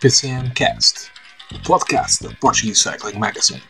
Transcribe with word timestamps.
PCM 0.00 0.50
Cast, 0.54 1.10
o 1.54 1.58
podcast 1.62 2.26
da 2.26 2.34
Portuguese 2.40 2.80
Cycling 2.80 3.18
Magazine. 3.18 3.62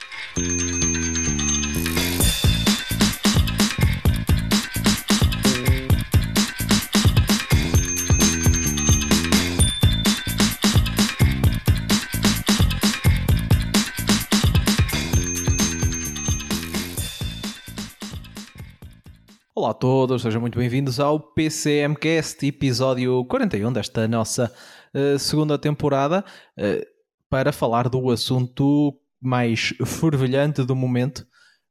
Olá 19.53 19.71
a 19.71 19.75
todos, 19.75 20.23
sejam 20.23 20.41
muito 20.41 20.57
bem-vindos 20.61 21.01
ao 21.01 21.19
PCMcast, 21.19 22.47
episódio 22.47 23.25
41 23.25 23.73
desta 23.73 24.07
nossa 24.07 24.55
uh, 24.95 25.19
segunda 25.19 25.59
temporada, 25.59 26.25
uh, 26.59 26.87
para 27.29 27.53
falar 27.53 27.89
do 27.89 28.11
assunto 28.11 28.99
mais 29.21 29.75
fervilhante 29.85 30.65
do 30.65 30.75
momento. 30.75 31.27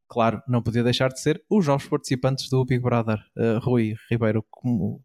Claro, 0.07 0.41
não 0.47 0.61
podia 0.61 0.83
deixar 0.83 1.09
de 1.09 1.19
ser 1.19 1.43
os 1.49 1.67
novos 1.67 1.87
participantes 1.87 2.49
do 2.49 2.65
Big 2.65 2.81
Brother. 2.81 3.19
Uh, 3.37 3.59
Rui 3.59 3.95
Ribeiro, 4.09 4.43
como, 4.49 5.03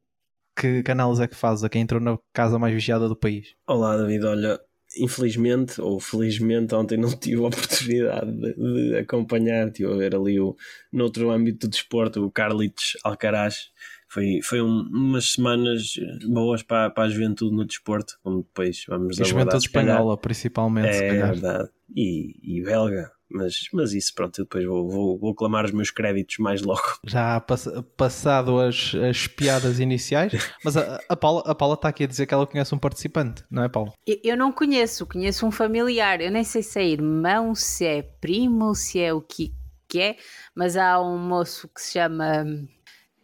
que 0.57 0.83
canais 0.83 1.21
é 1.21 1.27
que 1.27 1.37
faz 1.37 1.65
a 1.65 1.69
quem 1.69 1.83
entrou 1.83 2.01
na 2.01 2.19
casa 2.33 2.59
mais 2.59 2.73
vigiada 2.73 3.09
do 3.09 3.17
país? 3.17 3.55
Olá, 3.67 3.97
David. 3.97 4.25
Olha, 4.25 4.61
infelizmente 4.97 5.81
ou 5.81 5.99
felizmente 5.99 6.75
ontem 6.75 6.97
não 6.97 7.11
tive 7.17 7.43
a 7.43 7.49
oportunidade 7.49 8.33
de, 8.33 8.55
de 8.55 8.97
acompanhar, 8.97 9.71
tive 9.71 9.93
a 9.93 9.97
ver 9.97 10.15
ali 10.15 10.39
o, 10.41 10.57
noutro 10.93 11.31
âmbito 11.31 11.67
do 11.67 11.71
desporto 11.71 12.25
o 12.25 12.31
Carlitos 12.31 12.97
Alcaraz 13.03 13.71
foi, 14.15 14.41
foi 14.43 14.63
um, 14.63 14.89
umas 14.93 15.33
semanas 15.33 15.95
boas 16.25 16.63
para, 16.63 16.89
para 16.89 17.05
a 17.05 17.09
juventude 17.09 17.57
no 17.57 17.65
desporto, 17.65 18.17
como 18.23 18.43
depois 18.43 18.85
vamos 18.89 19.21
a 19.21 19.25
juventude 19.25 19.67
espanhola 19.67 20.17
principalmente 20.17 20.89
é 20.89 21.11
verdade, 21.11 21.69
e, 21.95 22.37
e 22.43 22.63
belga 22.63 23.11
mas, 23.29 23.69
mas 23.73 23.93
isso, 23.93 24.15
pronto, 24.15 24.39
eu 24.39 24.45
depois 24.45 24.65
vou, 24.65 24.89
vou, 24.89 25.19
vou 25.19 25.35
clamar 25.35 25.65
os 25.65 25.73
meus 25.73 25.91
créditos 25.91 26.39
mais 26.39 26.63
logo. 26.63 26.83
Já 27.05 27.41
pass 27.41 27.67
passado 27.97 28.61
as, 28.61 28.95
as 28.95 29.27
piadas 29.27 29.81
iniciais, 29.81 30.33
mas 30.63 30.77
a, 30.77 31.01
a, 31.09 31.17
Paula, 31.17 31.43
a 31.45 31.55
Paula 31.55 31.75
está 31.75 31.89
aqui 31.89 32.05
a 32.05 32.07
dizer 32.07 32.27
que 32.27 32.35
ela 32.35 32.47
conhece 32.47 32.73
um 32.73 32.79
participante, 32.79 33.43
não 33.51 33.65
é, 33.65 33.69
Paula? 33.69 33.93
Eu, 34.07 34.21
eu 34.23 34.37
não 34.37 34.53
conheço, 34.53 35.05
conheço 35.05 35.45
um 35.45 35.51
familiar, 35.51 36.21
eu 36.21 36.31
nem 36.31 36.45
sei 36.45 36.63
se 36.63 36.79
é 36.79 36.87
irmão, 36.87 37.57
se 37.57 37.85
é 37.85 38.03
primo, 38.03 38.73
se 38.73 39.01
é 39.01 39.13
o 39.13 39.21
que, 39.21 39.53
que 39.89 40.01
é, 40.01 40.17
mas 40.55 40.77
há 40.77 41.01
um 41.01 41.19
moço 41.19 41.69
que 41.75 41.81
se 41.81 41.95
chama 41.95 42.45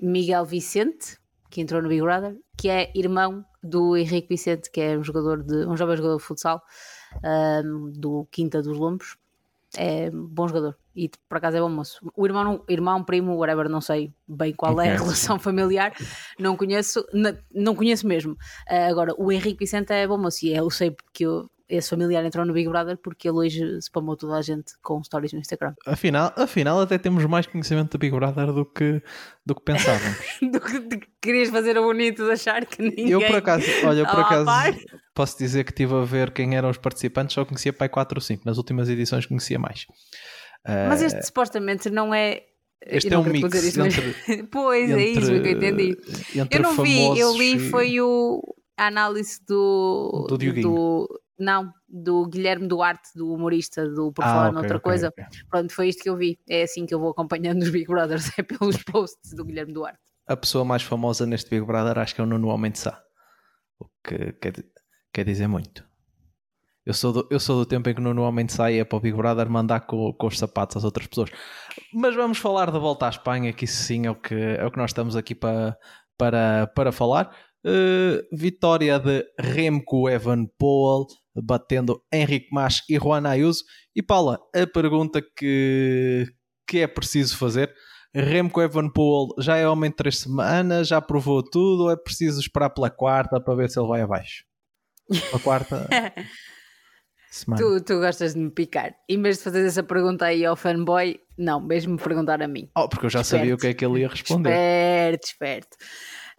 Miguel 0.01 0.45
Vicente, 0.45 1.19
que 1.51 1.61
entrou 1.61 1.83
no 1.83 1.89
Big 1.89 2.01
Brother, 2.01 2.37
que 2.57 2.69
é 2.69 2.91
irmão 2.95 3.45
do 3.63 3.97
Henrique 3.97 4.29
Vicente, 4.29 4.71
que 4.71 4.81
é 4.81 4.99
um 4.99 5.05
jogador 5.05 5.43
de 5.43 5.67
um 5.67 5.77
jovem 5.77 5.97
jogador 5.97 6.17
de 6.19 6.25
futsal 6.25 6.63
um, 7.65 7.91
do 7.93 8.27
Quinta 8.31 8.63
dos 8.63 8.79
Lombos 8.79 9.17
é 9.77 10.11
bom 10.11 10.49
jogador 10.49 10.77
e 10.95 11.09
por 11.29 11.39
acaso 11.39 11.57
é 11.57 11.61
bom 11.61 11.69
moço. 11.69 12.01
O 12.17 12.27
irmão, 12.27 12.65
irmão, 12.69 13.05
primo, 13.05 13.37
whatever, 13.37 13.69
não 13.69 13.81
sei 13.81 14.13
bem 14.27 14.53
qual 14.53 14.81
é 14.81 14.91
a 14.91 14.97
relação 14.99 15.39
familiar, 15.39 15.93
não 16.39 16.57
conheço, 16.57 17.05
não, 17.13 17.37
não 17.55 17.75
conheço 17.75 18.07
mesmo. 18.07 18.33
Uh, 18.69 18.91
agora, 18.91 19.15
o 19.17 19.31
Henrique 19.31 19.61
Vicente 19.61 19.93
é 19.93 20.07
bom 20.07 20.19
moço 20.19 20.45
e 20.45 20.55
eu 20.55 20.69
sei 20.71 20.91
porque 20.91 21.25
eu, 21.25 21.49
esse 21.71 21.89
familiar 21.89 22.25
entrou 22.25 22.45
no 22.45 22.53
Big 22.53 22.69
Brother 22.69 22.99
porque 22.99 23.29
ele 23.29 23.39
hoje 23.39 23.79
spamou 23.81 24.17
toda 24.17 24.37
a 24.37 24.43
gente 24.43 24.73
com 24.83 25.03
stories 25.03 25.33
no 25.33 25.39
Instagram. 25.39 25.75
Afinal, 25.87 26.33
afinal 26.37 26.81
até 26.81 26.99
temos 26.99 27.25
mais 27.27 27.47
conhecimento 27.47 27.93
do 27.93 27.99
Big 27.99 28.15
Brother 28.15 28.53
do 28.53 28.67
que, 28.67 29.03
do 29.47 29.55
que 29.55 29.63
pensávamos. 29.63 30.19
do 30.43 30.61
que 30.61 31.09
querias 31.21 31.49
fazer 31.49 31.79
o 31.79 31.83
bonito 31.85 32.25
de 32.25 32.33
achar 32.33 32.67
que 32.67 32.83
ninguém. 32.83 33.11
Eu 33.11 33.21
por 33.21 33.37
acaso, 33.37 33.65
olha, 33.85 34.01
eu 34.01 34.07
por 34.07 34.21
acaso 34.21 34.51
posso 35.15 35.39
dizer 35.39 35.65
que 35.65 35.71
estive 35.71 35.95
a 35.95 36.05
ver 36.05 36.33
quem 36.33 36.57
eram 36.57 36.69
os 36.69 36.79
participantes, 36.79 37.35
só 37.35 37.45
conhecia 37.45 37.73
pai 37.73 37.89
4 37.89 38.19
ou 38.19 38.21
5. 38.21 38.43
Nas 38.45 38.59
últimas 38.59 38.89
edições 38.89 39.27
conhecia 39.27 39.59
mais. 39.59 39.87
Mas 40.67 41.03
este 41.03 41.21
uh, 41.21 41.27
supostamente 41.27 41.89
não 41.91 42.13
é. 42.13 42.43
Este 42.83 43.13
é 43.13 43.19
um 43.19 43.25
mix 43.25 43.77
entre, 43.77 44.15
mas... 44.27 44.49
Pois, 44.51 44.91
entre, 44.91 45.03
é 45.03 45.09
isso 45.09 45.27
que 45.27 45.49
eu 45.49 45.53
entendi. 45.53 45.97
Eu 46.51 46.61
não 46.61 46.77
vi, 46.83 47.19
eu 47.19 47.37
li 47.37 47.59
foi 47.59 48.01
o, 48.01 48.43
a 48.77 48.87
análise 48.87 49.39
do. 49.47 50.27
Do 50.29 50.39
Dioguinho. 50.39 50.69
Do, 50.69 51.21
não, 51.43 51.73
do 51.89 52.27
Guilherme 52.27 52.69
Duarte, 52.69 53.09
do 53.15 53.33
humorista 53.33 53.89
do 53.89 54.13
Por 54.13 54.25
ah, 54.25 54.29
Falar 54.29 54.49
okay, 54.49 54.55
Noutra 54.55 54.77
okay, 54.77 54.91
Coisa. 54.91 55.09
Okay. 55.09 55.25
Pronto, 55.51 55.73
foi 55.73 55.89
isto 55.89 56.03
que 56.03 56.11
eu 56.11 56.17
vi. 56.17 56.39
É 56.49 56.63
assim 56.63 56.87
que 56.87 56.95
eu 56.95 57.01
vou 57.01 57.11
acompanhando 57.11 57.63
os 57.63 57.71
Big 57.71 57.87
Brothers, 57.87 58.31
é 58.39 58.43
pelos 58.43 58.77
posts 58.85 59.35
do 59.35 59.45
Guilherme 59.45 59.73
Duarte. 59.73 60.01
A 60.27 60.37
pessoa 60.37 60.65
mais 60.65 60.83
famosa 60.83 61.27
neste 61.27 61.51
Big 61.51 61.65
Brother 61.65 61.99
acho 61.99 62.15
que 62.15 62.21
é 62.21 62.25
o 62.25 62.27
Nuno 62.27 62.49
Homem 62.49 62.71
de 62.71 62.79
Sá. 62.79 63.03
O 63.79 63.87
que 64.05 64.33
quer, 64.35 64.53
quer 65.13 65.25
dizer 65.25 65.49
muito. 65.49 65.85
Eu 66.87 66.95
sou, 66.95 67.13
do, 67.13 67.29
eu 67.31 67.39
sou 67.39 67.59
do 67.59 67.67
tempo 67.67 67.89
em 67.89 67.95
que 67.95 68.01
o 68.01 68.05
Nuno 68.05 68.23
Homem 68.23 68.47
de 68.47 68.53
Sá 68.53 68.71
ia 68.71 68.85
para 68.85 68.97
o 68.97 69.01
Big 69.01 69.17
Brother 69.17 69.49
mandar 69.51 69.81
com, 69.81 70.13
com 70.13 70.27
os 70.27 70.39
sapatos 70.39 70.77
às 70.77 70.85
outras 70.85 71.07
pessoas. 71.07 71.31
Mas 71.93 72.15
vamos 72.15 72.39
falar 72.39 72.71
da 72.71 72.79
volta 72.79 73.07
à 73.07 73.09
Espanha, 73.11 73.53
que 73.53 73.65
isso 73.65 73.83
sim 73.83 74.07
é 74.07 74.11
o 74.11 74.15
que, 74.15 74.35
é 74.35 74.65
o 74.65 74.71
que 74.71 74.79
nós 74.79 74.91
estamos 74.91 75.15
aqui 75.15 75.35
para, 75.35 75.77
para, 76.17 76.67
para 76.69 76.93
falar. 76.93 77.35
Uh, 77.65 78.25
vitória 78.33 78.99
de 78.99 79.25
Remco 79.39 80.09
Evenepoel 80.09 81.07
batendo 81.43 82.03
Henrique 82.13 82.49
Mas 82.53 82.83
e 82.89 82.99
Juan 82.99 83.29
Ayuso. 83.29 83.65
E 83.95 84.03
Paula, 84.03 84.39
a 84.55 84.67
pergunta 84.67 85.23
que, 85.37 86.27
que 86.67 86.79
é 86.79 86.87
preciso 86.87 87.37
fazer: 87.37 87.73
Remco 88.15 88.61
Evenepoel 88.61 89.29
já 89.39 89.57
é 89.57 89.69
homem 89.69 89.91
de 89.91 89.97
3 89.97 90.19
semanas, 90.19 90.89
já 90.89 91.01
provou 91.01 91.43
tudo, 91.43 91.85
ou 91.85 91.91
é 91.91 91.97
preciso 91.97 92.41
esperar 92.41 92.71
pela 92.71 92.91
quarta 92.91 93.41
para 93.41 93.55
ver 93.55 93.71
se 93.71 93.79
ele 93.79 93.89
vai 93.89 94.01
abaixo? 94.01 94.45
A 95.35 95.39
quarta. 95.39 95.89
semana. 97.31 97.63
Tu, 97.63 97.85
tu 97.85 98.01
gostas 98.01 98.35
de 98.35 98.41
me 98.41 98.51
picar. 98.51 98.95
Em 99.09 99.23
vez 99.23 99.39
de 99.39 99.45
fazer 99.45 99.65
essa 99.65 99.83
pergunta 99.83 100.27
aí 100.27 100.45
ao 100.45 100.57
fanboy, 100.57 101.19
não, 101.39 101.61
mesmo 101.61 101.93
me 101.93 101.99
perguntar 101.99 102.43
a 102.43 102.49
mim. 102.49 102.69
Oh, 102.77 102.89
porque 102.89 103.07
eu 103.07 103.11
já 103.11 103.21
esperto. 103.21 103.41
sabia 103.41 103.55
o 103.55 103.59
que 103.59 103.69
é 103.69 103.75
que 103.75 103.85
ele 103.85 104.01
ia 104.01 104.09
responder. 104.09 104.51
Esperto, 104.51 105.27
esperto. 105.27 105.77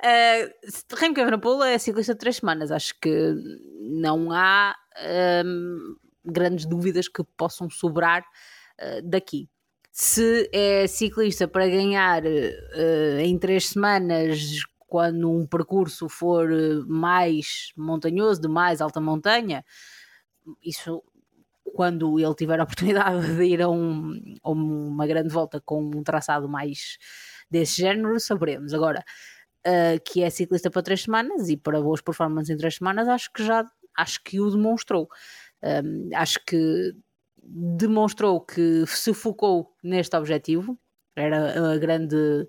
Uh, 0.04 0.96
Remco 0.96 1.20
Evenepoel 1.20 1.64
é 1.64 1.78
ciclista 1.78 2.14
de 2.14 2.20
3 2.20 2.36
semanas. 2.36 2.72
Acho 2.72 2.94
que 3.02 3.34
não 3.82 4.32
há 4.32 4.76
grandes 6.24 6.66
dúvidas 6.66 7.08
que 7.08 7.24
possam 7.38 7.70
sobrar 7.70 8.22
uh, 8.22 9.02
daqui. 9.04 9.50
Se 9.92 10.50
é 10.54 10.88
ciclista 10.88 11.48
para 11.48 11.68
ganhar 11.68 12.24
uh, 12.24 13.20
em 13.20 13.38
três 13.38 13.68
semanas, 13.70 14.40
quando 14.88 15.32
um 15.32 15.46
percurso 15.46 16.08
for 16.08 16.50
mais 16.88 17.72
montanhoso, 17.78 18.42
de 18.42 18.48
mais 18.48 18.82
alta 18.82 19.00
montanha, 19.02 19.64
isso 20.64 21.04
quando 21.74 22.20
ele 22.20 22.36
tiver 22.36 22.60
a 22.60 22.64
oportunidade 22.64 23.36
de 23.36 23.44
ir 23.44 23.62
a, 23.62 23.70
um, 23.70 24.20
a 24.44 24.50
uma 24.50 25.08
grande 25.08 25.30
volta 25.30 25.62
com 25.62 25.82
um 25.82 26.04
traçado 26.04 26.48
mais 26.48 26.98
desse 27.50 27.82
género, 27.82 28.20
saberemos. 28.20 28.74
Agora, 28.74 29.04
uh, 29.66 30.02
que 30.06 30.24
é 30.24 30.30
ciclista 30.30 30.70
para 30.70 30.82
três 30.82 31.04
semanas 31.04 31.50
e 31.50 31.58
para 31.58 31.82
boas 31.82 32.02
performances 32.02 32.50
em 32.50 32.58
três 32.58 32.76
semanas, 32.76 33.08
acho 33.08 33.32
que 33.32 33.44
já 33.44 33.66
acho 33.98 34.24
que 34.24 34.40
o 34.40 34.50
demonstrou. 34.50 35.08
Um, 35.64 36.10
acho 36.16 36.40
que 36.46 36.94
demonstrou 37.44 38.42
que 38.42 38.86
se 38.88 39.14
focou 39.14 39.76
neste 39.84 40.16
objetivo, 40.16 40.80
era 41.16 41.74
a 41.74 41.78
grande, 41.78 42.48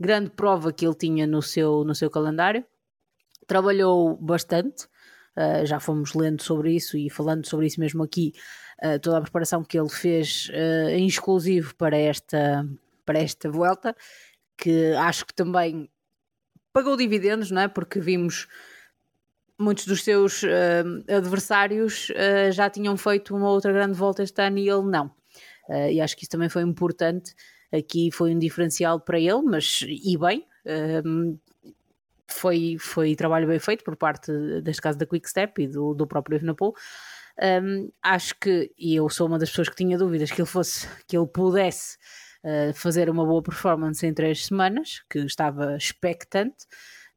grande 0.00 0.30
prova 0.30 0.72
que 0.72 0.86
ele 0.86 0.94
tinha 0.94 1.26
no 1.26 1.42
seu, 1.42 1.84
no 1.84 1.94
seu 1.94 2.10
calendário. 2.10 2.64
Trabalhou 3.46 4.16
bastante, 4.16 4.84
uh, 5.36 5.64
já 5.66 5.78
fomos 5.78 6.14
lendo 6.14 6.42
sobre 6.42 6.74
isso 6.74 6.96
e 6.96 7.10
falando 7.10 7.46
sobre 7.46 7.66
isso 7.66 7.80
mesmo 7.80 8.02
aqui, 8.02 8.32
uh, 8.82 8.98
toda 9.00 9.18
a 9.18 9.22
preparação 9.22 9.62
que 9.62 9.78
ele 9.78 9.90
fez 9.90 10.48
uh, 10.50 10.88
em 10.90 11.06
exclusivo 11.06 11.74
para 11.74 11.96
esta, 11.96 12.66
para 13.04 13.18
esta 13.18 13.50
volta, 13.50 13.94
que 14.56 14.92
acho 14.94 15.26
que 15.26 15.34
também 15.34 15.90
pagou 16.72 16.96
dividendos, 16.96 17.50
não 17.50 17.62
é? 17.62 17.68
Porque 17.68 18.00
vimos 18.00 18.46
muitos 19.58 19.86
dos 19.86 20.04
seus 20.04 20.42
uh, 20.44 21.04
adversários 21.08 22.10
uh, 22.10 22.52
já 22.52 22.70
tinham 22.70 22.96
feito 22.96 23.34
uma 23.34 23.50
outra 23.50 23.72
grande 23.72 23.94
volta 23.94 24.22
este 24.22 24.40
ano 24.40 24.58
e 24.58 24.68
ele 24.68 24.84
não. 24.84 25.06
Uh, 25.68 25.90
e 25.90 26.00
acho 26.00 26.16
que 26.16 26.22
isso 26.22 26.30
também 26.30 26.48
foi 26.48 26.62
importante. 26.62 27.34
Aqui 27.72 28.10
foi 28.12 28.34
um 28.34 28.38
diferencial 28.38 29.00
para 29.00 29.18
ele, 29.18 29.42
mas 29.42 29.80
e 29.82 30.16
bem. 30.16 30.46
foi, 32.26 32.76
foi 32.78 33.14
trabalho 33.14 33.46
bem 33.46 33.58
feito 33.58 33.84
por 33.84 33.94
parte, 33.96 34.32
deste 34.62 34.80
caso, 34.80 34.96
da 34.96 35.04
Quick 35.04 35.28
Step 35.28 35.60
e 35.62 35.66
do, 35.66 35.92
do 35.92 36.06
próprio 36.06 36.36
Evenepoel. 36.36 36.72
Um, 37.62 37.90
acho 38.02 38.34
que, 38.40 38.72
e 38.78 38.94
eu 38.94 39.08
sou 39.10 39.26
uma 39.26 39.38
das 39.38 39.50
pessoas 39.50 39.68
que 39.68 39.76
tinha 39.76 39.98
dúvidas 39.98 40.30
que 40.30 40.40
ele 40.40 40.48
fosse, 40.48 40.88
que 41.06 41.16
ele 41.16 41.26
pudesse 41.26 41.98
fazer 42.74 43.10
uma 43.10 43.26
boa 43.26 43.42
performance 43.42 44.06
em 44.06 44.14
três 44.14 44.46
semanas, 44.46 45.02
que 45.10 45.18
estava 45.18 45.76
expectante. 45.76 46.64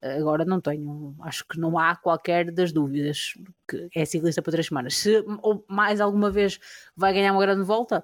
Agora 0.02 0.44
não 0.44 0.60
tenho, 0.60 1.16
acho 1.22 1.46
que 1.48 1.60
não 1.60 1.78
há 1.78 1.96
qualquer 1.96 2.52
das 2.52 2.72
dúvidas 2.72 3.34
que 3.68 3.88
é 3.96 4.04
ciclista 4.04 4.42
para 4.42 4.52
três 4.52 4.68
semanas. 4.68 4.98
Se 4.98 5.24
ou 5.44 5.64
mais 5.70 6.02
alguma 6.02 6.32
vez 6.32 6.60
vai 6.96 7.14
ganhar 7.14 7.34
uma 7.34 7.42
grande 7.42 7.64
volta, 7.64 8.04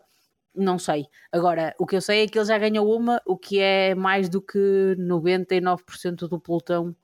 não 0.56 0.78
sei. 0.80 1.08
Agora, 1.32 1.76
o 1.80 1.86
que 1.86 1.96
eu 1.96 2.02
sei 2.02 2.24
é 2.24 2.28
que 2.28 2.38
ele 2.38 2.46
já 2.46 2.58
ganhou 2.58 2.96
uma, 2.96 3.22
o 3.26 3.38
que 3.38 3.60
é 3.60 3.96
mais 3.96 4.30
do 4.30 4.42
que 4.42 4.96
99% 5.00 6.28
do 6.28 6.40
pelotão 6.40 6.96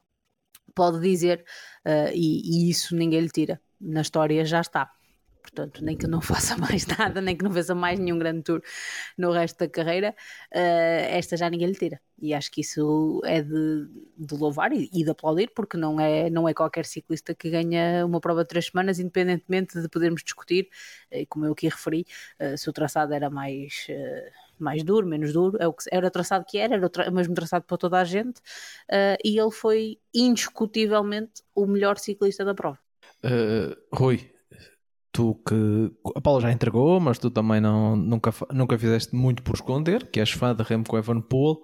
pode 0.76 1.00
dizer, 1.00 1.44
uh, 1.86 2.12
e, 2.14 2.68
e, 2.68 2.70
isso 2.70 2.96
ninguém 2.96 3.22
lhe 3.22 3.30
tira. 3.30 3.62
na 3.80 4.02
história 4.02 4.44
já 4.46 4.62
está. 4.62 4.92
Portanto, 5.44 5.84
nem 5.84 5.98
que 5.98 6.08
não 6.08 6.22
faça 6.22 6.58
mais 6.58 6.88
nada, 6.88 7.22
nem 7.22 7.36
que 7.36 7.44
não 7.44 7.52
veja 7.52 7.76
mais 7.76 8.00
nenhum 8.00 8.18
grande 8.18 8.44
tour 8.44 8.62
no 9.18 9.32
resto 9.32 9.60
da 9.60 9.68
carreira, 9.68 10.16
uh, 10.52 11.06
esta 11.10 11.36
já 11.36 11.50
ninguém 11.50 11.68
lhe 11.68 11.76
tira. 11.76 12.02
E 12.18 12.34
acho 12.34 12.50
que 12.50 12.62
isso 12.62 13.22
é 13.26 13.42
de, 13.42 13.88
de 14.18 14.36
louvar 14.36 14.72
e, 14.72 14.90
e, 14.94 15.04
de 15.04 15.10
aplaudir, 15.10 15.52
porque 15.54 15.76
não 15.76 16.00
é, 16.00 16.30
não 16.30 16.48
é 16.48 16.54
qualquer 16.54 16.86
ciclista 16.86 17.36
que 17.36 17.50
ganha 17.50 18.06
uma 18.06 18.22
prova 18.22 18.44
de 18.44 18.48
três 18.48 18.68
semanas, 18.68 19.00
independentemente 19.00 19.80
de 19.82 19.90
podermos 19.90 20.24
discutir, 20.24 20.70
e 21.12 21.26
como 21.26 21.46
eu 21.46 21.52
aqui 21.52 21.68
referi, 21.68 22.06
uh, 22.40 22.58
se 22.58 22.70
o 22.70 22.74
traçado 22.74 23.14
era 23.14 23.30
mais. 23.30 23.86
Uh, 23.90 24.44
mais 24.60 24.84
duro, 24.84 25.06
menos 25.06 25.34
duro, 25.34 25.58
é 25.60 25.98
era 25.98 26.08
o 26.08 26.12
traçado 26.12 26.46
que 26.48 26.58
era, 26.58 26.76
era 26.76 26.86
o, 26.86 26.90
tra 26.90 27.10
o 27.10 27.12
mesmo 27.12 27.34
traçado 27.34 27.66
para 27.66 27.76
toda 27.76 28.00
a 28.00 28.04
gente, 28.06 28.40
e 29.26 29.38
ele 29.38 29.52
foi 29.52 29.98
indiscutivelmente 30.14 31.42
o 31.56 31.66
melhor 31.66 31.98
ciclista 31.98 32.46
da 32.46 32.54
prova. 32.54 32.80
Rui, 33.92 34.33
tu 35.14 35.36
que 35.48 35.92
a 36.16 36.20
Paula 36.20 36.42
já 36.42 36.52
entregou, 36.52 37.00
mas 37.00 37.20
tu 37.20 37.30
também 37.30 37.62
não, 37.62 37.96
nunca, 37.96 38.34
nunca 38.52 38.78
fizeste 38.78 39.16
muito 39.16 39.44
por 39.44 39.54
esconder, 39.54 40.10
que 40.10 40.20
és 40.20 40.32
fã 40.32 40.54
de 40.54 40.64
Remco 40.64 40.98
Evenepoel. 40.98 41.62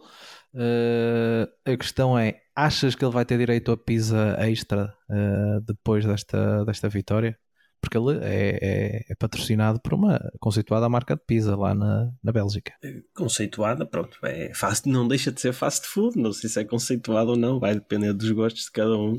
Uh, 0.54 1.46
a 1.66 1.76
questão 1.76 2.18
é: 2.18 2.40
achas 2.56 2.96
que 2.96 3.04
ele 3.04 3.14
vai 3.14 3.26
ter 3.26 3.38
direito 3.38 3.72
a 3.72 3.78
pizza 3.78 4.38
extra 4.40 4.94
uh, 5.10 5.62
depois 5.66 6.06
desta, 6.06 6.64
desta 6.64 6.88
vitória? 6.88 7.38
Porque 7.82 7.98
ele 7.98 8.20
é, 8.22 8.60
é, 8.62 9.06
é, 9.10 9.16
patrocinado 9.16 9.80
por 9.82 9.94
uma 9.94 10.20
conceituada 10.42 10.90
marca 10.90 11.16
de 11.16 11.22
pizza 11.26 11.56
lá 11.56 11.74
na, 11.74 12.12
na 12.22 12.32
Bélgica. 12.32 12.74
Conceituada, 13.16 13.86
pronto, 13.86 14.18
é 14.26 14.54
fast, 14.54 14.88
não 14.90 15.08
deixa 15.08 15.32
de 15.32 15.40
ser 15.40 15.54
fast 15.54 15.88
food. 15.88 16.20
Não 16.20 16.34
sei 16.34 16.50
se 16.50 16.60
é 16.60 16.66
conceituado 16.66 17.32
ou 17.32 17.38
não, 17.38 17.58
vai 17.58 17.76
depender 17.76 18.14
dos 18.14 18.30
gostos 18.32 18.66
de 18.66 18.72
cada 18.72 18.98
um, 18.98 19.18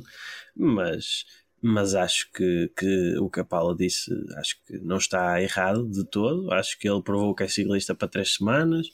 mas 0.54 1.24
mas 1.62 1.94
acho 1.94 2.30
que, 2.32 2.70
que 2.76 3.18
o 3.18 3.28
que 3.28 3.40
a 3.40 3.44
Paula 3.44 3.76
disse 3.76 4.10
acho 4.36 4.56
que 4.64 4.78
não 4.78 4.96
está 4.96 5.40
errado 5.42 5.88
de 5.88 6.04
todo. 6.04 6.52
Acho 6.52 6.78
que 6.78 6.88
ele 6.88 7.02
provou 7.02 7.34
que 7.34 7.44
é 7.44 7.48
ciclista 7.48 7.94
para 7.94 8.08
três 8.08 8.34
semanas, 8.34 8.88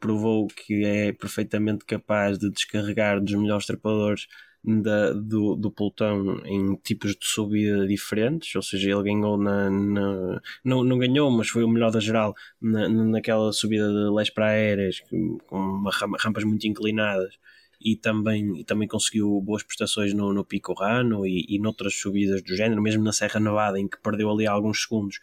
provou 0.00 0.46
que 0.48 0.84
é 0.84 1.12
perfeitamente 1.12 1.84
capaz 1.84 2.38
de 2.38 2.50
descarregar 2.50 3.20
dos 3.22 3.34
melhores 3.34 3.66
trepadores 3.66 4.26
da, 4.64 5.12
do, 5.12 5.54
do 5.54 5.70
pelotão 5.70 6.40
em 6.44 6.74
tipos 6.76 7.12
de 7.12 7.24
subida 7.24 7.86
diferentes, 7.86 8.54
ou 8.56 8.62
seja, 8.62 8.90
ele 8.90 9.04
ganhou 9.04 9.38
na, 9.38 9.70
na 9.70 10.40
não, 10.64 10.82
não 10.84 10.98
ganhou, 10.98 11.30
mas 11.30 11.48
foi 11.48 11.62
o 11.64 11.68
melhor 11.68 11.90
da 11.92 12.00
geral 12.00 12.34
na, 12.60 12.88
naquela 12.88 13.52
subida 13.52 13.88
de 13.88 14.10
Les 14.14 14.30
para 14.30 14.48
aéreas 14.48 15.00
com 15.46 15.84
rampas 16.18 16.44
muito 16.44 16.66
inclinadas 16.66 17.38
e 17.80 17.96
também, 17.96 18.60
e 18.60 18.64
também 18.64 18.88
conseguiu 18.88 19.40
boas 19.40 19.62
prestações 19.62 20.12
no, 20.12 20.32
no 20.32 20.44
Pico 20.44 20.74
Rano 20.74 21.26
e, 21.26 21.46
e 21.48 21.58
noutras 21.58 21.94
subidas 21.94 22.42
do 22.42 22.56
género, 22.56 22.82
mesmo 22.82 23.02
na 23.02 23.12
Serra 23.12 23.38
Nevada, 23.38 23.78
em 23.78 23.88
que 23.88 24.00
perdeu 24.02 24.30
ali 24.30 24.46
alguns 24.46 24.82
segundos. 24.82 25.20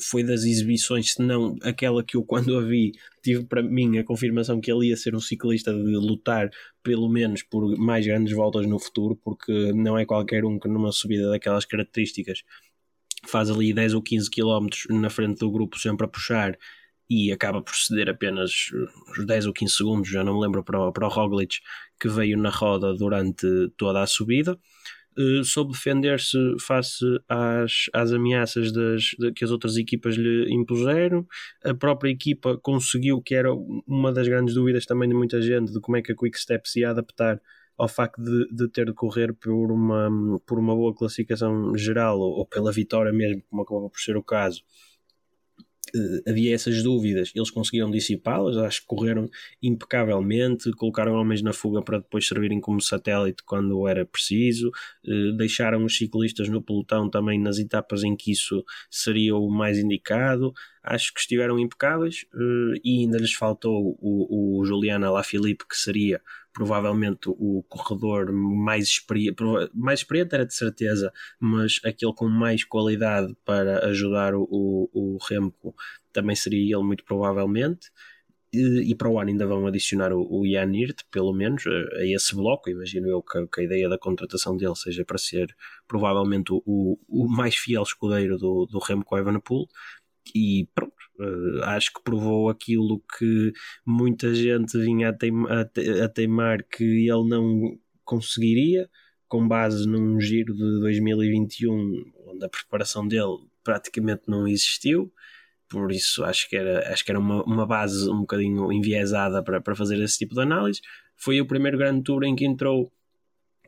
Foi 0.00 0.22
das 0.22 0.44
exibições, 0.44 1.12
se 1.12 1.22
não 1.22 1.56
aquela 1.62 2.02
que 2.04 2.16
eu, 2.16 2.22
quando 2.22 2.56
a 2.56 2.62
vi, 2.62 2.92
tive 3.22 3.44
para 3.44 3.62
mim 3.62 3.98
a 3.98 4.04
confirmação 4.04 4.60
que 4.60 4.70
ele 4.70 4.88
ia 4.88 4.96
ser 4.96 5.14
um 5.14 5.20
ciclista 5.20 5.72
de 5.72 5.96
lutar 5.96 6.50
pelo 6.82 7.08
menos 7.08 7.42
por 7.42 7.76
mais 7.76 8.06
grandes 8.06 8.34
voltas 8.34 8.66
no 8.66 8.78
futuro, 8.78 9.16
porque 9.16 9.72
não 9.72 9.98
é 9.98 10.04
qualquer 10.04 10.44
um 10.44 10.58
que 10.58 10.68
numa 10.68 10.92
subida 10.92 11.28
daquelas 11.30 11.64
características 11.64 12.44
faz 13.26 13.50
ali 13.50 13.72
10 13.72 13.94
ou 13.94 14.02
15 14.02 14.30
km 14.30 14.68
na 14.90 15.10
frente 15.10 15.38
do 15.38 15.50
grupo 15.50 15.78
sempre 15.78 16.04
a 16.04 16.08
puxar 16.08 16.56
e 17.08 17.32
acaba 17.32 17.60
por 17.62 17.74
ceder 17.74 18.08
apenas 18.08 18.50
os 19.16 19.26
10 19.26 19.46
ou 19.46 19.52
15 19.52 19.74
segundos, 19.74 20.10
já 20.10 20.24
não 20.24 20.34
me 20.34 20.40
lembro, 20.40 20.64
para 20.64 20.88
o, 20.88 20.92
para 20.92 21.06
o 21.06 21.10
Roglic, 21.10 21.56
que 22.00 22.08
veio 22.08 22.38
na 22.38 22.50
roda 22.50 22.94
durante 22.94 23.46
toda 23.76 24.02
a 24.02 24.06
subida. 24.06 24.58
Uh, 25.16 25.44
soube 25.44 25.72
defender-se 25.72 26.36
face 26.60 27.04
às, 27.28 27.84
às 27.92 28.12
ameaças 28.12 28.72
das, 28.72 29.02
de, 29.16 29.32
que 29.32 29.44
as 29.44 29.50
outras 29.52 29.76
equipas 29.76 30.16
lhe 30.16 30.52
impuseram. 30.52 31.24
A 31.64 31.72
própria 31.72 32.10
equipa 32.10 32.58
conseguiu, 32.58 33.22
que 33.22 33.34
era 33.34 33.52
uma 33.86 34.12
das 34.12 34.26
grandes 34.26 34.54
dúvidas 34.54 34.86
também 34.86 35.08
de 35.08 35.14
muita 35.14 35.40
gente, 35.40 35.72
de 35.72 35.80
como 35.80 35.96
é 35.96 36.02
que 36.02 36.10
a 36.10 36.16
Quick 36.16 36.36
Step 36.38 36.68
se 36.68 36.80
ia 36.80 36.90
adaptar 36.90 37.40
ao 37.78 37.88
facto 37.88 38.20
de, 38.22 38.48
de 38.52 38.68
ter 38.68 38.86
de 38.86 38.92
correr 38.92 39.32
por 39.34 39.70
uma, 39.70 40.08
por 40.46 40.58
uma 40.58 40.74
boa 40.74 40.94
classificação 40.94 41.76
geral 41.76 42.18
ou, 42.18 42.38
ou 42.38 42.46
pela 42.46 42.72
vitória 42.72 43.12
mesmo, 43.12 43.42
como 43.48 43.62
acabou 43.62 43.90
por 43.90 44.00
ser 44.00 44.16
o 44.16 44.22
caso 44.22 44.62
havia 46.26 46.54
essas 46.54 46.82
dúvidas, 46.82 47.32
eles 47.34 47.50
conseguiram 47.50 47.90
dissipá-las, 47.90 48.56
acho 48.56 48.80
que 48.80 48.86
correram 48.86 49.28
impecavelmente, 49.62 50.70
colocaram 50.72 51.14
homens 51.14 51.42
na 51.42 51.52
fuga 51.52 51.82
para 51.82 51.98
depois 51.98 52.26
servirem 52.26 52.60
como 52.60 52.80
satélite 52.80 53.42
quando 53.44 53.86
era 53.86 54.04
preciso, 54.04 54.68
uh, 54.68 55.36
deixaram 55.36 55.84
os 55.84 55.96
ciclistas 55.96 56.48
no 56.48 56.62
pelotão 56.62 57.08
também 57.08 57.40
nas 57.40 57.58
etapas 57.58 58.02
em 58.04 58.16
que 58.16 58.32
isso 58.32 58.64
seria 58.90 59.36
o 59.36 59.48
mais 59.50 59.78
indicado. 59.78 60.52
Acho 60.82 61.14
que 61.14 61.20
estiveram 61.20 61.58
impecáveis 61.58 62.26
uh, 62.34 62.74
e 62.84 63.00
ainda 63.00 63.18
lhes 63.18 63.32
faltou 63.32 63.96
o, 64.00 64.60
o 64.60 64.64
Juliana 64.64 65.10
Lafilippe, 65.10 65.66
que 65.68 65.76
seria 65.76 66.20
provavelmente 66.54 67.28
o 67.28 67.64
corredor 67.68 68.32
mais 68.32 68.84
experiente, 68.84 69.42
mais 69.74 70.00
experiente 70.00 70.34
era 70.34 70.46
de 70.46 70.54
certeza, 70.54 71.12
mas 71.38 71.80
aquele 71.84 72.14
com 72.14 72.28
mais 72.28 72.64
qualidade 72.64 73.36
para 73.44 73.84
ajudar 73.88 74.34
o, 74.34 74.48
o, 74.92 75.18
Remco 75.28 75.74
também 76.12 76.36
seria 76.36 76.76
ele 76.76 76.84
muito 76.84 77.04
provavelmente. 77.04 77.90
E, 78.52 78.92
e, 78.92 78.94
para 78.94 79.08
o 79.08 79.18
ano 79.18 79.30
ainda 79.30 79.46
vão 79.48 79.66
adicionar 79.66 80.12
o, 80.12 80.22
o 80.30 80.46
Jan 80.46 80.70
Hirt, 80.72 81.00
pelo 81.10 81.32
menos, 81.32 81.66
a, 81.66 81.70
a, 81.98 82.06
esse 82.06 82.36
bloco. 82.36 82.70
Imagino 82.70 83.08
eu 83.08 83.20
que, 83.20 83.44
que, 83.48 83.60
a 83.60 83.64
ideia 83.64 83.88
da 83.88 83.98
contratação 83.98 84.56
dele 84.56 84.76
seja 84.76 85.04
para 85.04 85.18
ser 85.18 85.52
provavelmente 85.88 86.52
o, 86.52 86.96
o 87.08 87.28
mais 87.28 87.56
fiel 87.56 87.82
escudeiro 87.82 88.38
do, 88.38 88.66
do 88.66 88.78
Remco 88.78 89.18
Evenepoel. 89.18 89.66
E 90.34 90.68
pronto, 90.74 90.94
Uh, 91.18 91.62
acho 91.62 91.92
que 91.94 92.02
provou 92.02 92.48
aquilo 92.48 93.00
que 93.16 93.52
muita 93.86 94.34
gente 94.34 94.76
vinha 94.76 95.10
a, 95.10 95.12
teima, 95.12 95.48
a, 95.48 96.04
a 96.04 96.08
teimar 96.08 96.64
que 96.64 96.82
ele 96.82 97.28
não 97.28 97.78
conseguiria, 98.04 98.90
com 99.28 99.46
base 99.46 99.86
num 99.88 100.20
giro 100.20 100.52
de 100.52 100.80
2021, 100.80 102.12
onde 102.26 102.44
a 102.44 102.48
preparação 102.48 103.06
dele 103.06 103.46
praticamente 103.62 104.22
não 104.26 104.46
existiu. 104.48 105.12
Por 105.68 105.92
isso 105.92 106.24
acho 106.24 106.48
que 106.48 106.56
era, 106.56 106.92
acho 106.92 107.04
que 107.04 107.12
era 107.12 107.18
uma, 107.18 107.44
uma 107.44 107.66
base 107.66 108.10
um 108.10 108.20
bocadinho 108.20 108.72
enviesada 108.72 109.42
para, 109.42 109.60
para 109.60 109.74
fazer 109.74 110.00
esse 110.02 110.18
tipo 110.18 110.34
de 110.34 110.40
análise. 110.40 110.80
Foi 111.16 111.40
o 111.40 111.46
primeiro 111.46 111.78
grande 111.78 112.02
tour 112.02 112.24
em 112.24 112.34
que 112.34 112.44
entrou 112.44 112.92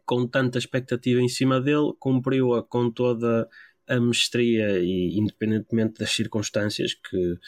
com 0.05 0.27
tanta 0.27 0.59
expectativa 0.59 1.21
em 1.21 1.29
cima 1.29 1.61
dele, 1.61 1.93
cumpriu-a 1.99 2.63
com 2.63 2.91
toda 2.91 3.49
a 3.89 4.01
mestria 4.01 4.79
e 4.79 5.19
independentemente 5.19 5.99
das 5.99 6.11
circunstâncias 6.11 6.95
que 6.95 7.39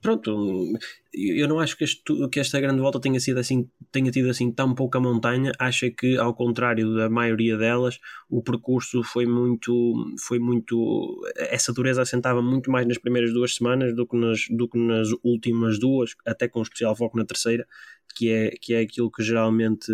pronto, 0.00 0.72
eu 1.12 1.48
não 1.48 1.58
acho 1.58 1.76
que, 1.76 1.84
este, 1.84 2.28
que, 2.28 2.38
esta 2.38 2.60
grande 2.60 2.80
volta 2.80 3.00
tenha 3.00 3.18
sido 3.18 3.38
assim, 3.38 3.68
tenha 3.90 4.10
tido 4.10 4.30
assim 4.30 4.52
tão 4.52 4.74
pouca 4.74 5.00
montanha, 5.00 5.52
acho 5.58 5.90
que 5.90 6.16
ao 6.16 6.34
contrário 6.34 6.94
da 6.94 7.10
maioria 7.10 7.56
delas, 7.56 7.98
o 8.30 8.42
percurso 8.42 9.02
foi 9.02 9.26
muito, 9.26 9.94
foi 10.20 10.38
muito, 10.38 11.20
essa 11.36 11.72
dureza 11.72 12.02
assentava 12.02 12.40
muito 12.40 12.70
mais 12.70 12.86
nas 12.86 12.98
primeiras 12.98 13.32
duas 13.32 13.54
semanas 13.54 13.94
do 13.94 14.06
que 14.06 14.16
nas, 14.16 14.40
do 14.48 14.68
que 14.68 14.78
nas 14.78 15.08
últimas 15.24 15.78
duas, 15.78 16.14
até 16.24 16.46
com 16.46 16.62
especial 16.62 16.94
foco 16.94 17.18
na 17.18 17.24
terceira, 17.24 17.66
que 18.14 18.30
é, 18.30 18.50
que 18.50 18.74
é 18.74 18.80
aquilo 18.80 19.10
que 19.10 19.22
geralmente 19.22 19.92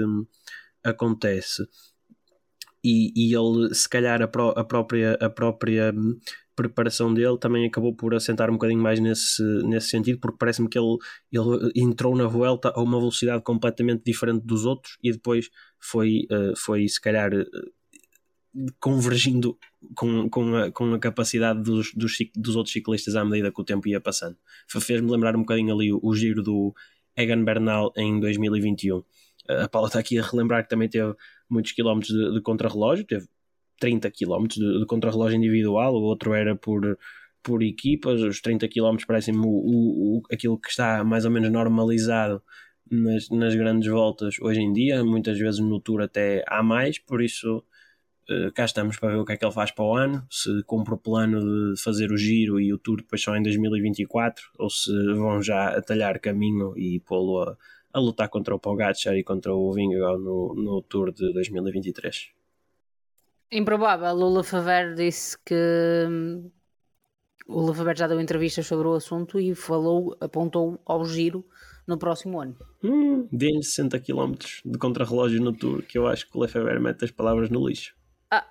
acontece 0.82 1.66
e, 2.84 3.12
e 3.16 3.34
ele, 3.34 3.74
se 3.74 3.88
calhar, 3.88 4.20
a, 4.20 4.24
a, 4.24 4.64
própria, 4.64 5.14
a 5.20 5.30
própria 5.30 5.94
preparação 6.54 7.12
dele 7.12 7.38
também 7.38 7.66
acabou 7.66 7.94
por 7.94 8.14
assentar 8.14 8.50
um 8.50 8.54
bocadinho 8.54 8.80
mais 8.80 9.00
nesse, 9.00 9.42
nesse 9.64 9.88
sentido, 9.88 10.20
porque 10.20 10.36
parece-me 10.38 10.68
que 10.68 10.78
ele, 10.78 10.98
ele 11.32 11.72
entrou 11.74 12.14
na 12.16 12.26
Vuelta 12.26 12.72
a 12.74 12.82
uma 12.82 12.98
velocidade 12.98 13.42
completamente 13.42 14.02
diferente 14.04 14.44
dos 14.44 14.64
outros 14.64 14.96
e 15.02 15.10
depois 15.10 15.50
foi, 15.80 16.26
uh, 16.30 16.56
foi 16.56 16.86
se 16.86 17.00
calhar, 17.00 17.32
uh, 17.32 17.44
convergindo 18.78 19.58
com, 19.96 20.28
com, 20.28 20.54
a, 20.54 20.70
com 20.70 20.94
a 20.94 20.98
capacidade 20.98 21.62
dos, 21.62 21.92
dos, 21.94 22.16
dos 22.36 22.54
outros 22.54 22.72
ciclistas 22.72 23.16
à 23.16 23.24
medida 23.24 23.50
que 23.50 23.60
o 23.60 23.64
tempo 23.64 23.88
ia 23.88 24.00
passando. 24.00 24.36
Fez-me 24.68 25.10
lembrar 25.10 25.34
um 25.34 25.40
bocadinho 25.40 25.74
ali 25.74 25.92
o, 25.92 25.98
o 26.02 26.14
giro 26.14 26.42
do 26.42 26.72
Egan 27.16 27.42
Bernal 27.44 27.92
em 27.96 28.20
2021. 28.20 29.02
A 29.48 29.68
Paula 29.68 29.88
está 29.88 29.98
aqui 29.98 30.18
a 30.18 30.22
relembrar 30.22 30.62
que 30.62 30.70
também 30.70 30.88
teve 30.88 31.14
muitos 31.54 31.72
quilómetros 31.72 32.12
de, 32.12 32.34
de 32.34 32.40
contrarrelógio, 32.42 33.06
teve 33.06 33.26
30 33.80 34.10
quilómetros 34.10 34.58
de, 34.58 34.80
de 34.80 34.86
contrarrelógio 34.86 35.36
individual, 35.36 35.94
o 35.94 36.02
outro 36.02 36.34
era 36.34 36.54
por, 36.54 36.98
por 37.42 37.62
equipas, 37.62 38.20
os 38.20 38.40
30 38.40 38.68
quilómetros 38.68 39.06
parecem-me 39.06 39.44
o, 39.44 39.48
o, 39.48 40.22
aquilo 40.32 40.58
que 40.58 40.68
está 40.68 41.04
mais 41.04 41.24
ou 41.24 41.30
menos 41.30 41.50
normalizado 41.50 42.42
nas, 42.90 43.28
nas 43.30 43.54
grandes 43.54 43.88
voltas 43.88 44.36
hoje 44.40 44.60
em 44.60 44.72
dia, 44.72 45.04
muitas 45.04 45.38
vezes 45.38 45.60
no 45.60 45.80
Tour 45.80 46.02
até 46.02 46.44
há 46.46 46.62
mais, 46.62 46.98
por 46.98 47.22
isso 47.22 47.64
uh, 48.30 48.52
cá 48.52 48.64
estamos 48.64 48.98
para 48.98 49.10
ver 49.10 49.16
o 49.16 49.24
que 49.24 49.32
é 49.32 49.36
que 49.36 49.44
ele 49.44 49.52
faz 49.52 49.70
para 49.70 49.84
o 49.84 49.96
ano, 49.96 50.26
se 50.30 50.62
cumpre 50.64 50.94
o 50.94 50.98
plano 50.98 51.40
de 51.40 51.80
fazer 51.82 52.12
o 52.12 52.16
giro 52.16 52.60
e 52.60 52.72
o 52.72 52.78
Tour 52.78 52.98
depois 52.98 53.22
só 53.22 53.36
em 53.36 53.42
2024, 53.42 54.44
ou 54.58 54.70
se 54.70 54.92
vão 55.14 55.42
já 55.42 55.68
atalhar 55.68 56.20
caminho 56.20 56.76
e 56.76 57.00
pô-lo 57.00 57.42
a 57.42 57.56
a 57.94 58.00
lutar 58.00 58.28
contra 58.28 58.54
o 58.54 58.58
Pogacar 58.58 59.14
e 59.14 59.22
contra 59.22 59.54
o 59.54 59.72
Vingegaard 59.72 60.20
no, 60.20 60.52
no 60.54 60.82
Tour 60.82 61.12
de 61.12 61.32
2023. 61.32 62.32
Improvável. 63.52 64.16
O 64.16 64.34
Lefebvre 64.36 64.96
disse 64.96 65.38
que 65.44 65.54
hum, 66.08 66.50
o 67.46 67.64
Lefebvre 67.64 67.96
já 67.96 68.08
deu 68.08 68.20
entrevistas 68.20 68.66
sobre 68.66 68.88
o 68.88 68.94
assunto 68.94 69.38
e 69.38 69.54
falou, 69.54 70.16
apontou 70.20 70.80
ao 70.84 71.04
giro 71.04 71.46
no 71.86 71.96
próximo 71.96 72.40
ano. 72.40 72.56
Hum, 72.82 73.28
Dê-lhe 73.30 73.62
60 73.62 74.00
km 74.00 74.34
de 74.64 74.76
contrarrelógio 74.76 75.40
no 75.40 75.52
Tour, 75.52 75.82
que 75.82 75.96
eu 75.96 76.08
acho 76.08 76.28
que 76.28 76.36
o 76.36 76.40
Lefebvre 76.40 76.80
mete 76.80 77.04
as 77.04 77.12
palavras 77.12 77.48
no 77.48 77.66
lixo. 77.66 77.94
Ah, 78.28 78.44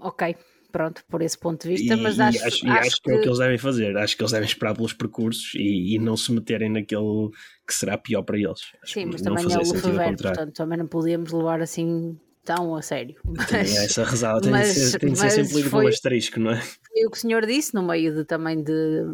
ok. 0.00 0.36
Pronto, 0.70 1.04
por 1.08 1.22
esse 1.22 1.38
ponto 1.38 1.62
de 1.62 1.74
vista, 1.74 1.94
E, 1.94 1.96
mas 1.96 2.18
e 2.18 2.22
acho, 2.22 2.46
acho, 2.46 2.66
e 2.66 2.70
acho 2.70 3.02
que... 3.02 3.10
é 3.10 3.14
o 3.16 3.20
que 3.20 3.28
eles 3.28 3.38
devem 3.38 3.58
fazer. 3.58 3.96
Acho 3.96 4.16
que 4.16 4.22
eles 4.22 4.32
devem 4.32 4.46
esperar 4.46 4.74
pelos 4.74 4.92
percursos 4.92 5.54
e, 5.54 5.94
e 5.94 5.98
não 5.98 6.16
se 6.16 6.32
meterem 6.32 6.70
naquele 6.70 7.30
que 7.66 7.74
será 7.74 7.98
pior 7.98 8.22
para 8.22 8.38
eles. 8.38 8.60
Acho 8.82 8.94
Sim, 8.94 9.00
que 9.00 9.12
mas 9.12 9.22
também 9.22 9.44
é 9.44 9.58
o 9.58 9.72
Lefebvre, 9.72 10.16
portanto 10.16 10.52
também 10.54 10.78
não 10.78 10.86
podíamos 10.86 11.32
levar 11.32 11.60
assim 11.60 12.18
tão 12.44 12.74
a 12.74 12.82
sério. 12.82 13.16
Mas 13.24 13.52
é 13.52 13.84
essa 13.84 14.04
rezada 14.04 14.40
tem, 14.40 14.50
mas- 14.50 14.74
de 14.74 14.80
ser, 14.80 14.98
tem 14.98 15.12
de 15.12 15.18
ser 15.18 15.30
sempre 15.30 15.54
lido 15.56 15.70
com 15.70 15.78
um 15.78 15.86
asterisco, 15.86 16.40
não 16.40 16.52
é? 16.52 16.60
foi 16.60 17.06
o 17.06 17.10
que 17.10 17.16
o 17.16 17.20
senhor 17.20 17.46
disse, 17.46 17.74
no 17.74 17.82
meio 17.82 18.14
de 18.14 18.24
também 18.24 18.62
de 18.62 19.04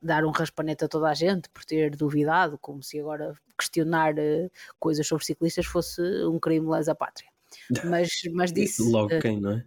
dar 0.00 0.24
um 0.24 0.30
raspanete 0.30 0.84
a 0.84 0.88
toda 0.88 1.08
a 1.08 1.14
gente 1.14 1.48
por 1.48 1.64
ter 1.64 1.96
duvidado, 1.96 2.58
como 2.58 2.82
se 2.82 3.00
agora 3.00 3.34
questionar 3.58 4.16
eh, 4.18 4.50
coisas 4.78 5.06
sobre 5.06 5.24
ciclistas 5.24 5.66
fosse 5.66 6.00
um 6.26 6.38
crime 6.38 6.68
lesa 6.68 6.94
pátria. 6.94 7.28
Mas, 7.84 8.10
mas 8.32 8.52
disse. 8.52 8.82
Logo 8.82 9.12
eh, 9.12 9.20
quem, 9.20 9.40
não 9.40 9.52
é? 9.52 9.64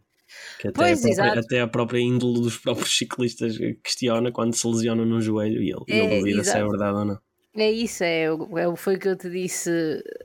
Que 0.59 0.67
até, 0.69 0.75
Pois, 0.75 0.99
a 0.99 1.01
própria, 1.01 1.11
exato. 1.11 1.39
até 1.41 1.61
a 1.61 1.67
própria 1.67 1.99
índole 1.99 2.41
dos 2.41 2.57
próprios 2.57 2.91
ciclistas 2.97 3.57
questiona 3.83 4.31
quando 4.31 4.55
se 4.55 4.67
lesionam 4.67 5.05
num 5.05 5.21
joelho 5.21 5.61
e 5.61 5.71
ele, 5.71 5.85
É, 5.89 5.95
ele 5.97 6.09
duvida 6.09 6.43
se 6.43 6.57
é 6.57 6.61
exato. 6.61 6.69
verdade 6.69 6.97
ou 6.97 7.05
não. 7.05 7.19
É 7.55 7.71
isso, 7.71 8.03
é, 8.03 8.25
é, 8.25 8.75
foi 8.75 8.97
o 8.97 8.99
que 8.99 9.07
eu 9.07 9.15
te 9.17 9.29
disse, 9.31 9.71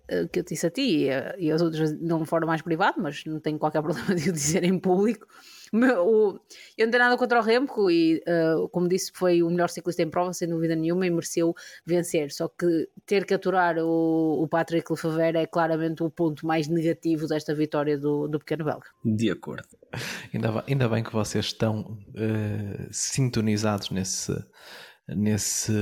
eh, 0.09 0.29
que 0.31 0.41
eu 0.41 0.45
te 0.45 0.51
disse 0.53 0.67
a 0.67 0.71
ti 0.71 1.05
e, 1.07 1.11
a- 1.11 1.35
e 1.39 1.51
aos 1.51 1.63
outros 1.63 1.91
de 1.93 2.13
um 2.13 2.27
fórum 2.27 2.47
mais 2.47 2.61
privado, 2.61 3.01
mas 3.01 3.25
não 3.25 3.41
tenho 3.41 3.59
qualquer 3.59 3.81
problema 3.83 4.15
de 4.15 4.29
o 4.29 4.33
dizer 4.33 4.65
em 4.65 4.79
público. 4.79 5.27
O 6.05 6.39
eu 6.77 6.87
não 6.87 6.91
tenho 6.91 7.05
nada 7.05 7.17
contra 7.17 7.39
o 7.39 7.43
Remco 7.43 7.91
e, 7.91 8.23
eh, 8.27 8.55
como 8.71 8.89
disse, 8.89 9.11
foi 9.15 9.43
o 9.43 9.49
melhor 9.49 9.69
ciclista 9.69 10.03
em 10.03 10.11
prova, 10.11 10.33
sem 10.33 10.49
dúvida 10.49 10.77
nenhuma, 10.77 11.07
e 11.07 11.11
mereceu 11.11 11.55
vencer. 11.87 12.31
Só 12.31 12.49
que 12.49 12.89
ter 13.07 13.25
que 13.25 13.35
aturar 13.35 13.79
o, 13.79 14.43
o 14.43 14.49
Patrick 14.49 14.91
Lefebvre 14.91 15.39
é 15.39 15.47
claramente 15.47 16.03
o 16.03 16.11
ponto 16.11 16.47
mais 16.47 16.69
negativo 16.69 17.27
desta 17.27 17.55
vitória 17.55 17.97
do, 17.99 18.29
do 18.29 18.39
pequeno 18.39 18.65
belga. 18.65 18.87
De 19.05 19.31
acordo. 19.31 19.67
Ainda, 20.33 20.65
ainda 20.69 20.89
bem 20.89 21.03
que 21.03 21.13
vocês 21.13 21.47
estão 21.47 21.99
eh, 22.17 22.89
sintonizados 22.91 23.91
nesse, 23.91 24.33
nesse, 25.09 25.73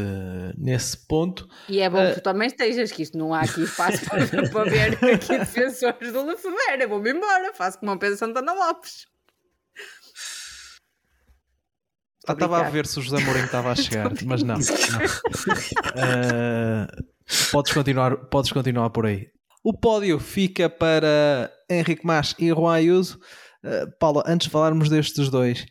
nesse 0.57 1.07
ponto. 1.07 1.49
E 1.69 1.81
é 1.81 1.89
bom 1.91 1.99
Eh, 1.99 2.11
que 2.11 2.21
tu 2.21 2.23
também 2.23 2.47
estejas, 2.49 2.93
que 2.93 3.03
isto 3.03 3.19
não 3.19 3.35
há 3.35 3.41
aqui 3.41 3.63
espaço 3.63 4.05
para, 4.09 4.27
para 4.51 4.71
ver 4.71 4.95
aqui 5.15 5.39
defensores 5.39 6.13
do 6.13 6.25
Lefebvre. 6.25 6.83
Eu 6.83 6.89
vou-me 6.89 7.11
embora, 7.11 7.53
faço 7.55 7.79
como 7.79 7.93
o 7.93 7.99
Pedro 7.99 8.17
Santana 8.17 8.53
Lopes. 8.53 9.07
Ah, 12.31 12.35
estava 12.35 12.61
a 12.61 12.71
ver 12.71 12.87
se 12.87 12.99
o 12.99 13.03
José 13.03 13.23
Mourinho 13.25 13.47
estava 13.47 13.73
a 13.73 13.75
chegar, 13.77 14.13
mas 14.25 14.43
não. 14.43 14.55
não. 14.55 14.63
Eh, 15.97 16.87
podes, 17.51 17.73
continuar, 17.73 18.17
podes 18.29 18.53
continuar 18.53 18.91
por 18.91 19.07
aí. 19.07 19.29
O 19.65 19.73
pódio 19.77 20.19
fica 20.19 20.71
para 20.71 21.51
Henrique 21.69 22.07
Mas 22.07 22.35
e 22.39 22.49
Juan 22.49 22.75
Ayuso. 22.75 23.19
Paula, 23.99 24.23
antes 24.27 24.47
de 24.47 24.53
falarmos 24.53 24.89
destes 24.89 25.29
dois, 25.29 25.67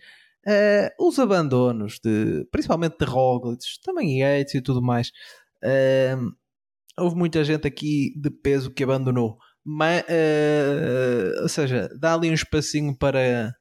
eh, 0.48 0.94
os 1.00 1.18
abandonos, 1.18 2.00
de, 2.04 2.46
principalmente 2.52 2.98
de 3.00 3.06
Roglic, 3.06 3.64
também 3.84 4.20
Yates 4.20 4.54
e 4.54 4.62
tudo 4.62 4.80
mais, 4.80 5.12
eh, 5.64 6.16
houve 6.98 7.16
muita 7.16 7.44
gente 7.44 7.68
aqui 7.68 8.14
de 8.16 8.30
peso 8.30 8.72
que 8.72 8.84
abandonou. 8.84 9.38
Mas, 9.66 10.04
ou 11.42 11.50
seja, 11.50 11.90
dá 12.00 12.14
ali 12.14 12.30
um 12.30 12.34
espacinho 12.34 12.98
para, 12.98 13.54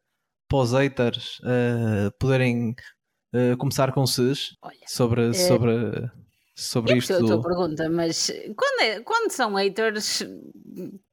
para 0.49 0.59
os 0.59 0.73
haters 0.73 1.41
eh, 1.45 2.11
poderem 2.19 2.75
eh, 3.33 3.57
começar 3.57 3.93
com 3.93 4.05
Olha, 4.63 4.77
sobre, 4.87 5.35
sobre, 5.35 6.11
sobre 6.55 6.93
eu 6.93 6.97
isto. 6.97 7.09
percebo 7.09 7.27
a 7.33 7.37
tua 7.37 7.43
pergunta, 7.43 7.89
mas 7.91 8.31
quando, 8.57 8.81
é- 8.81 9.01
quando 9.01 9.31
são 9.31 9.55
haters, 9.55 10.23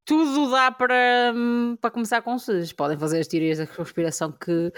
tudo 0.06 0.50
dá 0.52 0.72
para, 0.72 1.34
para 1.82 1.92
começar 1.92 2.22
com 2.22 2.38
SUS. 2.40 2.72
Podem 2.72 2.98
fazer 2.98 3.20
as 3.20 3.28
teorias 3.28 3.58
da 3.58 3.68
conspiração 3.68 4.32
que, 4.32 4.72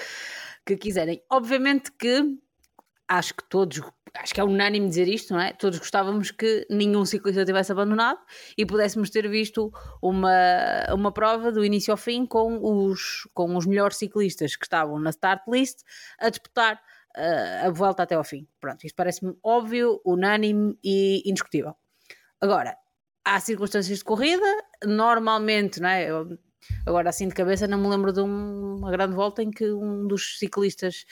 que 0.66 0.76
quiserem. 0.78 1.22
Obviamente 1.30 1.92
que 1.92 2.38
acho 3.08 3.34
que 3.34 3.44
todos, 3.44 3.82
acho 4.14 4.34
que 4.34 4.40
é 4.40 4.44
unânime 4.44 4.88
dizer 4.88 5.08
isto, 5.08 5.34
não 5.34 5.40
é? 5.40 5.54
Todos 5.54 5.80
gostávamos 5.80 6.32
que 6.32 6.66
nenhum 6.70 7.06
ciclista 7.06 7.46
tivesse 7.46 7.72
abandonado 7.72 8.20
e 8.58 8.66
pudéssemos 8.66 9.10
ter 9.10 9.28
visto 9.30 9.72
uma, 10.02 10.30
uma 10.94 11.12
prova 11.12 11.52
do 11.52 11.64
início 11.64 11.92
ao 11.92 11.98
fim 11.98 12.26
com 12.26 12.60
os, 12.62 13.28
com 13.34 13.56
os 13.56 13.66
melhores 13.66 13.98
ciclistas 13.98 14.56
que 14.56 14.66
estavam 14.66 15.00
na 15.00 15.10
start 15.12 15.42
list 15.48 15.80
a 16.20 16.30
disputar 16.30 16.82
uh, 17.18 17.68
a 17.68 17.70
volta 17.70 18.04
até 18.04 18.16
ao 18.16 18.24
fim. 18.24 18.48
Pronto, 18.60 18.86
isto 18.86 18.96
parece-me 18.96 19.36
óbvio, 19.44 20.02
unânime 20.06 20.78
e 20.84 21.24
indiscutível. 21.26 21.76
Agora, 22.42 22.78
há 23.26 23.40
circunstâncias 23.40 24.00
de 24.00 24.04
corrida, 24.04 24.46
normalmente, 24.86 25.80
não 25.80 25.90
é? 25.90 26.10
Eu, 26.10 26.38
agora 26.86 27.10
assim 27.10 27.28
de 27.28 27.34
cabeça 27.36 27.68
não 27.68 27.78
me 27.80 27.88
lembro 27.88 28.12
de 28.14 28.20
um- 28.22 28.76
uma 28.78 28.92
grande 28.92 29.16
volta 29.16 29.42
em 29.44 29.50
que 29.52 29.72
um 29.72 30.08
dos 30.08 30.38
ciclistas 30.40 31.06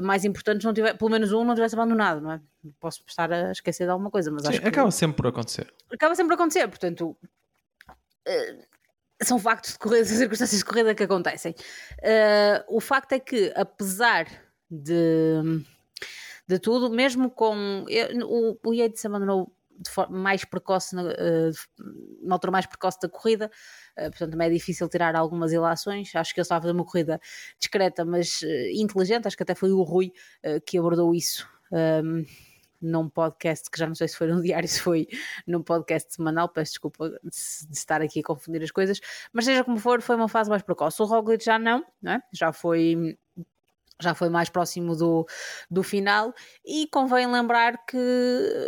mais 0.00 0.24
importantes 0.24 0.64
não 0.64 0.72
tivesse, 0.74 0.96
pelo 0.96 1.10
menos 1.10 1.32
um 1.32 1.44
não 1.44 1.54
tivesse 1.54 1.74
abandonado, 1.74 2.20
não 2.20 2.32
é? 2.32 2.40
Posso 2.80 3.02
estar 3.06 3.32
a 3.32 3.50
esquecer 3.52 3.84
de 3.84 3.90
alguma 3.90 4.10
coisa, 4.10 4.30
mas 4.30 4.42
Sim, 4.42 4.48
acho 4.50 4.60
que 4.62 4.68
acaba 4.68 4.90
sempre 4.90 5.16
por 5.16 5.26
acontecer. 5.28 5.72
acaba 5.92 6.14
sempre 6.14 6.32
a 6.32 6.36
acontecer, 6.36 6.66
portanto 6.68 7.16
eh, 8.26 8.58
são 9.22 9.38
factos 9.38 9.72
de 9.72 9.78
corrida, 9.78 10.04
são 10.06 10.16
circunstâncias 10.16 10.58
de 10.58 10.64
corrida 10.64 10.94
que 10.94 11.02
acontecem. 11.02 11.54
Eh, 12.02 12.64
o 12.68 12.80
facto 12.80 13.12
é 13.12 13.20
que, 13.20 13.52
apesar 13.54 14.26
de, 14.70 15.62
de 16.46 16.58
tudo, 16.58 16.90
mesmo 16.90 17.30
com 17.30 17.84
eu- 17.88 18.26
o, 18.26 18.58
o 18.70 18.74
Yates 18.74 19.04
abandonou 19.04 19.52
mais 20.10 20.44
precoce 20.44 20.94
na, 20.94 21.10
eh, 21.12 21.50
na 22.22 22.34
altura 22.34 22.50
mais 22.50 22.66
precoce 22.66 22.98
da 23.00 23.08
corrida, 23.08 23.50
eh, 23.96 24.10
portanto 24.10 24.30
também 24.32 24.48
é 24.48 24.50
difícil 24.50 24.88
tirar 24.88 25.14
algumas 25.16 25.52
ilações. 25.52 26.14
Acho 26.14 26.34
que 26.34 26.40
ele 26.40 26.44
estava 26.44 26.58
a 26.58 26.62
fazer 26.62 26.74
uma 26.74 26.84
corrida 26.84 27.20
discreta, 27.58 28.04
mas 28.04 28.42
eh, 28.42 28.72
inteligente. 28.74 29.26
Acho 29.26 29.36
que 29.36 29.42
até 29.42 29.54
foi 29.54 29.72
o 29.72 29.82
Rui 29.82 30.12
eh, 30.42 30.60
que 30.60 30.78
abordou 30.78 31.14
isso. 31.14 31.46
ehm, 31.72 32.24
num 32.82 33.08
podcast 33.08 33.70
que 33.70 33.78
já 33.78 33.86
não 33.86 33.94
sei 33.94 34.08
se 34.08 34.16
foi 34.16 34.26
num 34.26 34.40
diário, 34.42 34.68
se 34.68 34.80
foi 34.80 35.06
num 35.46 35.62
podcast 35.62 36.14
semanal, 36.14 36.48
peço 36.48 36.72
desculpa 36.72 37.08
de, 37.10 37.68
de 37.68 37.76
estar 37.78 38.02
aqui 38.02 38.20
a 38.20 38.22
confundir 38.24 38.62
as 38.62 38.72
coisas, 38.72 39.00
mas 39.32 39.44
seja 39.44 39.62
como 39.62 39.78
for, 39.78 40.02
foi 40.02 40.16
uma 40.16 40.28
fase 40.28 40.50
mais 40.50 40.62
precoce. 40.62 41.00
O 41.00 41.04
Roglic 41.06 41.44
já 41.44 41.58
não, 41.58 41.84
não 42.02 42.12
é? 42.12 42.20
já 42.32 42.52
foi 42.52 43.16
já 44.02 44.14
foi 44.14 44.28
mais 44.28 44.48
próximo 44.48 44.96
do, 44.96 45.26
do 45.70 45.82
final 45.82 46.34
e 46.64 46.86
convém 46.88 47.26
lembrar 47.26 47.84
que 47.86 47.96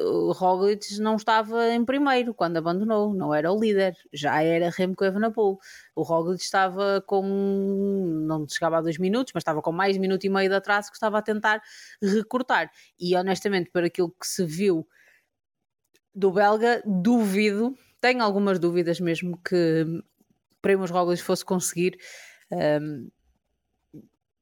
o 0.04 0.32
Roglic 0.32 0.98
não 1.00 1.16
estava 1.16 1.68
em 1.70 1.84
primeiro 1.84 2.32
quando 2.32 2.56
abandonou, 2.56 3.12
não 3.14 3.34
era 3.34 3.52
o 3.52 3.58
líder, 3.58 3.96
já 4.12 4.42
era 4.42 4.70
Remco 4.70 5.04
Evenepoel. 5.04 5.58
O 5.94 6.02
Roglic 6.02 6.42
estava 6.42 7.02
com, 7.06 8.24
não 8.26 8.48
chegava 8.48 8.78
a 8.78 8.80
dois 8.80 8.98
minutos, 8.98 9.32
mas 9.34 9.42
estava 9.42 9.60
com 9.60 9.72
mais 9.72 9.96
minuto 9.96 10.24
e 10.24 10.28
meio 10.28 10.48
de 10.48 10.54
atraso 10.54 10.90
que 10.90 10.96
estava 10.96 11.18
a 11.18 11.22
tentar 11.22 11.60
recortar. 12.02 12.70
E 12.98 13.16
honestamente, 13.16 13.70
para 13.70 13.86
aquilo 13.86 14.10
que 14.10 14.26
se 14.26 14.44
viu 14.44 14.86
do 16.14 16.30
belga, 16.30 16.82
duvido, 16.86 17.76
tenho 18.00 18.22
algumas 18.22 18.58
dúvidas 18.58 19.00
mesmo 19.00 19.38
que 19.38 19.84
Primoz 20.62 20.90
Roglic 20.90 21.22
fosse 21.22 21.44
conseguir 21.44 21.98
um, 22.50 23.10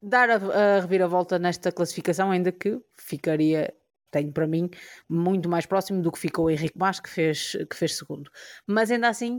dar 0.02 0.28
a, 0.30 0.34
a 0.34 0.80
reviravolta 0.80 1.38
nesta 1.38 1.70
classificação, 1.70 2.30
ainda 2.30 2.50
que 2.50 2.80
ficaria, 2.96 3.72
tenho 4.10 4.32
para 4.32 4.46
mim, 4.46 4.68
muito 5.08 5.48
mais 5.48 5.64
próximo 5.64 6.02
do 6.02 6.10
que 6.10 6.18
ficou 6.18 6.46
o 6.46 6.50
Henrique 6.50 6.76
Mas, 6.76 7.00
que 7.00 7.08
fez, 7.08 7.56
que 7.70 7.76
fez 7.76 7.96
segundo. 7.96 8.30
Mas 8.66 8.90
ainda 8.90 9.08
assim, 9.08 9.36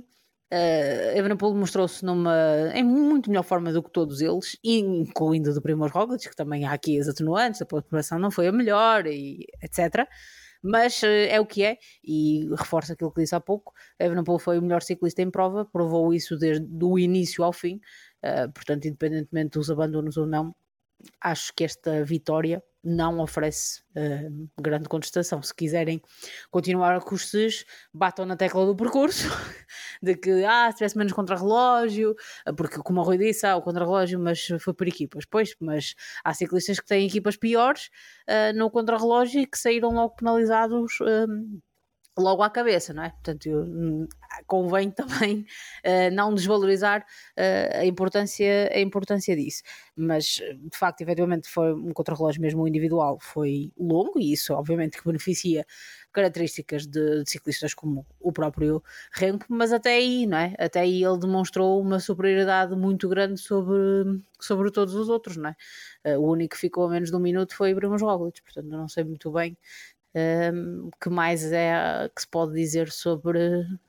uh, 0.54 1.18
Evenepoel 1.18 1.56
mostrou-se 1.56 2.06
numa 2.06 2.72
em 2.74 2.84
muito 2.84 3.30
melhor 3.30 3.44
forma 3.44 3.74
do 3.74 3.84
que 3.84 3.92
todos 3.92 4.22
eles, 4.22 4.58
incluindo 4.64 5.54
do 5.54 5.62
Primoz 5.62 5.92
Roglic, 5.92 6.30
que 6.30 6.36
também 6.36 6.66
há 6.66 6.72
aqui 6.72 7.00
as 7.00 7.08
atenuantes, 7.08 7.62
a 7.62 7.66
preparação 7.66 8.18
não 8.18 8.32
foi 8.32 8.48
a 8.48 8.52
melhor, 8.52 9.06
e 9.06 9.46
etc., 9.62 10.08
mas 10.66 11.04
uh, 11.04 11.08
é 11.08 11.42
o 11.42 11.46
que 11.46 11.62
é, 11.64 11.78
e 12.02 12.48
reforça 12.56 12.94
aquilo 12.94 13.12
que 13.12 13.22
disse 13.22 13.36
há 13.36 13.40
pouco, 13.42 13.74
Evenepoel 14.00 14.40
foi 14.40 14.58
o 14.58 14.62
melhor 14.62 14.82
ciclista 14.82 15.22
em 15.22 15.30
prova, 15.30 15.66
provou 15.66 16.14
isso 16.14 16.38
desde 16.38 16.66
o 16.82 16.98
início 16.98 17.44
ao 17.44 17.52
fim, 17.52 17.82
uh, 18.24 18.52
portanto, 18.52 18.86
independentemente 18.86 19.58
dos 19.58 19.70
abandonos 19.70 20.18
ou 20.18 20.26
não, 20.26 20.56
acho 21.22 21.54
que 21.56 21.64
esta 21.64 22.04
vitória 22.04 22.64
não 22.84 23.20
oferece 23.20 23.82
uh, 23.96 24.50
grande 24.62 24.90
contestação. 24.90 25.42
Se 25.42 25.56
quiserem 25.56 26.02
continuar 26.52 27.00
com 27.02 27.16
os 27.16 27.30
SES, 27.30 27.66
batam 27.94 28.26
na 28.26 28.36
tecla 28.36 28.66
do 28.66 28.76
percurso, 28.76 29.30
de 30.04 30.16
que, 30.16 30.44
ah, 30.44 30.70
se 30.70 30.78
tivesse 30.78 30.98
menos 30.98 31.14
contrarrelógio, 31.14 32.14
porque, 32.58 32.78
como 32.80 33.00
o 33.00 33.04
Rui 33.04 33.18
disse, 33.18 33.46
ah, 33.46 33.56
o 33.56 33.62
contrarrelógio, 33.62 34.20
mas 34.20 34.48
foi 34.60 34.74
por 34.74 34.88
equipas. 34.88 35.26
Pois, 35.26 35.56
mas 35.62 35.96
há 36.24 36.34
ciclistas 36.34 36.80
que 36.80 36.86
têm 36.86 37.08
equipas 37.08 37.38
piores 37.38 37.90
uh, 38.30 38.58
no 38.58 38.70
contrarrelógio 38.70 39.42
e 39.42 39.48
que 39.48 39.58
saíram 39.58 39.92
logo 39.92 40.16
penalizados 40.16 40.98
logo 42.18 42.44
à 42.44 42.50
cabeça, 42.50 42.94
não 42.94 43.04
é? 43.04 43.10
Portanto, 43.10 43.50
hum, 43.50 44.08
convém 44.46 44.92
também 44.92 45.46
uh, 45.86 46.14
não 46.14 46.34
desvalorizar 46.34 47.02
uh, 47.02 47.80
a, 47.80 47.86
importância, 47.86 48.70
a 48.72 48.80
importância 48.80 49.36
disso. 49.36 49.64
Mas, 49.96 50.26
de 50.26 50.78
facto, 50.78 51.02
efetivamente 51.02 51.48
foi 51.48 51.74
um 51.74 51.92
contrarrelógio 51.94 52.42
mesmo 52.42 52.68
individual, 52.68 53.18
foi 53.22 53.72
longo 53.78 54.20
e 54.20 54.34
isso 54.34 54.54
obviamente 54.54 54.98
que 54.98 55.06
beneficia 55.06 55.66
características 56.12 56.86
de, 56.86 57.24
de, 57.24 57.30
ciclistas 57.30 57.74
como 57.74 58.06
o 58.20 58.32
próprio 58.32 58.84
Renko, 59.12 59.46
mas 59.50 59.74
até 59.74 59.96
aí, 59.96 60.26
não 60.28 60.38
é? 60.38 60.54
Até 60.60 60.82
aí 60.82 61.04
ele 61.04 61.18
demonstrou 61.18 61.82
uma 61.82 62.00
superioridade 62.00 62.76
muito 62.76 63.10
grande 63.10 63.40
sobre, 63.40 63.76
sobre 64.40 64.72
todos 64.72 64.94
os 64.94 65.10
outros, 65.10 65.38
não 65.38 65.50
é? 65.50 66.16
Uh, 66.16 66.20
o 66.20 66.32
único 66.32 66.54
que 66.54 66.62
ficou 66.62 66.86
a 66.86 66.90
menos 66.90 67.10
de 67.10 67.16
um 67.16 67.20
minuto 67.20 67.56
foi 67.56 67.74
Bruno 67.74 67.98
Roglic, 67.98 68.42
portanto 68.44 68.68
não 68.68 68.88
sei 68.88 69.04
muito 69.04 69.32
bem 69.32 69.58
um, 70.16 70.90
que 71.02 71.10
mais 71.10 71.52
é 71.52 72.10
que 72.16 72.22
se 72.22 72.28
pode 72.28 72.54
dizer 72.54 72.92
sobre 72.92 73.40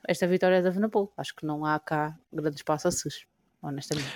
esta 0.08 0.26
vitória 0.26 0.62
da 0.62 0.70
Vanapol? 0.70 1.12
Acho 1.16 1.34
que 1.34 1.44
não 1.44 1.64
há 1.64 1.78
cá 1.78 2.16
grande 2.32 2.56
espaço 2.56 2.88
a 2.88 2.90
SUS, 2.90 3.26
honestamente. 3.62 4.08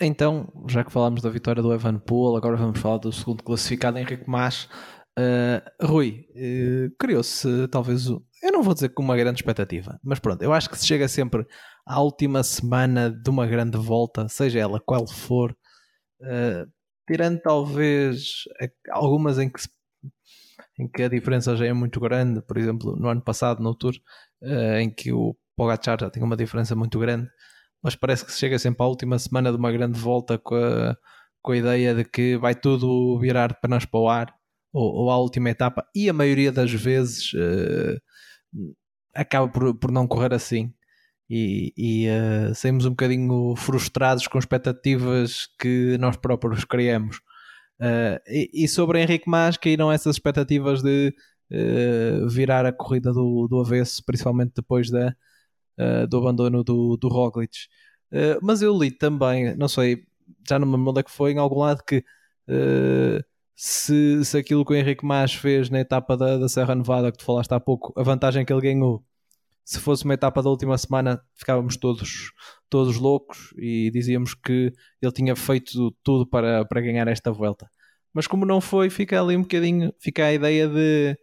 Então, 0.00 0.52
já 0.68 0.82
que 0.82 0.90
falámos 0.90 1.22
da 1.22 1.30
vitória 1.30 1.62
do 1.62 1.72
Evan 1.72 1.98
Poole, 1.98 2.36
agora 2.36 2.56
vamos 2.56 2.80
falar 2.80 2.98
do 2.98 3.12
segundo 3.12 3.44
classificado, 3.44 3.98
Henrique 3.98 4.24
Mas. 4.26 4.68
Uh, 5.16 5.86
Rui, 5.86 6.26
uh, 6.34 6.90
criou-se 6.98 7.68
talvez, 7.68 8.06
eu 8.08 8.50
não 8.50 8.64
vou 8.64 8.74
dizer 8.74 8.88
com 8.88 9.00
uma 9.00 9.16
grande 9.16 9.38
expectativa, 9.38 9.96
mas 10.02 10.18
pronto, 10.18 10.42
eu 10.42 10.52
acho 10.52 10.68
que 10.68 10.76
se 10.76 10.84
chega 10.84 11.06
sempre 11.06 11.46
à 11.86 12.00
última 12.00 12.42
semana 12.42 13.12
de 13.12 13.30
uma 13.30 13.46
grande 13.46 13.78
volta, 13.78 14.28
seja 14.28 14.58
ela 14.58 14.80
qual 14.80 15.06
for, 15.06 15.56
uh, 16.20 16.68
tirando 17.06 17.38
talvez 17.38 18.42
algumas 18.90 19.38
em 19.38 19.48
que 19.48 19.62
se 19.62 19.68
em 20.78 20.88
que 20.88 21.02
a 21.02 21.08
diferença 21.08 21.56
já 21.56 21.66
é 21.66 21.72
muito 21.72 22.00
grande, 22.00 22.42
por 22.42 22.58
exemplo, 22.58 22.96
no 22.96 23.08
ano 23.08 23.22
passado, 23.22 23.62
no 23.62 23.74
Tour, 23.74 23.94
uh, 24.42 24.78
em 24.78 24.90
que 24.90 25.12
o 25.12 25.36
Pogacar 25.56 25.98
já 26.00 26.10
tinha 26.10 26.24
uma 26.24 26.36
diferença 26.36 26.74
muito 26.74 26.98
grande, 26.98 27.28
mas 27.82 27.94
parece 27.94 28.24
que 28.24 28.32
se 28.32 28.38
chega 28.38 28.58
sempre 28.58 28.82
à 28.82 28.86
última 28.86 29.18
semana 29.18 29.52
de 29.52 29.58
uma 29.58 29.70
grande 29.70 29.98
volta 29.98 30.38
com 30.38 30.54
a, 30.56 30.96
com 31.42 31.52
a 31.52 31.56
ideia 31.56 31.94
de 31.94 32.04
que 32.04 32.36
vai 32.36 32.54
tudo 32.54 33.18
virar 33.20 33.52
apenas 33.52 33.84
para 33.84 34.00
o 34.00 34.08
ar, 34.08 34.34
ou, 34.72 35.04
ou 35.04 35.10
à 35.10 35.18
última 35.18 35.50
etapa, 35.50 35.86
e 35.94 36.08
a 36.08 36.12
maioria 36.12 36.50
das 36.50 36.72
vezes 36.72 37.32
uh, 37.34 38.00
acaba 39.14 39.48
por, 39.48 39.74
por 39.78 39.90
não 39.92 40.06
correr 40.08 40.34
assim. 40.34 40.72
E, 41.30 41.72
e 41.76 42.06
uh, 42.08 42.54
saímos 42.54 42.84
um 42.84 42.90
bocadinho 42.90 43.54
frustrados 43.56 44.26
com 44.26 44.38
expectativas 44.38 45.46
que 45.58 45.96
nós 45.98 46.16
próprios 46.16 46.64
criamos. 46.64 47.20
Uh, 47.84 48.16
e, 48.26 48.64
e, 48.64 48.68
sobre 48.68 49.02
Henrique 49.02 49.28
Mas 49.28 49.58
caíram 49.58 49.92
essas 49.92 50.16
expectativas 50.16 50.82
de 50.82 51.14
uh, 51.52 52.26
virar 52.30 52.64
a 52.64 52.72
corrida 52.72 53.12
do, 53.12 53.46
do 53.46 53.60
avesso, 53.60 54.02
principalmente 54.06 54.54
depois 54.56 54.90
da, 54.90 55.14
uh, 55.78 56.06
do 56.08 56.16
abandono 56.16 56.64
do, 56.64 56.96
do 56.96 57.08
Roglic. 57.08 57.68
mas 58.40 58.62
eu 58.62 58.76
li 58.78 58.90
também, 58.90 59.54
não 59.56 59.68
sei, 59.68 60.04
já 60.48 60.58
não 60.58 60.66
me 60.66 60.76
lembro 60.76 60.92
onde 60.92 61.00
é 61.00 61.02
que 61.02 61.10
foi, 61.10 61.32
em 61.32 61.38
algum 61.38 61.60
lado 61.60 61.82
que 61.84 62.02
se, 63.54 64.24
se 64.24 64.38
aquilo 64.38 64.64
que 64.64 64.72
o 64.72 64.76
Henrique 64.76 65.04
Mas 65.04 65.34
fez 65.34 65.68
na 65.70 65.80
etapa 65.80 66.16
da, 66.16 66.38
da 66.38 66.48
Serra 66.48 66.74
Nevada 66.74 67.12
que 67.12 67.18
tu 67.18 67.24
falaste 67.24 67.52
há 67.52 67.60
pouco, 67.60 67.92
a 67.98 68.02
vantagem 68.02 68.44
que 68.44 68.52
ele 68.52 68.62
ganhou 68.62 69.04
se 69.64 69.80
fosse 69.80 70.04
uma 70.04 70.14
etapa 70.14 70.42
da 70.42 70.50
última 70.50 70.76
semana, 70.76 71.22
ficávamos 71.34 71.76
todos, 71.76 72.32
todos 72.68 72.96
loucos 72.96 73.54
e 73.56 73.90
dizíamos 73.90 74.34
que 74.34 74.72
ele 75.00 75.12
tinha 75.12 75.34
feito 75.34 75.90
tudo 76.02 76.26
para, 76.26 76.64
para 76.66 76.80
ganhar 76.82 77.08
esta 77.08 77.32
volta. 77.32 77.68
Mas 78.14 78.28
como 78.28 78.46
não 78.46 78.60
foi, 78.60 78.88
fica 78.88 79.20
ali 79.20 79.36
um 79.36 79.42
bocadinho, 79.42 79.92
fica 79.98 80.24
a 80.26 80.32
ideia 80.32 80.68
de 80.68 81.18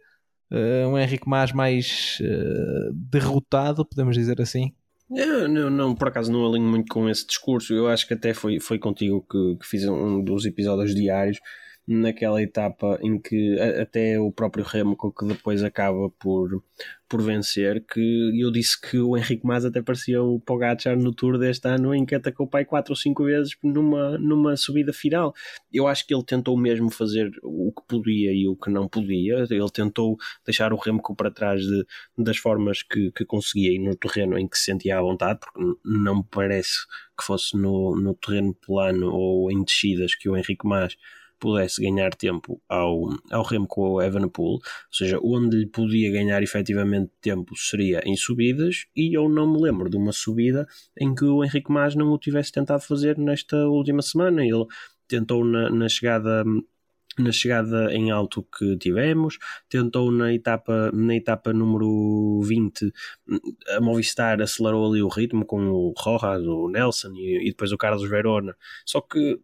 uh, 0.52 0.88
um 0.88 0.98
Henrique 0.98 1.28
Mas 1.28 1.52
mais 1.52 2.18
uh, 2.20 2.92
derrotado, 2.92 3.84
podemos 3.84 4.14
dizer 4.14 4.40
assim. 4.40 4.72
Eu, 5.10 5.48
não, 5.48 5.70
não, 5.70 5.94
por 5.94 6.08
acaso 6.08 6.30
não 6.30 6.46
alinho 6.46 6.68
muito 6.68 6.92
com 6.92 7.08
esse 7.08 7.26
discurso. 7.26 7.74
Eu 7.74 7.88
acho 7.88 8.06
que 8.06 8.14
até 8.14 8.32
foi, 8.32 8.60
foi 8.60 8.78
contigo 8.78 9.26
que, 9.30 9.56
que 9.56 9.66
fiz 9.66 9.84
um 9.86 10.22
dos 10.22 10.44
episódios 10.46 10.94
diários 10.94 11.38
naquela 11.86 12.40
etapa 12.42 12.98
em 13.02 13.18
que 13.18 13.58
até 13.60 14.18
o 14.18 14.30
próprio 14.30 14.64
Remco 14.64 15.12
que 15.12 15.26
depois 15.26 15.62
acaba 15.62 16.10
por, 16.10 16.62
por 17.08 17.20
vencer, 17.20 17.84
que 17.84 18.40
eu 18.40 18.50
disse 18.52 18.80
que 18.80 18.98
o 18.98 19.16
Henrique 19.16 19.44
Mas 19.44 19.64
até 19.64 19.82
parecia 19.82 20.22
o 20.22 20.40
Pogacar 20.40 20.96
no 20.96 21.12
Tour 21.12 21.38
deste 21.38 21.66
ano 21.68 21.94
em 21.94 22.06
que 22.06 22.14
atacou 22.14 22.46
o 22.46 22.48
pai 22.48 22.64
4 22.64 22.92
ou 22.92 22.96
5 22.96 23.24
vezes 23.24 23.56
numa, 23.62 24.16
numa 24.16 24.56
subida 24.56 24.92
final. 24.92 25.34
Eu 25.72 25.88
acho 25.88 26.06
que 26.06 26.14
ele 26.14 26.24
tentou 26.24 26.56
mesmo 26.56 26.90
fazer 26.90 27.30
o 27.42 27.72
que 27.72 27.82
podia 27.86 28.32
e 28.32 28.46
o 28.46 28.56
que 28.56 28.70
não 28.70 28.88
podia, 28.88 29.44
ele 29.50 29.70
tentou 29.70 30.16
deixar 30.44 30.72
o 30.72 30.76
Remco 30.76 31.16
para 31.16 31.30
trás 31.30 31.60
de, 31.60 31.84
das 32.16 32.36
formas 32.36 32.82
que, 32.82 33.10
que 33.12 33.24
conseguia 33.24 33.72
e 33.72 33.78
no 33.78 33.96
terreno 33.96 34.38
em 34.38 34.46
que 34.46 34.56
se 34.56 34.64
sentia 34.64 34.98
à 34.98 35.02
vontade, 35.02 35.40
porque 35.40 35.60
não 35.84 36.18
me 36.18 36.24
parece 36.30 36.86
que 37.18 37.24
fosse 37.24 37.56
no, 37.56 37.96
no 38.00 38.14
terreno 38.14 38.54
plano 38.54 39.12
ou 39.12 39.50
em 39.50 39.62
descidas 39.64 40.14
que 40.14 40.28
o 40.28 40.36
Henrique 40.36 40.66
Mas 40.66 40.96
pudesse 41.42 41.82
ganhar 41.82 42.14
tempo 42.14 42.62
ao, 42.68 43.10
ao 43.32 43.42
Remco 43.42 43.80
ou 43.80 44.00
Evenepoel, 44.00 44.52
ou 44.52 44.60
seja, 44.92 45.18
onde 45.20 45.66
podia 45.66 46.12
ganhar 46.12 46.40
efetivamente 46.40 47.10
tempo 47.20 47.56
seria 47.56 48.00
em 48.06 48.14
subidas, 48.14 48.86
e 48.94 49.16
eu 49.16 49.28
não 49.28 49.52
me 49.52 49.60
lembro 49.60 49.90
de 49.90 49.96
uma 49.96 50.12
subida 50.12 50.64
em 50.96 51.12
que 51.12 51.24
o 51.24 51.44
Henrique 51.44 51.72
Mas 51.72 51.96
não 51.96 52.12
o 52.12 52.18
tivesse 52.18 52.52
tentado 52.52 52.82
fazer 52.84 53.18
nesta 53.18 53.56
última 53.66 54.02
semana. 54.02 54.44
Ele 54.44 54.64
tentou 55.08 55.44
na, 55.44 55.68
na 55.68 55.88
chegada 55.88 56.44
na 57.18 57.30
chegada 57.30 57.92
em 57.92 58.10
alto 58.10 58.42
que 58.42 58.76
tivemos, 58.78 59.36
tentou 59.68 60.10
na 60.10 60.32
etapa, 60.32 60.90
na 60.94 61.14
etapa 61.14 61.52
número 61.52 62.40
20, 62.42 62.90
a 63.76 63.80
Movistar 63.82 64.40
acelerou 64.40 64.90
ali 64.90 65.02
o 65.02 65.08
ritmo 65.08 65.44
com 65.44 65.68
o 65.68 65.92
Rojas, 65.94 66.46
o 66.46 66.70
Nelson 66.70 67.12
e, 67.16 67.48
e 67.48 67.50
depois 67.50 67.70
o 67.70 67.76
Carlos 67.76 68.08
Verona, 68.08 68.56
só 68.86 69.02
que 69.02 69.38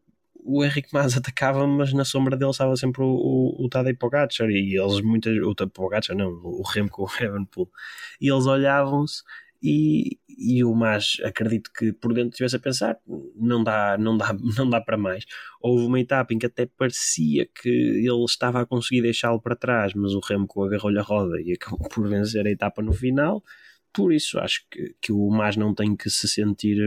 o 0.45 0.65
Henrique 0.65 0.89
Mas 0.93 1.17
atacava, 1.17 1.67
mas 1.67 1.93
na 1.93 2.05
sombra 2.05 2.37
dele 2.37 2.51
estava 2.51 2.75
sempre 2.77 3.03
o, 3.03 3.07
o, 3.07 3.65
o 3.65 3.69
Tadej 3.69 3.97
Pogacar. 3.97 4.49
E 4.51 4.79
eles 4.79 5.01
muitas, 5.01 5.37
o 5.39 5.55
Pogacar 5.69 6.17
não, 6.17 6.31
o 6.31 6.63
Remco, 6.63 7.05
o 7.05 7.69
e 8.21 8.31
eles 8.31 8.47
olhavam-se 8.47 9.23
e, 9.63 10.19
e 10.29 10.65
o 10.65 10.75
Mas 10.75 11.17
acredito 11.25 11.71
que 11.73 11.93
por 11.93 12.15
dentro 12.15 12.31
estivesse 12.31 12.57
a 12.57 12.61
pensar 12.61 12.99
não 13.35 13.63
dá, 13.65 13.97
não, 13.99 14.17
dá, 14.17 14.35
não 14.57 14.69
dá 14.69 14.81
para 14.81 14.97
mais. 14.97 15.25
Houve 15.61 15.85
uma 15.87 16.01
etapa 16.01 16.33
em 16.33 16.39
que 16.39 16.47
até 16.47 16.67
parecia 16.67 17.47
que 17.47 17.69
ele 17.69 18.25
estava 18.25 18.61
a 18.61 18.67
conseguir 18.67 19.03
deixá-lo 19.03 19.41
para 19.41 19.57
trás 19.57 19.95
mas 19.95 20.13
o 20.15 20.21
Remco 20.21 20.65
agarrou-lhe 20.65 20.99
a 20.99 21.03
roda 21.03 21.41
e 21.41 21.53
acabou 21.53 21.89
por 21.89 22.09
vencer 22.09 22.47
a 22.47 22.51
etapa 22.51 22.83
no 22.83 22.93
final. 22.93 23.43
Por 23.93 24.13
isso 24.13 24.39
acho 24.39 24.65
que, 24.71 24.95
que 25.01 25.13
o 25.13 25.31
Mas 25.31 25.57
não 25.57 25.75
tem 25.75 25.97
que 25.97 26.11
se 26.11 26.29
sentir 26.29 26.79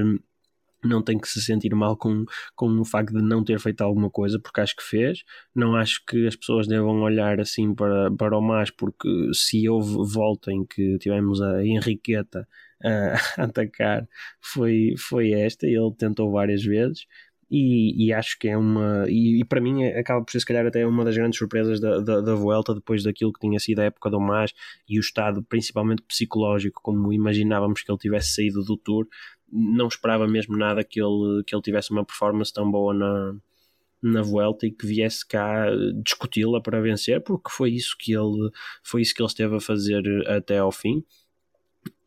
não 0.83 1.01
tem 1.01 1.17
que 1.17 1.27
se 1.27 1.41
sentir 1.41 1.73
mal 1.75 1.95
com, 1.97 2.25
com 2.55 2.79
o 2.79 2.85
facto 2.85 3.13
de 3.13 3.21
não 3.23 3.43
ter 3.43 3.59
feito 3.59 3.81
alguma 3.81 4.09
coisa, 4.09 4.39
porque 4.39 4.61
acho 4.61 4.75
que 4.75 4.83
fez. 4.83 5.23
Não 5.55 5.75
acho 5.75 6.03
que 6.05 6.27
as 6.27 6.35
pessoas 6.35 6.67
devam 6.67 7.01
olhar 7.01 7.39
assim 7.39 7.73
para, 7.73 8.11
para 8.11 8.37
o 8.37 8.41
mais, 8.41 8.69
porque 8.71 9.07
se 9.33 9.67
houve 9.69 9.95
volta 10.13 10.51
em 10.51 10.65
que 10.65 10.97
tivemos 10.99 11.41
a 11.41 11.63
Henriqueta 11.63 12.47
a 12.83 13.13
atacar, 13.43 14.07
foi, 14.41 14.95
foi 14.97 15.31
esta, 15.31 15.67
ele 15.67 15.93
tentou 15.97 16.31
várias 16.31 16.63
vezes. 16.63 17.05
E, 17.53 18.07
e, 18.07 18.13
acho 18.13 18.39
que 18.39 18.47
é 18.47 18.57
uma. 18.57 19.03
E, 19.09 19.41
e, 19.41 19.43
para 19.43 19.59
mim 19.59 19.85
acaba 19.85 20.23
por 20.23 20.31
ser, 20.31 20.39
se 20.39 20.45
calhar, 20.45 20.65
até 20.65 20.87
uma 20.87 21.03
das 21.03 21.17
grandes 21.17 21.37
surpresas 21.37 21.81
da, 21.81 21.99
da, 21.99 22.21
da 22.21 22.33
Vuelta, 22.33 22.73
depois 22.73 23.03
daquilo 23.03 23.33
que 23.33 23.41
tinha 23.41 23.59
sido 23.59 23.79
a 23.79 23.83
época 23.83 24.09
do 24.09 24.21
Mas 24.21 24.53
e 24.87 24.97
o 24.97 25.01
estado, 25.01 25.43
principalmente 25.43 26.01
psicológico, 26.03 26.79
como 26.81 27.11
imaginávamos 27.11 27.81
que 27.81 27.91
ele 27.91 27.99
tivesse 27.99 28.35
saído 28.35 28.63
do 28.63 28.77
Tour, 28.77 29.05
não 29.51 29.87
esperava 29.87 30.27
mesmo 30.27 30.57
nada 30.57 30.83
que 30.83 31.01
ele, 31.01 31.43
que 31.45 31.53
ele 31.55 31.61
tivesse 31.61 31.91
uma 31.91 32.05
performance 32.05 32.53
tão 32.53 32.69
boa 32.69 32.93
na, 32.93 33.35
na 34.01 34.21
Vuelta 34.21 34.65
e 34.65 34.71
que 34.71 34.85
viesse 34.85 35.25
cá 35.27 35.65
discuti-la 36.03 36.61
para 36.61 36.81
vencer, 36.81 37.21
porque 37.21 37.49
foi 37.51 37.71
isso 37.71 37.95
que 37.97 38.13
ele 38.13 38.49
foi 38.83 39.01
isso 39.01 39.13
que 39.13 39.21
ele 39.21 39.27
esteve 39.27 39.55
a 39.55 39.59
fazer 39.59 40.03
até 40.27 40.57
ao 40.57 40.71
fim. 40.71 41.03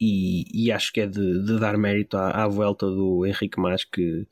E, 0.00 0.44
e 0.52 0.70
acho 0.72 0.92
que 0.92 1.00
é 1.00 1.06
de, 1.06 1.44
de 1.44 1.58
dar 1.58 1.76
mérito 1.76 2.16
à, 2.16 2.44
à 2.44 2.48
Vuelta 2.48 2.86
do 2.86 3.26
Henrique 3.26 3.58
Mas 3.58 3.84
que, 3.84 4.26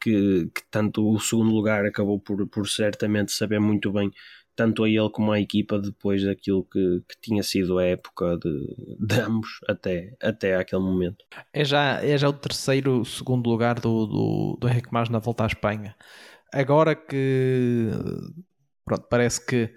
que, 0.00 0.48
que, 0.54 0.62
tanto 0.70 1.06
o 1.06 1.18
segundo 1.20 1.50
lugar 1.52 1.84
acabou 1.84 2.18
por, 2.20 2.46
por 2.48 2.68
certamente 2.68 3.32
saber 3.32 3.60
muito 3.60 3.92
bem 3.92 4.10
tanto 4.56 4.84
a 4.84 4.88
ele 4.88 5.10
como 5.10 5.30
à 5.30 5.38
equipa 5.38 5.78
depois 5.78 6.24
daquilo 6.24 6.64
que, 6.64 7.02
que 7.06 7.20
tinha 7.20 7.42
sido 7.42 7.78
a 7.78 7.84
época 7.84 8.38
de, 8.38 8.96
de, 8.98 9.20
ambos 9.20 9.60
até, 9.68 10.16
até 10.20 10.56
aquele 10.56 10.82
momento. 10.82 11.24
É 11.52 11.64
já, 11.64 12.02
é 12.02 12.16
já 12.16 12.28
o 12.28 12.32
terceiro, 12.32 13.04
segundo 13.04 13.48
lugar 13.48 13.78
do, 13.78 14.06
do, 14.06 14.58
do 14.58 14.68
Henrique 14.68 14.88
Mas 14.90 15.10
na 15.10 15.18
volta 15.18 15.44
à 15.44 15.46
Espanha. 15.46 15.94
Agora 16.52 16.96
que 16.96 17.90
pronto, 18.84 19.06
parece 19.10 19.44
que 19.44 19.70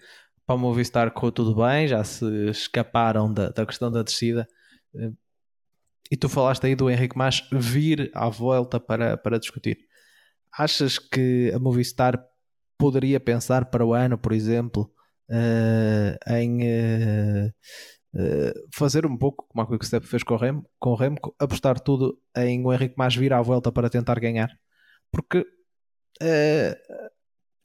para 0.45 0.55
o 0.55 0.59
Movistar 0.59 1.11
correu 1.11 1.31
tudo 1.31 1.55
bem, 1.55 1.87
já 1.87 2.03
se 2.03 2.25
escaparam 2.49 3.31
da, 3.31 3.49
da 3.49 3.65
questão 3.65 3.91
da 3.91 4.01
descida. 4.01 4.47
E 6.09 6.17
tu 6.17 6.29
falaste 6.29 6.65
aí 6.65 6.73
do 6.73 6.89
Henrique 6.89 7.17
Mas 7.17 7.47
vir 7.51 8.09
à 8.15 8.29
volta 8.29 8.79
para, 8.79 9.17
para 9.17 9.37
discutir. 9.37 9.77
Achas 10.51 10.97
que 10.97 11.51
a 11.53 11.59
Movistar 11.59 12.19
poderia 12.79 13.19
pensar 13.19 13.65
para 13.65 13.85
o 13.85 13.93
ano, 13.93 14.17
por 14.17 14.31
exemplo, 14.31 14.89
uh, 15.29 16.33
em 16.33 16.61
uh, 16.63 17.53
uh, 18.15 18.53
fazer 18.73 19.05
um 19.05 19.17
pouco 19.17 19.45
como 19.49 19.61
a 19.61 19.67
Quick 19.67 19.85
Step 19.85 20.07
fez 20.07 20.23
com 20.23 20.35
o 20.35 20.63
com 20.79 20.89
o 20.91 20.95
Remco, 20.95 21.35
apostar 21.37 21.79
tudo 21.79 22.17
em 22.37 22.65
o 22.65 22.73
Henrique 22.73 22.95
mais 22.97 23.15
vir 23.15 23.33
à 23.33 23.41
volta 23.41 23.71
para 23.71 23.89
tentar 23.89 24.19
ganhar. 24.19 24.49
Porque 25.11 25.45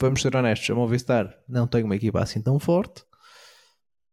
vamos 0.01 0.21
ser 0.21 0.37
honestos, 0.37 0.69
a 0.71 0.75
Movistar 0.75 1.37
não 1.49 1.67
tem 1.67 1.83
uma 1.83 1.97
equipa 1.97 2.21
assim 2.21 2.43
tão 2.43 2.59
forte 2.59 3.05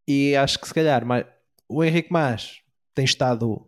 e 0.08 0.36
acho 0.36 0.60
que 0.60 0.68
se 0.68 0.74
calhar 0.74 1.06
mas, 1.06 1.26
o 1.70 1.84
Henrique 1.84 2.12
Mas 2.12 2.60
tem 2.96 3.06
estado 3.06 3.68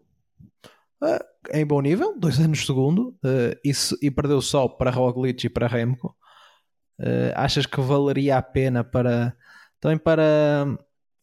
em 1.51 1.65
bom 1.65 1.81
nível, 1.81 2.17
dois 2.17 2.39
anos 2.39 2.65
segundo, 2.65 3.09
uh, 3.23 3.57
e, 3.63 3.71
e, 4.01 4.11
perdeu 4.11 4.41
só 4.41 4.67
para 4.67 4.91
Roglic 4.91 5.45
e 5.45 5.49
para 5.49 5.67
Remco. 5.67 6.15
Uh, 6.99 7.33
achas 7.35 7.65
que 7.65 7.81
valeria 7.81 8.37
a 8.37 8.41
pena 8.41 8.83
para 8.83 9.35
também 9.79 9.97
para 9.97 10.65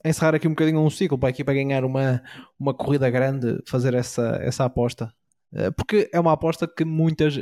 encerrar 0.04 0.34
aqui 0.34 0.46
um 0.46 0.50
bocadinho 0.50 0.80
um 0.80 0.90
ciclo 0.90 1.18
para 1.18 1.28
a 1.28 1.30
equipa 1.30 1.52
ganhar 1.54 1.84
uma, 1.84 2.22
uma 2.58 2.74
corrida 2.74 3.08
grande, 3.08 3.58
fazer 3.66 3.94
essa, 3.94 4.38
essa 4.42 4.64
aposta? 4.64 5.12
Uh, 5.52 5.72
porque 5.72 6.10
é 6.12 6.20
uma 6.20 6.32
aposta 6.32 6.66
que 6.66 6.84
muitas, 6.84 7.40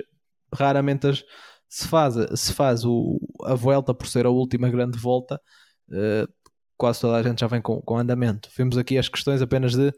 raramente 0.55 1.25
se 1.69 1.89
faz, 1.89 2.15
se 2.39 2.53
faz 2.53 2.85
o, 2.85 3.19
a 3.45 3.55
volta 3.55 3.95
por 3.95 4.07
ser 4.07 4.27
a 4.27 4.31
última 4.31 4.69
grande 4.69 4.99
volta. 4.99 5.41
Uh, 5.89 6.31
quase 6.77 7.01
toda 7.01 7.17
a 7.17 7.23
gente 7.23 7.41
já 7.41 7.47
vem 7.47 7.61
com, 7.61 7.81
com 7.81 7.99
andamento. 7.99 8.49
Vimos 8.57 8.79
aqui 8.79 8.99
as 8.99 9.09
questões 9.09 9.43
apenas 9.43 9.75
de 9.75 9.93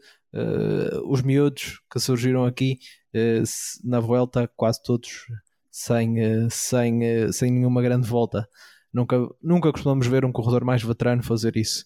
os 1.03 1.21
miúdos 1.21 1.81
que 1.91 1.99
surgiram 1.99 2.45
aqui 2.45 2.79
uh, 3.13 3.43
na 3.83 3.99
volta, 3.99 4.49
quase 4.55 4.81
todos 4.81 5.25
sem, 5.71 6.19
uh, 6.19 6.49
sem, 6.51 7.31
sem 7.31 7.51
nenhuma 7.51 7.81
grande 7.81 8.07
volta. 8.07 8.47
Nunca, 8.93 9.17
nunca 9.41 9.71
costumamos 9.71 10.05
ver 10.07 10.25
um 10.25 10.31
corredor 10.31 10.65
mais 10.65 10.83
veterano 10.83 11.23
fazer 11.23 11.55
isso. 11.55 11.85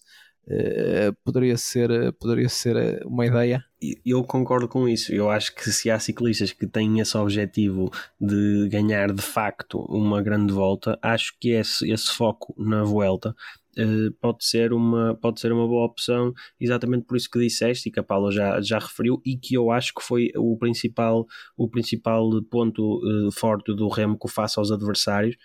poderia, 1.23 1.55
ser, 1.55 2.11
poderia 2.13 2.49
ser 2.49 3.05
uma 3.05 3.27
ideia. 3.27 3.63
Eu 4.03 4.23
concordo 4.23 4.67
com 4.67 4.89
isso. 4.89 5.13
Eu 5.13 5.29
acho 5.29 5.53
que 5.53 5.69
se 5.69 5.91
há 5.91 5.99
ciclistas 5.99 6.51
que 6.51 6.65
têm 6.65 6.99
esse 6.99 7.15
objetivo 7.15 7.91
de 8.19 8.67
ganhar 8.69 9.13
de 9.13 9.21
facto 9.21 9.79
uma 9.87 10.19
grande 10.21 10.51
volta, 10.51 10.97
acho 10.99 11.37
que 11.39 11.49
esse, 11.49 11.91
esse 11.91 12.11
foco 12.11 12.55
na 12.57 12.83
volta 12.83 13.35
Uh, 13.77 14.11
pode, 14.21 14.45
ser 14.45 14.71
uma, 14.71 15.15
pode 15.15 15.39
ser 15.39 15.51
uma 15.51 15.67
boa 15.67 15.85
opção, 15.85 16.33
exatamente 16.59 17.05
por 17.05 17.17
isso 17.17 17.29
que 17.29 17.39
disseste 17.39 17.89
e 17.89 17.91
que 17.91 17.99
a 17.99 18.03
Paula 18.03 18.31
já, 18.31 18.61
já 18.61 18.79
referiu, 18.79 19.21
e 19.25 19.37
que 19.37 19.55
eu 19.55 19.69
acho 19.69 19.93
que 19.93 20.01
foi 20.01 20.31
o 20.35 20.57
principal, 20.57 21.25
o 21.57 21.67
principal 21.67 22.29
ponto 22.49 23.01
uh, 23.03 23.31
forte 23.31 23.75
do 23.75 23.87
Remco 23.89 24.29
face 24.29 24.57
aos 24.57 24.71
adversários, 24.71 25.35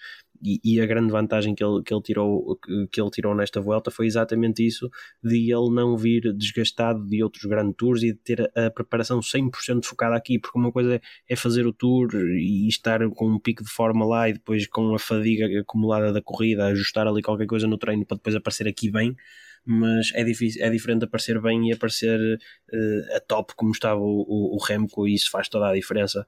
e, 0.42 0.60
e, 0.64 0.80
a 0.80 0.86
grande 0.86 1.12
vantagem 1.12 1.54
que 1.54 1.62
ele, 1.62 1.82
que, 1.82 1.92
ele 1.92 2.02
tirou, 2.02 2.58
que 2.90 3.00
ele 3.00 3.10
tirou 3.10 3.34
nesta 3.34 3.60
volta 3.60 3.90
foi 3.90 4.06
exatamente 4.06 4.66
isso, 4.66 4.90
de 5.22 5.52
ele 5.52 5.70
não 5.70 5.96
vir 5.96 6.32
desgastado 6.34 7.06
de 7.06 7.22
outros 7.22 7.44
grandes 7.44 7.74
tours 7.76 8.02
e 8.02 8.12
de 8.12 8.18
ter 8.18 8.50
a, 8.56 8.70
preparação 8.70 9.20
100% 9.20 9.84
focada 9.84 10.16
aqui, 10.16 10.38
porque 10.38 10.58
uma 10.58 10.72
coisa 10.72 11.00
é 11.28 11.36
fazer 11.36 11.66
o 11.66 11.72
tour 11.72 12.14
e 12.14 12.68
estar 12.68 13.00
com 13.10 13.28
um 13.28 13.38
pico 13.38 13.62
de 13.62 13.70
forma 13.70 14.04
lá 14.04 14.28
e 14.28 14.32
depois 14.34 14.66
com 14.66 14.94
a 14.94 14.98
fadiga 14.98 15.60
acumulada 15.60 16.12
da 16.12 16.22
corrida, 16.22 16.66
ajustar 16.66 17.06
ali 17.06 17.22
qualquer 17.22 17.46
coisa 17.46 17.66
no 17.66 17.78
treino 17.78 18.06
para 18.06 18.16
depois 18.16 18.34
aparecer 18.34 18.66
aqui 18.66 18.90
bem 18.90 19.16
mas 19.64 20.10
é, 20.14 20.24
difícil, 20.24 20.64
é 20.64 20.70
diferente 20.70 21.04
aparecer 21.04 21.40
bem 21.40 21.68
e 21.68 21.72
aparecer 21.72 22.18
uh, 22.18 23.16
a 23.16 23.20
top 23.20 23.54
como 23.54 23.72
estava 23.72 24.00
o, 24.00 24.24
o, 24.26 24.56
o 24.56 24.58
Remco 24.58 25.06
e 25.06 25.14
isso 25.14 25.30
faz 25.30 25.48
toda 25.48 25.68
a 25.68 25.74
diferença 25.74 26.26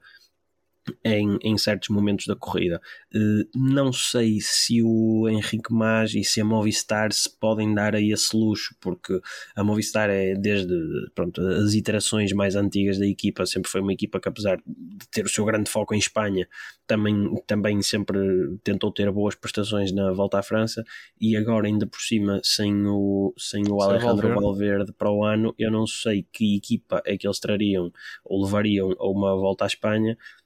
em, 1.03 1.37
em 1.41 1.57
certos 1.57 1.89
momentos 1.89 2.25
da 2.25 2.35
corrida. 2.35 2.81
Uh, 3.13 3.47
não 3.55 3.91
sei 3.93 4.39
se 4.41 4.81
o 4.83 5.27
Henrique 5.29 5.71
Mas 5.71 6.13
e 6.13 6.23
se 6.23 6.41
a 6.41 6.45
Movistar 6.45 7.11
se 7.11 7.29
podem 7.29 7.73
dar 7.73 7.95
a 7.95 8.01
esse 8.01 8.35
luxo, 8.35 8.75
porque 8.81 9.19
a 9.55 9.63
Movistar 9.63 10.09
é 10.09 10.33
desde 10.35 10.73
pronto, 11.15 11.41
as 11.41 11.73
iterações 11.73 12.31
mais 12.33 12.55
antigas 12.55 12.97
da 12.97 13.07
equipa, 13.07 13.45
sempre 13.45 13.69
foi 13.69 13.81
uma 13.81 13.93
equipa 13.93 14.19
que 14.19 14.29
apesar 14.29 14.57
de 14.57 15.07
ter 15.11 15.25
o 15.25 15.29
seu 15.29 15.45
grande 15.45 15.69
foco 15.69 15.93
em 15.93 15.99
Espanha, 15.99 16.47
também, 16.85 17.15
também 17.47 17.81
sempre 17.81 18.17
tentou 18.63 18.91
ter 18.91 19.09
boas 19.11 19.35
prestações 19.35 19.91
na 19.93 20.11
volta 20.11 20.39
à 20.39 20.43
França 20.43 20.83
e 21.19 21.35
agora 21.37 21.67
ainda 21.67 21.87
por 21.87 21.99
cima 21.99 22.41
sem 22.43 22.85
o, 22.87 23.33
sem 23.37 23.63
o 23.69 23.81
Alejandro 23.81 24.27
Valverde. 24.27 24.41
Valverde 24.41 24.93
para 24.93 25.11
o 25.11 25.23
ano, 25.23 25.53
eu 25.57 25.71
não 25.71 25.87
sei 25.87 26.25
que 26.31 26.57
equipa 26.57 27.01
é 27.05 27.17
que 27.17 27.25
eles 27.25 27.39
trariam 27.39 27.91
ou 28.25 28.43
levariam 28.43 28.91
a 28.99 29.07
uma 29.07 29.35
volta 29.35 29.63
à 29.63 29.67
Espanha 29.67 30.17
eh, 30.17 30.42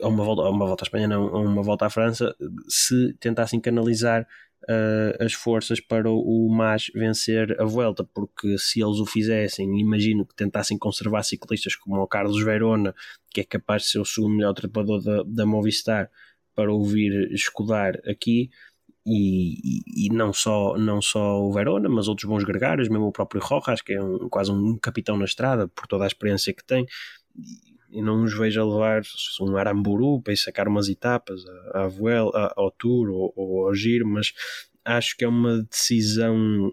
a 0.00 0.08
uma 0.08 0.24
volta, 0.24 0.42
a 0.42 0.50
uma 0.50 0.66
volta 0.66 0.84
à 0.84 0.86
Espanha, 0.86 1.08
não, 1.08 1.26
a 1.28 1.40
uma 1.40 1.62
volta 1.62 1.86
à 1.86 1.90
França, 1.90 2.34
se 2.68 3.14
tentassem 3.20 3.60
canalizar 3.60 4.26
uh, 4.64 5.24
as 5.24 5.32
forças 5.32 5.80
para 5.80 6.10
o, 6.10 6.18
o 6.18 6.54
MAS 6.54 6.90
vencer 6.94 7.60
a 7.60 7.64
volta, 7.64 8.04
porque 8.04 8.58
se 8.58 8.82
eles 8.82 8.98
o 8.98 9.06
fizessem, 9.06 9.78
imagino 9.78 10.26
que 10.26 10.34
tentassem 10.34 10.78
conservar 10.78 11.22
ciclistas 11.22 11.76
como 11.76 12.00
o 12.00 12.06
Carlos 12.06 12.42
Verona, 12.42 12.94
que 13.30 13.40
é 13.40 13.44
capaz 13.44 13.82
de 13.82 13.88
ser 13.90 13.98
o 13.98 14.04
segundo 14.04 14.36
melhor 14.36 14.54
trepador 14.54 15.02
da, 15.02 15.22
da 15.24 15.46
Movistar, 15.46 16.10
para 16.54 16.72
ouvir 16.72 17.30
escudar 17.32 18.00
aqui. 18.08 18.50
E, 19.08 19.60
e, 19.62 20.06
e, 20.06 20.08
não, 20.10 20.32
só, 20.32 20.76
não 20.76 21.00
só 21.00 21.40
o 21.40 21.52
Verona, 21.52 21.88
mas 21.88 22.08
outros 22.08 22.28
bons 22.28 22.42
gregários, 22.42 22.88
mesmo 22.88 23.06
o 23.06 23.12
próprio 23.12 23.40
Rojas, 23.40 23.80
que 23.80 23.92
é 23.92 24.02
um, 24.02 24.28
quase 24.28 24.50
um 24.50 24.76
capitão 24.76 25.16
na 25.16 25.26
estrada, 25.26 25.68
por 25.68 25.86
toda 25.86 26.02
a 26.02 26.08
experiência 26.08 26.52
que 26.52 26.64
tem 26.64 26.84
e 27.90 28.02
não 28.02 28.22
os 28.22 28.36
vejo 28.36 28.60
a 28.60 28.64
levar 28.64 29.02
um 29.40 29.56
Aramburu 29.56 30.20
para 30.20 30.32
ir 30.32 30.36
sacar 30.36 30.68
umas 30.68 30.88
etapas 30.88 31.42
à, 31.72 31.84
à 31.84 31.88
Vuel, 31.88 32.30
ao 32.34 32.70
Tour 32.70 33.08
ou, 33.10 33.32
ou 33.36 33.66
ao 33.66 33.74
Giro, 33.74 34.06
mas 34.06 34.32
acho 34.84 35.16
que 35.16 35.24
é 35.24 35.28
uma 35.28 35.62
decisão 35.62 36.72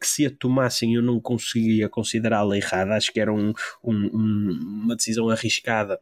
que 0.00 0.06
se 0.06 0.26
a 0.26 0.30
tomassem 0.30 0.94
eu 0.94 1.02
não 1.02 1.20
conseguia 1.20 1.88
considerá-la 1.88 2.56
errada, 2.56 2.94
acho 2.94 3.12
que 3.12 3.20
era 3.20 3.32
um, 3.32 3.52
um, 3.82 4.50
uma 4.84 4.96
decisão 4.96 5.28
arriscada 5.30 5.98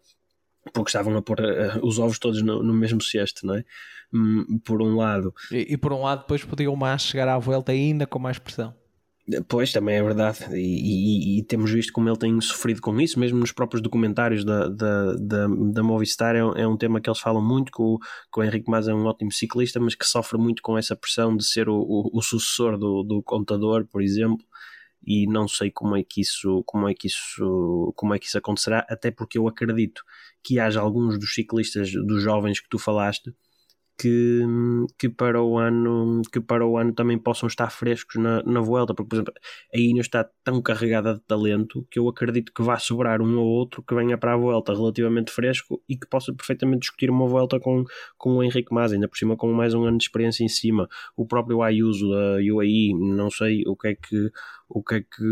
porque 0.73 0.89
estavam 0.89 1.17
a 1.17 1.23
pôr 1.23 1.41
uh, 1.41 1.87
os 1.87 1.99
ovos 1.99 2.19
todos 2.19 2.43
no, 2.43 2.63
no, 2.63 2.73
mesmo 2.73 3.01
cesto, 3.01 3.47
não 3.47 3.57
é? 3.57 3.65
Um, 4.13 4.59
por 4.65 4.81
um 4.81 4.97
lado. 4.97 5.35
E, 5.51 5.75
e, 5.75 5.77
por 5.77 5.93
um 5.93 6.03
lado 6.03 6.21
depois 6.21 6.45
podiam 6.45 6.75
mais 6.75 7.03
chegar 7.03 7.29
à 7.29 7.39
volta 7.39 7.73
ainda 7.73 8.07
com 8.07 8.19
mais 8.19 8.39
pressão. 8.39 8.75
Pois, 9.49 9.73
também 9.73 9.97
é 9.97 10.03
verdade, 10.03 10.39
e, 10.53 10.59
e, 10.59 11.39
e, 11.39 11.43
temos 11.45 11.71
visto 11.71 11.95
como 11.95 12.11
ele 12.11 12.19
tem 12.19 12.39
sofrido 12.43 12.83
com 12.83 13.01
isso, 13.01 13.19
mesmo 13.19 13.39
nos 13.39 13.53
próprios 13.53 13.81
documentários 13.81 14.45
da, 14.45 14.69
da, 14.69 15.15
da, 15.15 15.47
da 15.49 15.83
Movistar. 15.83 16.37
É 16.37 16.45
um, 16.45 16.53
é 16.53 16.69
um 16.69 16.77
tema 16.77 17.01
que 17.01 17.09
eles 17.09 17.21
falam 17.21 17.43
muito. 17.43 17.73
Que 17.73 17.81
o, 17.81 17.99
que 17.99 18.41
o 18.41 18.43
Henrique 18.43 18.71
Mas 18.71 18.87
é 18.87 18.93
um 18.93 19.07
ótimo 19.07 19.33
ciclista, 19.33 19.81
mas 19.81 19.95
que 19.95 20.05
sofre 20.05 20.37
muito 20.37 20.63
com 20.63 20.77
essa 20.77 20.95
pressão 20.95 21.35
de 21.35 21.43
ser 21.43 21.71
o, 21.71 21.75
o, 21.75 22.19
o 22.19 22.21
sucessor 22.21 22.77
do, 22.77 23.03
do 23.03 23.23
contador, 23.23 23.87
por 23.87 24.03
exemplo. 24.03 24.45
E 25.07 25.27
não 25.27 25.49
sei 25.49 25.71
como 25.71 25.97
é 25.97 26.05
que 26.05 26.21
isso, 26.21 26.63
como 26.67 26.87
é 26.87 26.93
que 26.95 27.07
isso, 27.07 27.93
como 27.97 28.15
é 28.15 28.19
que 28.19 28.27
isso 28.27 28.37
acontecerá, 28.39 28.87
até 28.91 29.11
porque 29.11 29.39
eu 29.39 29.49
acredito 29.49 30.03
que 30.43 30.59
haja 30.59 30.81
alguns 30.81 31.19
dos 31.19 31.33
ciclistas, 31.33 31.91
dos 31.93 32.23
jovens 32.23 32.61
que 32.61 32.69
tu 32.69 32.79
falaste, 32.79 33.35
que, 33.99 34.43
que, 34.99 35.09
para 35.09 35.43
o 35.43 35.59
ano, 35.59 36.23
que 36.33 36.41
para 36.41 36.67
o 36.67 36.77
ano 36.77 36.93
também 36.93 37.19
possam 37.19 37.47
estar 37.47 37.71
frescos 37.71 38.21
na, 38.21 38.43
na 38.43 38.61
volta, 38.61 38.95
porque 38.95 39.09
por 39.09 39.17
exemplo 39.17 39.35
a 39.73 39.79
Ina 39.79 40.01
está 40.01 40.29
tão 40.43 40.61
carregada 40.61 41.15
de 41.15 41.21
talento 41.21 41.87
que 41.91 41.99
eu 41.99 42.09
acredito 42.09 42.53
que 42.53 42.63
vai 42.63 42.79
sobrar 42.79 43.23
um 43.23 43.39
ou 43.39 43.47
outro 43.47 43.83
que 43.83 43.95
venha 43.95 44.19
para 44.19 44.35
a 44.35 44.37
volta 44.37 44.73
relativamente 44.73 45.31
fresco 45.31 45.83
e 45.89 45.97
que 45.97 46.07
possa 46.09 46.33
perfeitamente 46.33 46.81
discutir 46.81 47.11
uma 47.11 47.27
volta 47.27 47.61
com, 47.61 47.85
com 48.19 48.37
o 48.37 48.43
Henrique 48.43 48.73
Mas, 48.73 48.93
ainda 48.93 49.09
por 49.09 49.17
cima 49.17 49.37
com 49.37 49.53
mais 49.53 49.75
um 49.75 49.85
ano 49.85 49.99
de 49.99 50.05
experiência 50.05 50.45
em 50.45 50.49
cima, 50.49 50.89
o 51.17 51.27
próprio 51.27 51.63
Ayuso 51.63 52.11
da 52.11 52.37
UAE, 52.53 52.95
não 52.95 53.31
sei 53.31 53.63
o 53.67 53.77
que 53.77 53.89
é 53.89 53.95
que 53.95 54.31
o 54.69 54.83
que 54.83 54.95
é 54.97 55.01
que 55.01 55.25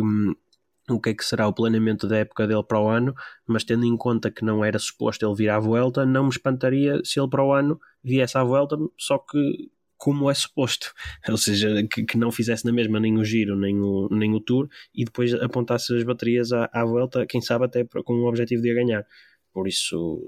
o 0.91 1.01
que 1.01 1.11
é 1.11 1.15
que 1.15 1.25
será 1.25 1.47
o 1.47 1.53
planeamento 1.53 2.09
da 2.09 2.19
época 2.19 2.47
dele 2.47 2.63
para 2.63 2.81
o 2.81 2.89
ano, 2.89 3.15
mas 3.47 3.65
tendo 3.65 3.85
em 3.85 3.97
conta 3.97 4.31
que 4.31 4.45
não 4.45 4.65
era 4.65 4.79
suposto 4.79 5.25
ele 5.25 5.35
vir 5.35 5.49
à 5.49 5.59
volta, 5.59 6.05
não 6.05 6.25
me 6.25 6.31
espantaria 6.31 7.01
se 7.05 7.21
ele 7.21 7.29
para 7.29 7.45
o 7.45 7.53
ano 7.53 7.81
viesse 8.03 8.37
à 8.37 8.43
volta, 8.43 8.77
só 8.99 9.19
que 9.19 9.71
como 9.97 10.29
é 10.29 10.35
suposto, 10.35 10.93
ou 11.31 11.37
seja, 11.37 11.87
que, 11.87 12.05
que 12.05 12.19
não 12.19 12.33
fizesse 12.33 12.65
na 12.65 12.73
mesma 12.73 12.99
nem 12.99 13.17
o 13.19 13.25
giro 13.25 13.57
nem 13.57 13.81
o, 13.81 14.09
nem 14.11 14.35
o 14.35 14.41
tour 14.41 14.69
e 14.93 15.05
depois 15.05 15.33
apontasse 15.35 15.97
as 15.97 16.03
baterias 16.03 16.53
à, 16.53 16.69
à 16.73 16.85
volta, 16.85 17.25
quem 17.27 17.41
sabe 17.41 17.67
até 17.67 17.85
com 17.85 18.15
o 18.15 18.29
objetivo 18.29 18.63
de 18.63 18.71
a 18.73 18.75
ganhar. 18.75 19.07
Por 19.53 19.69
isso, 19.69 20.21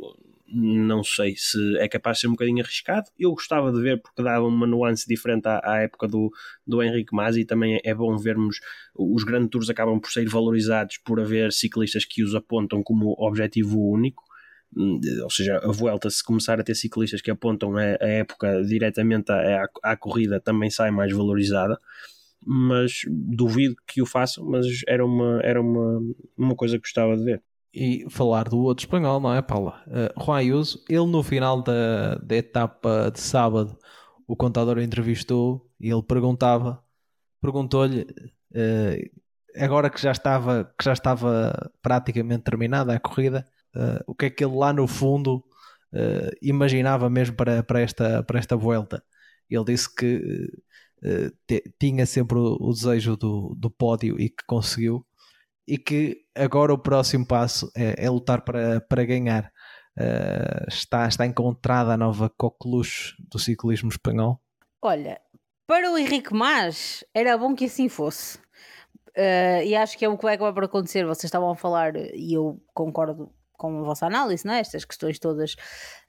não 0.55 1.03
sei 1.03 1.35
se 1.37 1.77
é 1.79 1.88
capaz 1.88 2.19
de 2.19 2.21
ser 2.23 2.27
um 2.29 2.33
bocadinho 2.33 2.62
arriscado. 2.62 3.11
Eu 3.19 3.33
gostava 3.33 3.73
de 3.73 3.81
ver 3.81 4.01
porque 4.01 4.23
dava 4.23 4.47
uma 4.47 4.67
nuance 4.67 5.07
diferente 5.07 5.47
à, 5.47 5.61
à 5.64 5.79
época 5.83 6.07
do, 6.07 6.31
do 6.67 6.83
Henrique 6.83 7.14
Mas 7.14 7.37
e 7.37 7.45
também 7.45 7.81
é 7.85 7.95
bom 7.95 8.17
vermos 8.17 8.61
os 8.95 9.25
grandes 9.25 9.51
tours 9.51 9.69
acabam 9.71 9.99
por 10.01 10.11
ser 10.11 10.29
valorizados 10.29 10.99
por 10.99 11.21
haver 11.21 11.53
ciclistas 11.53 12.05
que 12.05 12.23
os 12.23 12.35
apontam 12.35 12.83
como 12.83 13.14
objetivo 13.19 13.81
único. 13.81 14.23
Hum, 14.77 15.01
ou 15.23 15.31
seja, 15.31 15.59
a 15.59 15.73
Vuelta, 15.73 16.09
se 16.11 16.23
começar 16.23 16.61
a 16.61 16.64
ter 16.64 16.75
ciclistas 16.75 17.21
que 17.21 17.31
apontam 17.31 17.77
a, 17.77 17.83
a 18.01 18.09
época 18.09 18.62
diretamente 18.64 19.33
à, 19.33 19.67
à 19.83 19.97
corrida, 19.97 20.40
também 20.40 20.71
sai 20.71 20.90
mais 20.90 21.12
valorizada 21.12 21.79
mas 22.47 23.01
duvido 23.09 23.75
que 23.87 24.03
o 24.03 24.07
façam, 24.07 24.45
mas 24.45 24.67
era 24.87 25.05
uma, 25.05 25.40
era 25.43 25.61
uma, 25.62 25.99
uma 26.37 26.55
coisa 26.55 26.77
que 26.77 26.83
gostava 26.83 27.17
de 27.17 27.25
ver 27.25 27.43
e 27.75 28.07
falar 28.09 28.49
do 28.49 28.59
outro 28.59 28.85
espanhol, 28.85 29.21
não 29.21 29.35
é, 29.35 29.43
Paula? 29.43 29.83
Uh, 29.89 30.25
Juan 30.25 30.37
Ayuso, 30.37 30.85
ele 30.89 31.07
no 31.07 31.23
final 31.23 31.61
da, 31.61 32.15
da 32.17 32.37
etapa 32.37 33.11
de 33.13 33.21
sábado, 33.21 33.77
o 34.27 34.37
contador 34.37 34.79
entrevistou 34.79 35.69
e 35.81 35.91
ele 35.91 36.03
perguntava, 36.03 36.83
perguntou-lhe, 37.41 38.03
uh, 38.03 39.63
agora 39.63 39.91
que 39.91 40.01
já 40.01 40.13
estava, 40.13 40.73
que 40.79 40.85
já 40.85 40.93
estava 40.93 41.73
praticamente 41.83 42.45
terminada 42.45 42.95
a 42.95 43.01
corrida, 43.01 43.47
uh, 43.75 44.03
o 44.07 44.15
que 44.15 44.27
é 44.27 44.31
que 44.31 44.45
ele 44.45 44.55
lá 44.55 44.73
no 44.73 44.87
fundo 44.87 45.45
uh, 45.93 46.31
imaginava 46.41 47.11
mesmo 47.11 47.37
para, 47.37 47.63
para, 47.63 47.81
esta, 47.81 48.23
para 48.23 48.39
esta 48.39 48.57
volta? 48.57 49.03
Ele 49.51 49.65
disse 49.65 49.95
que 49.95 50.51
tinha 51.79 52.07
sempre 52.07 52.39
o, 52.39 52.57
o, 52.59 52.73
desejo 52.73 53.15
do, 53.15 53.55
do 53.55 53.71
pódio 53.71 54.19
e 54.19 54.31
que 54.31 54.43
conseguiu, 54.47 55.05
e 55.66 55.79
que 55.79 56.18
agora 56.35 56.72
o 56.72 56.79
próximo 56.79 57.27
passo 57.27 57.70
é, 57.77 58.05
é 58.05 58.11
lutar 58.11 58.42
para, 58.42 58.81
para 58.83 59.05
ganhar. 59.05 59.50
está, 60.68 61.07
está 61.07 61.24
encontrada 61.24 61.92
a 61.92 61.96
nova 61.96 62.31
coqueluche 62.37 63.14
do 63.31 63.38
ciclismo 63.38 63.88
espanhol? 63.88 64.40
Olha, 64.83 65.20
para 65.66 65.90
o 65.90 65.96
Henrique 65.96 66.35
Mas, 66.35 67.03
era 67.14 67.38
bom 67.38 67.55
que 67.55 67.64
assim 67.64 67.88
fosse. 67.88 68.38
Uh, 69.16 69.62
e 69.64 69.74
acho 69.77 69.96
que 69.96 70.05
é 70.05 70.09
o 70.09 70.18
que 70.18 70.24
vai 70.24 70.35
acabar 70.35 70.53
por 70.53 70.64
acontecer. 70.64 71.07
Vocês 71.07 71.24
estavam 71.24 71.50
a 71.50 71.57
falar, 71.57 71.96
e 71.96 72.37
eu 72.37 72.61
concordo 72.74 73.33
com 73.53 73.79
a 73.81 73.85
vossa 73.85 74.07
análise, 74.07 74.46
né? 74.46 74.59
estas 74.59 74.85
questões 74.85 75.18
todas 75.18 75.55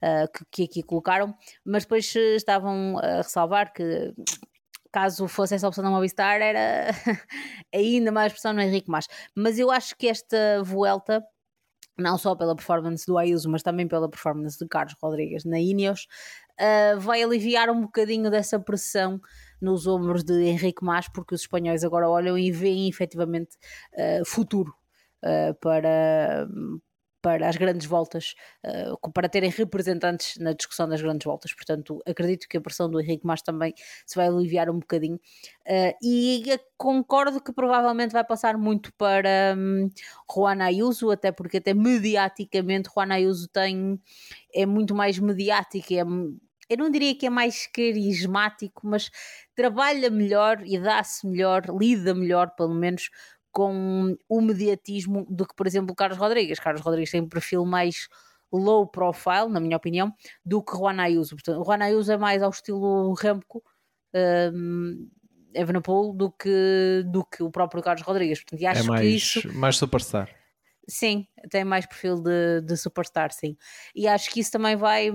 uh, 0.03 0.27
que, 0.33 0.45
que, 0.51 0.63
aqui 0.63 0.83
colocaram, 0.83 1.33
mas 1.63 1.83
depois 1.83 2.13
estavam 2.15 2.97
a 2.97 3.17
ressalvar 3.17 3.71
que 3.71 4.13
caso 4.95 5.27
fosse 5.27 5.53
essa 5.53 5.67
opção 5.67 5.83
da 5.83 5.89
Movistar 5.89 6.41
era 6.41 6.89
ainda 7.75 8.13
mais 8.13 8.31
pressão 8.31 8.53
no 8.53 8.61
Henrique 8.61 8.89
Mas. 8.89 9.07
Mas 9.35 9.59
eu 9.59 9.69
acho 9.69 9.93
que 9.97 10.07
esta 10.07 10.63
Vuelta 10.63 11.21
não 11.97 12.17
só 12.17 12.33
pela 12.33 12.55
performance 12.55 13.05
do 13.05 13.17
Ayuso, 13.17 13.49
mas 13.49 13.61
também 13.61 13.87
pela 13.87 14.09
performance 14.09 14.57
de 14.57 14.65
Carlos 14.67 14.95
Rodrigues 15.01 15.43
na 15.43 15.59
Ineos, 15.59 16.07
uh, 16.59 16.99
vai 16.99 17.21
aliviar 17.21 17.69
um 17.69 17.81
bocadinho 17.81 18.29
dessa 18.29 18.57
pressão 18.57 19.19
nos 19.61 19.85
ombros 19.85 20.23
de 20.23 20.43
Henrique 20.43 20.83
Mas, 20.83 21.09
porque 21.09 21.35
os 21.35 21.41
espanhóis 21.41 21.83
agora 21.83 22.09
olham 22.09 22.37
e 22.37 22.49
veem 22.51 22.87
efetivamente 22.87 23.57
uh, 23.93 24.25
futuro 24.25 24.73
uh, 25.23 25.53
para, 25.59 26.47
para 27.25 27.49
as 27.49 27.55
grandes 27.55 27.87
voltas, 27.87 28.35
uh, 28.63 29.11
para 29.11 29.27
terem 29.27 29.49
representantes 29.49 30.37
na 30.37 30.53
discussão 30.53 30.87
das 30.87 31.01
grandes 31.01 31.25
voltas. 31.25 31.51
Portanto, 31.55 31.99
acredito 32.05 32.47
que 32.47 32.55
a 32.55 32.61
pressão 32.61 32.87
do 32.87 33.01
Henrique 33.01 33.25
Mas 33.25 33.41
também 33.41 33.73
se 34.05 34.15
vai 34.15 34.27
aliviar 34.27 34.69
um 34.69 34.77
bocadinho. 34.77 35.15
Uh, 35.15 35.91
e 36.03 36.43
concordo 36.77 37.41
que 37.41 37.51
provavelmente 37.51 38.11
vai 38.11 38.23
passar 38.23 38.59
muito 38.59 38.93
para 38.93 39.55
um, 39.57 39.89
Juan 40.31 40.63
Ayuso, 40.63 41.09
até 41.09 41.31
porque 41.31 41.57
até 41.57 41.73
mediaticamente 41.73 42.91
Juan 42.95 43.11
Ayuso 43.11 43.47
tem, 43.47 43.99
é 44.53 44.67
muito 44.67 44.93
mais 44.93 45.17
mediático, 45.17 45.95
é, 45.95 46.03
eu 46.69 46.77
não 46.77 46.89
diria 46.89 47.15
que 47.15 47.25
é 47.27 47.29
mais 47.29 47.67
carismático, 47.67 48.87
mas 48.87 49.09
trabalha 49.55 50.09
melhor 50.09 50.61
e 50.65 50.79
dá-se 50.79 51.25
melhor, 51.27 51.63
lida 51.79 52.13
melhor, 52.13 52.51
pelo 52.55 52.73
menos, 52.73 53.09
com 53.55 54.17
o 54.27 54.41
mediatismo 54.41 55.25
do 55.29 55.47
que, 55.47 55.55
por 55.55 55.65
exemplo, 55.65 55.93
o 55.93 55.95
Carlos 55.95 56.17
Rodrigues. 56.17 56.59
Carlos 56.59 56.81
Rodrigues 56.81 57.09
tem 57.09 57.21
um 57.21 57.29
perfil 57.29 57.65
mais 57.65 58.09
low 58.51 58.85
profile, 58.85 59.47
na 59.49 59.61
minha 59.61 59.77
opinião, 59.77 60.13
do 60.45 60.61
que 60.61 60.75
Juan 60.75 61.01
Ayuso. 61.01 61.37
Portanto, 61.37 61.63
Juan 61.63 61.81
Ayuso 61.81 62.11
é 62.11 62.17
mais 62.17 62.43
ao 62.43 62.49
estilo 62.49 63.13
Remco, 63.13 63.63
um, 64.53 65.09
Evenepoel, 65.53 66.11
do 66.11 66.29
que, 66.29 67.05
do 67.05 67.23
que 67.23 67.41
o 67.43 67.49
próprio 67.49 67.81
Carlos 67.81 68.05
Rodrigues. 68.05 68.43
Portanto, 68.43 68.61
é 68.61 68.67
acho 68.67 68.81
é 68.81 68.87
mais, 68.87 69.01
que 69.01 69.07
isso... 69.07 69.53
mais 69.57 69.77
superstar. 69.77 70.29
Sim, 70.85 71.25
tem 71.49 71.63
mais 71.63 71.85
perfil 71.85 72.21
de, 72.21 72.59
de 72.59 72.75
superstar, 72.75 73.31
sim. 73.31 73.55
E 73.95 74.05
acho 74.05 74.29
que 74.31 74.41
isso 74.41 74.51
também 74.51 74.75
vai 74.75 75.09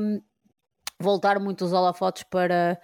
voltar 0.98 1.38
muito 1.38 1.62
os 1.66 1.74
holofotes 1.74 2.22
para, 2.22 2.80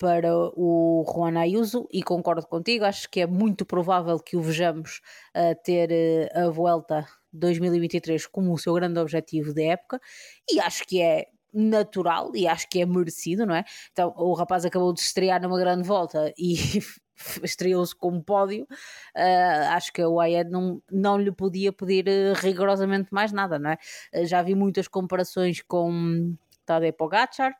para 0.00 0.34
o 0.34 1.04
Juan 1.06 1.38
Ayuso 1.38 1.86
e 1.92 2.02
concordo 2.02 2.46
contigo, 2.46 2.86
acho 2.86 3.08
que 3.10 3.20
é 3.20 3.26
muito 3.26 3.66
provável 3.66 4.18
que 4.18 4.34
o 4.34 4.40
vejamos 4.40 5.02
a 5.34 5.54
ter 5.54 5.92
eh, 5.92 6.30
a 6.34 6.48
Vuelta 6.48 7.06
2023 7.30 8.26
como 8.26 8.50
o 8.54 8.58
seu 8.58 8.72
grande 8.72 8.98
objetivo 8.98 9.52
de 9.52 9.62
época 9.64 10.00
e 10.50 10.58
acho 10.58 10.84
que 10.86 11.02
é 11.02 11.26
natural 11.52 12.32
e 12.34 12.48
acho 12.48 12.66
que 12.70 12.80
é 12.80 12.86
merecido, 12.86 13.44
não 13.44 13.54
é? 13.54 13.62
Então 13.92 14.14
o 14.16 14.32
rapaz 14.32 14.64
acabou 14.64 14.94
de 14.94 15.00
estrear 15.00 15.38
numa 15.42 15.58
grande 15.58 15.86
volta 15.86 16.32
e 16.38 16.54
estreou-se 17.44 17.94
como 17.94 18.24
pódio, 18.24 18.64
uh, 18.64 19.68
acho 19.72 19.92
que 19.92 20.02
o 20.02 20.18
Ayed 20.18 20.50
não, 20.50 20.82
não 20.90 21.18
lhe 21.18 21.30
podia 21.30 21.74
pedir 21.74 22.06
rigorosamente 22.36 23.12
mais 23.12 23.32
nada, 23.32 23.58
não 23.58 23.70
é? 23.70 23.76
Já 24.24 24.40
vi 24.40 24.54
muitas 24.54 24.88
comparações 24.88 25.60
com 25.60 26.34
Tadej 26.64 26.92
Pogacar, 26.92 27.54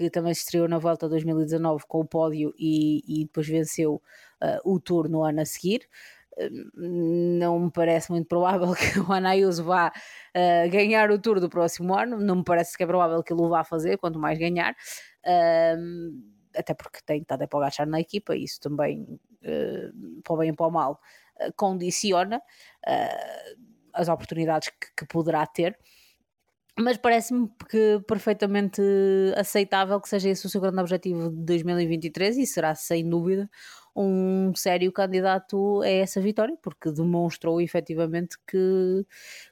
que 0.00 0.10
também 0.10 0.32
se 0.32 0.40
estreou 0.40 0.66
na 0.66 0.78
volta 0.78 1.08
2019 1.08 1.84
com 1.86 2.00
o 2.00 2.04
pódio 2.06 2.54
e, 2.58 3.02
e 3.06 3.24
depois 3.24 3.46
venceu 3.46 3.96
uh, 4.42 4.60
o 4.64 4.80
Tour 4.80 5.10
no 5.10 5.22
ano 5.22 5.42
a 5.42 5.44
seguir. 5.44 5.86
Uh, 6.38 7.38
não 7.38 7.60
me 7.60 7.70
parece 7.70 8.10
muito 8.10 8.26
provável 8.26 8.72
que 8.74 8.98
o 8.98 9.12
Anayuso 9.12 9.64
vá 9.64 9.88
uh, 9.88 10.70
ganhar 10.70 11.10
o 11.10 11.18
Tour 11.18 11.38
do 11.38 11.50
próximo 11.50 11.94
ano, 11.94 12.18
não 12.18 12.36
me 12.36 12.44
parece 12.44 12.76
que 12.78 12.82
é 12.82 12.86
provável 12.86 13.22
que 13.22 13.32
ele 13.32 13.42
o 13.42 13.48
vá 13.48 13.62
fazer, 13.62 13.98
quanto 13.98 14.18
mais 14.18 14.38
ganhar, 14.38 14.74
até 16.56 16.72
porque 16.72 17.00
tem 17.04 17.20
estado 17.20 17.42
a 17.42 17.48
Pogacar 17.48 17.86
na 17.86 18.00
equipa, 18.00 18.34
isso 18.34 18.58
também, 18.58 19.02
uh, 19.02 20.22
para 20.22 20.34
o 20.34 20.36
bem 20.38 20.50
e 20.50 20.52
para 20.54 20.66
o 20.66 20.70
mal, 20.70 20.98
condiciona 21.56 22.42
as 23.94 24.08
oportunidades 24.08 24.68
que, 24.68 24.94
que 24.94 25.06
poderá 25.06 25.46
ter 25.46 25.78
mas 26.78 26.96
parece-me 26.96 27.48
que 27.68 28.00
perfeitamente 28.06 28.80
aceitável 29.36 30.00
que 30.00 30.08
seja 30.08 30.28
esse 30.30 30.46
o 30.46 30.50
seu 30.50 30.60
grande 30.60 30.80
objetivo 30.80 31.30
de 31.30 31.44
2023 31.44 32.38
e 32.38 32.46
será 32.46 32.74
sem 32.74 33.08
dúvida 33.08 33.48
um 33.94 34.52
sério 34.54 34.92
candidato 34.92 35.82
a 35.82 35.88
essa 35.88 36.20
vitória, 36.20 36.56
porque 36.62 36.92
demonstrou 36.92 37.60
efetivamente 37.60 38.36
que, 38.46 39.04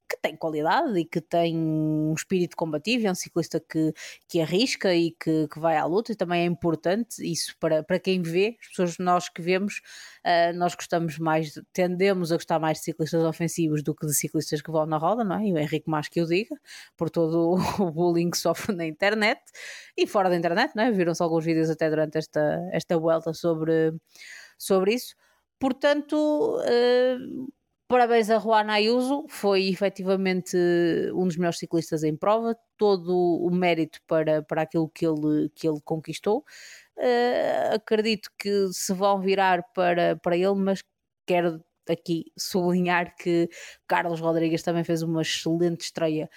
que 0.09 0.17
tem 0.21 0.37
qualidade 0.37 0.99
e 0.99 1.05
que 1.05 1.21
tem 1.21 1.57
um 1.57 2.15
espírito 2.15 2.57
combativo, 2.57 3.07
é 3.07 3.11
um 3.11 3.15
ciclista 3.15 3.61
que, 3.61 3.93
que 4.27 4.41
arrisca 4.41 4.95
e 4.95 5.11
que, 5.13 5.47
que 5.49 5.59
vai 5.59 5.77
à 5.77 5.85
luta, 5.85 6.13
e 6.13 6.17
também 6.17 6.43
é 6.43 6.45
importante 6.47 7.21
isso 7.21 7.55
para, 7.61 7.83
para 7.83 7.99
quem 7.99 8.23
vê, 8.23 8.57
as 8.61 8.69
pessoas 8.69 8.99
nós 8.99 9.29
que 9.29 9.43
vemos, 9.43 9.81
uh, 10.25 10.57
nós 10.57 10.75
gostamos 10.75 11.19
mais, 11.19 11.53
tendemos 11.73 12.33
a 12.33 12.37
gostar 12.37 12.59
mais 12.59 12.79
de 12.79 12.85
ciclistas 12.85 13.23
ofensivos 13.23 13.83
do 13.83 13.95
que 13.95 14.07
de 14.07 14.15
ciclistas 14.15 14.63
que 14.63 14.71
vão 14.71 14.87
na 14.87 14.97
roda, 14.97 15.23
não 15.23 15.37
é? 15.39 15.47
E 15.47 15.53
o 15.53 15.59
Henrique 15.59 15.91
mais 15.91 16.09
que 16.09 16.21
eu 16.21 16.27
diga, 16.27 16.57
por 16.97 17.11
todo 17.11 17.57
o 17.79 17.91
bullying 17.91 18.31
que 18.31 18.39
sofre 18.39 18.75
na 18.75 18.87
internet 18.87 19.41
e 19.97 20.07
fora 20.07 20.31
da 20.31 20.37
internet, 20.37 20.75
não 20.75 20.85
é? 20.85 20.91
Viram-se 20.91 21.23
alguns 21.23 21.45
vídeos 21.45 21.69
até 21.71 21.91
durante 21.91 22.17
esta, 22.19 22.59
esta 22.73 22.99
volta 22.99 23.33
sobre 23.35 23.93
sobre 24.59 24.95
isso. 24.95 25.15
Portanto, 25.59 26.17
uh, 26.61 27.49
parabéns 27.89 28.29
a 28.31 28.39
Juan 28.39 28.71
Ayuso, 28.71 29.25
foi 29.29 29.69
efetivamente 29.69 30.57
um 31.15 31.27
dos 31.27 31.37
melhores 31.37 31.59
ciclistas 31.59 32.05
em 32.05 32.15
prova, 32.15 32.55
todo 32.77 33.13
o 33.17 33.51
mérito 33.51 33.99
para, 34.07 34.43
para 34.43 34.63
aquilo 34.63 34.89
que 34.91 35.07
ele, 35.07 35.51
que 35.55 35.67
ele 35.67 35.81
conquistou. 35.83 36.45
Uh, 36.97 37.75
acredito 37.75 38.31
que 38.39 38.69
se 38.73 38.93
vão 38.93 39.21
virar 39.21 39.63
para, 39.75 40.17
para 40.17 40.37
ele, 40.37 40.55
mas 40.55 40.83
quero 41.27 41.65
aqui 41.89 42.27
sublinhar 42.39 43.15
que 43.17 43.49
Carlos 43.87 44.21
Rodrigues 44.21 44.63
também 44.63 44.85
fez 44.85 45.03
uma 45.03 45.23
excelente 45.23 45.83
estreia 45.83 46.29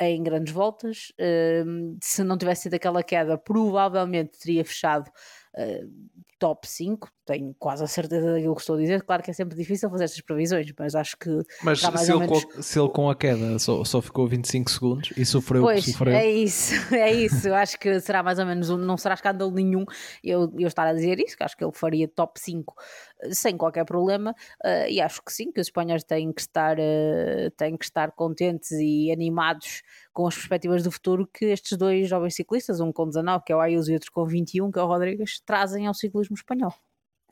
em 0.00 0.22
grandes 0.22 0.52
voltas. 0.52 1.12
Uh, 1.20 1.98
se 2.02 2.24
não 2.24 2.38
tivesse 2.38 2.62
sido 2.62 2.74
aquela 2.74 3.02
queda, 3.02 3.36
provavelmente 3.36 4.38
teria 4.38 4.64
fechado 4.64 5.10
uh, 5.54 6.04
top 6.38 6.68
5, 6.68 7.08
tenho 7.24 7.54
quase 7.58 7.82
a 7.82 7.86
certeza 7.86 8.32
daquilo 8.32 8.54
que 8.54 8.60
estou 8.60 8.76
a 8.76 8.78
dizer. 8.78 9.02
Claro 9.02 9.22
que 9.22 9.30
é 9.30 9.34
sempre 9.34 9.56
difícil 9.56 9.88
fazer 9.88 10.04
estas 10.04 10.20
previsões, 10.20 10.70
mas 10.78 10.94
acho 10.94 11.16
que. 11.16 11.30
Mas 11.62 11.80
se 11.80 12.12
ele, 12.12 12.18
menos... 12.18 12.44
com, 12.44 12.62
se 12.62 12.78
ele, 12.78 12.88
com, 12.90 13.08
a 13.08 13.16
queda 13.16 13.58
só, 13.58 13.82
só 13.82 14.02
ficou 14.02 14.26
25 14.28 14.70
segundos 14.70 15.12
e 15.16 15.24
sofreu 15.24 15.62
pois, 15.62 15.84
sofreu. 15.84 16.14
É 16.14 16.30
isso, 16.30 16.74
é 16.94 17.10
isso. 17.10 17.52
acho 17.54 17.78
que 17.78 17.98
será 18.00 18.22
mais 18.22 18.38
ou 18.38 18.44
menos 18.46 18.68
um, 18.68 18.76
não 18.76 18.98
será 18.98 19.14
escândalo 19.14 19.50
nenhum 19.52 19.84
eu, 20.22 20.52
eu 20.58 20.68
estar 20.68 20.86
a 20.86 20.92
dizer 20.92 21.18
isso, 21.18 21.36
que 21.36 21.42
acho 21.42 21.56
que 21.56 21.64
ele 21.64 21.72
faria 21.72 22.06
top 22.08 22.38
5 22.38 22.74
eh, 23.22 23.32
sem 23.32 23.56
qualquer 23.56 23.84
problema. 23.84 24.32
Uh, 24.62 24.88
e 24.90 25.00
acho 25.00 25.22
que 25.24 25.32
sim, 25.32 25.50
que 25.50 25.60
os 25.60 25.68
espanhóis 25.68 26.04
têm 26.04 26.32
que 26.32 26.42
estar, 26.42 26.76
uh, 26.78 27.50
têm 27.56 27.76
que 27.76 27.84
estar 27.84 28.10
contentes 28.12 28.70
e 28.72 29.10
animados 29.10 29.82
com 30.14 30.26
as 30.28 30.34
perspectivas 30.36 30.84
do 30.84 30.92
futuro 30.92 31.28
que 31.30 31.46
estes 31.46 31.76
dois 31.76 32.08
jovens 32.08 32.36
ciclistas, 32.36 32.80
um 32.80 32.92
com 32.92 33.06
19, 33.06 33.44
que 33.44 33.52
é 33.52 33.56
o 33.56 33.60
Ayuso, 33.60 33.90
e 33.90 33.94
outro 33.94 34.12
com 34.12 34.24
21, 34.24 34.70
que 34.70 34.78
é 34.78 34.82
o 34.82 34.86
Rodrigues, 34.86 35.40
trazem 35.44 35.88
ao 35.88 35.92
ciclismo 35.92 36.36
espanhol. 36.36 36.72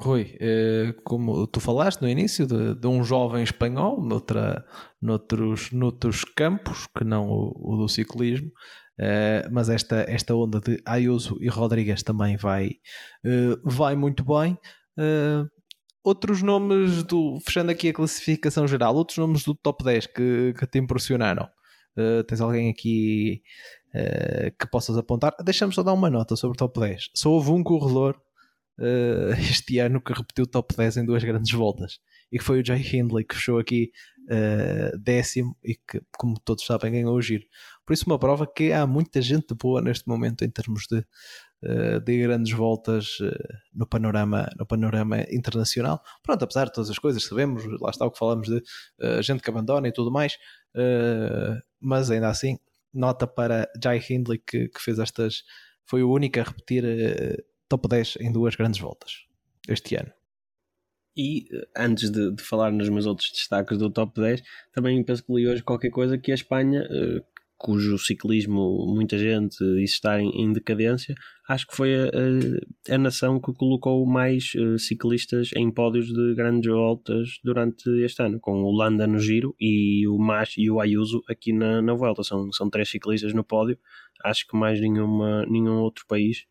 Rui, 0.01 0.37
eh, 0.41 0.95
como 1.05 1.47
tu 1.47 1.61
falaste 1.61 2.03
no 2.03 2.09
início 2.09 2.45
de, 2.45 2.75
de 2.75 2.87
um 2.89 3.05
jovem 3.05 3.45
espanhol 3.45 4.03
noutra, 4.03 4.67
noutros, 5.01 5.71
noutros 5.71 6.25
campos 6.25 6.89
que 6.97 7.05
não 7.05 7.29
o, 7.31 7.75
o 7.75 7.77
do 7.77 7.89
ciclismo, 7.89 8.51
eh, 8.99 9.49
mas 9.53 9.69
esta, 9.69 10.05
esta 10.09 10.35
onda 10.35 10.61
de 10.61 10.83
Ayuso 10.85 11.39
e 11.41 11.49
Rodrigues 11.49 12.03
também 12.03 12.37
vai, 12.37 12.71
eh, 13.25 13.57
vai 13.65 13.95
muito 13.95 14.25
bem. 14.25 14.59
outros 16.05 16.43
nomes 16.43 17.05
do, 17.05 17.39
fechando 17.41 17.71
aqui 17.71 17.91
a 17.91 17.95
classificação 17.95 18.67
geral, 18.67 18.97
outros 18.97 19.19
nomes 19.19 19.45
do 19.45 19.55
top 19.55 19.85
10 19.85 20.07
que, 20.07 20.55
que 20.59 20.67
te 20.67 20.79
impressionaram. 20.79 21.49
Tens 22.27 22.41
alguém 22.41 22.71
aqui 22.71 23.43
que 24.59 24.67
possas 24.71 24.97
apontar? 24.97 25.35
Deixa-me 25.45 25.73
só 25.73 25.83
dar 25.83 25.93
uma 25.93 26.11
nota 26.11 26.35
sobre 26.37 26.57
o 26.57 26.59
top 26.59 26.81
10. 26.81 27.11
Só 27.15 27.31
houve 27.31 27.51
um 27.51 27.63
corredor 27.63 28.21
uh, 28.79 29.33
este 29.39 29.79
ano 29.79 30.01
que 30.01 30.13
repetiu 30.13 30.45
o 30.45 30.47
top 30.47 30.75
10 30.77 30.99
em 30.99 31.05
duas 31.05 31.23
grandes 31.23 31.53
voltas 31.53 31.99
e 32.31 32.39
que 32.39 32.45
foi 32.45 32.61
o 32.61 32.65
Jay 32.65 32.81
Hindley 32.81 33.25
que 33.25 33.35
fechou 33.35 33.59
aqui 33.59 33.91
uh, 34.25 34.99
décimo 34.99 35.57
e 35.63 35.75
que, 35.75 36.01
como 36.19 36.39
todos 36.41 36.65
sabem, 36.65 36.93
ganhou 36.93 37.15
o 37.15 37.23
giro. 37.23 37.45
Por 37.87 37.93
isso, 37.93 38.07
uma 38.07 38.19
prova 38.19 38.47
que 38.47 38.73
há 38.73 38.87
muita 38.87 39.21
gente 39.21 39.55
boa 39.55 39.83
neste 39.83 40.09
momento 40.09 40.45
em 40.45 40.51
termos 40.51 40.87
de, 40.91 41.05
uh, 41.63 42.01
de 42.01 42.23
grandes 42.23 42.53
voltas 42.53 43.19
uh, 43.21 43.31
no, 43.75 43.87
panorama, 43.87 44.49
no 44.59 44.67
panorama 44.67 45.21
internacional. 45.31 46.03
Pronto, 46.23 46.43
apesar 46.45 46.67
de 46.67 46.73
todas 46.73 46.91
as 46.91 46.99
coisas, 46.99 47.25
sabemos, 47.25 47.65
lá 47.81 47.91
está 47.91 48.07
o 48.07 48.11
que 48.11 48.19
falamos 48.19 48.49
de 48.49 48.63
gente 49.23 49.43
que 49.43 49.51
abandona 49.51 49.89
e 49.89 49.93
tudo 49.93 50.11
mais, 50.11 50.39
mas 51.81 52.11
ainda 52.11 52.29
assim, 52.29 52.59
nota 52.93 53.27
para 53.27 53.69
Jay 53.83 54.01
Hindley 54.09 54.39
que, 54.39 54.69
que 54.69 54.81
fez 54.81 54.99
estas. 54.99 55.45
Foi 55.85 56.03
o 56.03 56.11
único 56.11 56.39
a 56.39 56.45
repetir 56.45 56.85
top 57.69 57.89
10 57.89 58.19
em 58.21 58.33
duas 58.33 58.55
grandes 58.55 58.81
voltas 58.81 59.27
este 59.69 59.97
ano. 59.97 60.13
E 61.17 61.47
eh, 61.53 61.69
antes 61.77 62.11
de, 62.11 62.35
de, 62.35 62.43
falar 62.43 62.73
nos 62.73 62.89
meus 62.89 63.07
outros 63.07 63.31
destaques 63.31 63.79
do 63.79 63.91
top 63.91 64.21
10, 64.21 64.43
também 64.73 65.03
penso 65.05 65.25
que 65.25 65.33
li 65.33 65.47
hoje 65.47 65.63
qualquer 65.63 65.91
coisa 65.91 66.19
que 66.19 66.33
a 66.33 66.35
Espanha, 66.35 66.83
uh, 66.83 67.25
cujo 67.63 67.97
ciclismo 67.97 68.85
muita 68.93 69.17
gente 69.17 69.63
está 69.85 70.21
em, 70.21 70.31
em, 70.43 70.53
decadência, 70.53 71.15
acho 71.49 71.65
que 71.69 71.77
foi 71.77 71.95
a, 71.95 72.07
a, 72.91 72.95
a 72.95 72.99
nação 72.99 73.41
que 73.41 73.53
colocou 73.53 74.05
mais 74.05 74.53
uh, 74.57 74.77
ciclistas 74.81 75.51
em 75.57 75.71
pódios 75.71 76.09
de 76.09 76.35
grandes 76.35 76.69
voltas 76.69 77.39
durante 77.45 77.89
este 78.05 78.21
ano, 78.21 78.41
com 78.41 78.65
o 78.65 78.77
Landa 78.77 79.07
no 79.07 79.21
giro 79.21 79.55
e 79.61 80.09
o 80.09 80.19
Mas 80.19 80.55
e 80.59 80.69
o 80.69 80.81
Ayuso 80.81 81.23
aqui 81.29 81.53
na, 81.53 81.81
na 81.81 81.95
volta. 81.95 82.25
São, 82.25 82.51
são 82.51 82.69
três 82.69 82.91
ciclistas 82.91 83.33
no 83.33 83.45
pódio, 83.45 83.79
acho 84.25 84.45
que 84.49 84.57
mais 84.57 84.81
nenhuma, 84.81 85.47
nenhum 85.47 85.79
outro 85.83 86.05
país 86.09 86.45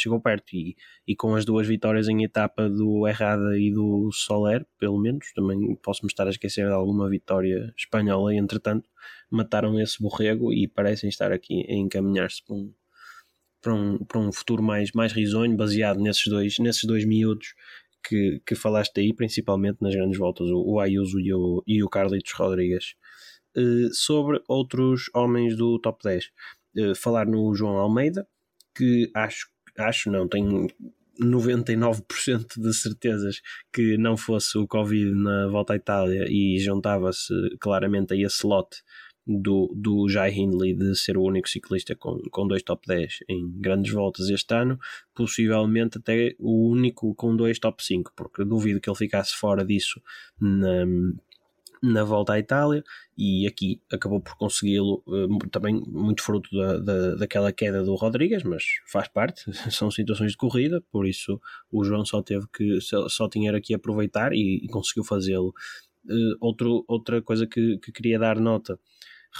chegou 0.00 0.20
perto 0.20 0.54
e, 0.54 0.76
e 1.06 1.16
com 1.16 1.34
as 1.34 1.44
duas 1.44 1.66
vitórias 1.66 2.08
em 2.08 2.22
etapa 2.24 2.68
do 2.68 3.06
Errada 3.06 3.58
e 3.58 3.72
do 3.72 4.10
Soler, 4.12 4.66
pelo 4.78 4.98
menos, 4.98 5.32
também 5.34 5.74
posso-me 5.82 6.08
estar 6.08 6.26
a 6.26 6.30
esquecer 6.30 6.66
de 6.66 6.72
alguma 6.72 7.08
vitória 7.08 7.72
espanhola 7.76 8.34
e 8.34 8.38
entretanto 8.38 8.88
mataram 9.30 9.80
esse 9.80 10.00
borrego 10.00 10.52
e 10.52 10.68
parecem 10.68 11.08
estar 11.08 11.32
aqui 11.32 11.64
a 11.68 11.74
encaminhar-se 11.74 12.42
para 12.44 12.54
um, 12.54 12.72
para 13.60 13.74
um, 13.74 13.98
para 13.98 14.18
um 14.20 14.32
futuro 14.32 14.62
mais, 14.62 14.92
mais 14.92 15.12
risonho, 15.12 15.56
baseado 15.56 15.98
nesses 16.00 16.26
dois, 16.26 16.58
nesses 16.58 16.84
dois 16.84 17.04
miúdos 17.04 17.54
que, 18.06 18.40
que 18.46 18.54
falaste 18.54 19.00
aí, 19.00 19.12
principalmente 19.12 19.78
nas 19.80 19.94
grandes 19.94 20.18
voltas, 20.18 20.48
o, 20.48 20.62
o 20.62 20.80
Ayuso 20.80 21.18
e 21.20 21.32
o, 21.34 21.62
e 21.66 21.82
o 21.82 21.88
Carlitos 21.88 22.32
Rodrigues. 22.32 22.94
Uh, 23.56 23.92
sobre 23.92 24.40
outros 24.46 25.10
homens 25.14 25.56
do 25.56 25.78
top 25.80 26.02
10, 26.04 26.26
uh, 26.26 26.30
eh, 26.76 26.94
falar 26.94 27.26
no 27.26 27.54
João 27.54 27.78
Almeida, 27.78 28.28
que 28.76 29.10
acho 29.14 29.48
acho 29.78 30.10
não, 30.10 30.28
tenho 30.28 30.66
99% 31.20 32.60
de 32.60 32.74
certezas 32.74 33.40
que 33.72 33.96
não 33.96 34.16
fosse 34.16 34.58
o 34.58 34.66
Covid 34.66 35.12
na 35.12 35.46
volta 35.48 35.72
à 35.72 35.76
Itália 35.76 36.26
e 36.28 36.58
juntava-se 36.58 37.32
claramente 37.58 38.12
a 38.12 38.16
esse 38.16 38.46
lote 38.46 38.78
do, 39.26 39.72
do 39.74 40.08
Jai 40.08 40.32
Hindley 40.32 40.72
de 40.72 40.94
ser 40.96 41.16
o 41.16 41.24
único 41.24 41.48
ciclista 41.48 41.96
com, 41.96 42.20
com 42.30 42.46
dois 42.46 42.62
top 42.62 42.86
10 42.86 43.24
em 43.28 43.50
grandes 43.58 43.92
voltas 43.92 44.28
este 44.28 44.54
ano, 44.54 44.78
possivelmente 45.14 45.98
até 45.98 46.36
o 46.38 46.70
único 46.70 47.12
com 47.14 47.34
dois 47.34 47.58
top 47.58 47.82
5, 47.82 48.12
porque 48.14 48.44
duvido 48.44 48.80
que 48.80 48.88
ele 48.88 48.96
ficasse 48.96 49.34
fora 49.34 49.64
disso 49.64 50.00
na, 50.40 50.86
na 51.82 52.04
volta 52.04 52.34
à 52.34 52.38
Itália 52.38 52.82
e 53.16 53.46
aqui 53.46 53.80
acabou 53.92 54.20
por 54.20 54.36
consegui-lo 54.36 55.02
eh, 55.08 55.48
também 55.50 55.82
muito 55.86 56.22
fruto 56.22 56.48
da, 56.56 56.78
da, 56.78 57.14
daquela 57.16 57.52
queda 57.52 57.82
do 57.82 57.94
Rodrigues, 57.94 58.42
mas 58.42 58.64
faz 58.86 59.08
parte, 59.08 59.44
são 59.70 59.90
situações 59.90 60.32
de 60.32 60.36
corrida, 60.36 60.82
por 60.90 61.06
isso 61.06 61.40
o 61.70 61.84
João 61.84 62.04
só 62.04 62.22
teve 62.22 62.46
que 62.52 62.78
só 62.80 63.28
tinha 63.28 63.56
aqui 63.56 63.74
aproveitar 63.74 64.32
e, 64.32 64.60
e 64.64 64.68
conseguiu 64.68 65.04
fazê-lo. 65.04 65.52
Uh, 66.08 66.36
outro, 66.40 66.84
outra 66.86 67.20
coisa 67.20 67.46
que, 67.46 67.78
que 67.78 67.90
queria 67.90 68.18
dar 68.18 68.38
nota 68.38 68.78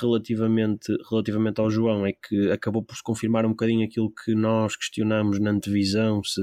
relativamente, 0.00 0.92
relativamente 1.10 1.60
ao 1.60 1.70
João 1.70 2.06
é 2.06 2.12
que 2.12 2.50
acabou 2.50 2.82
por 2.82 2.96
se 2.96 3.02
confirmar 3.02 3.46
um 3.46 3.50
bocadinho 3.50 3.84
aquilo 3.84 4.12
que 4.12 4.34
nós 4.34 4.76
questionamos 4.76 5.38
na 5.40 5.50
antevisão, 5.50 6.22
se 6.22 6.40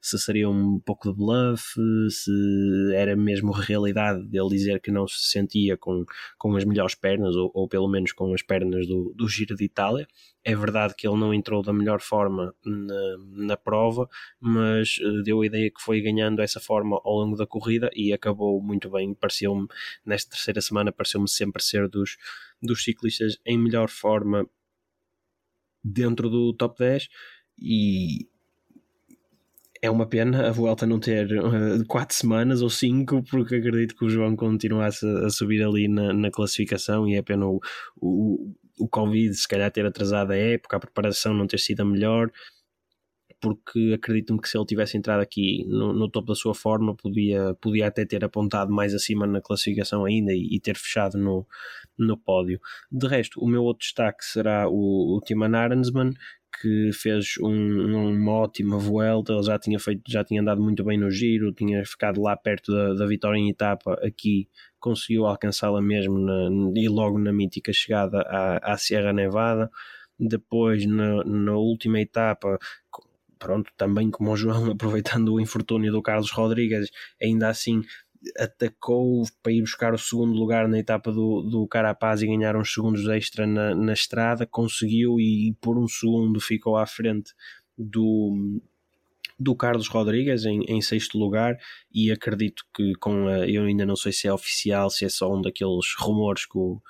se 0.00 0.18
seria 0.18 0.48
um 0.48 0.80
pouco 0.80 1.10
de 1.10 1.16
bluff, 1.16 1.74
se 2.10 2.94
era 2.94 3.14
mesmo 3.14 3.52
realidade 3.52 4.26
dele 4.26 4.48
dizer 4.48 4.80
que 4.80 4.90
não 4.90 5.06
se 5.06 5.30
sentia 5.30 5.76
com, 5.76 6.04
com 6.38 6.56
as 6.56 6.64
melhores 6.64 6.94
pernas, 6.94 7.36
ou, 7.36 7.50
ou 7.54 7.68
pelo 7.68 7.88
menos 7.88 8.12
com 8.12 8.32
as 8.32 8.42
pernas 8.42 8.86
do, 8.86 9.12
do 9.14 9.28
Giro 9.28 9.54
de 9.54 9.64
Itália. 9.64 10.06
É 10.42 10.56
verdade 10.56 10.94
que 10.96 11.06
ele 11.06 11.18
não 11.18 11.34
entrou 11.34 11.62
da 11.62 11.72
melhor 11.72 12.00
forma 12.00 12.54
na, 12.64 13.16
na 13.46 13.56
prova, 13.56 14.08
mas 14.40 14.96
uh, 14.98 15.22
deu 15.22 15.42
a 15.42 15.46
ideia 15.46 15.70
que 15.70 15.82
foi 15.82 16.00
ganhando 16.00 16.40
essa 16.40 16.58
forma 16.58 16.98
ao 17.04 17.14
longo 17.16 17.36
da 17.36 17.46
corrida 17.46 17.90
e 17.94 18.12
acabou 18.12 18.62
muito 18.62 18.88
bem. 18.90 19.12
Pareceu-me, 19.14 19.66
nesta 20.04 20.30
terceira 20.30 20.62
semana, 20.62 20.90
pareceu-me 20.90 21.28
sempre 21.28 21.62
ser 21.62 21.88
dos, 21.88 22.16
dos 22.62 22.82
ciclistas 22.82 23.38
em 23.44 23.58
melhor 23.58 23.90
forma 23.90 24.48
dentro 25.84 26.28
do 26.30 26.54
top 26.54 26.78
10 26.78 27.08
e, 27.58 28.29
é 29.82 29.90
uma 29.90 30.06
pena 30.06 30.48
a 30.48 30.52
Vuelta 30.52 30.86
não 30.86 31.00
ter 31.00 31.26
uh, 31.38 31.84
quatro 31.86 32.14
semanas 32.14 32.62
ou 32.62 32.68
cinco, 32.68 33.22
porque 33.30 33.56
acredito 33.56 33.96
que 33.96 34.04
o 34.04 34.10
João 34.10 34.36
continuasse 34.36 35.06
a 35.24 35.30
subir 35.30 35.62
ali 35.62 35.88
na, 35.88 36.12
na 36.12 36.30
classificação 36.30 37.08
e 37.08 37.16
é 37.16 37.22
pena 37.22 37.46
o, 37.46 37.60
o, 37.96 38.54
o 38.78 38.88
Covid 38.88 39.34
se 39.34 39.48
calhar 39.48 39.70
ter 39.70 39.86
atrasado 39.86 40.32
a 40.32 40.36
época, 40.36 40.76
a 40.76 40.80
preparação 40.80 41.32
não 41.32 41.46
ter 41.46 41.58
sido 41.58 41.80
a 41.80 41.84
melhor, 41.84 42.30
porque 43.40 43.94
acredito-me 43.94 44.40
que 44.40 44.48
se 44.48 44.58
ele 44.58 44.66
tivesse 44.66 44.98
entrado 44.98 45.20
aqui 45.20 45.64
no, 45.66 45.94
no, 45.94 46.10
topo 46.10 46.28
da 46.28 46.34
sua 46.34 46.54
forma, 46.54 46.94
podia, 46.94 47.54
podia 47.54 47.86
até 47.86 48.04
ter 48.04 48.22
apontado 48.22 48.70
mais 48.70 48.94
acima 48.94 49.26
na 49.26 49.40
classificação 49.40 50.04
ainda 50.04 50.32
e, 50.32 50.56
e 50.56 50.60
ter 50.60 50.76
fechado 50.76 51.16
no, 51.16 51.46
no 51.98 52.18
pódio. 52.18 52.60
De 52.92 53.06
resto, 53.08 53.40
o 53.40 53.48
meu 53.48 53.62
outro 53.62 53.80
destaque 53.80 54.24
será 54.24 54.68
o, 54.68 55.16
o 55.16 55.20
Timan 55.24 55.56
Arensman, 55.56 56.12
que 56.60 56.90
fez 56.92 57.34
um, 57.40 58.10
uma 58.10 58.32
ótima 58.32 58.78
Vuelta, 58.78 59.32
ele 59.32 59.42
já 59.42 59.58
tinha 59.58 59.78
feito, 59.78 60.02
já 60.08 60.24
tinha 60.24 60.40
andado 60.40 60.62
muito 60.62 60.84
bem 60.84 60.98
no 60.98 61.10
giro, 61.10 61.52
tinha 61.52 61.84
ficado 61.84 62.20
lá 62.20 62.36
perto 62.36 62.72
da, 62.72 62.94
da 62.94 63.06
vitória 63.06 63.38
em 63.38 63.48
etapa, 63.48 63.94
aqui 64.02 64.48
conseguiu 64.78 65.26
alcançá-la 65.26 65.80
mesmo 65.80 66.18
na, 66.18 66.48
e 66.74 66.88
logo 66.88 67.18
na 67.18 67.32
mítica 67.32 67.72
chegada 67.72 68.20
à, 68.22 68.72
à 68.72 68.76
Sierra 68.76 69.12
Nevada, 69.12 69.70
depois 70.18 70.86
na, 70.86 71.24
na 71.24 71.52
última 71.52 72.00
etapa 72.00 72.58
pronto, 73.40 73.72
também 73.76 74.10
como 74.10 74.30
o 74.30 74.36
João, 74.36 74.70
aproveitando 74.70 75.32
o 75.32 75.40
infortúnio 75.40 75.90
do 75.90 76.02
Carlos 76.02 76.30
Rodrigues, 76.30 76.90
ainda 77.20 77.48
assim 77.48 77.82
atacou 78.38 79.22
para 79.42 79.52
ir 79.52 79.62
buscar 79.62 79.94
o 79.94 79.98
segundo 79.98 80.32
lugar 80.32 80.68
na 80.68 80.78
etapa 80.78 81.10
do, 81.10 81.42
do 81.42 81.66
Carapaz 81.66 82.22
e 82.22 82.26
ganhar 82.26 82.56
uns 82.56 82.72
segundos 82.72 83.06
extra 83.08 83.46
na, 83.46 83.74
na 83.74 83.92
estrada, 83.92 84.46
conseguiu 84.46 85.18
e 85.18 85.56
por 85.60 85.78
um 85.78 85.88
segundo 85.88 86.40
ficou 86.40 86.76
à 86.76 86.86
frente 86.86 87.32
do, 87.76 88.60
do 89.38 89.56
Carlos 89.56 89.88
Rodrigues 89.88 90.44
em, 90.44 90.60
em 90.68 90.82
sexto 90.82 91.18
lugar 91.18 91.56
e 91.92 92.12
acredito 92.12 92.64
que 92.74 92.92
com 93.00 93.26
a, 93.26 93.48
eu 93.48 93.64
ainda 93.64 93.86
não 93.86 93.96
sei 93.96 94.12
se 94.12 94.28
é 94.28 94.32
oficial, 94.32 94.90
se 94.90 95.04
é 95.04 95.08
só 95.08 95.34
um 95.34 95.40
daqueles 95.40 95.94
rumores 95.98 96.44
que 96.44 96.58
o, 96.58 96.80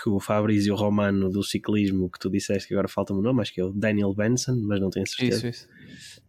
que 0.00 0.10
o 0.10 0.18
Fabrício 0.18 0.74
Romano 0.74 1.30
do 1.30 1.42
ciclismo 1.42 2.10
que 2.10 2.18
tu 2.18 2.30
disseste 2.30 2.68
que 2.68 2.74
agora 2.74 2.88
falta-me 2.88 3.20
o 3.20 3.22
nome, 3.22 3.40
acho 3.40 3.52
que 3.52 3.60
é 3.60 3.64
o 3.64 3.72
Daniel 3.72 4.14
Benson, 4.14 4.56
mas 4.66 4.80
não 4.80 4.90
tenho 4.90 5.06
certeza. 5.06 5.48
Isso, 5.48 5.68
isso. 5.68 5.68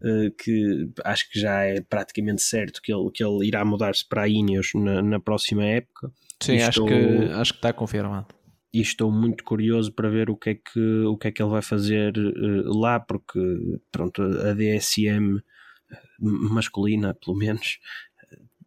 Uh, 0.02 0.32
que 0.38 0.90
acho 1.04 1.30
que 1.32 1.40
já 1.40 1.64
é 1.64 1.82
praticamente 1.82 2.42
certo 2.42 2.82
que 2.82 2.94
ele, 2.94 3.10
que 3.12 3.24
ele 3.24 3.48
irá 3.48 3.66
mudar-se 3.66 4.08
para 4.08 4.24
a 4.24 4.28
Ineos 4.28 4.72
na, 4.76 5.02
na 5.02 5.20
próxima 5.20 5.64
época. 5.64 6.12
Sim, 6.42 6.58
acho, 6.58 6.70
estou, 6.70 6.88
que, 6.88 7.32
acho 7.34 7.54
que 7.54 7.58
está 7.58 7.74
confirmado. 7.74 8.28
E 8.74 8.82
estou 8.82 9.12
muito 9.12 9.44
curioso 9.44 9.92
para 9.94 10.10
ver 10.10 10.30
o 10.30 10.36
que 10.36 10.50
é 10.50 10.56
que, 10.56 11.04
o 11.06 11.18
que, 11.18 11.30
é 11.30 11.32
que 11.32 11.42
ele 11.42 11.52
vai 11.52 11.62
fazer 11.62 12.14
uh, 12.18 12.78
lá, 12.78 13.00
porque 13.00 13.40
pronto, 13.92 14.22
a 14.22 14.54
DSM 14.54 15.42
masculina, 16.20 17.14
pelo 17.14 17.38
menos, 17.38 17.80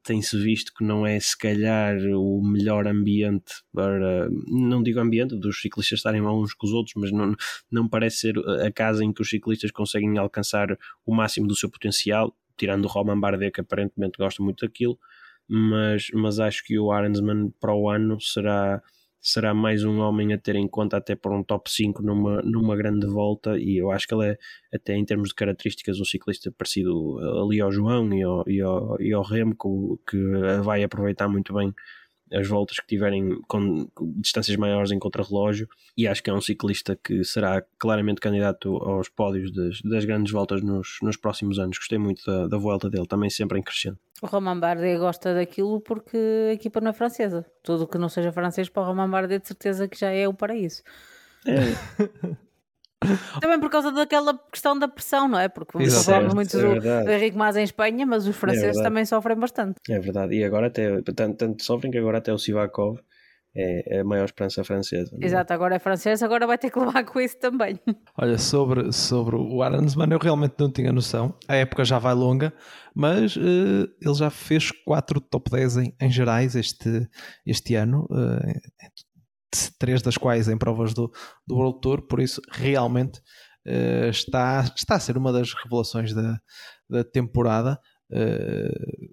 tem-se 0.08 0.38
visto 0.42 0.72
que 0.72 0.82
não 0.82 1.06
é 1.06 1.20
se 1.20 1.36
calhar 1.36 1.98
o 2.14 2.40
melhor 2.42 2.86
ambiente 2.86 3.52
para, 3.74 4.30
não 4.46 4.82
digo 4.82 5.00
ambiente 5.00 5.36
dos 5.36 5.60
ciclistas 5.60 5.98
estarem 5.98 6.22
mal 6.22 6.40
uns 6.40 6.54
com 6.54 6.66
os 6.66 6.72
outros, 6.72 6.94
mas 6.96 7.12
não, 7.12 7.36
não 7.70 7.86
parece 7.86 8.20
ser 8.20 8.38
a 8.66 8.72
casa 8.72 9.04
em 9.04 9.12
que 9.12 9.20
os 9.20 9.28
ciclistas 9.28 9.70
conseguem 9.70 10.16
alcançar 10.16 10.78
o 11.04 11.14
máximo 11.14 11.46
do 11.46 11.54
seu 11.54 11.70
potencial, 11.70 12.34
tirando 12.56 12.86
o 12.86 12.88
Roman 12.88 13.20
Bardet 13.20 13.52
que 13.52 13.60
aparentemente 13.60 14.16
gosta 14.16 14.42
muito 14.42 14.64
daquilo, 14.64 14.98
mas, 15.46 16.08
mas 16.14 16.40
acho 16.40 16.64
que 16.64 16.78
o 16.78 16.90
Arensman 16.90 17.52
para 17.60 17.74
o 17.74 17.90
ano 17.90 18.18
será 18.18 18.82
será 19.20 19.52
mais 19.52 19.84
um 19.84 19.98
homem 20.00 20.32
a 20.32 20.38
ter 20.38 20.56
em 20.56 20.68
conta 20.68 20.96
até 20.96 21.16
para 21.16 21.34
um 21.36 21.42
top 21.42 21.70
5 21.70 22.02
numa, 22.02 22.40
numa 22.42 22.76
grande 22.76 23.06
volta 23.06 23.58
e 23.58 23.76
eu 23.76 23.90
acho 23.90 24.06
que 24.06 24.14
ele 24.14 24.26
é 24.26 24.38
até 24.74 24.96
em 24.96 25.04
termos 25.04 25.28
de 25.28 25.34
características 25.34 26.00
um 26.00 26.04
ciclista 26.04 26.52
parecido 26.52 27.18
ali 27.42 27.60
ao 27.60 27.72
João 27.72 28.12
e 28.14 28.22
ao, 28.22 28.44
e 28.48 28.60
ao, 28.60 29.00
e 29.00 29.12
ao 29.12 29.24
que 30.08 30.18
vai 30.62 30.82
aproveitar 30.82 31.28
muito 31.28 31.52
bem 31.52 31.74
as 32.32 32.46
voltas 32.46 32.78
que 32.78 32.86
tiverem 32.86 33.40
com, 33.48 33.88
distâncias 34.16 34.56
maiores 34.56 34.90
em 34.90 34.98
contrarrelógio 34.98 35.68
e 35.96 36.06
acho 36.06 36.22
que 36.22 36.30
é 36.30 36.32
um 36.32 36.40
ciclista 36.40 36.96
que 36.96 37.24
será 37.24 37.62
claramente 37.78 38.20
candidato 38.20 38.76
aos 38.76 39.08
pódios 39.08 39.52
das, 39.52 39.80
das 39.82 40.04
grandes 40.04 40.32
voltas 40.32 40.62
nos, 40.62 40.98
nos 41.02 41.16
próximos 41.16 41.58
anos. 41.58 41.78
Gostei 41.78 41.98
muito 41.98 42.24
da, 42.24 42.46
da 42.46 42.58
volta 42.58 42.88
dele, 42.90 43.06
também 43.06 43.30
sempre 43.30 43.58
em 43.58 43.62
crescendo. 43.62 43.98
O 44.20 44.26
Romain 44.26 44.58
Bardet 44.58 44.98
gosta 44.98 45.34
daquilo 45.34 45.80
porque 45.80 46.16
a 46.50 46.52
equipa 46.52 46.80
não 46.80 46.90
é 46.90 46.94
francesa. 46.94 47.46
Tudo 47.62 47.86
que 47.86 47.98
não 47.98 48.08
seja 48.08 48.32
francês 48.32 48.68
para 48.68 48.82
o 48.82 48.86
Romain 48.86 49.08
Bardet 49.08 49.42
de 49.42 49.48
certeza 49.48 49.86
que 49.86 49.98
já 49.98 50.10
é 50.10 50.26
o 50.26 50.34
paraíso. 50.34 50.82
É. 51.46 52.38
Também 53.40 53.60
por 53.60 53.70
causa 53.70 53.92
daquela 53.92 54.38
questão 54.50 54.78
da 54.78 54.88
pressão, 54.88 55.28
não 55.28 55.38
é? 55.38 55.48
Porque 55.48 55.82
Exato. 55.82 56.04
falamos 56.04 56.34
muito 56.34 56.56
É 56.56 56.60
verdade. 56.60 57.04
do 57.06 57.12
Henrique 57.12 57.36
Mas 57.36 57.56
em 57.56 57.62
Espanha, 57.62 58.04
mas 58.06 58.26
os 58.26 58.36
franceses 58.36 58.64
verdade. 58.66 58.84
também 58.88 59.04
sofrem 59.04 59.36
bastante. 59.36 59.76
É 59.88 59.98
verdade, 59.98 60.34
e 60.34 60.44
agora 60.44 60.66
até 60.66 61.00
tanto, 61.02 61.36
tanto 61.36 61.62
sofrem 61.62 61.90
que 61.92 61.98
agora 61.98 62.18
até 62.18 62.32
o 62.32 62.38
Sivakov 62.38 62.98
é, 63.56 63.96
é 63.96 64.00
a 64.00 64.04
maior 64.04 64.24
esperança 64.24 64.62
francesa. 64.62 65.16
é? 65.20 65.24
Exato, 65.24 65.52
agora 65.52 65.76
é 65.76 65.78
francês, 65.78 66.22
agora 66.22 66.46
vai 66.46 66.58
ter 66.58 66.70
que 66.70 66.78
levar 66.78 67.04
com 67.04 67.20
isso 67.20 67.38
também. 67.38 67.78
Olha, 68.16 68.38
sobre, 68.38 68.92
sobre 68.92 69.36
o 69.36 69.62
Aransman, 69.62 70.08
eu 70.12 70.18
realmente 70.18 70.54
não 70.58 70.70
tinha 70.70 70.92
noção. 70.92 71.34
A 71.48 71.56
época 71.56 71.84
já 71.84 71.98
vai 71.98 72.14
longa, 72.14 72.52
mas 72.94 73.36
eh, 73.36 73.86
ele 74.00 74.14
já 74.14 74.30
fez 74.30 74.70
4 74.84 75.20
top 75.20 75.50
10 75.50 75.76
em, 75.78 75.94
em 76.00 76.10
gerais 76.10 76.54
este, 76.54 77.08
este 77.46 77.74
ano, 77.74 78.06
eh, 78.12 78.60
três 79.78 80.02
das 80.02 80.16
quais 80.16 80.48
em 80.48 80.58
provas 80.58 80.94
do, 80.94 81.10
do 81.46 81.56
World 81.56 81.80
Tour, 81.80 82.02
por 82.02 82.20
isso 82.20 82.40
realmente 82.50 83.20
eh, 83.68 84.08
está, 84.08 84.64
está 84.74 84.96
a 84.96 85.00
ser 85.00 85.18
uma 85.18 85.30
das 85.32 85.52
revelações 85.52 86.14
da, 86.14 86.40
da 86.88 87.04
temporada. 87.04 87.78
Eh, 88.10 89.08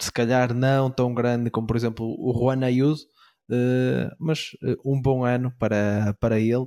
se 0.00 0.12
calhar 0.12 0.52
não 0.52 0.90
tão 0.90 1.14
grande 1.14 1.50
como, 1.50 1.66
por 1.66 1.76
exemplo, 1.76 2.06
o 2.18 2.32
Juan 2.38 2.64
Ayuso, 2.64 3.06
eh, 3.50 4.10
mas 4.18 4.50
um 4.84 5.00
bom 5.00 5.24
ano 5.24 5.52
para, 5.58 6.14
para 6.20 6.38
ele 6.38 6.66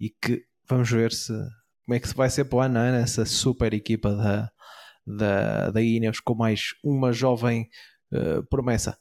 e 0.00 0.10
que 0.10 0.44
vamos 0.68 0.90
ver 0.90 1.12
se 1.12 1.32
como 1.84 1.94
é 1.96 2.00
que 2.00 2.14
vai 2.14 2.30
ser 2.30 2.44
para 2.46 2.56
o 2.56 2.60
ano, 2.60 2.74
não 2.74 2.80
é? 2.82 3.02
essa 3.02 3.24
super 3.26 3.72
equipa 3.74 4.14
da, 4.14 4.50
da, 5.06 5.70
da 5.70 5.82
Ineos 5.82 6.20
com 6.20 6.34
mais 6.34 6.74
uma 6.84 7.12
jovem 7.12 7.68
promessa. 8.50 8.98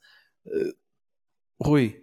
Rui, 1.62 2.02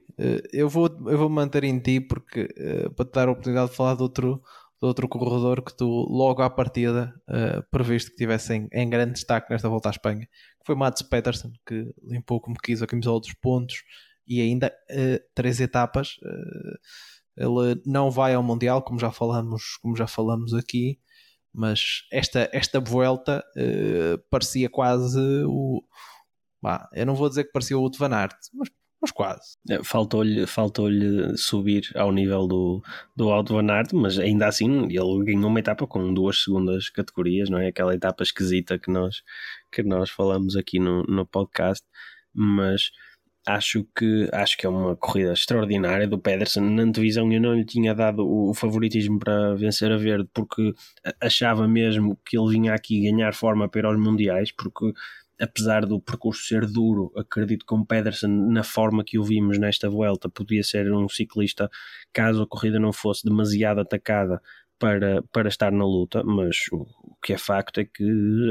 eu 0.53 0.69
vou, 0.69 0.87
eu 1.07 1.19
vou 1.19 1.29
manter 1.29 1.65
em 1.65 1.79
ti 1.79 2.01
porque 2.01 2.49
eh, 2.57 2.89
para 2.91 3.05
te 3.05 3.13
dar 3.13 3.29
a 3.29 3.33
oportunidade 3.33 3.71
de 3.71 3.77
falar 3.77 3.97
de 3.97 4.03
outro, 4.03 4.43
de 4.81 4.87
outro 4.87 5.09
corredor 5.09 5.63
que 5.63 5.77
tu 5.77 5.87
logo 5.87 6.43
à 6.43 6.51
partida 6.51 7.15
eh, 7.29 7.63
previste 7.71 8.11
que 8.11 8.17
tivesse 8.17 8.55
em, 8.73 8.91
grande 8.91 9.15
destaque 9.15 9.51
nesta 9.51 9.69
volta 9.69 9.89
à 9.89 9.93
Espanha, 9.93 10.27
que 10.27 10.67
foi 10.67 10.75
Mats 10.75 11.03
Peterson, 11.03 11.53
que 11.67 11.93
limpou 12.03 12.41
como 12.41 12.57
quis 12.57 12.83
a 12.83 12.87
camisola 12.87 13.21
dos 13.21 13.35
pontos 13.35 13.83
e 14.27 14.41
ainda 14.41 14.73
eh, 14.91 15.23
três 15.35 15.61
etapas. 15.61 16.17
eh, 16.25 16.79
ele 17.37 17.83
não 17.85 18.11
vai 18.11 18.35
ao 18.35 18.43
Mundial, 18.43 18.83
como 18.83 18.99
já 18.99 19.11
falamos, 19.11 19.77
como 19.83 19.97
já 19.97 20.07
falamos 20.07 20.55
aqui, 20.55 21.01
mas 21.53 22.05
esta, 22.13 22.49
esta 22.53 22.81
volta 22.81 23.45
eh, 23.57 24.19
parecia 24.31 24.69
quase 24.69 25.21
o. 25.47 25.83
Bah, 26.63 26.89
eu 26.95 27.07
não 27.07 27.15
vou 27.15 27.29
dizer 27.29 27.45
que 27.45 27.53
parecia 27.53 27.79
o 27.79 27.91
Van 27.99 28.15
Aert, 28.15 28.37
mas, 28.55 28.69
mas 29.05 29.11
quase. 29.11 29.59
É, 29.69 29.85
Faltou-lhe 29.85 30.47
faltou 30.47 30.89
subir 31.37 31.91
ao 31.95 32.11
nível 32.11 32.47
do, 32.47 32.83
do 33.15 33.31
Alto 33.31 33.53
Van 33.53 33.71
Aert, 33.71 33.93
mas 33.93 34.19
ainda 34.19 34.47
assim 34.47 34.85
ele 34.85 35.25
ganhou 35.25 35.49
uma 35.49 35.61
etapa 35.61 35.87
com 35.87 36.15
duas 36.15 36.43
segundas 36.43 36.89
categorias, 36.89 37.51
não 37.51 37.59
é? 37.59 37.69
Aquela 37.69 37.95
etapa 37.95 38.23
esquisita 38.23 38.79
que 38.79 38.91
nós, 38.91 39.23
que 39.71 39.83
nós 39.83 40.09
falamos 40.09 40.57
aqui 40.57 40.79
no, 40.79 41.03
no 41.03 41.27
podcast, 41.27 41.85
mas 42.33 42.91
acho 43.47 43.87
que, 43.95 44.27
acho 44.33 44.57
que 44.57 44.65
é 44.65 44.71
uma 44.71 44.97
corrida 44.97 45.35
extraordinária 45.35 46.09
do 46.09 46.19
Pedersen. 46.19 46.63
Na 46.63 46.83
antevisão 46.83 47.31
eu 47.31 47.41
não 47.41 47.55
lhe 47.55 47.65
tinha 47.65 47.95
dado 47.95 48.27
o, 48.27 48.55
favoritismo 48.55 49.19
para 49.19 49.55
vencer 49.55 49.93
a 49.93 49.99
verde, 49.99 50.27
porque 50.33 50.73
achava 51.21 51.69
mesmo 51.69 52.19
que 52.25 52.39
ele 52.39 52.53
vinha 52.53 52.73
aqui 52.75 53.03
ganhar 53.03 53.35
forma 53.35 53.69
para 53.69 53.87
aos 53.89 53.99
mundiais, 53.99 54.51
porque 54.51 54.93
apesar 55.41 55.87
do 55.87 56.01
percurso 56.01 56.43
ser 56.47 56.67
duro, 56.67 57.13
acredito 57.17 57.67
que 57.67 57.75
o 57.75 57.85
Pedersen, 57.85 58.31
na 58.31 58.63
forma 58.63 59.05
que 59.05 59.19
o 59.19 59.25
vimos 59.25 59.59
nesta 59.59 59.89
volta, 59.89 60.29
podia 60.29 60.63
ser 60.63 60.93
um 60.93 61.09
ciclista, 61.09 61.69
caso 62.13 62.43
a 62.43 62.47
corrida 62.47 62.79
não 62.79 62.93
fosse 62.93 63.25
demasiado 63.25 63.81
atacada, 63.81 64.41
para, 64.79 65.23
para 65.33 65.49
estar 65.49 65.73
na 65.73 65.85
luta, 65.85 66.23
mas 66.25 66.57
o, 66.73 66.83
o 66.83 67.17
que 67.23 67.33
é 67.33 67.39
facto 67.39 67.79
é 67.81 67.85
que 67.85 68.05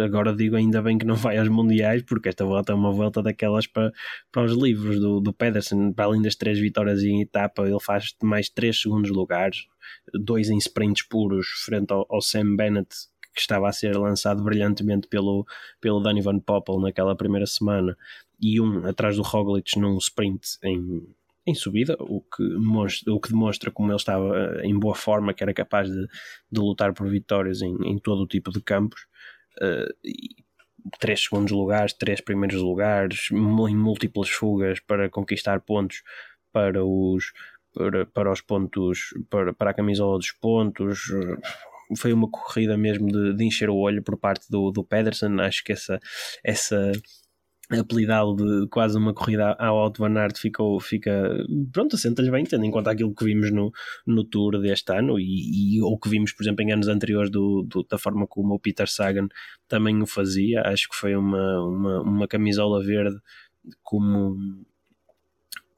agora 0.03 0.33
digo 0.33 0.55
ainda 0.55 0.81
bem 0.81 0.97
que 0.97 1.05
não 1.05 1.15
vai 1.15 1.37
aos 1.37 1.49
mundiais, 1.49 2.01
porque 2.03 2.29
esta 2.29 2.45
volta 2.45 2.71
é 2.71 2.75
uma 2.75 2.91
volta 2.91 3.21
daquelas 3.21 3.67
para, 3.67 3.91
para 4.31 4.43
os 4.43 4.53
livros 4.53 4.99
do, 4.99 5.19
do 5.19 5.33
Pedersen, 5.33 5.93
para 5.93 6.05
além 6.05 6.21
das 6.21 6.35
três 6.35 6.59
vitórias 6.59 7.03
em 7.03 7.21
etapa, 7.21 7.67
ele 7.67 7.79
faz 7.79 8.15
mais 8.23 8.49
três 8.49 8.81
segundos 8.81 9.11
lugares, 9.11 9.65
dois 10.13 10.49
em 10.49 10.57
sprints 10.57 11.05
puros 11.07 11.47
frente 11.65 11.91
ao, 11.91 12.05
ao 12.09 12.21
Sam 12.21 12.55
Bennett, 12.55 12.89
que 13.33 13.41
estava 13.41 13.67
a 13.67 13.71
ser 13.71 13.97
lançado 13.97 14.43
brilhantemente 14.43 15.07
pelo, 15.07 15.45
pelo 15.81 15.99
Danny 15.99 16.21
Van 16.21 16.39
Poppel 16.39 16.79
naquela 16.79 17.15
primeira 17.15 17.45
semana, 17.45 17.97
e 18.39 18.59
um 18.59 18.85
atrás 18.85 19.15
do 19.15 19.21
Roglic 19.21 19.79
num 19.79 19.97
sprint 19.97 20.57
em, 20.63 21.07
em 21.45 21.55
subida, 21.55 21.95
o 21.99 22.21
que, 22.21 22.47
demonstra, 22.47 23.13
o 23.13 23.19
que 23.19 23.29
demonstra 23.29 23.71
como 23.71 23.89
ele 23.89 23.97
estava 23.97 24.37
eh, 24.37 24.65
em 24.65 24.77
boa 24.77 24.95
forma, 24.95 25.33
que 25.33 25.43
era 25.43 25.53
capaz 25.53 25.89
de, 25.89 26.07
de 26.51 26.59
lutar 26.59 26.93
por 26.93 27.09
vitórias 27.09 27.61
em, 27.61 27.75
em 27.83 27.97
todo 27.97 28.23
o 28.23 28.27
tipo 28.27 28.51
de 28.51 28.61
campos. 28.61 29.07
Uh, 29.61 29.93
e 30.03 30.43
três 30.99 31.23
segundos 31.23 31.51
lugares, 31.51 31.93
três 31.93 32.21
primeiros 32.21 32.61
lugares, 32.61 33.29
em 33.31 33.75
múltiplas 33.75 34.29
fugas 34.29 34.79
para 34.79 35.09
conquistar 35.09 35.61
pontos 35.61 36.03
para 36.51 36.83
os, 36.83 37.31
para, 37.73 38.05
para 38.05 38.31
os 38.31 38.41
pontos, 38.41 39.13
para, 39.29 39.53
para 39.53 39.71
a 39.71 39.73
camisola 39.73 40.17
dos 40.17 40.31
pontos. 40.31 41.09
Foi 41.97 42.13
uma 42.13 42.29
corrida 42.29 42.77
mesmo 42.77 43.07
de, 43.07 43.33
de 43.33 43.43
encher 43.45 43.69
o 43.69 43.75
olho 43.75 44.03
por 44.03 44.17
parte 44.17 44.49
do, 44.49 44.71
do 44.71 44.83
Pedersen. 44.83 45.39
Acho 45.41 45.63
que 45.63 45.71
essa, 45.71 45.99
essa 46.43 46.91
apelidá-lo 47.71 48.35
de 48.35 48.67
quase 48.69 48.97
uma 48.97 49.13
corrida 49.13 49.53
ao 49.53 49.77
Alto 49.77 50.01
Van 50.01 50.17
Aert 50.19 50.37
ficou, 50.37 50.79
fica, 50.79 51.33
pronto, 51.71 51.95
assenta-lhe 51.95 52.29
bem, 52.29 52.43
tendo 52.43 52.65
em 52.65 52.71
conta 52.71 52.91
aquilo 52.91 53.15
que 53.15 53.25
vimos 53.25 53.51
no, 53.51 53.71
no 54.05 54.23
Tour 54.23 54.59
deste 54.59 54.91
ano 54.93 55.19
e, 55.19 55.77
e 55.77 55.81
ou 55.81 55.97
que 55.97 56.09
vimos, 56.09 56.33
por 56.33 56.43
exemplo, 56.43 56.63
em 56.63 56.71
anos 56.73 56.87
anteriores 56.87 57.31
do, 57.31 57.63
do, 57.63 57.83
da 57.83 57.97
forma 57.97 58.27
como 58.27 58.53
o 58.53 58.59
Peter 58.59 58.89
Sagan 58.89 59.27
também 59.67 60.01
o 60.01 60.05
fazia, 60.05 60.61
acho 60.65 60.89
que 60.89 60.95
foi 60.95 61.15
uma, 61.15 61.61
uma, 61.63 62.01
uma 62.01 62.27
camisola 62.27 62.83
verde 62.83 63.17
como 63.81 64.35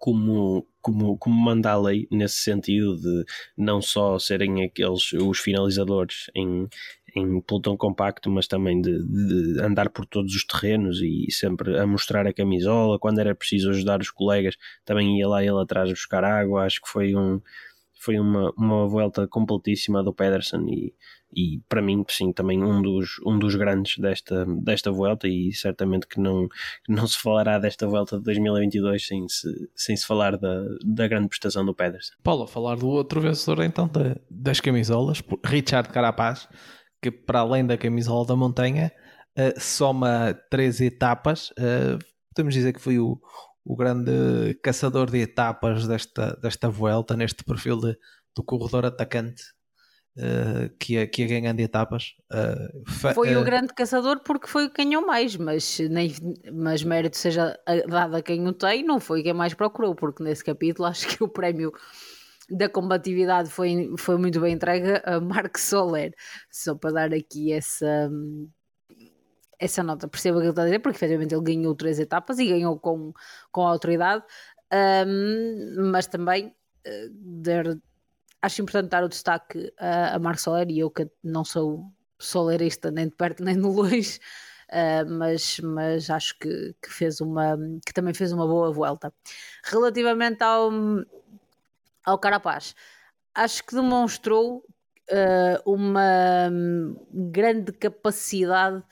como, 0.06 0.68
como, 0.84 1.18
como 1.18 1.36
manda 1.36 1.72
a 1.72 1.82
lei 1.82 2.08
nesse 2.12 2.36
sentido 2.36 2.96
de 2.96 3.26
não 3.58 3.82
só 3.82 4.20
serem 4.20 4.64
aqueles 4.64 5.14
os 5.14 5.40
finalizadores 5.40 6.30
em, 6.36 6.68
em 7.16 7.42
pelotão 7.42 7.76
compacto, 7.76 8.30
mas 8.30 8.46
também 8.46 8.80
de, 8.80 9.00
de, 9.04 9.60
andar 9.60 9.90
por 9.90 10.06
todos 10.06 10.36
os 10.36 10.46
terrenos 10.46 11.02
e 11.02 11.26
sempre 11.32 11.80
a 11.80 11.88
mostrar 11.88 12.28
a 12.28 12.34
camisola. 12.34 13.00
Quando 13.00 13.18
era 13.18 13.34
preciso 13.34 13.72
ajudar 13.72 14.00
os 14.00 14.12
colegas, 14.12 14.56
também 14.86 15.18
ia 15.18 15.28
lá 15.28 15.42
ele 15.42 15.60
atrás 15.60 15.90
buscar 15.90 16.24
água. 16.24 16.66
Acho 16.66 16.80
que 16.84 16.88
foi, 16.88 17.16
um, 17.16 17.42
foi 18.06 18.20
uma, 18.20 18.54
uma 18.58 18.88
volta 18.88 19.28
completíssima 19.28 20.04
do 20.04 20.14
Pedersen 20.14 20.66
e, 20.70 20.94
e 21.34 21.60
para 21.68 21.82
mim, 21.82 22.04
sim, 22.08 22.32
também 22.32 22.64
um 22.64 22.82
dos, 22.82 23.20
um 23.26 23.38
dos 23.38 23.56
grandes 23.56 23.98
desta, 23.98 24.46
desta 24.46 24.92
volta. 24.92 25.28
E 25.28 25.52
certamente 25.52 26.08
que 26.08 26.20
não, 26.20 26.48
não 26.88 27.08
se 27.08 27.18
falará 27.18 27.60
desta 27.60 27.88
volta 27.88 28.18
de 28.18 28.24
2022 28.24 29.06
sem 29.06 29.28
se, 29.28 29.50
sem 29.76 29.98
se 29.98 30.06
falar 30.06 30.38
da, 30.38 30.64
da 30.86 31.08
grande 31.08 31.28
prestação 31.28 31.66
do 31.66 31.74
Pedersen. 31.74 32.16
Paulo, 32.24 32.48
falar 32.48 32.76
do 32.76 32.88
outro 32.88 33.20
vencedor 33.20 33.64
então 33.64 33.88
da, 33.88 34.16
das 34.30 34.60
camisolas, 34.60 35.22
Richard 35.44 35.90
Carapaz 35.90 36.48
que 37.06 37.12
para 37.12 37.42
além 37.42 37.64
da 37.64 37.78
camisola 37.78 38.26
da 38.26 38.36
montanha 38.36 38.92
uh, 39.38 39.60
soma 39.60 40.34
três 40.50 40.82
etapas. 40.82 41.52
Uh, 41.52 42.00
podemos 42.34 42.54
dizer 42.54 42.74
que 42.74 42.82
foi 42.82 42.98
o, 42.98 43.20
o 43.66 43.76
grande 43.76 44.54
caçador 44.62 45.10
de 45.10 45.18
etapas 45.18 45.88
desta, 45.88 46.38
desta 46.42 46.70
volta, 46.70 47.18
neste 47.18 47.44
perfil 47.44 47.80
de, 47.80 47.98
do 48.36 48.44
corredor 48.44 48.86
atacante. 48.86 49.44
Uh, 50.18 50.74
que, 50.80 50.94
ia, 50.94 51.06
que 51.06 51.24
ia 51.24 51.28
ganhando 51.28 51.60
etapas 51.60 52.14
foi 53.14 53.36
o 53.36 53.44
grande 53.44 53.74
caçador 53.74 54.22
porque 54.24 54.48
foi 54.48 54.68
o 54.68 54.70
que 54.70 54.82
ganhou 54.82 55.06
mais 55.06 55.36
mas, 55.36 55.78
nem, 55.78 56.16
mas 56.54 56.84
mérito 56.84 57.18
seja 57.18 57.54
dado 57.86 58.16
a 58.16 58.22
quem 58.22 58.48
o 58.48 58.54
tem 58.54 58.82
não 58.82 58.98
foi 58.98 59.22
quem 59.22 59.34
mais 59.34 59.54
procurou 59.54 59.94
porque 59.94 60.24
nesse 60.24 60.42
capítulo 60.42 60.88
acho 60.88 61.06
que 61.06 61.22
o 61.22 61.28
prémio 61.28 61.74
da 62.50 62.70
combatividade 62.70 63.50
foi, 63.50 63.94
foi 63.98 64.18
muito 64.18 64.40
bem 64.40 64.54
entregue 64.54 65.02
a 65.04 65.20
Mark 65.20 65.58
Soler, 65.58 66.14
só 66.52 66.76
para 66.76 66.92
dar 66.92 67.14
aqui 67.14 67.52
essa, 67.52 68.10
essa 69.60 69.84
nota, 69.84 70.08
perceba 70.08 70.38
o 70.38 70.40
que 70.40 70.46
ele 70.46 70.52
está 70.52 70.62
a 70.64 70.66
dizer, 70.66 70.80
porque 70.80 70.98
efetivamente 70.98 71.34
ele 71.34 71.44
ganhou 71.44 71.76
três 71.76 72.00
etapas 72.00 72.40
e 72.40 72.48
ganhou 72.48 72.80
com, 72.80 73.14
com 73.52 73.62
autoridade, 73.62 74.24
um, 75.08 75.92
mas 75.92 76.08
também 76.08 76.48
uh, 76.48 77.10
der, 77.12 77.78
acho 78.42 78.62
importante 78.62 78.90
dar 78.90 79.04
o 79.04 79.10
destaque 79.10 79.72
a, 79.80 80.16
a 80.16 80.20
Mark 80.20 80.40
Soler, 80.40 80.70
e 80.70 80.80
eu 80.80 80.90
que 80.90 81.10
não 81.24 81.44
sou 81.44 81.92
solerista 82.20 82.92
nem 82.92 83.08
de 83.08 83.16
perto 83.16 83.44
nem 83.44 83.56
de 83.56 83.62
longe, 83.62 84.20
uh, 84.70 85.10
mas, 85.10 85.60
mas 85.60 86.10
acho 86.10 86.38
que, 86.40 86.76
que, 86.82 86.92
fez 86.92 87.22
uma, 87.22 87.58
que 87.86 87.94
também 87.94 88.14
fez 88.14 88.32
uma 88.32 88.48
boa 88.48 88.72
volta. 88.72 89.14
Relativamente 89.64 90.44
ao, 90.44 90.72
ao 92.06 92.20
Carapaz, 92.20 92.76
acho 93.34 93.64
que 93.66 93.76
demonstrou 93.76 94.64
uh, 95.12 95.72
uma 95.72 96.50
grande 97.12 97.72
capacidade 97.74 98.84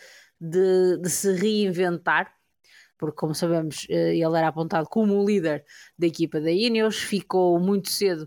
de, 0.43 0.97
de 0.97 1.09
se 1.09 1.33
reinventar 1.33 2.33
porque, 2.97 3.17
como 3.17 3.35
sabemos, 3.35 3.85
ele 3.89 4.23
era 4.23 4.47
apontado 4.47 4.87
como 4.87 5.19
o 5.19 5.25
líder 5.25 5.65
da 5.97 6.07
equipa 6.07 6.39
da 6.39 6.49
Ineos, 6.49 6.97
ficou 6.97 7.59
muito 7.59 7.89
cedo 7.89 8.21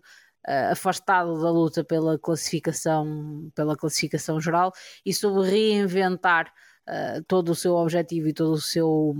uh, 0.47 0.73
afastado 0.73 1.41
da 1.41 1.51
luta 1.51 1.83
pela 1.83 2.19
classificação, 2.19 3.51
pela 3.55 3.75
classificação 3.75 4.39
geral 4.39 4.73
e 5.05 5.15
soube 5.15 5.49
reinventar 5.49 6.53
Uh, 6.89 7.21
todo 7.27 7.49
o 7.49 7.55
seu 7.55 7.75
objetivo 7.75 8.29
e 8.29 8.33
todo 8.33 8.53
o 8.53 8.61
seu 8.61 9.13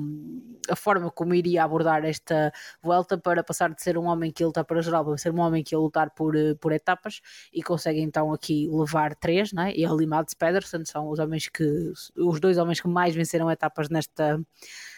a 0.71 0.77
forma 0.77 1.11
como 1.11 1.35
iria 1.35 1.65
abordar 1.65 2.05
esta 2.05 2.53
volta 2.83 3.19
para 3.19 3.43
passar 3.43 3.75
de 3.75 3.83
ser 3.83 3.99
um 3.99 4.07
homem 4.07 4.31
que 4.31 4.45
luta 4.45 4.65
para 4.65 4.81
geral 4.81 5.05
para 5.05 5.19
ser 5.19 5.33
um 5.33 5.41
homem 5.41 5.65
que 5.65 5.75
ia 5.75 5.79
lutar 5.79 6.11
por, 6.11 6.37
eh, 6.37 6.55
por 6.55 6.73
etapas 6.73 7.21
e 7.53 7.63
consegue 7.63 8.01
então 8.01 8.33
aqui 8.33 8.69
levar 8.71 9.15
três, 9.17 9.53
né? 9.53 9.73
e 9.75 9.85
ele 9.85 10.05
e 10.05 10.07
Mads 10.07 10.35
Pedersen 10.35 10.85
são 10.85 11.09
os 11.09 11.19
homens 11.19 11.49
que 11.49 11.93
os 12.17 12.41
dois 12.41 12.59
homens 12.59 12.81
que 12.81 12.89
mais 12.89 13.15
venceram 13.15 13.51
etapas 13.51 13.89
nesta 13.89 14.41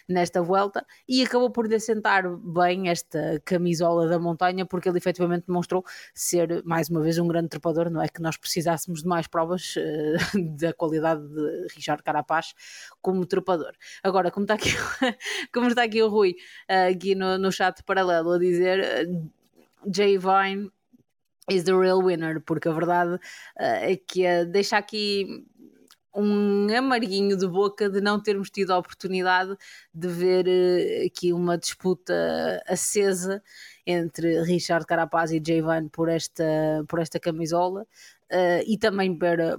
nesta 0.09 0.41
volta 0.41 0.87
e 1.07 1.23
acabou 1.23 1.51
por 1.51 1.73
assentar 1.73 2.25
bem 2.37 2.89
esta 2.89 3.41
camisola 3.45 4.09
da 4.09 4.19
montanha 4.19 4.65
porque 4.65 4.89
ele 4.89 4.99
efetivamente 4.99 5.47
demonstrou 5.47 5.85
ser 6.15 6.63
mais 6.65 6.89
uma 6.89 7.03
vez 7.03 7.19
um 7.19 7.29
grande 7.29 7.49
trepador, 7.49 7.91
não 7.91 8.03
é 8.03 8.09
que 8.09 8.23
nós 8.23 8.37
precisássemos 8.37 9.03
de 9.03 9.09
mais 9.09 9.27
provas 9.27 9.75
uh, 9.77 10.41
da 10.59 10.73
qualidade 10.73 11.27
de 11.29 11.67
Richard 11.75 12.03
Carapaz 12.03 12.55
como 13.03 13.27
trepador. 13.27 13.73
Agora, 14.03 14.31
como 14.31 14.45
está 14.45 14.55
aqui, 14.55 14.71
como 15.53 15.69
está 15.69 15.83
aqui 15.83 16.03
o 16.03 16.09
Rui 16.09 16.37
uh, 16.71 16.91
aqui 16.91 17.15
no, 17.15 17.37
no 17.37 17.53
chat 17.53 17.83
paralelo 17.85 18.33
a 18.33 18.39
dizer 18.39 19.07
uh, 19.07 19.31
Jay 19.93 20.17
Vine 20.19 20.71
is 21.51 21.65
the 21.65 21.75
real 21.75 22.03
winner, 22.03 22.41
porque 22.41 22.69
a 22.69 22.73
verdade 22.73 23.15
uh, 23.15 23.19
é 23.59 23.97
que 23.97 24.25
uh, 24.27 24.47
deixa 24.47 24.77
aqui 24.77 25.47
um 26.15 26.67
amarguinho 26.77 27.37
de 27.37 27.47
boca 27.47 27.89
de 27.89 28.01
não 28.01 28.21
termos 28.21 28.51
tido 28.51 28.73
a 28.73 28.79
oportunidade 28.79 29.57
de 29.95 30.09
ver 30.09 30.47
uh, 30.47 31.07
aqui 31.07 31.33
uma 31.33 31.57
disputa 31.59 32.15
acesa 32.67 33.43
entre 33.87 34.43
Richard 34.43 34.87
Carapaz 34.87 35.31
e 35.33 35.43
Jay 35.45 35.63
Vine 35.63 35.89
por 35.91 36.09
esta, 36.09 36.45
por 36.89 36.99
esta 36.99 37.19
camisola 37.19 37.83
uh, 38.33 38.63
e 38.67 38.79
também 38.79 39.17
para, 39.17 39.59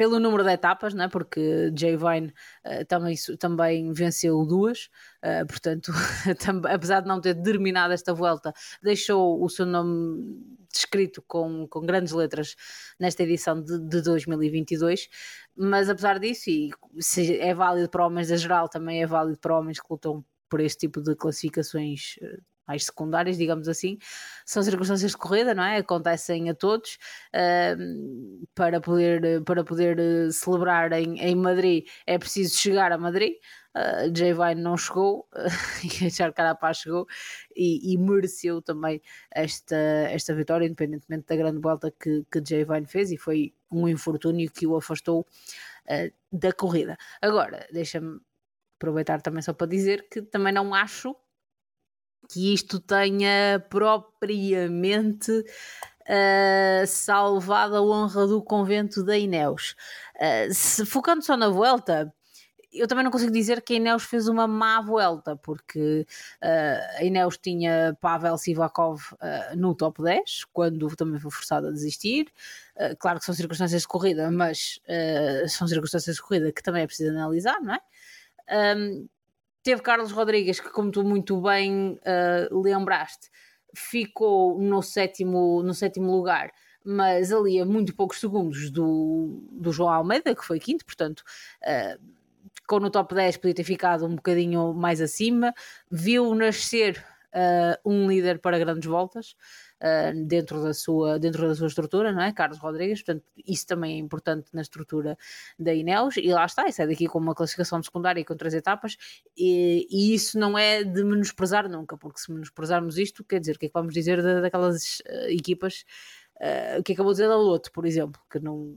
pelo 0.00 0.18
número 0.18 0.42
de 0.42 0.50
etapas, 0.50 0.94
né? 0.94 1.08
porque 1.08 1.70
Jay 1.76 1.94
Vine 1.94 2.32
uh, 2.64 2.86
também, 2.86 3.14
também 3.38 3.92
venceu 3.92 4.46
duas, 4.46 4.88
uh, 5.22 5.46
portanto, 5.46 5.92
apesar 6.72 7.02
de 7.02 7.06
não 7.06 7.20
ter 7.20 7.34
terminado 7.34 7.92
esta 7.92 8.14
volta, 8.14 8.50
deixou 8.82 9.44
o 9.44 9.46
seu 9.50 9.66
nome 9.66 10.42
descrito 10.72 11.22
com, 11.28 11.68
com 11.68 11.80
grandes 11.82 12.14
letras 12.14 12.56
nesta 12.98 13.24
edição 13.24 13.62
de, 13.62 13.78
de 13.78 14.00
2022. 14.00 15.06
Mas 15.54 15.90
apesar 15.90 16.18
disso, 16.18 16.48
e 16.48 16.70
se 16.98 17.38
é 17.38 17.52
válido 17.52 17.90
para 17.90 18.06
homens 18.06 18.28
da 18.28 18.38
geral, 18.38 18.70
também 18.70 19.02
é 19.02 19.06
válido 19.06 19.36
para 19.36 19.58
homens 19.58 19.78
que 19.78 19.86
lutam 19.90 20.24
por 20.48 20.60
este 20.60 20.86
tipo 20.86 21.02
de 21.02 21.14
classificações 21.14 22.14
eh, 22.22 22.38
mais 22.70 22.84
secundárias, 22.84 23.36
digamos 23.36 23.66
assim, 23.68 23.98
são 24.46 24.62
circunstâncias 24.62 25.10
de 25.10 25.16
corrida, 25.16 25.52
não 25.54 25.64
é? 25.64 25.78
Acontecem 25.78 26.48
a 26.48 26.54
todos. 26.54 26.98
Uh, 27.34 28.46
para 28.54 28.80
poder, 28.80 29.42
para 29.42 29.64
poder 29.64 29.98
eh, 29.98 30.30
celebrar 30.30 30.92
em, 30.92 31.18
em 31.20 31.34
Madrid 31.34 31.86
é 32.06 32.18
preciso 32.18 32.56
chegar 32.56 32.92
a 32.92 32.98
Madrid. 32.98 33.34
Uh, 33.74 34.14
Jay 34.16 34.32
Vine 34.32 34.60
não 34.60 34.76
chegou 34.76 35.28
e 35.84 36.10
Charles 36.10 36.34
Carapaz 36.34 36.78
chegou 36.78 37.06
e, 37.54 37.92
e, 37.92 37.98
mereceu 37.98 38.60
também 38.60 39.00
esta, 39.30 39.76
esta 39.76 40.34
vitória, 40.34 40.66
independentemente 40.66 41.26
da 41.28 41.36
grande 41.36 41.60
volta 41.60 41.92
que, 41.92 42.24
que 42.30 42.42
Jay 42.44 42.64
Vine 42.64 42.86
fez, 42.86 43.12
e 43.12 43.16
foi 43.16 43.54
um 43.70 43.88
infortúnio 43.88 44.50
que 44.50 44.66
o 44.66 44.76
afastou 44.76 45.20
uh, 45.20 46.12
da 46.32 46.52
corrida. 46.52 46.96
Agora, 47.22 47.66
deixa-me 47.72 48.20
aproveitar 48.76 49.22
também 49.22 49.42
só 49.42 49.52
para 49.52 49.66
dizer 49.66 50.08
que 50.08 50.22
também 50.22 50.52
não 50.52 50.74
acho 50.74 51.14
que 52.30 52.54
isto 52.54 52.78
tenha 52.78 53.64
propriamente 53.68 55.32
uh, 55.32 56.86
salvado 56.86 57.76
a 57.76 57.82
honra 57.82 58.26
do 58.26 58.40
convento 58.40 59.02
da 59.04 59.18
Ineus. 59.18 59.74
Uh, 60.14 60.54
se, 60.54 60.86
focando 60.86 61.24
só 61.24 61.36
na 61.36 61.48
volta, 61.48 62.14
eu 62.72 62.86
também 62.86 63.02
não 63.02 63.10
consigo 63.10 63.32
dizer 63.32 63.62
que 63.62 63.72
a 63.72 63.76
Ineos 63.76 64.04
fez 64.04 64.28
uma 64.28 64.46
má 64.46 64.80
volta, 64.80 65.34
porque 65.34 66.06
uh, 66.40 66.98
a 66.98 67.04
Ineos 67.04 67.36
tinha 67.36 67.96
Pavel 68.00 68.38
Sivakov 68.38 69.00
uh, 69.14 69.56
no 69.56 69.74
top 69.74 70.00
10, 70.00 70.44
quando 70.52 70.94
também 70.94 71.18
foi 71.18 71.32
forçado 71.32 71.66
a 71.66 71.72
desistir. 71.72 72.28
Uh, 72.76 72.96
claro 72.96 73.18
que 73.18 73.24
são 73.24 73.34
circunstâncias 73.34 73.82
de 73.82 73.88
corrida, 73.88 74.30
mas 74.30 74.80
são 75.48 75.66
circunstâncias 75.66 76.14
de 76.16 76.22
corrida 76.22 76.52
que 76.52 76.62
também 76.62 76.84
é 76.84 76.86
preciso 76.86 77.10
analisar, 77.10 77.60
não 77.60 77.74
é? 77.74 77.80
Um, 78.76 79.08
Teve 79.62 79.82
Carlos 79.82 80.12
Rodrigues, 80.12 80.60
que, 80.60 80.70
como 80.70 80.90
tu 80.90 81.04
muito 81.04 81.40
bem 81.40 81.98
uh, 82.00 82.60
lembraste, 82.60 83.30
ficou 83.74 84.58
no 84.58 84.82
sétimo, 84.82 85.62
no 85.62 85.74
sétimo 85.74 86.10
lugar, 86.10 86.50
mas 86.84 87.30
ali 87.32 87.60
a 87.60 87.64
muito 87.66 87.94
poucos 87.94 88.18
segundos 88.18 88.70
do, 88.70 89.42
do 89.52 89.70
João 89.72 89.90
Almeida, 89.90 90.34
que 90.34 90.44
foi 90.44 90.58
quinto, 90.58 90.84
portanto. 90.84 91.20
Uh, 91.62 92.00
ficou 92.54 92.80
no 92.80 92.90
top 92.90 93.14
10, 93.14 93.36
podia 93.36 93.54
ter 93.54 93.64
ficado 93.64 94.06
um 94.06 94.14
bocadinho 94.14 94.72
mais 94.72 95.00
acima. 95.00 95.52
Viu 95.90 96.34
nascer 96.34 97.04
uh, 97.34 97.90
um 97.90 98.08
líder 98.08 98.38
para 98.38 98.58
grandes 98.58 98.88
voltas 98.88 99.34
uh, 99.80 100.24
dentro, 100.26 100.62
da 100.62 100.74
sua, 100.74 101.18
dentro 101.18 101.48
da 101.48 101.54
sua 101.54 101.66
estrutura, 101.66 102.12
não 102.12 102.22
é? 102.22 102.32
Carlos 102.32 102.58
Rodrigues, 102.58 103.02
portanto, 103.02 103.24
isso 103.46 103.66
também 103.66 103.96
é 103.96 103.98
importante 103.98 104.48
na 104.52 104.62
estrutura 104.62 105.16
da 105.58 105.74
Ineos, 105.74 106.16
e 106.16 106.32
lá 106.32 106.44
está, 106.44 106.68
isso 106.68 106.82
é 106.82 106.86
daqui 106.86 107.06
com 107.06 107.18
uma 107.18 107.34
classificação 107.34 107.82
secundária 107.82 108.24
com 108.24 108.36
três 108.36 108.54
etapas, 108.54 108.96
e, 109.36 109.86
e, 109.90 110.14
isso 110.14 110.38
não 110.38 110.56
é 110.56 110.84
de 110.84 111.02
menosprezar 111.02 111.68
nunca, 111.68 111.96
porque 111.96 112.20
se 112.20 112.30
menosprezarmos 112.32 112.98
isto, 112.98 113.24
quer 113.24 113.40
dizer, 113.40 113.56
o 113.56 113.58
que 113.58 113.66
é 113.66 113.68
que 113.68 113.74
vamos 113.74 113.94
dizer 113.94 114.22
da, 114.22 114.40
daquelas 114.40 115.00
uh, 115.00 115.28
equipas 115.30 115.84
uh, 116.36 116.82
que 116.82 116.92
acabou 116.92 117.12
de 117.12 117.18
dizer 117.18 117.28
da 117.28 117.36
Loto, 117.36 117.72
por 117.72 117.86
exemplo, 117.86 118.20
que 118.30 118.38
não 118.38 118.76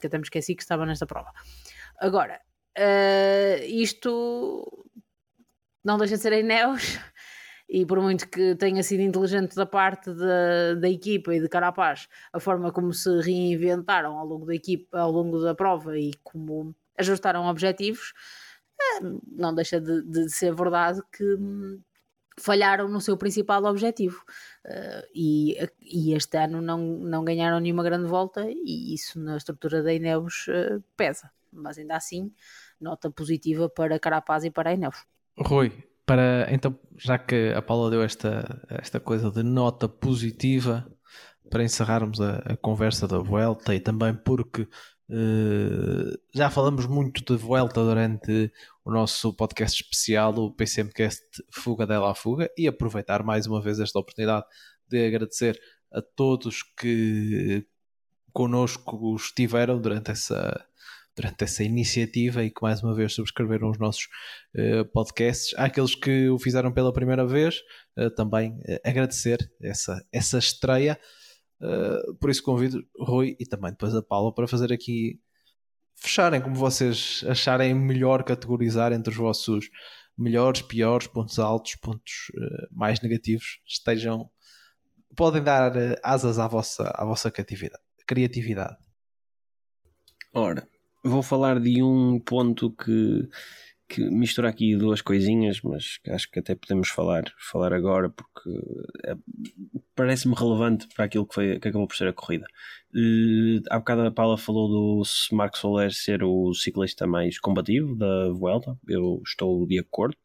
que 0.00 0.06
até 0.06 0.16
me 0.16 0.24
esqueci 0.24 0.54
que 0.54 0.62
estava 0.62 0.86
nesta 0.86 1.06
prova. 1.06 1.30
Agora, 1.98 2.40
uh, 2.78 3.64
isto 3.66 4.86
não 5.84 5.98
deixa 5.98 6.16
de 6.16 6.22
ser 6.22 6.32
a 6.32 6.38
Ineos 6.38 6.98
e 7.70 7.86
por 7.86 8.00
muito 8.00 8.28
que 8.28 8.56
tenha 8.56 8.82
sido 8.82 9.00
inteligente 9.00 9.54
da 9.54 9.64
parte 9.64 10.12
da, 10.12 10.74
da 10.74 10.88
equipa 10.90 11.32
e 11.32 11.40
de 11.40 11.48
Carapaz, 11.48 12.08
a 12.32 12.40
forma 12.40 12.72
como 12.72 12.92
se 12.92 13.08
reinventaram 13.20 14.18
ao 14.18 14.26
longo 14.26 14.44
da 14.44 14.54
equipa, 14.54 14.98
ao 14.98 15.12
longo 15.12 15.38
da 15.38 15.54
prova 15.54 15.96
e 15.96 16.10
como 16.24 16.74
ajustaram 16.98 17.46
objetivos, 17.46 18.12
eh, 18.80 19.00
não 19.30 19.54
deixa 19.54 19.80
de, 19.80 20.02
de 20.02 20.28
ser 20.28 20.52
verdade 20.52 21.00
que 21.12 21.22
hum, 21.22 21.80
falharam 22.40 22.88
no 22.88 23.00
seu 23.00 23.16
principal 23.16 23.64
objetivo 23.64 24.20
uh, 24.66 25.06
e, 25.14 25.56
e, 25.80 26.12
este 26.14 26.38
ano 26.38 26.60
não, 26.60 26.78
não 26.78 27.24
ganharam 27.24 27.60
nenhuma 27.60 27.84
grande 27.84 28.08
volta 28.08 28.46
e 28.48 28.94
isso 28.94 29.20
na 29.20 29.36
estrutura 29.36 29.82
da 29.82 29.92
Ineos 29.92 30.48
uh, 30.48 30.82
pesa, 30.96 31.30
mas 31.52 31.78
ainda 31.78 31.96
assim 31.96 32.32
nota 32.80 33.10
positiva 33.10 33.68
para 33.68 33.98
Carapaz 33.98 34.44
e 34.44 34.50
para 34.50 34.70
a 34.70 34.74
Ineos. 34.74 35.04
Rui, 35.38 35.72
para 36.10 36.52
então, 36.52 36.76
já 36.98 37.16
que 37.16 37.52
a 37.54 37.62
Paula 37.62 37.88
deu 37.88 38.02
esta, 38.02 38.60
esta 38.68 38.98
coisa 38.98 39.30
de 39.30 39.44
nota 39.44 39.88
positiva, 39.88 40.84
para 41.48 41.62
encerrarmos 41.62 42.20
a, 42.20 42.38
a 42.38 42.56
conversa 42.56 43.06
da 43.06 43.20
Vuelta 43.20 43.72
e 43.76 43.78
também 43.78 44.12
porque 44.12 44.62
uh, 44.62 46.18
já 46.34 46.50
falamos 46.50 46.86
muito 46.86 47.24
de 47.24 47.40
Vuelta 47.40 47.84
durante 47.84 48.52
o 48.84 48.90
nosso 48.90 49.32
podcast 49.32 49.80
especial, 49.80 50.34
o 50.34 50.52
PCMcast 50.52 51.22
Fuga 51.48 51.86
dela 51.86 52.10
à 52.10 52.14
Fuga, 52.16 52.50
e 52.58 52.66
aproveitar 52.66 53.22
mais 53.22 53.46
uma 53.46 53.62
vez 53.62 53.78
esta 53.78 54.00
oportunidade 54.00 54.44
de 54.88 55.06
agradecer 55.06 55.60
a 55.92 56.02
todos 56.02 56.64
que 56.76 57.64
connosco 58.32 59.14
estiveram 59.14 59.80
durante 59.80 60.10
essa 60.10 60.60
durante 61.16 61.44
essa 61.44 61.62
iniciativa 61.62 62.44
e 62.44 62.50
que 62.50 62.62
mais 62.62 62.82
uma 62.82 62.94
vez 62.94 63.14
subscreveram 63.14 63.70
os 63.70 63.78
nossos 63.78 64.04
uh, 64.56 64.84
podcasts. 64.92 65.54
Há 65.56 65.64
aqueles 65.64 65.94
que 65.94 66.28
o 66.28 66.38
fizeram 66.38 66.72
pela 66.72 66.92
primeira 66.92 67.26
vez, 67.26 67.60
uh, 67.98 68.10
também 68.10 68.52
uh, 68.52 68.80
agradecer 68.84 69.38
essa, 69.62 70.02
essa 70.12 70.38
estreia. 70.38 70.98
por 72.20 72.30
isso 72.30 72.42
convido 72.42 72.82
Rui 72.98 73.36
e 73.38 73.46
também 73.46 73.70
depois 73.70 73.94
a 73.94 74.02
Paula 74.02 74.34
para 74.34 74.48
fazer 74.48 74.72
aqui 74.72 75.20
fecharem 75.94 76.40
como 76.40 76.54
vocês 76.54 77.22
acharem 77.28 77.74
melhor 77.74 78.24
categorizar 78.24 78.92
entre 78.92 79.10
os 79.10 79.16
vossos 79.16 79.68
melhores, 80.16 80.62
piores, 80.62 81.06
pontos 81.06 81.38
altos, 81.38 81.76
pontos 81.76 82.32
mais 82.70 83.00
negativos. 83.02 83.60
Estejam 83.66 84.30
podem 85.14 85.42
dar 85.42 85.72
asas 86.02 86.38
à 86.38 86.46
vossa, 86.46 86.90
à 86.94 87.04
vossa 87.04 87.30
criatividade. 88.06 88.78
Ora, 90.32 90.66
vou 91.02 91.22
falar 91.22 91.60
de 91.60 91.82
um 91.82 92.18
ponto 92.20 92.70
que, 92.70 93.28
que 93.88 94.02
mistura 94.10 94.48
aqui 94.48 94.76
duas 94.76 95.00
coisinhas, 95.02 95.60
mas 95.62 95.98
acho 96.08 96.30
que 96.30 96.38
até 96.38 96.54
podemos 96.54 96.88
falar, 96.88 97.24
falar 97.38 97.72
agora 97.72 98.10
porque 98.10 98.50
é, 99.04 99.16
parece-me 99.94 100.34
relevante 100.34 100.86
para 100.94 101.06
aquilo 101.06 101.26
que, 101.26 101.34
foi, 101.34 101.58
que 101.58 101.68
acabou 101.68 101.86
por 101.86 101.96
ser 101.96 102.08
a 102.08 102.12
corrida. 102.12 102.46
Uh, 102.94 103.62
há 103.70 103.78
bocado 103.78 104.02
a 104.02 104.10
Paula 104.10 104.38
falou 104.38 104.68
do 104.68 105.02
Marco 105.32 105.58
Soler 105.58 105.92
ser 105.92 106.22
o 106.22 106.52
ciclista 106.54 107.06
mais 107.06 107.38
combativo 107.38 107.94
da 107.96 108.30
Vuelta. 108.30 108.76
Eu 108.88 109.22
estou 109.26 109.66
de 109.66 109.78
acordo, 109.78 110.16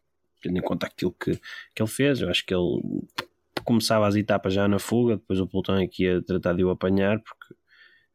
tendo 0.41 0.57
em 0.57 0.61
conta 0.61 0.87
aquilo 0.87 1.11
que, 1.13 1.39
que 1.73 1.81
ele 1.81 1.89
fez. 1.89 2.21
Eu 2.21 2.29
acho 2.29 2.45
que 2.45 2.53
ele 2.53 2.81
começava 3.63 4.07
as 4.07 4.15
etapas 4.15 4.53
já 4.53 4.67
na 4.67 4.79
fuga, 4.79 5.17
depois 5.17 5.39
o 5.39 5.47
pelotão 5.47 5.75
aqui 5.75 6.03
ia 6.03 6.21
tratar 6.21 6.53
de 6.53 6.63
o 6.63 6.69
apanhar, 6.69 7.19
porque 7.19 7.54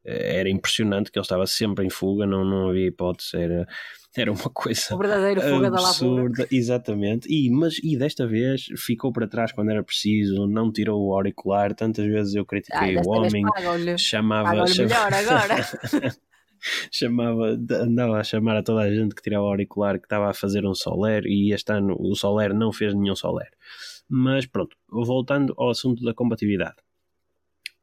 era 0.05 0.49
impressionante 0.49 1.11
que 1.11 1.19
ele 1.19 1.25
estava 1.25 1.47
sempre 1.47 1.85
em 1.85 1.91
fuga, 1.91 2.27
não, 2.27 2.45
não 2.45 2.71
havia 2.71 2.87
hipótese, 2.87 3.37
era, 3.37 3.67
era 4.17 4.33
uma 4.33 4.51
coisa 4.51 4.97
absurda, 5.67 6.49
exatamente, 6.51 7.29
e, 7.29 7.51
mas, 7.51 7.79
e 7.83 7.97
desta 7.97 8.27
vez 8.27 8.67
ficou 8.77 9.13
para 9.13 9.29
trás 9.29 9.53
quando 9.53 9.71
era 9.71 9.83
preciso, 9.83 10.47
não 10.47 10.73
tirou 10.73 11.07
o 11.07 11.15
auricular, 11.15 11.75
tantas 11.75 12.07
vezes 12.07 12.35
eu 12.35 12.45
critiquei 12.47 12.97
ah, 12.97 13.03
o 13.05 13.11
homem, 13.11 13.45
chamava, 13.99 14.49
agora. 14.51 14.67
chamava, 16.91 17.59
andava 17.83 18.19
a 18.19 18.25
chamar 18.25 18.57
a 18.57 18.63
toda 18.63 18.83
a 18.83 18.95
gente 18.95 19.15
que 19.15 19.23
tirava 19.23 19.45
o 19.45 19.49
auricular 19.49 19.99
que 19.99 20.07
estava 20.07 20.31
a 20.31 20.35
fazer 20.35 20.67
um 20.67 20.75
Soler 20.75 21.25
e 21.27 21.53
este 21.53 21.73
ano 21.73 21.97
o 21.99 22.15
Soler 22.15 22.55
não 22.55 22.73
fez 22.73 22.95
nenhum 22.95 23.15
Soler. 23.15 23.51
Mas 24.09 24.47
pronto, 24.47 24.77
voltando 24.91 25.55
ao 25.57 25.71
assunto 25.71 26.03
da 26.05 26.13
compatibilidade. 26.13 26.77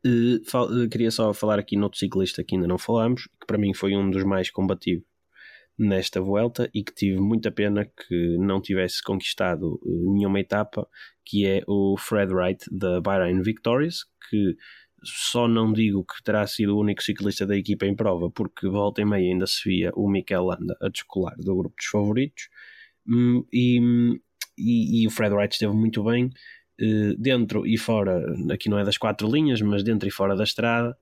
Uh, 0.05 0.89
queria 0.89 1.11
só 1.11 1.33
falar 1.33 1.59
aqui 1.59 1.75
noutro 1.75 1.99
ciclista 1.99 2.43
que 2.43 2.55
ainda 2.55 2.67
não 2.67 2.77
falámos, 2.77 3.23
que 3.39 3.47
para 3.47 3.57
mim 3.57 3.73
foi 3.73 3.95
um 3.95 4.09
dos 4.09 4.23
mais 4.23 4.49
combativos 4.49 5.05
nesta 5.77 6.19
volta 6.19 6.69
e 6.73 6.83
que 6.83 6.93
tive 6.93 7.19
muita 7.19 7.51
pena 7.51 7.85
que 7.85 8.37
não 8.37 8.61
tivesse 8.61 9.01
conquistado 9.03 9.79
uh, 9.83 10.13
nenhuma 10.13 10.39
etapa, 10.39 10.87
que 11.25 11.45
é 11.45 11.63
o 11.67 11.95
Fred 11.97 12.33
Wright 12.33 12.65
da 12.71 13.01
Bahrain 13.01 13.41
Victorious, 13.41 14.05
que 14.29 14.55
só 15.03 15.47
não 15.47 15.71
digo 15.71 16.03
que 16.03 16.23
terá 16.23 16.45
sido 16.47 16.75
o 16.75 16.81
único 16.81 17.03
ciclista 17.03 17.45
da 17.45 17.55
equipa 17.55 17.85
em 17.85 17.95
prova, 17.95 18.31
porque 18.31 18.67
volta 18.67 19.01
e 19.01 19.05
meia 19.05 19.31
ainda 19.31 19.45
se 19.45 19.69
via 19.69 19.91
o 19.95 20.09
Mikel 20.09 20.45
Landa 20.45 20.75
a 20.81 20.89
descolar 20.89 21.35
do 21.37 21.55
grupo 21.55 21.75
dos 21.75 21.85
favoritos. 21.85 22.49
Hum, 23.07 23.45
e, 23.53 23.79
e, 24.57 25.03
e 25.03 25.07
o 25.07 25.11
Fred 25.11 25.33
Wright 25.33 25.53
esteve 25.53 25.73
muito 25.73 26.03
bem 26.03 26.25
eh, 26.25 26.31
dentro 27.17 27.65
e 27.65 27.77
fora, 27.77 28.23
aqui 28.51 28.69
não 28.69 28.79
é 28.79 28.83
das 28.83 28.97
quatro 28.97 29.29
linhas, 29.29 29.61
mas 29.61 29.83
dentro 29.83 30.07
e 30.07 30.11
fora 30.11 30.35
da 30.35 30.43
estrada, 30.43 30.97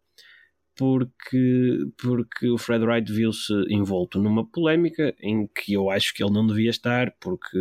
porque, 0.75 1.85
porque 1.97 2.49
o 2.49 2.57
Fred 2.57 2.83
Wright 2.85 3.11
viu-se 3.11 3.53
envolto 3.69 4.21
numa 4.21 4.45
polémica 4.45 5.15
em 5.21 5.47
que 5.47 5.73
eu 5.73 5.89
acho 5.89 6.13
que 6.13 6.21
ele 6.23 6.33
não 6.33 6.45
devia 6.45 6.69
estar, 6.69 7.15
porque 7.19 7.57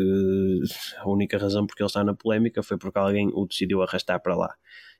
a 0.99 1.09
única 1.09 1.39
razão 1.39 1.67
porque 1.67 1.83
ele 1.83 1.87
está 1.87 2.03
na 2.03 2.15
polémica 2.15 2.63
foi 2.63 2.77
porque 2.77 2.99
alguém 2.99 3.31
o 3.33 3.47
decidiu 3.47 3.83
arrastar 3.83 4.21
para 4.21 4.37
lá. 4.37 4.55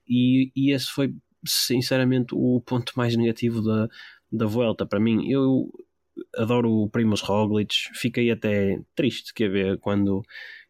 E, 0.09 0.53
e 0.55 0.73
esse 0.73 0.87
foi, 0.87 1.15
sinceramente, 1.45 2.35
o 2.35 2.61
ponto 2.65 2.93
mais 2.97 3.17
negativo 3.17 3.61
da, 3.63 3.89
da 4.31 4.47
Vuelta 4.47 4.87
para 4.87 5.01
mim. 5.01 5.29
Eu 5.29 5.69
adoro 6.37 6.71
o 6.71 6.89
Primoz 6.89 7.21
Roglic, 7.21 7.75
fiquei 7.95 8.31
até 8.31 8.81
triste 8.95 9.35
que 9.35 9.49
ver 9.49 9.79
quando 9.79 10.23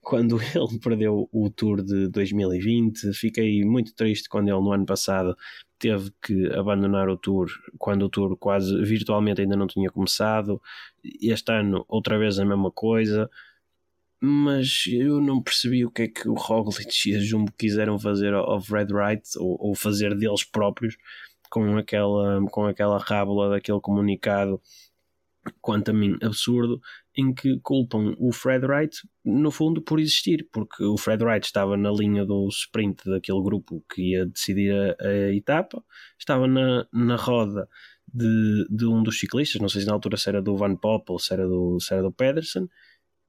quando 0.05 0.39
ele 0.55 0.79
perdeu 0.81 1.29
o 1.33 1.51
Tour 1.51 1.83
de 1.83 2.09
2020. 2.09 3.13
Fiquei 3.15 3.65
muito 3.65 3.95
triste 3.95 4.29
quando 4.29 4.49
ele, 4.49 4.61
no 4.61 4.73
ano 4.73 4.87
passado, 4.87 5.37
teve 5.79 6.13
que 6.23 6.47
abandonar 6.53 7.09
o 7.09 7.17
Tour, 7.17 7.49
quando 7.79 8.03
o 8.05 8.09
Tour 8.09 8.37
quase 8.37 8.77
virtualmente 8.83 9.41
ainda 9.41 9.57
não 9.57 9.67
tinha 9.67 9.91
começado. 9.91 10.61
Este 11.21 11.53
ano, 11.53 11.85
outra 11.89 12.19
vez 12.19 12.39
a 12.39 12.45
mesma 12.45 12.71
coisa. 12.71 13.29
Mas 14.21 14.85
eu 14.89 15.21
não 15.21 15.43
percebi 15.43 15.85
o 15.85 15.91
que 15.91 16.03
é 16.03 16.09
que 16.09 16.29
o 16.29 16.35
Roglic 16.35 17.11
e 17.11 17.17
a 17.17 17.21
Jumbo 17.21 17.53
quiseram 17.59 17.99
fazer 17.99 18.33
ao 18.33 18.59
Red 18.59 18.87
Right 18.87 19.23
ou, 19.39 19.57
ou 19.61 19.75
fazer 19.75 20.15
deles 20.17 20.45
próprios 20.45 20.97
com 21.51 21.77
aquela, 21.77 22.41
com 22.51 22.65
aquela 22.65 22.99
rábula 22.99 23.51
daquele 23.51 23.81
comunicado 23.81 24.61
quanto 25.61 25.91
a 25.91 25.95
mim, 25.95 26.17
absurdo, 26.23 26.81
em 27.17 27.33
que 27.33 27.59
culpam 27.61 28.15
o 28.19 28.33
Fred 28.33 28.67
Wright, 28.67 28.97
no 29.25 29.51
fundo, 29.51 29.81
por 29.81 30.01
existir, 30.01 30.49
porque 30.53 30.83
o 30.85 30.97
Fred 30.97 31.23
Wright 31.23 31.47
estava 31.47 31.77
na 31.77 31.91
linha 31.91 32.25
do 32.25 32.49
sprint 32.49 33.09
daquele 33.09 33.43
grupo 33.43 33.85
que 33.93 34.13
ia 34.13 34.27
decidir 34.27 34.73
a, 34.73 35.07
a 35.07 35.35
etapa, 35.35 35.83
estava 36.19 36.47
na, 36.49 36.87
na 36.93 37.17
roda 37.17 37.69
de, 38.13 38.67
de 38.69 38.87
um 38.87 39.03
dos 39.03 39.19
ciclistas, 39.19 39.61
não 39.61 39.69
sei 39.69 39.83
se 39.83 39.87
na 39.87 39.93
altura 39.93 40.17
se 40.17 40.29
era 40.29 40.43
do 40.43 40.57
Van 40.57 40.77
Poppel, 40.77 41.19
se 41.19 41.33
era 41.33 41.47
do, 41.47 41.79
se 41.81 41.93
era 41.93 42.03
do 42.03 42.13
Pedersen, 42.13 42.69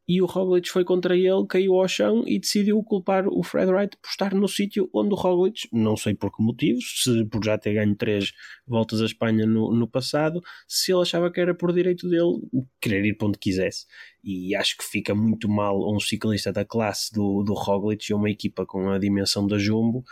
e 0.08 0.22
o 0.22 0.26
Roglic 0.26 0.70
foi 0.70 0.84
contra 0.84 1.18
ele, 1.18 1.46
caiu 1.48 1.76
ao 1.76 1.88
chão 1.88 2.24
e 2.28 2.40
decidiu 2.40 2.82
culpar 2.84 3.28
o 3.28 3.42
Fred 3.42 3.72
Wright 3.72 3.98
por 3.98 4.10
estar 4.10 4.34
no 4.36 4.48
sítio 4.48 4.88
onde 4.94 5.14
o 5.14 5.18
Roglic, 5.18 5.68
não 5.74 5.98
sei 5.98 6.14
por 6.14 6.32
que 6.36 6.44
motivos, 6.44 7.04
se 7.04 7.26
por 7.26 7.44
já 7.44 7.58
ter 7.58 7.74
ganho 7.74 7.96
três 7.96 8.32
voltas 8.68 9.02
à 9.02 9.06
Espanha 9.06 9.46
no, 9.48 9.74
no 9.74 9.88
passado, 9.88 10.44
se 10.68 10.92
ele 10.92 11.02
achava 11.02 11.32
que 11.32 11.42
era 11.42 11.56
por 11.56 11.74
direito 11.74 12.08
dele 12.08 12.40
querer 12.80 13.04
ir 13.06 13.16
para 13.16 13.30
onde 13.30 13.40
quisesse. 13.40 13.88
E 14.24 14.56
acho 14.56 14.78
que 14.78 14.84
fica 14.84 15.16
muito 15.16 15.50
mal 15.50 15.92
um 15.92 16.00
ciclista 16.00 16.54
da 16.54 16.64
classe 16.64 17.12
do, 17.12 17.44
do 17.44 17.54
Roglic 17.54 18.12
e 18.12 18.14
uma 18.14 18.30
equipa 18.30 18.66
com 18.66 18.90
a 18.90 19.00
dimensão 19.00 19.48
da 19.48 19.58
Jumbo 19.58 20.04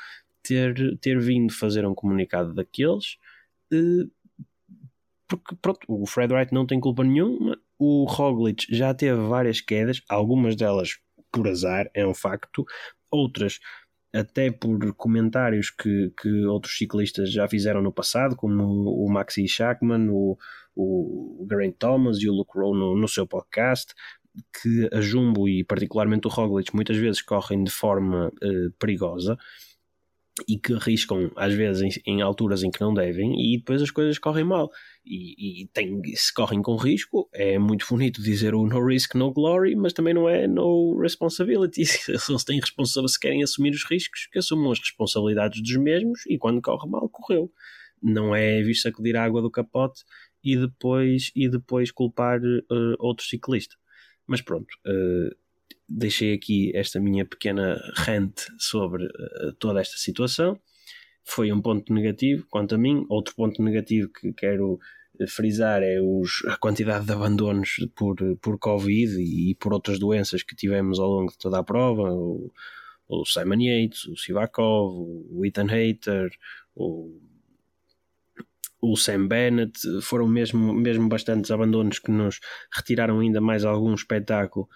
ter, 0.41 0.97
ter 0.99 1.19
vindo 1.19 1.53
fazer 1.53 1.85
um 1.85 1.93
comunicado 1.95 2.53
daqueles. 2.53 3.17
Eh, 3.71 4.07
porque 5.27 5.55
pronto, 5.61 5.79
o 5.87 6.05
Fred 6.05 6.33
Wright 6.33 6.53
não 6.53 6.65
tem 6.65 6.79
culpa 6.79 7.03
nenhuma, 7.03 7.57
o 7.83 8.05
Roglic 8.05 8.65
já 8.69 8.93
teve 8.93 9.19
várias 9.21 9.59
quedas, 9.61 10.01
algumas 10.09 10.55
delas 10.55 10.97
por 11.31 11.47
azar, 11.47 11.89
é 11.93 12.05
um 12.05 12.13
facto, 12.13 12.65
outras 13.11 13.59
até 14.13 14.51
por 14.51 14.93
comentários 14.93 15.71
que, 15.71 16.13
que 16.21 16.45
outros 16.45 16.77
ciclistas 16.77 17.31
já 17.31 17.47
fizeram 17.47 17.81
no 17.81 17.91
passado, 17.91 18.35
como 18.35 18.63
o, 18.63 19.11
Maxi 19.11 19.47
Schachmann, 19.47 20.07
o, 20.09 20.37
o 20.75 21.47
Geraint 21.49 21.75
Thomas 21.79 22.19
e 22.19 22.29
o 22.29 22.33
Luke 22.33 22.51
Rowe 22.53 22.77
no, 22.77 22.95
no 22.95 23.07
seu 23.07 23.25
podcast, 23.25 23.93
que 24.61 24.87
a 24.93 25.01
Jumbo 25.01 25.49
e 25.49 25.63
particularmente 25.63 26.27
o 26.27 26.29
Roglic 26.29 26.75
muitas 26.75 26.97
vezes 26.97 27.21
correm 27.23 27.63
de 27.63 27.71
forma 27.71 28.27
uh, 28.27 28.71
perigosa 28.79 29.35
e 30.47 30.57
que 30.57 30.73
arriscam 30.73 31.31
às 31.35 31.53
vezes 31.53 31.97
em, 32.05 32.13
em, 32.13 32.21
alturas 32.21 32.63
em 32.63 32.71
que 32.71 32.81
não 32.81 32.93
devem 32.93 33.33
e 33.39 33.57
depois 33.57 33.81
as 33.81 33.91
coisas 33.91 34.17
correm 34.17 34.43
mal. 34.43 34.71
E, 35.05 35.63
e 35.63 35.67
tem, 35.67 36.01
se 36.15 36.33
correm 36.33 36.61
com 36.61 36.75
risco 36.75 37.29
é 37.33 37.59
muito 37.59 37.85
bonito 37.87 38.21
dizer 38.21 38.55
o 38.55 38.65
no 38.65 38.83
risk 38.83 39.15
no 39.15 39.31
glory 39.31 39.75
mas 39.75 39.93
também 39.93 40.13
não 40.13 40.27
é 40.27 40.47
no 40.47 40.99
responsibility. 40.99 41.85
Se 41.85 42.31
eles 42.31 42.43
têm 42.43 42.59
se 42.61 43.19
querem 43.19 43.43
assumir 43.43 43.71
os 43.71 43.85
riscos 43.89 44.27
que 44.31 44.39
assumam 44.39 44.71
as 44.71 44.79
responsabilidades 44.79 45.61
dos 45.61 45.77
mesmos 45.77 46.25
e 46.27 46.37
quando 46.37 46.61
corre 46.61 46.89
mal 46.89 47.07
correu. 47.09 47.51
Não 48.01 48.35
é 48.35 48.61
vir 48.61 48.75
sacudir 48.75 49.15
a 49.15 49.23
água 49.23 49.41
do 49.41 49.51
capote 49.51 50.03
e 50.43 50.57
depois 50.57 51.31
e 51.35 51.47
depois 51.47 51.91
culpar 51.91 52.39
uh, 52.41 52.95
outro 52.99 53.25
ciclista. 53.25 53.75
Mas 54.27 54.41
pronto 54.41 54.67
uh, 54.87 55.42
deixei 55.87 56.33
aqui 56.33 56.71
esta 56.75 56.99
minha 56.99 57.25
pequena 57.25 57.79
rant 57.95 58.33
sobre 58.57 59.05
uh, 59.05 59.53
toda 59.59 59.81
esta 59.81 59.97
situação. 59.97 60.59
Foi 61.23 61.51
um 61.51 61.61
ponto 61.61 61.93
negativo 61.93 62.45
quanto 62.49 62.75
a 62.75 62.77
mim. 62.77 63.05
Outro 63.09 63.35
ponto 63.35 63.61
negativo 63.61 64.09
que 64.09 64.33
quero 64.33 64.79
eh, 65.19 65.27
frisar 65.27 65.81
é 65.81 66.01
os, 66.01 66.43
a 66.47 66.57
quantidade 66.57 67.05
de 67.05 67.13
abandonos 67.13 67.77
por, 67.95 68.17
por 68.41 68.59
Covid 68.59 69.15
e, 69.21 69.51
e, 69.51 69.55
por 69.55 69.73
outras 69.73 69.99
doenças 69.99 70.43
que 70.43 70.55
tivemos 70.55 70.99
ao 70.99 71.09
longo 71.09 71.31
de 71.31 71.37
toda 71.37 71.59
a 71.59 71.63
prova. 71.63 72.11
O, 72.11 72.51
o 73.07 73.25
Simon 73.25 73.61
Yates, 73.61 74.05
o 74.05 74.17
Sivakov, 74.17 75.29
o 75.31 75.45
Ethan 75.45 75.67
Hater, 75.67 76.29
o, 76.75 77.21
o 78.81 78.97
Sam 78.97 79.27
Bennett. 79.27 79.79
Foram 80.01 80.27
mesmo, 80.27 80.73
mesmo 80.73 81.07
bastantes 81.07 81.51
abandonos 81.51 81.99
que 81.99 82.11
nos 82.11 82.39
retiraram 82.75 83.19
ainda 83.19 83.39
mais 83.39 83.63
algum 83.63 83.93
espetáculo 83.93 84.67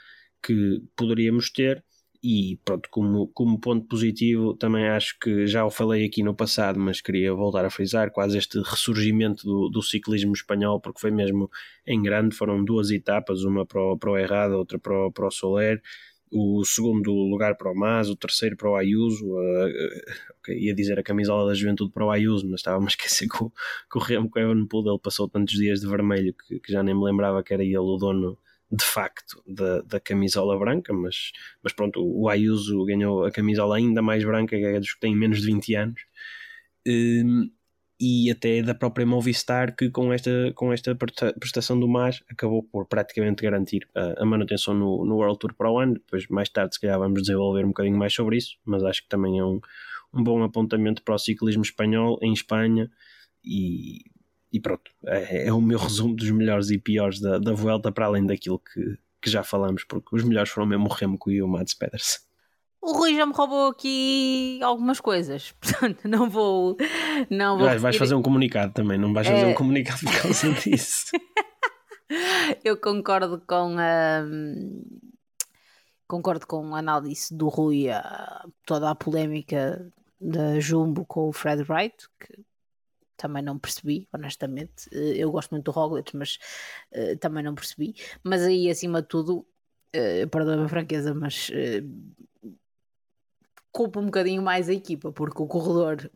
que 0.44 0.82
poderíamos 0.96 1.52
ter. 1.52 1.84
E 2.24 2.60
pronto, 2.66 2.90
como, 2.90 3.28
como 3.28 3.60
ponto 3.60 3.88
positivo, 3.88 4.56
também 4.56 4.88
acho 4.88 5.18
que 5.20 5.46
já 5.46 5.64
o 5.64 5.70
falei 5.70 6.04
aqui 6.06 6.24
no 6.24 6.36
passado, 6.36 6.80
mas 6.80 7.00
queria 7.00 7.32
voltar 7.34 7.64
a 7.64 7.70
frisar 7.70 8.12
quase 8.12 8.38
este 8.38 8.60
ressurgimento 8.60 9.46
do, 9.46 9.70
do 9.70 9.82
ciclismo 9.84 10.34
espanhol, 10.34 10.82
porque 10.82 11.00
foi 11.00 11.12
mesmo 11.12 11.50
em 11.86 12.02
grande. 12.02 12.36
Foram 12.36 12.64
duas 12.66 12.90
etapas, 12.90 13.44
uma 13.44 13.66
para 13.66 13.82
o, 13.82 13.98
para 13.98 14.12
o 14.12 14.18
Errado, 14.18 14.54
outra 14.54 14.80
para 14.80 15.08
o, 15.08 15.12
para 15.12 15.28
o 15.28 15.32
Soler 15.32 15.82
o 16.32 16.64
segundo 16.66 17.12
lugar 17.12 17.56
para 17.56 17.72
o 17.72 17.76
Mas, 17.76 18.10
o 18.10 18.16
terceiro 18.16 18.58
para 18.58 18.70
o 18.70 18.76
Ayuso, 18.76 19.26
uh, 19.26 19.68
okay, 20.40 20.58
ia 20.58 20.74
dizer 20.76 21.00
a 21.00 21.04
camisola 21.04 21.48
da 21.48 21.54
juventude 21.54 21.92
para 21.92 22.06
o 22.06 22.12
Ayuso, 22.12 22.48
mas 22.50 22.60
estava-me 22.60 22.86
a 22.86 22.90
esquecer 22.90 23.28
que 23.30 23.44
o, 23.44 23.50
que 23.50 23.98
o 23.98 24.02
Remco 24.02 24.38
Evenepoel 24.38 24.88
ele 24.88 25.00
passou 25.00 25.30
tantos 25.30 25.56
dias 25.56 25.80
de 25.80 25.88
vermelho 25.88 26.34
que, 26.34 26.60
que, 26.60 26.72
já 26.72 26.84
nem 26.84 26.96
me 26.96 27.04
lembrava 27.04 27.44
que 27.44 27.54
era 27.54 27.64
ele 27.64 27.78
o 27.78 27.98
dono 27.98 28.38
de 28.72 28.84
facto 28.84 29.42
da, 29.48 29.82
da 29.82 30.00
camisola 30.00 30.58
branca, 30.58 30.94
mas, 30.94 31.32
mas 31.64 31.74
pronto, 31.74 32.02
o 32.04 32.28
Ayuso 32.30 32.86
ganhou 32.86 33.26
a 33.26 33.32
camisola 33.32 33.78
ainda 33.78 34.02
mais 34.02 34.24
branca, 34.24 34.58
que 34.58 34.64
é 34.64 34.80
dos 34.80 34.94
que 34.94 35.00
têm 35.00 35.16
menos 35.16 35.42
de 35.42 35.48
20 35.48 35.76
anos. 35.76 36.02
Um, 36.88 37.50
e 38.00 38.30
até 38.30 38.62
da 38.62 38.76
própria 38.76 39.06
Movistar 39.06 39.76
que 39.76 39.90
com 39.90 40.14
esta, 40.14 40.52
com 40.54 40.72
esta 40.72 40.96
prestação 40.96 41.80
do 41.80 41.88
MAS 41.88 42.24
acabou 42.30 42.62
por 42.62 42.86
praticamente 42.86 43.42
garantir 43.42 43.88
a, 43.96 44.22
a 44.22 44.26
manutenção 44.26 44.74
no, 44.74 45.04
no 45.04 45.16
World 45.16 45.40
Tour 45.40 45.54
para 45.56 45.72
o 45.72 45.80
ano. 45.80 45.96
Depois 45.96 46.28
mais 46.28 46.50
tarde 46.50 46.76
se 46.76 46.82
calhar 46.82 47.00
vamos 47.00 47.22
desenvolver 47.22 47.66
um 47.66 47.70
bocadinho 47.70 47.98
mais 47.98 48.14
sobre 48.14 48.38
isso, 48.38 48.58
mas 48.64 48.84
acho 48.84 49.02
que 49.02 49.10
também 49.10 49.40
é 49.40 49.44
um, 49.44 49.60
um 50.14 50.24
bom 50.24 50.44
apontamento 50.44 51.02
para 51.04 51.16
o 51.16 51.20
ciclismo 51.20 51.64
espanhol 51.64 52.20
em 52.22 52.34
Espanha 52.34 52.92
e, 53.44 54.02
e 54.52 54.60
pronto, 54.60 54.92
é, 55.06 55.48
é, 55.48 55.54
o 55.54 55.62
meu 55.62 55.78
resumo 55.80 56.16
dos 56.16 56.30
melhores 56.32 56.70
e 56.70 56.78
piores 56.78 57.20
da, 57.20 57.38
da 57.38 57.54
Vuelta 57.54 57.92
para 57.92 58.06
além 58.06 58.26
daquilo 58.26 58.60
que, 58.60 58.98
que 59.22 59.30
já 59.30 59.44
falamos, 59.44 59.84
porque 59.84 60.16
os 60.16 60.24
melhores 60.24 60.50
foram 60.50 60.68
mesmo 60.68 60.86
o 60.86 60.94
Remco 60.94 61.32
e 61.32 61.42
o 61.42 61.48
Mads 61.48 61.74
Pedersen. 61.74 62.28
O 62.82 62.94
Rui 62.94 63.16
já 63.16 63.26
me 63.26 63.34
roubou 63.34 63.68
aqui 63.68 64.60
algumas 64.64 65.00
coisas, 65.02 65.52
portanto 65.60 66.08
não 66.08 66.30
vou. 66.30 66.78
Não 67.30 67.58
vou 67.58 67.68
vais, 67.68 67.82
vais 67.82 67.98
fazer 67.98 68.16
um 68.16 68.22
comunicado 68.22 68.74
também, 68.74 68.98
não 68.98 69.14
vais 69.14 69.28
fazer 69.28 69.46
é... 69.46 69.48
um 69.48 69.54
comunicado 69.54 70.00
por 70.00 70.22
causa 70.22 70.54
disso. 70.62 71.12
Eu 72.64 72.78
concordo 72.78 73.42
com 73.46 73.76
a. 73.78 74.24
Concordo 76.08 76.48
com 76.48 76.74
a 76.74 76.80
análise 76.80 77.36
do 77.36 77.50
Rui 77.50 77.90
a 77.90 78.46
toda 78.66 78.90
a 78.90 78.96
polémica 78.96 79.92
da 80.22 80.58
Jumbo 80.60 81.06
com 81.06 81.28
o 81.28 81.34
Fred 81.34 81.66
Wright, 81.70 81.98
que 82.18 82.46
também 83.18 83.44
não 83.44 83.58
percebi, 83.60 84.08
honestamente. 84.14 84.88
Eu 84.92 85.32
gosto 85.32 85.52
muito 85.52 85.66
do 85.66 85.72
Roglic, 85.72 86.16
mas 86.16 86.38
uh, 86.94 87.18
também 87.18 87.44
não 87.44 87.56
percebi. 87.56 87.96
Mas 88.24 88.44
aí, 88.44 88.70
acima 88.70 89.02
de 89.02 89.08
tudo, 89.08 89.40
uh, 89.40 90.30
perdoa 90.30 90.66
a 90.66 90.70
franqueza, 90.70 91.14
mas 91.14 91.52
culpa 93.72 94.00
um 94.00 94.06
bocadinho 94.06 94.42
mais 94.42 94.70
a 94.70 94.74
equipa, 94.74 95.12
porque 95.12 95.42
o 95.42 95.48
corredor 95.48 96.10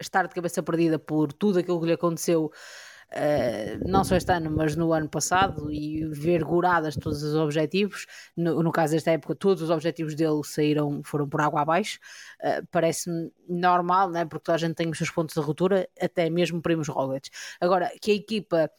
estar 0.00 0.26
de 0.26 0.34
cabeça 0.34 0.62
perdida 0.62 0.98
por 0.98 1.32
tudo 1.32 1.58
aquilo 1.58 1.80
que 1.80 1.86
lhe 1.86 1.92
aconteceu. 1.92 2.50
Uh, 3.12 3.88
não 3.88 4.04
só 4.04 4.14
este 4.14 4.30
ano, 4.32 4.50
mas 4.50 4.76
no 4.76 4.92
ano 4.92 5.08
passado, 5.08 5.72
e 5.72 6.06
ver 6.06 6.44
goradas 6.44 6.94
todos 6.94 7.22
os 7.22 7.34
objetivos. 7.34 8.06
No, 8.36 8.62
no, 8.62 8.70
caso 8.70 8.92
desta 8.94 9.10
época, 9.10 9.34
todos 9.34 9.62
os 9.62 9.70
objetivos 9.70 10.14
dele 10.14 10.40
saíram, 10.44 11.02
foram 11.04 11.28
por 11.28 11.40
água 11.40 11.62
abaixo. 11.62 11.98
Uh, 12.40 12.66
Parece-me 12.70 13.32
normal, 13.48 14.10
né? 14.10 14.24
porque 14.24 14.44
toda 14.44 14.56
a 14.56 14.58
gente 14.58 14.76
tem 14.76 14.88
os 14.88 14.96
seus 14.98 15.10
pontos 15.10 15.34
de 15.34 15.40
ruptura, 15.40 15.88
até 16.00 16.30
mesmo 16.30 16.62
primos 16.62 16.88
Roglic. 16.88 17.30
Agora, 17.60 17.90
que 18.00 18.12
a 18.12 18.14
equipa, 18.14 18.70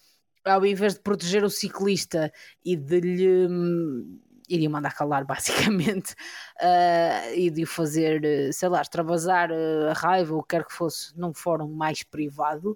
ao 0.46 0.66
invés 0.66 0.94
de 0.94 1.02
proteger 1.02 1.44
o 1.44 1.50
ciclista 1.50 2.32
e 2.64 2.76
de 2.76 3.00
lhe 3.02 3.48
iria 4.52 4.70
mandar 4.70 4.94
calar 4.94 5.24
basicamente 5.26 6.14
uh, 6.62 7.34
e 7.36 7.50
de 7.50 7.66
fazer, 7.66 8.24
eh, 8.24 8.52
sei 8.52 8.70
lá, 8.70 8.82
extravasar 8.82 9.50
eh, 9.52 9.90
a 9.90 9.94
raiva 9.94 10.36
ou 10.36 10.44
quer 10.44 10.66
que 10.66 10.74
fosse 10.74 11.18
num 11.18 11.34
fórum 11.34 11.68
mais 11.70 12.04
privado, 12.04 12.72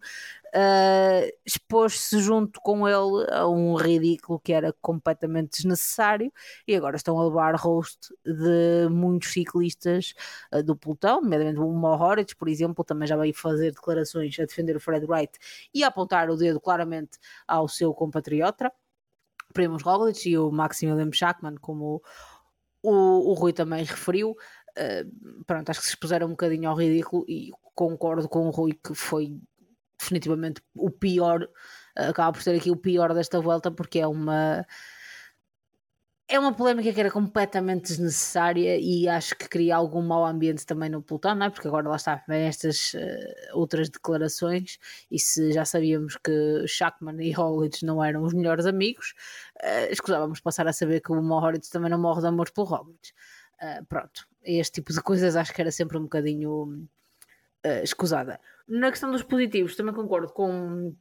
uh, 0.55 1.31
expôs-se 1.45 2.19
junto 2.19 2.59
com 2.61 2.87
ele 2.87 3.29
a 3.31 3.47
um 3.47 3.75
ridículo 3.75 4.39
que 4.39 4.53
era 4.53 4.73
completamente 4.81 5.57
desnecessário 5.57 6.31
e 6.67 6.75
agora 6.75 6.95
estão 6.95 7.19
a 7.19 7.25
levar 7.25 7.55
roast 7.55 8.13
de 8.25 8.87
muitos 8.89 9.31
ciclistas 9.31 10.13
uh, 10.53 10.63
do 10.63 10.75
pelotão, 10.75 11.21
nomeadamente 11.21 11.59
o 11.59 11.67
Mohoric, 11.67 12.35
por 12.35 12.47
exemplo, 12.47 12.83
também 12.83 13.07
já 13.07 13.17
veio 13.17 13.33
fazer 13.33 13.71
declarações 13.71 14.37
a 14.39 14.45
defender 14.45 14.75
o 14.75 14.79
Fred 14.79 15.05
Wright 15.05 15.37
e 15.73 15.83
a 15.83 15.87
apontar 15.87 16.29
o 16.29 16.37
dedo 16.37 16.59
claramente 16.59 17.17
ao 17.47 17.67
seu 17.67 17.93
compatriota. 17.93 18.71
Primoz 19.55 19.81
Roglic 19.81 20.29
e 20.29 20.37
o 20.37 20.51
Maximilian 20.51 21.09
Schachmann, 21.11 21.55
como 21.55 22.03
o, 22.83 23.31
o, 23.31 23.33
Rui 23.33 23.53
também 23.53 23.83
referiu. 23.83 24.31
Uh, 24.77 25.43
pronto, 25.45 25.69
acho 25.69 25.79
que 25.79 25.85
se 25.85 25.93
expuseram 25.93 26.27
um 26.27 26.31
bocadinho 26.31 26.69
ao 26.69 26.75
ridículo 26.75 27.25
e 27.27 27.49
concordo 27.73 28.27
com 28.27 28.47
o 28.47 28.51
Rui 28.51 28.73
que 28.73 28.93
foi 28.93 29.39
definitivamente 29.97 30.61
o 30.75 30.91
pior, 30.91 31.47
acaba 31.95 32.33
por 32.33 32.43
ser 32.43 32.55
aqui 32.55 32.69
o 32.69 32.75
pior 32.75 33.13
desta 33.13 33.39
volta 33.39 33.71
porque 33.71 33.99
é 33.99 34.07
uma 34.07 34.65
é 36.27 36.39
uma 36.39 36.53
polémica 36.53 36.91
que 36.91 36.99
era 36.99 37.11
completamente 37.11 37.89
desnecessária 37.89 38.79
e 38.79 39.07
acho 39.07 39.35
que 39.35 39.47
cria 39.47 39.75
algum 39.75 40.01
mau 40.01 40.25
ambiente 40.25 40.65
também 40.65 40.89
no 40.89 41.01
pelotão, 41.01 41.35
não 41.35 41.45
é? 41.45 41.49
Porque 41.51 41.67
agora 41.67 41.87
lá 41.87 41.95
está, 41.95 42.23
vem 42.27 42.47
estas 42.47 42.93
uh, 42.95 42.99
outras 43.53 43.89
declarações 43.89 44.79
e 45.11 45.19
se 45.19 45.51
já 45.51 45.63
sabíamos 45.65 46.17
que 46.17 46.65
Shackman 46.67 47.23
e 47.23 47.31
Roglic 47.31 47.85
não 47.85 48.03
eram 48.03 48.23
os 48.23 48.33
melhores 48.33 48.65
amigos, 48.65 49.13
uh, 49.57 49.91
escusávamos 49.91 50.39
passar 50.39 50.67
a 50.67 50.73
saber 50.73 50.99
que 51.01 51.11
o 51.11 51.21
Mohoric 51.21 51.69
também 51.69 51.91
não 51.91 51.99
morre 51.99 52.21
de 52.21 52.27
amor 52.27 52.49
pelo 52.51 52.65
Roglic. 52.65 53.11
Uh, 53.61 53.85
pronto, 53.85 54.27
este 54.43 54.81
tipo 54.81 54.91
de 54.91 55.01
coisas 55.01 55.35
acho 55.35 55.53
que 55.53 55.61
era 55.61 55.71
sempre 55.71 55.97
um 55.97 56.03
bocadinho 56.03 56.87
uh, 57.65 57.83
escusada. 57.83 58.39
Na 58.67 58.89
questão 58.89 59.11
dos 59.11 59.21
positivos, 59.21 59.75
também 59.75 59.93
concordo 59.93 60.33
com 60.33 60.95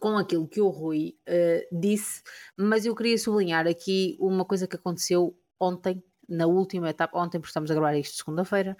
com 0.00 0.16
aquilo 0.16 0.46
que 0.46 0.60
o 0.60 0.68
Rui 0.68 1.16
uh, 1.28 1.80
disse, 1.80 2.22
mas 2.56 2.84
eu 2.84 2.94
queria 2.94 3.16
sublinhar 3.18 3.66
aqui 3.66 4.16
uma 4.20 4.44
coisa 4.44 4.66
que 4.66 4.76
aconteceu 4.76 5.38
ontem, 5.58 6.02
na 6.28 6.46
última 6.46 6.90
etapa, 6.90 7.18
ontem, 7.18 7.38
porque 7.38 7.50
estamos 7.50 7.70
a 7.70 7.74
gravar 7.74 7.96
isto 7.96 8.16
segunda-feira, 8.16 8.76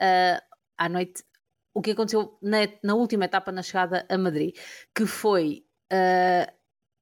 uh, 0.00 0.56
à 0.76 0.88
noite, 0.88 1.22
o 1.74 1.82
que 1.82 1.90
aconteceu 1.90 2.38
na, 2.42 2.58
na, 2.82 2.94
última 2.94 3.26
etapa 3.26 3.52
na 3.52 3.62
chegada 3.62 4.06
a 4.08 4.16
Madrid, 4.16 4.56
que 4.94 5.06
foi 5.06 5.66
uh, 5.92 6.52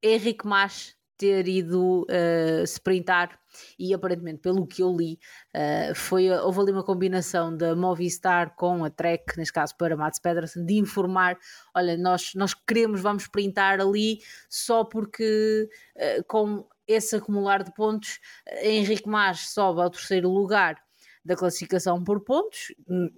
Henrique 0.03 0.45
Mas 0.45 0.95
ter 1.17 1.47
ido 1.47 2.05
uh, 2.09 2.63
sprintar 2.63 3.39
e 3.79 3.93
aparentemente 3.93 4.39
pelo 4.41 4.67
que 4.67 4.83
eu 4.83 4.95
li 4.95 5.17
uh, 5.55 5.95
foi, 5.95 6.29
houve 6.29 6.59
ali 6.59 6.71
uma 6.71 6.83
combinação 6.83 7.55
da 7.55 7.75
Movistar 7.75 8.55
com 8.55 8.83
a 8.83 8.89
Trek, 8.89 9.37
neste 9.37 9.53
caso 9.53 9.75
para 9.77 9.95
Mats 9.95 10.19
Pedersen, 10.19 10.65
de 10.65 10.75
informar, 10.75 11.37
olha, 11.75 11.97
nós, 11.97 12.31
nós 12.35 12.53
queremos, 12.53 13.01
vamos 13.01 13.23
sprintar 13.23 13.79
ali 13.79 14.19
só 14.49 14.83
porque 14.83 15.69
uh, 15.95 16.23
com 16.27 16.67
esse 16.87 17.15
acumular 17.15 17.63
de 17.63 17.73
pontos 17.73 18.19
Henrique 18.61 19.09
Mas 19.09 19.49
sobe 19.49 19.81
ao 19.81 19.89
terceiro 19.89 20.29
lugar 20.29 20.84
da 21.25 21.35
classificação 21.35 22.03
por 22.03 22.21
pontos, 22.21 22.73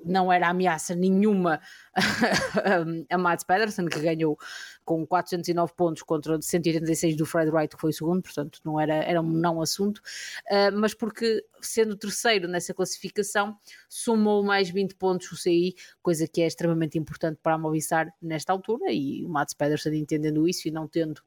não 0.05 0.31
era 0.31 0.47
ameaça 0.47 0.95
nenhuma 0.95 1.59
a 3.11 3.17
Mads 3.17 3.43
Pedersen, 3.43 3.85
que 3.87 3.99
ganhou 3.99 4.37
com 4.85 5.05
409 5.05 5.73
pontos 5.75 6.03
contra 6.03 6.41
186 6.41 7.17
do 7.17 7.25
Fred 7.25 7.51
Wright, 7.51 7.75
que 7.75 7.81
foi 7.81 7.89
o 7.89 7.93
segundo, 7.93 8.21
portanto 8.21 8.61
não 8.63 8.79
era, 8.79 8.95
era 8.95 9.21
um 9.21 9.27
não 9.29 9.61
assunto, 9.61 9.97
uh, 9.97 10.71
mas 10.73 10.93
porque 10.93 11.43
sendo 11.61 11.97
terceiro 11.97 12.47
nessa 12.47 12.73
classificação, 12.73 13.57
somou 13.89 14.41
mais 14.41 14.69
20 14.69 14.95
pontos 14.95 15.29
o 15.31 15.35
CI, 15.35 15.75
coisa 16.01 16.25
que 16.27 16.41
é 16.41 16.47
extremamente 16.47 16.97
importante 16.97 17.39
para 17.43 17.55
a 17.55 17.57
Movistar 17.57 18.07
nesta 18.21 18.53
altura, 18.53 18.91
e 18.91 19.25
o 19.25 19.29
Mads 19.29 19.53
Pedersen 19.53 19.99
entendendo 19.99 20.47
isso 20.47 20.67
e 20.67 20.71
não 20.71 20.87
tendo 20.87 21.21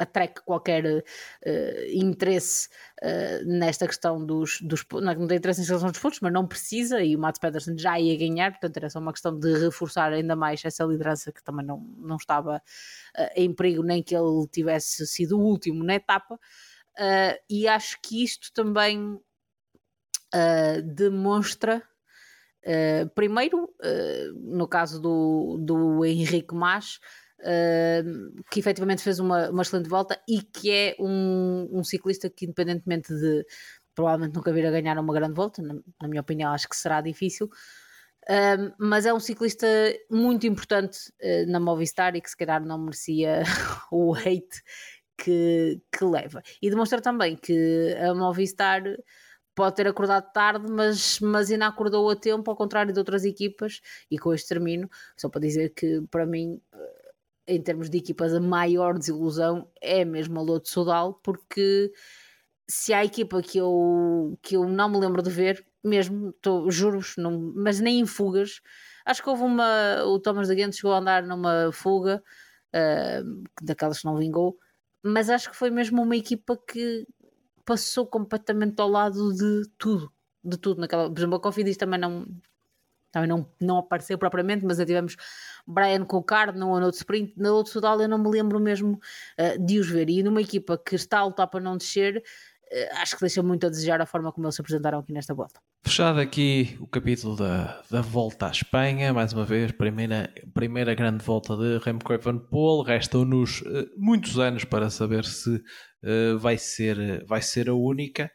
a 0.00 0.06
Trek 0.06 0.40
qualquer 0.46 0.84
uh, 0.86 1.02
interesse 1.92 2.68
uh, 3.02 3.44
nesta 3.44 3.86
questão 3.86 4.24
dos, 4.24 4.58
dos 4.62 4.82
não, 4.90 5.14
não 5.14 5.26
tem 5.26 5.36
interesse 5.36 5.60
em 5.60 5.64
relação 5.66 5.90
dos 5.90 6.00
pontos, 6.00 6.20
mas 6.20 6.32
não 6.32 6.46
precisa 6.46 7.02
e 7.02 7.14
o 7.14 7.18
Mats 7.18 7.38
Pedersen 7.38 7.76
já 7.76 8.00
ia 8.00 8.16
ganhar, 8.16 8.50
portanto 8.50 8.78
era 8.78 8.88
só 8.88 8.98
uma 8.98 9.12
questão 9.12 9.38
de 9.38 9.58
reforçar 9.58 10.10
ainda 10.10 10.34
mais 10.34 10.64
essa 10.64 10.84
liderança 10.84 11.30
que 11.30 11.44
também 11.44 11.66
não, 11.66 11.80
não 11.98 12.16
estava 12.16 12.56
uh, 12.56 13.30
em 13.36 13.54
perigo, 13.54 13.82
nem 13.82 14.02
que 14.02 14.16
ele 14.16 14.46
tivesse 14.50 15.06
sido 15.06 15.38
o 15.38 15.42
último 15.42 15.84
na 15.84 15.94
etapa. 15.94 16.38
E 17.48 17.66
acho 17.66 17.98
que 18.02 18.22
isto 18.22 18.52
também 18.52 19.18
demonstra 20.84 21.82
primeiro, 23.14 23.72
no 24.34 24.68
caso 24.68 25.00
do, 25.00 25.56
do 25.58 26.04
Henrique 26.04 26.54
Mas, 26.54 27.00
uh, 27.40 28.42
que 28.50 28.60
efetivamente 28.60 29.02
fez 29.02 29.18
uma, 29.18 29.50
uma 29.50 29.62
excelente 29.62 29.88
volta 29.88 30.20
e 30.28 30.42
que 30.42 30.70
é 30.70 30.96
um, 30.98 31.68
um 31.72 31.84
ciclista 31.84 32.30
que, 32.30 32.44
independentemente 32.44 33.12
de 33.14 33.46
provavelmente 33.94 34.34
nunca 34.34 34.52
vir 34.52 34.66
a 34.66 34.70
ganhar 34.70 34.98
uma 34.98 35.12
grande 35.12 35.34
volta, 35.34 35.60
na, 35.60 35.74
na 36.00 36.08
minha 36.08 36.20
opinião, 36.20 36.52
acho 36.52 36.68
que 36.68 36.76
será 36.76 37.00
difícil. 37.00 37.50
Mas 38.78 39.06
é 39.06 39.12
um 39.12 39.18
ciclista 39.18 39.66
muito 40.10 40.46
importante 40.46 40.98
uh, 41.20 41.50
na 41.50 41.58
Movistar 41.58 42.14
e 42.14 42.20
que 42.20 42.30
se 42.30 42.36
calhar 42.36 42.64
não 42.64 42.78
merecia 42.78 43.42
o 43.90 44.14
hate 44.14 44.62
que, 45.18 45.80
que 45.92 46.04
leva. 46.04 46.42
E 46.62 46.70
demonstra 46.70 47.00
também 47.00 47.36
que 47.36 47.94
a 48.00 48.14
Movistar 48.14 48.82
pode 49.54 49.76
ter 49.76 49.86
acordado 49.86 50.32
tarde, 50.32 50.66
mas, 50.70 51.20
mas 51.20 51.50
ainda 51.50 51.66
acordou 51.66 52.08
a 52.08 52.16
tempo, 52.16 52.50
ao 52.50 52.56
contrário 52.56 52.92
de 52.92 52.98
outras 52.98 53.24
equipas. 53.24 53.80
E 54.10 54.18
com 54.18 54.32
este 54.32 54.48
termino, 54.48 54.88
só 55.16 55.28
para 55.28 55.40
dizer 55.40 55.70
que 55.70 56.02
para 56.10 56.26
mim 56.26 56.60
em 57.50 57.60
termos 57.60 57.90
de 57.90 57.98
equipas, 57.98 58.32
a 58.32 58.40
maior 58.40 58.96
desilusão 58.96 59.68
é 59.80 60.04
mesmo 60.04 60.38
a 60.38 60.42
Loto 60.42 60.68
Sudal, 60.68 61.14
porque 61.14 61.92
se 62.68 62.92
há 62.94 63.04
equipa 63.04 63.42
que 63.42 63.58
eu, 63.58 64.38
que 64.40 64.56
eu 64.56 64.68
não 64.68 64.88
me 64.88 64.98
lembro 64.98 65.20
de 65.20 65.30
ver, 65.30 65.66
mesmo, 65.82 66.32
juro-vos, 66.68 67.16
mas 67.56 67.80
nem 67.80 68.00
em 68.00 68.06
fugas, 68.06 68.60
acho 69.04 69.22
que 69.22 69.28
houve 69.28 69.42
uma. 69.42 70.04
O 70.04 70.20
Thomas 70.20 70.46
de 70.46 70.54
Guentes 70.54 70.78
chegou 70.78 70.92
a 70.92 70.98
andar 70.98 71.22
numa 71.24 71.72
fuga, 71.72 72.22
uh, 72.74 73.44
daquelas 73.60 73.98
que 73.98 74.04
não 74.04 74.16
vingou, 74.16 74.56
mas 75.02 75.28
acho 75.28 75.50
que 75.50 75.56
foi 75.56 75.70
mesmo 75.70 76.02
uma 76.02 76.16
equipa 76.16 76.56
que 76.56 77.06
passou 77.64 78.06
completamente 78.06 78.80
ao 78.80 78.88
lado 78.88 79.34
de 79.34 79.68
tudo. 79.76 80.12
De 80.42 80.56
tudo 80.56 80.80
naquela. 80.80 81.10
Por 81.10 81.18
exemplo, 81.18 81.36
a 81.36 81.40
Cofidis 81.40 81.76
também 81.76 82.00
não, 82.00 82.26
também 83.12 83.28
não, 83.28 83.46
não 83.60 83.78
apareceu 83.78 84.16
propriamente, 84.16 84.64
mas 84.64 84.78
tivemos 84.78 85.16
Brian 85.70 86.04
Colcard 86.04 86.58
não 86.58 86.74
andou 86.74 86.90
de 86.90 86.96
sprint, 86.96 87.32
na 87.36 87.52
outro 87.52 87.72
total 87.72 88.00
eu 88.00 88.08
não 88.08 88.18
me 88.18 88.28
lembro 88.28 88.58
mesmo 88.60 88.98
uh, 89.38 89.64
de 89.64 89.78
os 89.78 89.88
ver. 89.88 90.10
E 90.10 90.22
numa 90.22 90.40
equipa 90.40 90.76
que 90.76 90.96
está 90.96 91.20
a 91.20 91.24
lutar 91.24 91.46
para 91.46 91.60
não 91.60 91.76
descer, 91.76 92.18
uh, 92.18 93.00
acho 93.00 93.14
que 93.14 93.20
deixa 93.20 93.42
muito 93.42 93.66
a 93.66 93.70
desejar 93.70 94.00
a 94.00 94.06
forma 94.06 94.32
como 94.32 94.46
eles 94.46 94.56
se 94.56 94.60
apresentaram 94.60 94.98
aqui 94.98 95.12
nesta 95.12 95.32
volta. 95.32 95.60
Fechado 95.84 96.20
aqui 96.20 96.76
o 96.80 96.86
capítulo 96.86 97.36
da, 97.36 97.82
da 97.90 98.00
volta 98.02 98.48
à 98.48 98.50
Espanha, 98.50 99.12
mais 99.14 99.32
uma 99.32 99.44
vez, 99.44 99.72
primeira, 99.72 100.32
primeira 100.52 100.94
grande 100.94 101.24
volta 101.24 101.56
de 101.56 101.78
Remco 101.78 102.12
Evenepoel. 102.12 102.82
Restam-nos 102.82 103.62
uh, 103.62 103.88
muitos 103.96 104.38
anos 104.38 104.64
para 104.64 104.90
saber 104.90 105.24
se 105.24 105.62
vai, 106.40 106.56
ser, 106.56 107.26
vai 107.26 107.42
ser 107.42 107.68
a 107.68 107.74
única. 107.74 108.30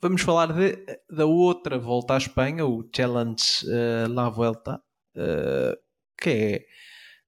vamos 0.00 0.22
falar 0.22 0.50
de, 0.50 0.78
da 1.10 1.26
outra 1.26 1.78
volta 1.78 2.14
à 2.14 2.16
Espanha, 2.16 2.64
o 2.64 2.88
Challenge 2.90 3.66
La 4.08 4.30
Vuelta 4.30 4.80
que 6.20 6.30
é 6.30 6.64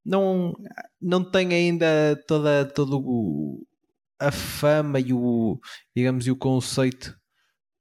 não, 0.05 0.55
não 1.01 1.23
tem 1.23 1.53
ainda 1.53 2.17
toda, 2.27 2.65
todo 2.65 3.63
a 4.19 4.33
fama 4.33 4.99
e 4.99 5.13
o 5.13 5.59
digamos 5.95 6.27
e 6.27 6.31
o 6.31 6.37
conceito 6.37 7.15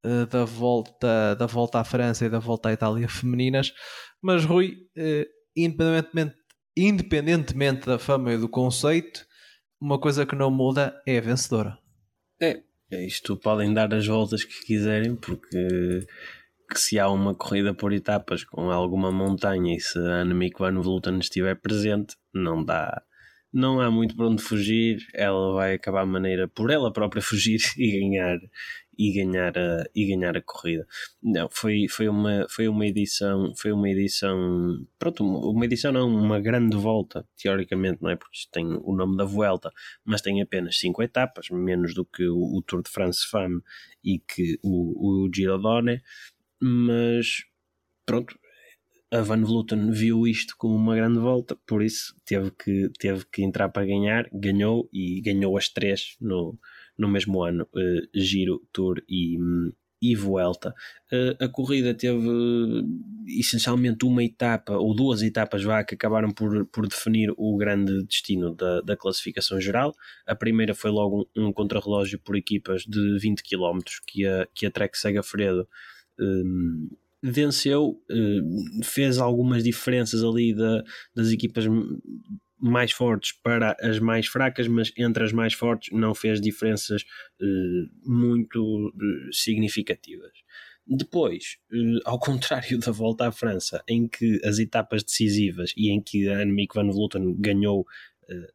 uh, 0.05 0.25
da 0.27 0.45
volta 0.45 1.35
da 1.35 1.45
volta 1.45 1.79
à 1.79 1.83
França 1.83 2.25
e 2.25 2.29
da 2.29 2.39
volta 2.39 2.69
à 2.69 2.73
Itália 2.73 3.07
femininas 3.09 3.73
mas 4.21 4.43
Rui 4.43 4.75
uh, 4.97 5.25
independentemente 5.55 6.35
independentemente 6.75 7.85
da 7.85 7.97
fama 7.97 8.33
e 8.33 8.37
do 8.37 8.49
conceito 8.49 9.25
uma 9.81 9.99
coisa 9.99 10.25
que 10.25 10.35
não 10.35 10.51
muda 10.51 11.01
é 11.05 11.17
a 11.17 11.21
vencedora. 11.21 11.77
É, 12.41 12.61
é 12.91 13.05
isto. 13.05 13.37
Podem 13.37 13.73
dar 13.73 13.93
as 13.93 14.05
voltas 14.05 14.43
que 14.43 14.65
quiserem 14.65 15.15
porque 15.15 16.05
que 16.69 16.79
se 16.79 16.99
há 16.99 17.09
uma 17.09 17.33
corrida 17.35 17.73
por 17.73 17.91
etapas 17.93 18.43
com 18.43 18.69
alguma 18.71 19.11
montanha 19.11 19.75
e 19.75 19.79
se 19.79 19.97
a 19.97 20.21
Annemiek 20.21 20.57
van 20.59 20.79
Vleuten 20.79 21.19
estiver 21.19 21.55
presente, 21.55 22.15
não 22.33 22.63
dá, 22.63 23.01
não 23.51 23.81
há 23.81 23.89
muito 23.89 24.15
para 24.15 24.27
onde 24.27 24.43
fugir, 24.43 24.99
ela 25.13 25.53
vai 25.53 25.73
acabar 25.73 26.01
a 26.01 26.05
maneira 26.05 26.47
por 26.47 26.69
ela 26.69 26.93
própria 26.93 27.21
fugir 27.21 27.59
e 27.77 27.99
ganhar 27.99 28.39
e 28.99 29.13
ganhar 29.13 29.57
a, 29.57 29.85
e 29.95 30.05
ganhar 30.05 30.35
a 30.35 30.41
corrida. 30.41 30.85
Não, 31.23 31.47
foi, 31.49 31.87
foi, 31.87 32.09
uma, 32.09 32.45
foi 32.49 32.67
uma 32.67 32.85
edição, 32.85 33.53
foi 33.55 33.71
uma 33.71 33.89
edição, 33.89 34.85
pronto, 34.99 35.23
uma 35.23 35.63
edição 35.63 35.93
não, 35.93 36.09
uma 36.09 36.37
grande 36.41 36.75
volta, 36.75 37.25
teoricamente, 37.41 37.99
não 38.01 38.09
é? 38.09 38.17
Porque 38.17 38.39
tem 38.51 38.67
o 38.67 38.93
nome 38.93 39.15
da 39.15 39.23
Vuelta, 39.23 39.71
mas 40.03 40.21
tem 40.21 40.41
apenas 40.41 40.77
5 40.79 41.01
etapas, 41.01 41.49
menos 41.49 41.93
do 41.93 42.03
que 42.03 42.27
o, 42.27 42.57
o 42.57 42.61
Tour 42.61 42.83
de 42.83 42.89
France 42.89 43.21
Femme 43.31 43.61
e 44.03 44.19
que 44.19 44.59
o, 44.61 45.23
o 45.25 45.29
Giro 45.33 45.57
Donne 45.57 46.01
mas 46.61 47.43
pronto, 48.05 48.37
a 49.11 49.21
Van 49.21 49.43
Vleuten 49.43 49.91
viu 49.91 50.27
isto 50.27 50.55
como 50.57 50.75
uma 50.75 50.95
grande 50.95 51.19
volta, 51.19 51.57
por 51.65 51.81
isso 51.81 52.15
teve 52.25 52.51
que, 52.51 52.89
teve 52.99 53.25
que 53.31 53.43
entrar 53.43 53.69
para 53.69 53.85
ganhar, 53.85 54.29
ganhou 54.31 54.87
e 54.93 55.19
ganhou 55.21 55.57
as 55.57 55.69
três 55.69 56.15
no, 56.21 56.57
no 56.97 57.07
mesmo 57.07 57.41
ano, 57.41 57.67
uh, 57.73 58.07
Giro, 58.13 58.61
Tour 58.71 59.01
e, 59.09 59.37
e 59.99 60.15
Vuelta. 60.15 60.75
Uh, 61.11 61.43
a 61.43 61.47
corrida 61.47 61.93
teve 61.93 62.27
essencialmente 63.27 64.05
uma 64.05 64.23
etapa, 64.23 64.73
ou 64.73 64.93
duas 64.93 65.23
etapas 65.23 65.63
vá, 65.63 65.83
que 65.83 65.95
acabaram 65.95 66.31
por, 66.31 66.67
por 66.67 66.87
definir 66.87 67.33
o 67.35 67.57
grande 67.57 68.03
destino 68.03 68.53
da, 68.53 68.81
da 68.81 68.95
classificação 68.95 69.59
geral. 69.59 69.95
A 70.27 70.35
primeira 70.35 70.75
foi 70.75 70.91
logo 70.91 71.27
um, 71.35 71.47
um 71.47 71.53
contrarrelógio 71.53 72.19
por 72.19 72.35
equipas 72.35 72.83
de 72.83 73.17
20 73.17 73.41
km 73.41 73.79
que 74.05 74.27
a, 74.27 74.47
que 74.53 74.67
a 74.67 74.71
Trek 74.71 74.95
Segafredo 74.95 75.67
um, 76.19 76.89
venceu, 77.21 78.01
um, 78.09 78.81
fez 78.83 79.17
algumas 79.17 79.63
diferenças 79.63 80.23
ali 80.23 80.53
da, 80.53 80.83
das 81.15 81.31
equipas 81.31 81.65
mais 82.59 82.91
fortes 82.91 83.31
para 83.41 83.75
as 83.81 83.99
mais 83.99 84.27
fracas, 84.27 84.67
mas 84.67 84.91
entre 84.97 85.23
as 85.23 85.31
mais 85.31 85.53
fortes 85.53 85.89
não 85.97 86.13
fez 86.13 86.41
diferenças 86.41 87.03
uh, 87.41 87.89
muito 88.03 88.89
uh, 88.89 89.33
significativas. 89.33 90.31
Depois, 90.85 91.57
uh, 91.71 91.99
ao 92.03 92.19
contrário 92.19 92.77
da 92.79 92.91
volta 92.91 93.27
à 93.27 93.31
França, 93.31 93.81
em 93.87 94.07
que 94.07 94.41
as 94.43 94.59
etapas 94.59 95.03
decisivas 95.03 95.73
e 95.77 95.89
em 95.89 96.01
que 96.01 96.27
a 96.27 96.41
Annemiek 96.41 96.75
van 96.75 96.91
Vleuten 96.91 97.35
ganhou 97.39 97.85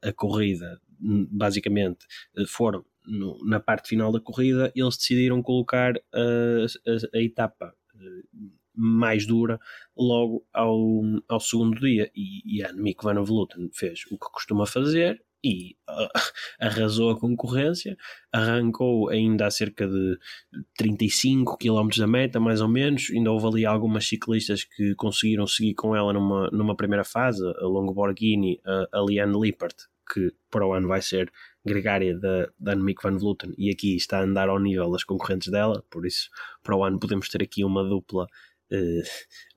a 0.03 0.13
corrida, 0.13 0.81
basicamente 1.01 2.07
foram 2.47 2.85
no, 3.07 3.39
na 3.45 3.61
parte 3.61 3.89
final 3.89 4.13
da 4.13 4.21
corrida, 4.21 4.73
eles 4.75 4.97
decidiram 4.97 5.43
colocar 5.43 5.95
a, 6.13 6.21
a, 6.21 7.19
a 7.19 7.23
etapa 7.23 7.75
eh, 7.95 8.49
mais 8.75 9.27
dura 9.27 9.61
logo 9.97 10.45
ao, 10.53 11.03
ao 11.29 11.41
segundo 11.41 11.79
dia 11.79 12.11
e, 12.15 12.59
e 12.59 12.63
a 12.63 12.71
Annemiek 12.71 13.03
van 13.05 13.23
Vleuten 13.23 13.71
fez 13.73 14.01
o 14.11 14.19
que 14.19 14.31
costuma 14.33 14.67
fazer 14.67 15.23
e 15.45 15.77
uh, 15.91 16.09
arrasou 16.59 17.11
a 17.11 17.21
concorrência, 17.21 17.97
arrancou 18.33 19.11
ainda 19.11 19.47
a 19.47 19.51
cerca 19.51 19.87
de 19.87 20.19
35 20.79 21.59
km 21.59 21.89
da 21.99 22.07
meta, 22.07 22.41
mais 22.41 22.63
ou 22.63 22.69
menos. 22.69 23.11
Ainda 23.11 23.31
houve 23.31 23.47
ali 23.47 23.67
algumas 23.67 24.09
ciclistas 24.09 24.65
que 24.65 24.95
conseguiram 24.95 25.47
seguir 25.47 25.75
com 25.75 25.95
ela 25.95 26.15
numa, 26.15 26.49
numa 26.51 26.75
primeira 26.75 27.05
fase, 27.05 27.45
a 27.47 27.67
Longo 27.67 27.93
Borghini, 27.93 28.59
a, 28.65 28.99
a 28.99 29.05
Liane 29.07 29.39
Lippert, 29.39 29.77
que 30.13 30.33
para 30.51 30.67
o 30.67 30.73
ano 30.73 30.89
vai 30.89 31.03
ser 31.03 31.31
gregária 31.65 32.19
da, 32.19 32.49
da 32.59 32.73
Annemiek 32.73 33.03
van 33.03 33.17
Vleuten 33.17 33.55
e 33.57 33.71
aqui 33.71 33.97
está 33.97 34.19
a 34.19 34.25
andar 34.25 34.49
ao 34.49 34.61
nível 34.61 34.91
das 34.91 35.05
concorrentes 35.05 35.51
dela, 35.51 35.85
por 35.91 36.07
isso 36.07 36.29
para 36.63 36.77
o 36.77 36.85
ano 36.85 36.99
podemos 36.99 37.29
ter 37.29 37.43
aqui 37.43 37.65
uma 37.65 37.83
dupla 37.83 38.25
uh, 38.25 39.03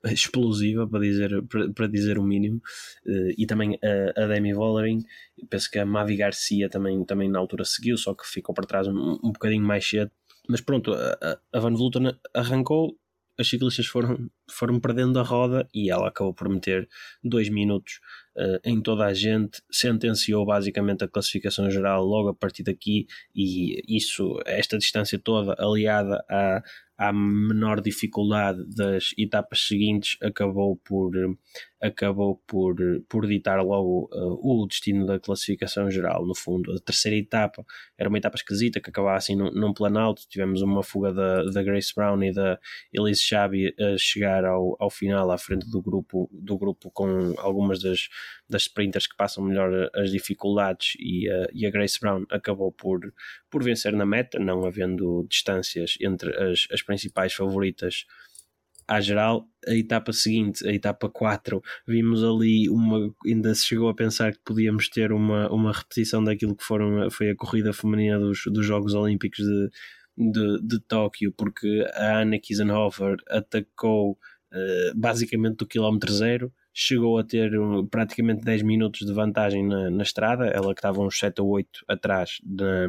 explosiva 0.12 0.88
para 0.88 1.00
dizer, 1.00 1.42
para, 1.48 1.72
para 1.72 1.86
dizer 1.86 2.18
o 2.18 2.22
mínimo 2.22 2.60
uh, 3.06 3.32
e 3.36 3.46
também 3.46 3.78
a, 3.82 4.24
a 4.24 4.26
Demi 4.26 4.54
Vollering 4.54 5.04
penso 5.50 5.70
que 5.70 5.78
a 5.78 5.86
Mavi 5.86 6.16
Garcia 6.16 6.68
também, 6.68 7.04
também 7.04 7.28
na 7.28 7.38
altura 7.38 7.64
seguiu, 7.64 7.96
só 7.96 8.14
que 8.14 8.26
ficou 8.26 8.54
para 8.54 8.66
trás 8.66 8.88
um, 8.88 9.18
um 9.22 9.32
bocadinho 9.32 9.64
mais 9.64 9.86
cedo 9.86 10.10
mas 10.48 10.62
pronto, 10.62 10.94
a, 10.94 11.38
a 11.52 11.60
Van 11.60 11.74
Vleuten 11.74 12.18
arrancou 12.34 12.96
as 13.38 13.48
ciclistas 13.48 13.86
foram, 13.86 14.28
foram 14.50 14.80
perdendo 14.80 15.18
a 15.20 15.22
roda 15.22 15.68
e 15.72 15.90
ela 15.90 16.08
acabou 16.08 16.34
por 16.34 16.48
meter 16.48 16.88
dois 17.22 17.48
minutos 17.48 18.00
em 18.64 18.80
toda 18.80 19.06
a 19.06 19.14
gente, 19.14 19.62
sentenciou 19.70 20.44
basicamente 20.44 21.04
a 21.04 21.08
classificação 21.08 21.70
geral 21.70 22.04
logo 22.04 22.28
a 22.28 22.34
partir 22.34 22.62
daqui 22.62 23.06
e 23.34 23.82
isso, 23.88 24.38
esta 24.46 24.78
distância 24.78 25.18
toda 25.18 25.54
aliada 25.58 26.24
a 26.28 26.62
à 26.98 27.12
menor 27.12 27.80
dificuldade 27.80 28.64
das 28.74 29.14
etapas 29.16 29.68
seguintes, 29.68 30.16
acabou 30.20 30.76
por, 30.78 31.12
acabou 31.80 32.42
por, 32.44 32.74
por 33.08 33.24
ditar 33.24 33.62
logo 33.64 34.10
uh, 34.12 34.40
o 34.42 34.66
destino 34.66 35.06
da 35.06 35.20
classificação 35.20 35.88
geral. 35.88 36.26
No 36.26 36.34
fundo, 36.34 36.72
a 36.72 36.80
terceira 36.80 37.16
etapa 37.16 37.64
era 37.96 38.08
uma 38.08 38.18
etapa 38.18 38.34
esquisita 38.34 38.80
que 38.80 38.90
acabava 38.90 39.16
assim 39.16 39.36
num, 39.36 39.52
num 39.52 39.72
planalto. 39.72 40.26
Tivemos 40.28 40.60
uma 40.60 40.82
fuga 40.82 41.12
da, 41.12 41.44
da 41.44 41.62
Grace 41.62 41.94
Brown 41.94 42.20
e 42.24 42.32
da 42.32 42.58
Elise 42.92 43.22
Chabi 43.22 43.72
a 43.78 43.96
chegar 43.96 44.44
ao, 44.44 44.76
ao 44.80 44.90
final 44.90 45.30
à 45.30 45.38
frente 45.38 45.70
do 45.70 45.80
grupo, 45.80 46.28
do 46.32 46.58
grupo 46.58 46.90
com 46.90 47.32
algumas 47.38 47.80
das, 47.80 48.08
das 48.48 48.62
sprinters 48.62 49.06
que 49.06 49.16
passam 49.16 49.44
melhor 49.44 49.90
as 49.94 50.10
dificuldades 50.10 50.94
e, 50.98 51.28
uh, 51.28 51.48
e 51.52 51.66
a 51.66 51.70
Grace 51.70 51.98
Brown 52.00 52.24
acabou 52.30 52.72
por, 52.72 53.12
por 53.50 53.62
vencer 53.62 53.92
na 53.92 54.06
meta, 54.06 54.38
não 54.38 54.64
havendo 54.64 55.26
distâncias 55.28 55.96
entre 56.00 56.34
as, 56.36 56.66
as 56.72 56.82
principais 56.82 57.32
favoritas 57.32 58.06
à 58.88 59.00
geral. 59.00 59.46
A 59.66 59.74
etapa 59.74 60.12
seguinte, 60.12 60.66
a 60.66 60.72
etapa 60.72 61.10
4, 61.10 61.62
vimos 61.86 62.24
ali 62.24 62.70
uma. 62.70 63.14
Ainda 63.26 63.54
se 63.54 63.66
chegou 63.66 63.90
a 63.90 63.94
pensar 63.94 64.32
que 64.32 64.40
podíamos 64.42 64.88
ter 64.88 65.12
uma, 65.12 65.52
uma 65.52 65.72
repetição 65.72 66.24
daquilo 66.24 66.56
que 66.56 66.64
foram, 66.64 67.10
foi 67.10 67.30
a 67.30 67.36
corrida 67.36 67.72
feminina 67.72 68.18
dos, 68.18 68.42
dos 68.46 68.64
Jogos 68.64 68.94
Olímpicos 68.94 69.44
de, 69.44 69.70
de, 70.16 70.62
de 70.62 70.80
Tóquio, 70.80 71.32
porque 71.36 71.86
a 71.92 72.20
Anna 72.20 72.38
Kiesenhofer 72.38 73.16
atacou 73.28 74.12
uh, 74.12 74.96
basicamente 74.96 75.58
do 75.58 75.66
quilómetro 75.66 76.12
zero 76.12 76.52
chegou 76.80 77.18
a 77.18 77.24
ter 77.24 77.50
praticamente 77.90 78.44
10 78.44 78.62
minutos 78.62 79.04
de 79.04 79.12
vantagem 79.12 79.66
na, 79.66 79.90
na 79.90 80.02
estrada, 80.04 80.46
ela 80.46 80.72
que 80.72 80.78
estava 80.78 81.00
uns 81.00 81.18
7 81.18 81.42
ou 81.42 81.48
8 81.48 81.84
atrás 81.88 82.38
na, 82.44 82.86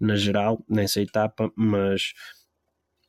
na 0.00 0.16
geral, 0.16 0.64
nessa 0.68 1.00
etapa, 1.00 1.52
mas 1.54 2.14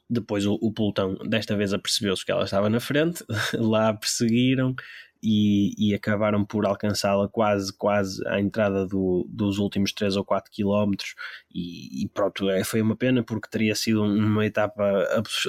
depois 0.08 0.46
o, 0.46 0.54
o 0.62 0.72
pelotão 0.72 1.16
desta 1.28 1.58
vez 1.58 1.74
apercebeu-se 1.74 2.24
que 2.24 2.32
ela 2.32 2.44
estava 2.44 2.70
na 2.70 2.80
frente, 2.80 3.26
lá 3.58 3.90
a 3.90 3.94
perseguiram 3.96 4.76
e, 5.22 5.74
e 5.78 5.94
acabaram 5.94 6.46
por 6.46 6.66
alcançá-la 6.66 7.28
quase, 7.28 7.76
quase 7.76 8.26
à 8.28 8.40
entrada 8.40 8.86
do, 8.86 9.28
dos 9.30 9.58
últimos 9.58 9.92
3 9.94 10.16
ou 10.18 10.26
4 10.26 10.52
quilómetros. 10.52 11.16
E, 11.54 12.04
e, 12.04 12.10
pronto, 12.10 12.50
é, 12.50 12.64
foi 12.64 12.82
uma 12.82 12.96
pena 12.96 13.24
porque 13.24 13.50
teria 13.50 13.76
sido 13.76 14.04
uma 14.04 14.46
etapa 14.46 14.84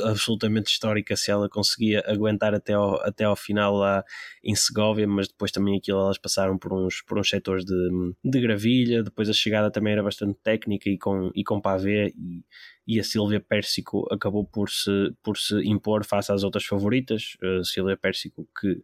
absolutamente 0.04 0.70
histórica 0.70 1.16
se 1.16 1.30
ela 1.30 1.48
conseguia 1.48 2.02
aguentar 2.06 2.54
até 2.54 2.72
ao, 2.72 3.00
até 3.02 3.24
ao 3.24 3.36
final 3.36 3.74
lá 3.74 4.04
em 4.42 4.54
Segovia, 4.54 5.06
mas 5.06 5.28
depois 5.28 5.50
também 5.50 5.76
aquilo 5.76 6.00
elas 6.00 6.18
passaram 6.18 6.58
por 6.58 6.72
uns, 6.72 7.02
por 7.02 7.18
uns 7.18 7.28
setores 7.28 7.64
de, 7.64 8.14
de 8.24 8.40
gravilha, 8.40 9.02
depois 9.02 9.28
a 9.28 9.32
chegada 9.32 9.70
também 9.70 9.92
era 9.92 10.02
bastante 10.02 10.38
técnica 10.42 10.88
e 10.88 10.98
com, 10.98 11.30
e 11.34 11.44
com 11.44 11.60
pavê 11.60 12.12
e, 12.16 12.44
e 12.86 12.98
a 12.98 13.04
Silvia 13.04 13.38
Pérsico 13.38 14.06
acabou 14.10 14.46
por 14.46 14.70
se, 14.70 15.12
por 15.22 15.36
se 15.36 15.54
impor 15.68 16.04
face 16.04 16.32
às 16.32 16.42
outras 16.42 16.64
favoritas, 16.64 17.36
a 17.42 17.64
Silvia 17.64 17.98
Pérsico 17.98 18.48
que 18.58 18.82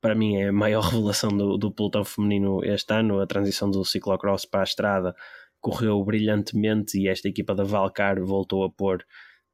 para 0.00 0.14
mim 0.14 0.36
é 0.36 0.48
a 0.48 0.52
maior 0.52 0.82
revelação 0.90 1.30
do, 1.30 1.56
do 1.56 1.70
pelotão 1.70 2.04
feminino 2.04 2.64
este 2.64 2.92
ano, 2.92 3.20
a 3.20 3.26
transição 3.26 3.70
do 3.70 3.84
ciclocross 3.84 4.44
para 4.44 4.60
a 4.60 4.64
estrada 4.64 5.14
correu 5.60 6.02
brilhantemente 6.04 6.98
e 6.98 7.08
esta 7.08 7.28
equipa 7.28 7.54
da 7.54 7.64
Valcar 7.64 8.20
voltou 8.20 8.64
a 8.64 8.70
pôr 8.70 9.04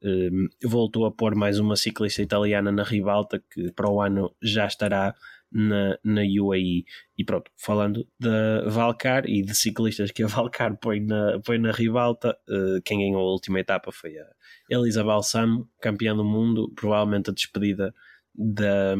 um, 0.02 0.48
voltou 0.62 1.06
a 1.06 1.10
pôr 1.10 1.34
mais 1.34 1.58
uma 1.58 1.76
ciclista 1.76 2.20
italiana 2.20 2.70
na 2.70 2.82
ribalta 2.82 3.42
que 3.50 3.72
para 3.72 3.90
o 3.90 4.02
ano 4.02 4.34
já 4.42 4.66
estará 4.66 5.14
na, 5.50 5.96
na 6.04 6.20
UAE. 6.20 6.84
E 7.16 7.24
pronto, 7.24 7.50
falando 7.56 8.06
da 8.18 8.68
Valcar 8.68 9.26
e 9.26 9.40
de 9.40 9.54
ciclistas 9.54 10.10
que 10.10 10.22
a 10.22 10.26
Valcar 10.26 10.76
põe 10.76 11.00
na, 11.00 11.40
põe 11.44 11.58
na 11.58 11.70
ribalta, 11.70 12.36
uh, 12.48 12.82
quem 12.84 12.98
ganhou 12.98 13.20
a 13.20 13.32
última 13.32 13.60
etapa 13.60 13.92
foi 13.92 14.18
a 14.18 14.26
Elisa 14.68 15.04
Balsamo, 15.04 15.68
campeã 15.80 16.14
do 16.14 16.24
mundo, 16.24 16.70
provavelmente 16.74 17.30
a 17.30 17.32
despedida 17.32 17.94
da, 18.34 18.96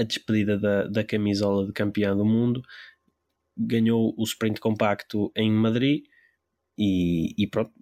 a 0.00 0.04
despedida 0.04 0.58
da, 0.58 0.84
da 0.88 1.04
camisola 1.04 1.66
de 1.66 1.72
campeã 1.72 2.16
do 2.16 2.24
mundo. 2.24 2.62
Ganhou 3.56 4.14
o 4.16 4.24
sprint 4.24 4.60
compacto 4.60 5.30
em 5.36 5.50
Madrid 5.50 6.04
e, 6.78 7.34
e 7.38 7.46
pronto, 7.48 7.72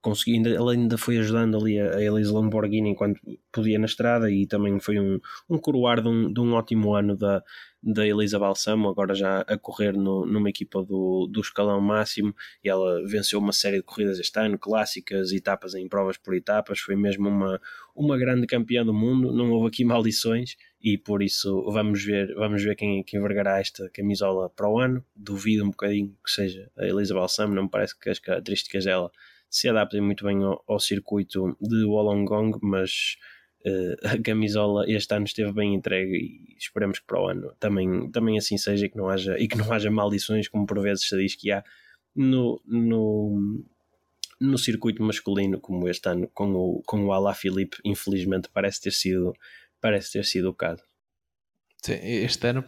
conseguindo, 0.00 0.48
ela 0.48 0.72
ainda 0.72 0.96
foi 0.96 1.18
ajudando 1.18 1.56
ali 1.56 1.80
a, 1.80 1.96
a 1.96 2.02
Elise 2.02 2.32
Lamborghini 2.32 2.90
enquanto 2.90 3.20
podia 3.52 3.78
na 3.78 3.86
estrada 3.86 4.30
e 4.30 4.46
também 4.46 4.78
foi 4.78 4.98
um, 4.98 5.18
um 5.48 5.58
coroar 5.58 6.00
de 6.00 6.08
um, 6.08 6.32
de 6.32 6.40
um 6.40 6.52
ótimo 6.52 6.94
ano 6.94 7.16
da, 7.16 7.42
da 7.82 8.06
Elisa 8.06 8.38
Balsamo, 8.38 8.88
agora 8.88 9.14
já 9.14 9.40
a 9.42 9.56
correr 9.56 9.92
no, 9.92 10.26
numa 10.26 10.50
equipa 10.50 10.82
do, 10.82 11.28
do 11.30 11.40
escalão 11.40 11.80
máximo 11.80 12.34
e 12.64 12.68
ela 12.68 13.00
venceu 13.06 13.38
uma 13.38 13.52
série 13.52 13.76
de 13.76 13.84
corridas 13.84 14.18
este 14.18 14.38
ano, 14.40 14.58
clássicas, 14.58 15.30
etapas 15.32 15.74
em 15.74 15.88
provas 15.88 16.16
por 16.16 16.34
etapas, 16.34 16.80
foi 16.80 16.96
mesmo 16.96 17.28
uma, 17.28 17.60
uma 17.94 18.18
grande 18.18 18.46
campeã 18.46 18.84
do 18.84 18.92
mundo, 18.92 19.32
não 19.32 19.50
houve 19.52 19.68
aqui 19.68 19.84
maldições 19.86 20.56
e 20.82 20.98
por 20.98 21.22
isso 21.22 21.62
vamos 21.70 22.04
ver, 22.04 22.34
vamos 22.34 22.62
ver 22.62 22.74
quem, 22.74 23.04
quem 23.04 23.20
vergará 23.20 23.60
esta 23.60 23.88
camisola 23.90 24.50
para 24.50 24.68
o 24.68 24.80
ano, 24.80 25.04
duvido 25.14 25.64
um 25.64 25.70
bocadinho 25.70 26.16
que 26.24 26.30
seja 26.30 26.70
a 26.76 26.84
Elisa 26.86 27.14
Balsamo, 27.14 27.54
não 27.54 27.64
me 27.64 27.70
parece 27.70 27.98
que 27.98 28.10
as 28.10 28.18
características 28.18 28.84
dela 28.84 29.10
se 29.48 29.68
adaptem 29.68 30.00
muito 30.00 30.24
bem 30.24 30.42
ao, 30.42 30.62
ao 30.66 30.80
circuito 30.80 31.56
de 31.60 31.84
Wollongong, 31.84 32.58
mas 32.62 33.16
uh, 33.64 34.06
a 34.06 34.22
camisola 34.22 34.84
este 34.88 35.14
ano 35.14 35.24
esteve 35.24 35.52
bem 35.52 35.74
entregue 35.74 36.16
e 36.16 36.56
esperemos 36.58 36.98
que 36.98 37.06
para 37.06 37.20
o 37.20 37.28
ano 37.28 37.54
também, 37.58 38.10
também 38.10 38.38
assim 38.38 38.58
seja 38.58 38.86
e 38.86 38.88
que 38.88 38.96
não 38.96 39.08
haja, 39.08 39.38
e 39.38 39.48
que 39.48 39.56
não 39.56 39.72
haja 39.72 39.90
maldições, 39.90 40.48
como 40.48 40.66
por 40.66 40.80
vezes 40.80 41.08
se 41.08 41.16
diz 41.16 41.34
que 41.34 41.50
há 41.50 41.64
no, 42.14 42.60
no, 42.64 43.64
no 44.40 44.58
circuito 44.58 45.02
masculino, 45.02 45.60
como 45.60 45.88
este 45.88 46.08
ano 46.08 46.28
com 46.32 46.52
o, 46.54 46.82
com 46.86 47.04
o 47.04 47.12
Alá 47.12 47.34
Filipe, 47.34 47.78
infelizmente 47.84 48.48
parece 48.52 48.80
ter 48.80 48.92
sido, 48.92 49.34
parece 49.80 50.12
ter 50.12 50.24
sido 50.24 50.50
o 50.50 50.54
caso. 50.54 50.82
Sim, 51.82 51.98
este 52.02 52.48
ano, 52.48 52.64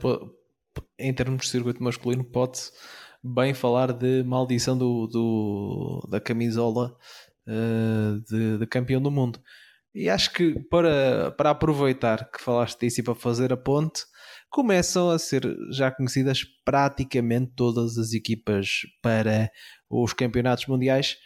em 0.99 1.13
termos 1.13 1.43
de 1.43 1.49
circuito 1.49 1.83
masculino, 1.83 2.25
pode-se 2.25 2.73
bem 3.23 3.55
falar 3.55 3.93
de 3.93 4.23
maldição 4.25 4.77
do, 4.77 5.07
do 5.07 6.09
da 6.11 6.21
camisola 6.21 6.97
uh, 7.47 8.21
de, 8.29 8.59
de, 8.59 8.67
campeão 8.67 9.01
do 9.01 9.11
mundo. 9.11 9.41
E 9.95 10.09
acho 10.09 10.33
que 10.33 10.59
para, 10.71 11.33
para 11.33 11.51
aproveitar 11.51 12.31
que 12.31 12.43
falaste 12.43 12.81
disso 12.81 13.01
e 13.01 13.03
para 13.03 13.15
fazer 13.15 13.53
a 13.53 13.57
ponte, 13.57 14.03
começam 14.51 15.11
a 15.11 15.19
ser 15.19 15.43
já 15.71 15.91
conhecidas 15.91 16.43
praticamente 16.65 17.53
todas 17.57 17.99
as 17.99 18.13
equipas 18.13 18.83
para 19.03 19.51
os 19.91 20.13
campeonatos 20.13 20.67
mundiais. 20.67 21.17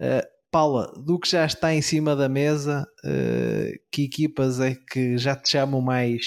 Uh, 0.00 0.26
Paula, 0.50 0.92
do 1.04 1.18
que 1.18 1.30
já 1.30 1.46
está 1.46 1.72
em 1.72 1.80
cima 1.80 2.14
da 2.14 2.28
mesa, 2.28 2.86
uh, 3.04 3.78
que 3.90 4.04
equipas 4.04 4.60
é 4.60 4.74
que 4.74 5.16
já 5.16 5.34
te 5.34 5.50
chamam 5.50 5.80
mais, 5.80 6.26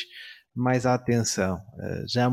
mais 0.55 0.86
a 0.86 0.95
atenção? 0.95 1.57
Uh, 1.57 2.07
já 2.07 2.28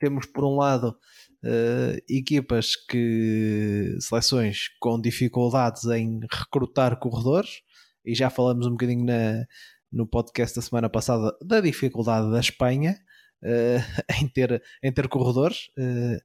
temos 0.00 0.26
por 0.26 0.44
um 0.44 0.56
lado 0.56 0.96
uh, 1.44 2.02
equipas 2.08 2.76
que 2.76 3.96
seleções 4.00 4.68
com 4.78 5.00
dificuldades 5.00 5.84
em 5.86 6.20
recrutar 6.30 6.98
corredores 6.98 7.62
e 8.04 8.14
já 8.14 8.30
falamos 8.30 8.66
um 8.66 8.72
bocadinho 8.72 9.04
na, 9.04 9.44
no 9.92 10.06
podcast 10.06 10.56
da 10.56 10.62
semana 10.62 10.88
passada 10.88 11.36
da 11.42 11.60
dificuldade 11.60 12.30
da 12.30 12.40
Espanha 12.40 12.98
uh, 13.42 14.02
em, 14.22 14.28
ter, 14.28 14.62
em 14.82 14.92
ter 14.92 15.08
corredores 15.08 15.68
uh, 15.78 16.20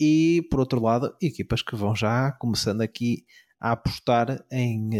e 0.00 0.46
por 0.50 0.60
outro 0.60 0.80
lado 0.82 1.16
equipas 1.20 1.62
que 1.62 1.76
vão 1.76 1.94
já 1.94 2.32
começando 2.32 2.80
aqui 2.80 3.24
a 3.60 3.72
apostar 3.72 4.44
em 4.50 4.90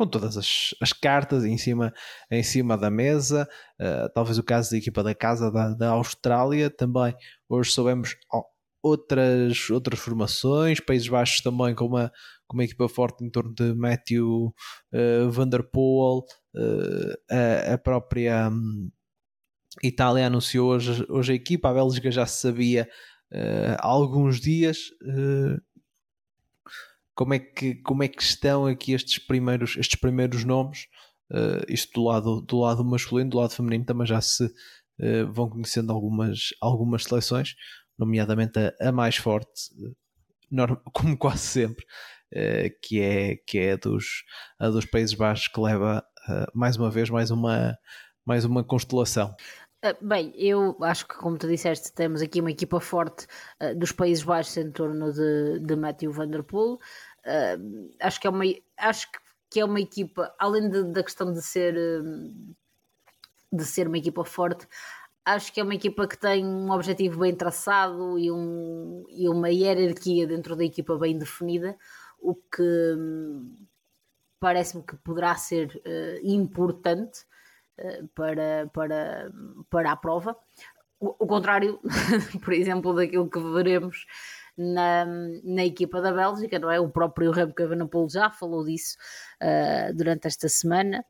com 0.00 0.06
todas 0.06 0.34
as, 0.38 0.74
as, 0.80 0.94
cartas 0.94 1.44
em 1.44 1.58
cima, 1.58 1.92
em 2.30 2.42
cima 2.42 2.78
da 2.78 2.90
mesa. 2.90 3.46
Uh, 3.78 4.10
talvez 4.14 4.38
o 4.38 4.42
caso 4.42 4.70
da 4.70 4.78
equipa 4.78 5.02
da 5.02 5.14
casa 5.14 5.52
da, 5.52 5.74
da 5.74 5.90
Austrália 5.90 6.70
também. 6.70 7.14
Hoje 7.46 7.70
soubemos 7.70 8.16
oh, 8.32 8.44
outras, 8.82 9.68
outras 9.68 10.00
formações. 10.00 10.80
Países 10.80 11.06
Baixos 11.06 11.42
também 11.42 11.74
com 11.74 11.84
uma, 11.84 12.10
com 12.48 12.56
uma 12.56 12.64
equipa 12.64 12.88
forte 12.88 13.22
em 13.22 13.28
torno 13.28 13.52
de 13.52 13.74
Matthew 13.74 14.54
uh, 14.94 15.30
Van 15.30 15.46
Der 15.46 15.64
Poel. 15.70 16.24
Uh, 16.56 17.14
a, 17.30 17.74
a, 17.74 17.78
própria 17.78 18.48
um, 18.48 18.90
Itália 19.84 20.28
anunciou 20.28 20.70
hoje, 20.70 21.04
hoje 21.10 21.32
a 21.32 21.36
equipa. 21.36 21.68
A 21.68 21.74
Bélgica 21.74 22.10
já 22.10 22.24
se 22.24 22.40
sabia 22.40 22.88
há 23.78 23.86
alguns 23.86 24.40
dias 24.40 24.88
como 27.20 27.34
é 27.34 27.38
que, 27.38 27.74
como 27.74 28.02
é 28.02 28.08
que 28.08 28.22
estão 28.22 28.64
aqui 28.64 28.92
estes 28.92 29.18
primeiros, 29.18 29.76
estes 29.76 30.00
primeiros 30.00 30.42
nomes? 30.42 30.86
Uh, 31.30 31.60
isto 31.68 31.92
do 31.92 32.06
lado, 32.06 32.40
do 32.40 32.58
lado 32.60 32.82
masculino, 32.82 33.28
do 33.28 33.36
lado 33.36 33.52
feminino 33.52 33.84
também 33.84 34.06
já 34.06 34.22
se 34.22 34.46
uh, 34.46 35.30
vão 35.30 35.50
conhecendo 35.50 35.92
algumas, 35.92 36.48
algumas 36.62 37.04
seleções, 37.04 37.56
nomeadamente 37.98 38.58
a, 38.58 38.88
a 38.88 38.90
mais 38.90 39.16
forte, 39.16 39.52
como 40.94 41.18
quase 41.18 41.40
sempre, 41.40 41.84
uh, 42.32 42.70
que 42.82 43.02
é, 43.02 43.36
que 43.46 43.58
é 43.58 43.72
a, 43.72 43.76
dos, 43.76 44.24
a 44.58 44.70
dos 44.70 44.86
Países 44.86 45.12
Baixos, 45.12 45.48
que 45.48 45.60
leva 45.60 46.02
mais 46.54 46.78
uma 46.78 46.90
vez 46.90 47.10
mais 47.10 47.30
uma, 47.30 47.76
mais 48.24 48.46
uma 48.46 48.64
constelação. 48.64 49.34
Bem, 50.02 50.30
eu 50.36 50.76
acho 50.82 51.08
que, 51.08 51.14
como 51.16 51.38
tu 51.38 51.48
disseste, 51.48 51.90
temos 51.92 52.20
aqui 52.20 52.40
uma 52.42 52.50
equipa 52.50 52.78
forte 52.80 53.26
uh, 53.62 53.74
dos 53.74 53.92
Países 53.92 54.22
Baixos 54.22 54.58
em 54.58 54.70
torno 54.70 55.10
de, 55.10 55.58
de 55.60 55.74
Matthew 55.74 56.12
Van 56.12 56.28
Der 56.28 56.42
Poel. 56.42 56.74
Uh, 57.24 57.90
acho 57.98 58.20
que 58.20 58.26
é 58.26 58.30
uma 58.30 58.44
acho 58.76 59.08
que 59.48 59.58
é 59.58 59.64
uma 59.64 59.80
equipa 59.80 60.34
além 60.38 60.68
de, 60.68 60.84
da 60.84 61.02
questão 61.02 61.32
de 61.32 61.40
ser 61.42 61.74
de 63.52 63.64
ser 63.64 63.88
uma 63.88 63.98
equipa 63.98 64.24
forte 64.24 64.66
acho 65.24 65.52
que 65.52 65.60
é 65.60 65.62
uma 65.62 65.74
equipa 65.74 66.06
que 66.06 66.18
tem 66.18 66.44
um 66.44 66.70
objetivo 66.70 67.20
bem 67.20 67.34
traçado 67.34 68.18
e, 68.18 68.30
um, 68.30 69.04
e 69.08 69.28
uma 69.28 69.50
hierarquia 69.50 70.26
dentro 70.26 70.56
da 70.56 70.64
equipa 70.64 70.96
bem 70.96 71.18
definida 71.18 71.76
o 72.18 72.34
que 72.34 72.62
hum, 72.96 73.54
parece-me 74.38 74.82
que 74.82 74.96
poderá 74.96 75.34
ser 75.36 75.80
uh, 75.86 76.26
importante 76.26 77.24
para, 78.14 78.68
para, 78.72 79.32
para 79.70 79.92
a 79.92 79.96
prova 79.96 80.36
o, 81.00 81.24
o 81.24 81.26
contrário 81.26 81.80
por 82.44 82.52
exemplo 82.52 82.94
daquilo 82.94 83.28
que 83.28 83.40
veremos 83.40 84.06
na, 84.56 85.06
na 85.42 85.64
equipa 85.64 86.00
da 86.02 86.12
Bélgica, 86.12 86.58
não 86.58 86.70
é? 86.70 86.78
O 86.78 86.90
próprio 86.90 87.30
Remco 87.30 87.62
Evenepoel 87.62 88.08
já 88.10 88.30
falou 88.30 88.64
disso 88.64 88.96
uh, 89.42 89.94
durante 89.96 90.26
esta 90.26 90.48
semana, 90.48 91.04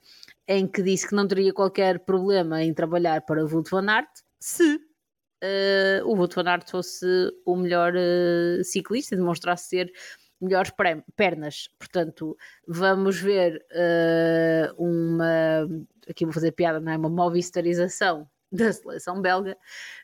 em 0.47 0.67
que 0.69 0.83
disse 0.83 1.09
que 1.09 1.15
não 1.15 1.27
teria 1.27 1.53
qualquer 1.53 2.01
problema 2.01 2.63
em 2.63 2.73
trabalhar 2.73 3.23
para 3.23 3.45
o 3.45 3.49
Wout 3.49 3.71
van 3.71 3.91
Aert 3.91 4.11
se 4.39 4.77
uh, 4.77 6.07
o 6.07 6.15
Wout 6.17 6.35
van 6.35 6.49
Aert 6.49 6.71
fosse 6.71 7.07
o 7.45 7.57
melhor 7.57 7.93
uh, 7.95 8.63
ciclista 8.63 9.15
e 9.15 9.19
demonstrasse 9.19 9.69
ser 9.69 9.93
melhores 10.41 10.73
pernas. 11.17 11.69
Portanto, 11.79 12.37
vamos 12.67 13.21
ver 13.21 13.65
uh, 13.73 14.75
uma. 14.83 15.69
Aqui 16.09 16.25
vou 16.25 16.33
fazer 16.33 16.53
piada, 16.53 16.81
não 16.81 16.93
é? 16.93 16.97
Uma 16.97 17.11
movistarização 17.11 18.29
da 18.53 18.73
seleção 18.73 19.21
belga, 19.23 19.57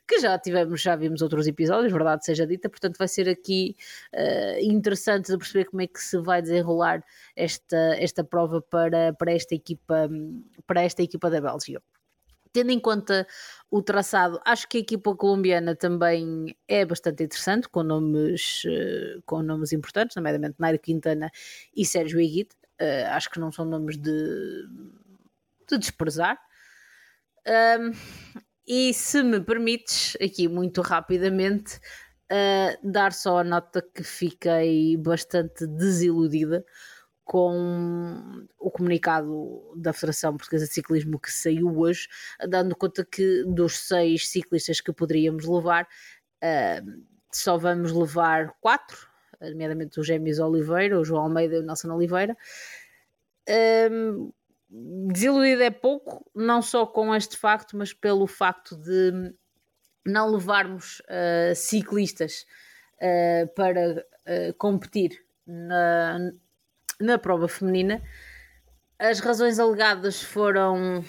que 0.07 0.20
já 0.20 0.39
tivemos, 0.39 0.80
já 0.80 0.95
vimos 0.95 1.20
outros 1.20 1.49
episódios, 1.49 1.93
verdade 1.93 2.24
seja 2.24 2.47
dita, 2.47 2.68
portanto 2.68 2.97
vai 2.97 3.09
ser 3.09 3.28
aqui 3.28 3.76
uh, 4.14 4.61
interessante 4.61 5.32
de 5.32 5.39
perceber 5.39 5.64
como 5.64 5.82
é 5.82 5.87
que 5.89 6.01
se 6.01 6.16
vai 6.18 6.41
desenrolar 6.41 7.03
esta, 7.34 7.97
esta 7.99 8.22
prova 8.22 8.62
para, 8.62 9.12
para, 9.14 9.32
esta 9.32 9.55
equipa, 9.55 10.09
para 10.64 10.82
esta 10.82 11.03
equipa 11.03 11.28
da 11.28 11.41
Bélgica. 11.41 11.82
Tendo 12.57 12.71
em 12.71 12.81
conta 12.81 13.27
o 13.71 13.83
traçado, 13.83 14.41
acho 14.43 14.67
que 14.67 14.79
a 14.79 14.81
equipa 14.81 15.15
colombiana 15.15 15.77
também 15.77 16.57
é 16.67 16.87
bastante 16.87 17.23
interessante, 17.23 17.69
com 17.69 17.83
nomes, 17.83 18.65
uh, 18.65 19.21
com 19.27 19.43
nomes 19.43 19.75
importantes, 19.75 20.17
nomeadamente 20.17 20.55
Nairo 20.59 20.79
Quintana 20.79 21.31
e 21.77 21.85
Sérgio 21.85 22.19
Higuit. 22.19 22.55
Uh, 22.81 23.09
acho 23.11 23.29
que 23.29 23.39
não 23.39 23.53
são 23.53 23.67
nomes 23.67 23.99
de, 23.99 24.11
de 25.69 25.77
desprezar. 25.77 26.39
Um, 27.47 27.93
e 28.67 28.95
se 28.95 29.23
me 29.23 29.39
permites, 29.39 30.17
aqui 30.17 30.49
muito 30.49 30.81
rapidamente, 30.81 31.77
uh, 32.33 32.91
dar 32.91 33.13
só 33.13 33.41
a 33.41 33.45
nota 33.45 33.83
que 33.83 34.03
fiquei 34.03 34.97
bastante 34.97 35.67
desiludida 35.67 36.65
com 37.27 38.47
o 38.57 38.70
comunicado 38.70 39.72
da 39.74 39.93
Federação 39.93 40.37
Portuguesa 40.37 40.64
de 40.64 40.72
Ciclismo 40.72 41.18
que 41.18 41.31
saiu 41.31 41.77
hoje, 41.77 42.07
dando 42.49 42.77
conta 42.77 43.05
que 43.05 43.43
dos 43.45 43.81
seis 43.81 44.29
ciclistas 44.29 44.81
que 44.81 44.93
poderíamos 44.93 45.45
levar, 45.45 45.89
uh, 46.41 47.03
só 47.33 47.59
vamos 47.59 47.91
levar 47.91 48.55
quatro, 48.61 49.09
nomeadamente 49.41 49.99
o 49.99 50.05
Gêmeos 50.05 50.39
Oliveira, 50.39 51.01
o 51.01 51.05
João 51.05 51.24
Almeida 51.24 51.57
e 51.57 51.59
o 51.59 51.62
Nelson 51.62 51.93
Oliveira. 51.93 52.37
Um, 53.91 54.33
desiludido 55.12 55.64
é 55.64 55.70
pouco, 55.70 56.24
não 56.33 56.62
só 56.62 56.87
com 56.87 57.12
este 57.12 57.37
facto, 57.37 57.77
mas 57.77 57.93
pelo 57.93 58.29
facto 58.29 58.77
de 58.77 59.35
não 60.07 60.31
levarmos 60.31 61.01
uh, 61.01 61.57
ciclistas 61.57 62.47
uh, 63.03 63.53
para 63.57 64.07
competir 64.59 65.24
na, 65.47 66.33
na 67.01 67.19
prova 67.19 67.49
feminina. 67.49 68.03
As 68.99 69.21
razões 69.21 69.59
alegadas 69.59 70.23
foram, 70.23 71.05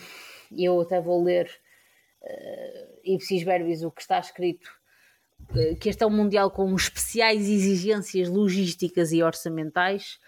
e 0.52 0.66
eu 0.66 0.82
até 0.82 1.00
vou 1.00 1.24
ler 1.24 1.50
uh, 2.22 3.00
ipsis 3.04 3.44
verbis 3.44 3.82
o 3.84 3.92
que 3.92 4.02
está 4.02 4.20
escrito, 4.20 4.70
uh, 5.52 5.76
que 5.78 5.90
este 5.90 6.04
é 6.04 6.08
um 6.08 6.10
Mundial 6.10 6.52
com 6.52 6.74
especiais 6.76 7.48
exigências 7.48 8.28
logísticas 8.28 9.14
e 9.14 9.24
orçamentais, 9.24 10.20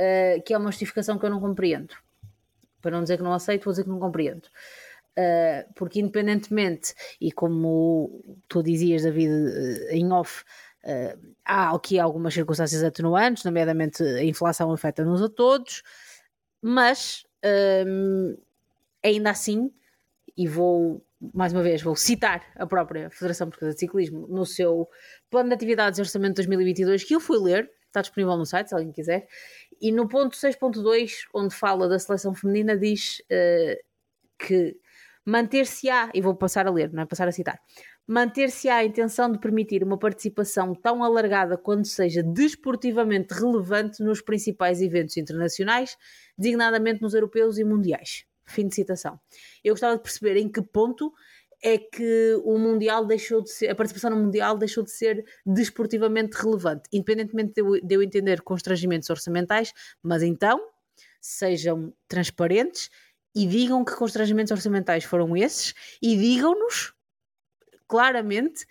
uh, 0.00 0.42
que 0.44 0.54
é 0.54 0.58
uma 0.58 0.70
justificação 0.70 1.18
que 1.18 1.26
eu 1.26 1.30
não 1.30 1.40
compreendo. 1.40 1.94
Para 2.80 2.92
não 2.92 3.02
dizer 3.02 3.16
que 3.16 3.22
não 3.22 3.32
aceito, 3.32 3.64
vou 3.64 3.72
dizer 3.72 3.84
que 3.84 3.90
não 3.90 3.98
compreendo. 3.98 4.46
Uh, 5.18 5.72
porque 5.74 6.00
independentemente, 6.00 6.94
e 7.20 7.32
como 7.32 8.22
tu 8.48 8.62
dizias, 8.62 9.02
David, 9.02 9.32
em 9.90 10.10
off, 10.12 10.44
Uh, 10.84 11.34
há 11.44 11.74
aqui 11.74 11.98
algumas 11.98 12.34
circunstâncias 12.34 12.82
atenuantes, 12.82 13.44
nomeadamente 13.44 14.02
a 14.02 14.24
inflação 14.24 14.72
afeta-nos 14.72 15.22
a 15.22 15.28
todos, 15.28 15.82
mas 16.60 17.24
um, 17.86 18.36
ainda 19.02 19.30
assim, 19.30 19.72
e 20.36 20.46
vou 20.48 21.04
mais 21.32 21.52
uma 21.52 21.62
vez, 21.62 21.80
vou 21.82 21.94
citar 21.94 22.44
a 22.56 22.66
própria 22.66 23.08
Federação 23.10 23.48
Portuguesa 23.48 23.74
de 23.74 23.80
Ciclismo 23.80 24.26
no 24.26 24.44
seu 24.44 24.88
plano 25.30 25.50
de 25.50 25.54
atividades 25.54 25.96
de 25.96 26.02
orçamento 26.02 26.30
de 26.30 26.46
2022, 26.46 27.04
que 27.04 27.14
eu 27.14 27.20
fui 27.20 27.38
ler, 27.38 27.70
está 27.86 28.00
disponível 28.00 28.36
no 28.36 28.44
site 28.44 28.68
se 28.68 28.74
alguém 28.74 28.90
quiser, 28.90 29.28
e 29.80 29.92
no 29.92 30.08
ponto 30.08 30.36
6.2, 30.36 31.26
onde 31.32 31.54
fala 31.54 31.88
da 31.88 31.98
seleção 31.98 32.34
feminina, 32.34 32.76
diz 32.76 33.20
uh, 33.30 33.76
que 34.38 34.76
manter-se-á, 35.24 36.10
e 36.12 36.20
vou 36.20 36.34
passar 36.34 36.66
a 36.66 36.70
ler, 36.70 36.92
não 36.92 37.04
é? 37.04 37.06
Passar 37.06 37.28
a 37.28 37.32
citar, 37.32 37.60
manter-se-á 38.06 38.76
a 38.76 38.84
intenção 38.84 39.30
de 39.30 39.38
permitir 39.38 39.82
uma 39.82 39.98
participação 39.98 40.74
tão 40.74 41.02
alargada 41.02 41.56
quanto 41.56 41.88
seja 41.88 42.22
desportivamente 42.22 43.32
relevante 43.32 44.02
nos 44.02 44.20
principais 44.20 44.80
eventos 44.80 45.16
internacionais, 45.16 45.96
designadamente 46.36 47.00
nos 47.00 47.14
europeus 47.14 47.58
e 47.58 47.64
mundiais. 47.64 48.24
Fim 48.44 48.66
de 48.66 48.74
citação. 48.74 49.18
Eu 49.62 49.74
gostava 49.74 49.96
de 49.96 50.02
perceber 50.02 50.36
em 50.36 50.50
que 50.50 50.60
ponto 50.60 51.12
é 51.62 51.78
que 51.78 52.40
o 52.44 52.58
Mundial 52.58 53.06
deixou 53.06 53.40
de 53.40 53.50
ser, 53.50 53.68
a 53.68 53.74
participação 53.74 54.10
no 54.10 54.24
Mundial 54.24 54.58
deixou 54.58 54.82
de 54.82 54.90
ser 54.90 55.24
desportivamente 55.46 56.36
relevante, 56.36 56.88
independentemente 56.92 57.52
de 57.54 57.60
eu, 57.60 57.80
de 57.80 57.94
eu 57.94 58.02
entender 58.02 58.42
constrangimentos 58.42 59.08
orçamentais, 59.08 59.72
mas 60.02 60.24
então 60.24 60.60
sejam 61.20 61.94
transparentes 62.08 62.90
e 63.34 63.46
digam 63.46 63.84
que 63.84 63.94
constrangimentos 63.94 64.50
orçamentais 64.50 65.04
foram 65.04 65.36
esses 65.36 65.72
e 66.02 66.16
digam-nos 66.16 66.92
claramente 67.92 68.66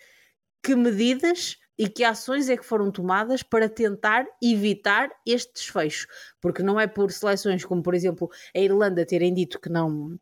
que 0.63 0.75
medidas 0.75 1.59
e 1.77 1.87
que 1.87 2.03
ações 2.03 2.49
é 2.49 2.57
que 2.57 2.65
foram 2.65 2.89
tomadas 2.91 3.43
para 3.43 3.69
tentar 3.69 4.25
evitar 4.41 5.11
este 5.23 5.53
desfecho. 5.53 6.07
Porque 6.41 6.63
não 6.63 6.79
é 6.79 6.87
por 6.87 7.11
seleções 7.11 7.63
como, 7.63 7.83
por 7.83 7.93
exemplo, 7.93 8.31
a 8.55 8.59
Irlanda 8.59 9.05
terem 9.05 9.31
dito 9.31 9.59
que 9.59 9.69
não 9.69 10.19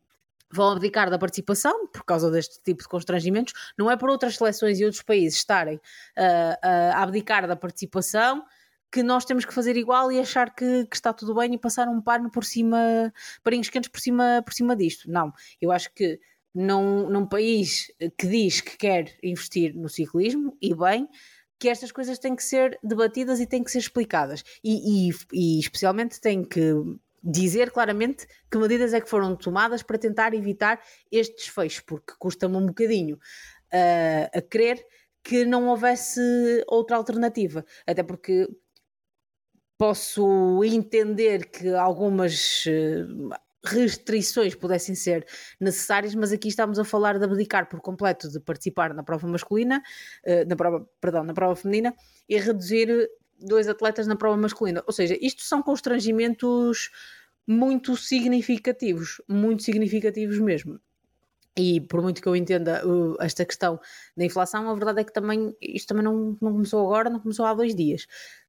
vão 0.51 0.71
abdicar 0.71 1.09
da 1.09 1.17
participação 1.17 1.87
por 1.87 2.03
causa 2.03 2.29
deste 2.29 2.61
tipo 2.61 2.83
de 2.83 2.89
constrangimentos, 2.89 3.53
não 3.77 3.89
é 3.89 3.95
por 3.95 4.09
outras 4.09 4.35
seleções 4.35 4.81
e 4.81 4.83
outros 4.83 5.01
países 5.01 5.37
estarem 5.39 5.77
uh, 5.77 6.91
a 6.93 7.01
abdicar 7.01 7.47
da 7.47 7.55
participação 7.55 8.43
que 8.91 9.01
nós 9.01 9.23
temos 9.23 9.45
que 9.45 9.53
fazer 9.53 9.77
igual 9.77 10.11
e 10.11 10.19
achar 10.19 10.53
que, 10.53 10.85
que, 10.87 10.95
está 10.95 11.13
tudo 11.13 11.35
bem 11.35 11.53
e 11.53 11.57
passar 11.57 11.87
um 11.87 12.01
pano 12.01 12.29
por 12.29 12.43
cima, 12.43 13.13
parinhos 13.43 13.69
quentes 13.69 13.89
por 13.89 14.01
cima, 14.01 14.41
por 14.43 14.53
cima 14.53 14.75
disto. 14.75 15.09
Não, 15.09 15.31
eu 15.61 15.71
acho 15.71 15.93
que 15.93 16.19
num, 16.53 17.09
num 17.09 17.25
país 17.25 17.91
que 18.17 18.27
diz 18.27 18.61
que 18.61 18.77
quer 18.77 19.17
investir 19.23 19.75
no 19.75 19.89
ciclismo, 19.89 20.57
e 20.61 20.73
bem, 20.73 21.07
que 21.59 21.67
estas 21.67 21.91
coisas 21.91 22.17
têm 22.17 22.35
que 22.35 22.43
ser 22.43 22.79
debatidas 22.81 23.39
e 23.39 23.45
têm 23.45 23.63
que 23.63 23.71
ser 23.71 23.79
explicadas. 23.79 24.43
E, 24.63 25.09
e, 25.09 25.13
e 25.33 25.59
especialmente 25.59 26.21
têm 26.21 26.43
que 26.43 26.73
dizer 27.21 27.71
claramente 27.71 28.25
que 28.49 28.57
medidas 28.57 28.93
é 28.93 29.01
que 29.01 29.09
foram 29.09 29.35
tomadas 29.35 29.83
para 29.83 29.97
tentar 29.97 30.33
evitar 30.33 30.81
este 31.11 31.35
desfecho, 31.35 31.83
porque 31.85 32.13
custa-me 32.17 32.55
um 32.55 32.67
bocadinho 32.67 33.17
uh, 33.17 34.37
a 34.37 34.41
crer 34.41 34.83
que 35.21 35.43
não 35.43 35.67
houvesse 35.67 36.21
outra 36.67 36.95
alternativa. 36.95 37.65
Até 37.85 38.03
porque 38.03 38.47
posso 39.77 40.63
entender 40.63 41.49
que 41.49 41.69
algumas 41.73 42.65
uh, 42.65 43.35
restrições 43.65 44.55
pudessem 44.55 44.95
ser 44.95 45.25
necessárias, 45.59 46.15
mas 46.15 46.31
aqui 46.31 46.47
estamos 46.47 46.79
a 46.79 46.85
falar 46.85 47.17
de 47.17 47.25
abdicar 47.25 47.67
por 47.67 47.81
completo 47.81 48.29
de 48.29 48.39
participar 48.39 48.93
na 48.93 49.03
prova 49.03 49.27
masculina, 49.27 49.81
uh, 50.25 50.47
na 50.47 50.55
prova, 50.55 50.87
perdão, 51.01 51.23
na 51.23 51.33
prova 51.33 51.55
feminina 51.55 51.93
e 52.27 52.37
reduzir 52.37 53.09
dois 53.39 53.67
atletas 53.67 54.07
na 54.07 54.15
prova 54.15 54.37
masculina. 54.37 54.83
Ou 54.85 54.93
seja, 54.93 55.17
isto 55.21 55.41
são 55.43 55.61
constrangimentos 55.61 56.89
muito 57.47 57.97
significativos, 57.97 59.21
muito 59.27 59.63
significativos 59.63 60.37
mesmo. 60.39 60.79
E 61.57 61.81
por 61.81 62.01
muito 62.01 62.21
que 62.21 62.27
eu 62.27 62.35
entenda 62.35 62.85
uh, 62.87 63.17
esta 63.19 63.43
questão 63.43 63.79
da 64.15 64.23
inflação, 64.23 64.69
a 64.69 64.73
verdade 64.73 65.01
é 65.01 65.03
que 65.03 65.11
também 65.11 65.55
isto 65.61 65.87
também 65.87 66.03
não, 66.03 66.37
não 66.41 66.53
começou 66.53 66.85
agora, 66.85 67.09
não 67.09 67.19
começou 67.19 67.45
há 67.45 67.53
dois 67.53 67.75
dias. 67.75 68.03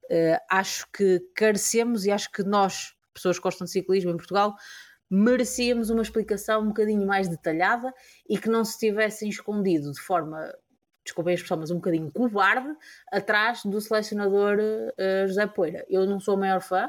Uh, 0.04 0.38
acho 0.50 0.86
que 0.92 1.18
carecemos 1.34 2.04
e 2.04 2.10
acho 2.10 2.30
que 2.30 2.42
nós, 2.42 2.94
pessoas 3.14 3.38
que 3.38 3.42
gostam 3.42 3.64
de 3.64 3.70
ciclismo 3.70 4.10
em 4.10 4.16
Portugal, 4.16 4.54
merecíamos 5.10 5.90
uma 5.90 6.02
explicação 6.02 6.62
um 6.62 6.68
bocadinho 6.68 7.04
mais 7.04 7.28
detalhada 7.28 7.92
e 8.28 8.38
que 8.38 8.48
não 8.48 8.64
se 8.64 8.78
tivessem 8.78 9.28
escondido 9.28 9.90
de 9.90 10.00
forma, 10.00 10.54
desculpem 11.04 11.32
a 11.32 11.34
expressão, 11.34 11.58
mas 11.58 11.70
um 11.72 11.76
bocadinho 11.76 12.12
covarde, 12.12 12.72
atrás 13.10 13.62
do 13.64 13.80
selecionador 13.80 14.58
uh, 14.58 15.26
José 15.26 15.46
Poeira. 15.48 15.84
Eu 15.88 16.06
não 16.06 16.20
sou 16.20 16.36
o 16.36 16.38
maior 16.38 16.62
fã, 16.62 16.88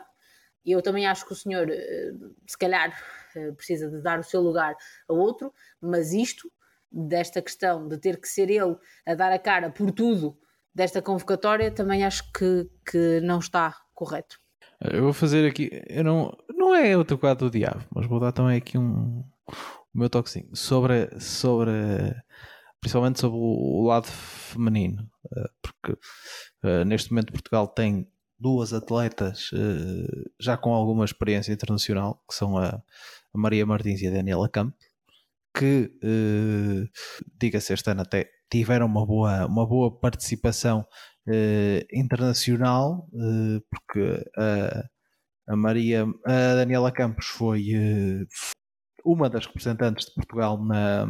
e 0.63 0.71
eu 0.71 0.81
também 0.83 1.07
acho 1.07 1.25
que 1.25 1.33
o 1.33 1.35
senhor, 1.35 1.67
uh, 1.67 2.35
se 2.47 2.57
calhar, 2.57 2.95
uh, 3.35 3.55
precisa 3.55 3.89
de 3.89 4.01
dar 4.01 4.19
o 4.19 4.23
seu 4.23 4.41
lugar 4.41 4.75
a 5.09 5.13
outro, 5.13 5.51
mas 5.81 6.13
isto, 6.13 6.51
desta 6.91 7.41
questão 7.41 7.87
de 7.87 7.97
ter 7.97 8.19
que 8.19 8.27
ser 8.27 8.49
ele 8.49 8.77
a 9.05 9.15
dar 9.15 9.31
a 9.31 9.39
cara 9.39 9.71
por 9.71 9.91
tudo 9.91 10.37
desta 10.75 11.01
convocatória, 11.01 11.71
também 11.71 12.03
acho 12.03 12.31
que, 12.33 12.69
que 12.85 13.19
não 13.21 13.39
está 13.39 13.75
correto. 13.93 14.40
Eu 14.89 15.03
vou 15.03 15.13
fazer 15.13 15.47
aqui, 15.47 15.69
eu 15.87 16.03
não, 16.03 16.35
não 16.49 16.73
é 16.73 16.97
outro 16.97 17.17
quadro 17.17 17.49
do 17.49 17.51
diabo, 17.51 17.83
mas 17.93 18.07
vou 18.07 18.19
dar 18.19 18.31
também 18.31 18.57
aqui 18.57 18.77
um, 18.79 19.23
o 19.93 19.97
meu 19.97 20.09
toquezinho 20.09 20.55
sobre, 20.55 21.19
sobre 21.19 21.71
principalmente 22.79 23.19
sobre 23.19 23.37
o, 23.37 23.85
lado 23.85 24.07
feminino, 24.07 25.07
eh, 25.37 25.49
porque 25.61 25.91
uh, 26.63 26.83
neste 26.83 27.11
momento 27.11 27.31
Portugal 27.31 27.67
tem 27.67 28.07
duas 28.39 28.73
atletas 28.73 29.51
uh, 29.51 30.31
já 30.39 30.57
com 30.57 30.73
alguma 30.73 31.05
experiência 31.05 31.53
internacional, 31.53 32.23
que 32.27 32.33
são 32.33 32.57
a, 32.57 32.81
Maria 33.33 33.65
Martins 33.65 34.01
e 34.01 34.07
a 34.07 34.11
Daniela 34.11 34.49
Campo, 34.49 34.75
que, 35.53 35.91
diga-se 37.39 37.73
este 37.73 37.91
ano 37.91 38.01
até, 38.01 38.29
tiveram 38.49 38.85
uma 38.85 39.05
boa, 39.05 39.45
uma 39.45 39.65
boa 39.65 39.91
participação 39.99 40.85
uh, 41.27 41.85
internacional, 41.91 43.07
uh, 43.13 43.61
porque 43.69 44.29
a, 44.37 45.53
a 45.53 45.55
Maria, 45.55 46.05
a 46.25 46.55
Daniela 46.55 46.91
Campos 46.91 47.27
foi 47.27 47.71
uh, 47.75 48.27
uma 49.05 49.29
das 49.29 49.45
representantes 49.45 50.07
de 50.07 50.13
Portugal 50.13 50.63
na, 50.63 51.07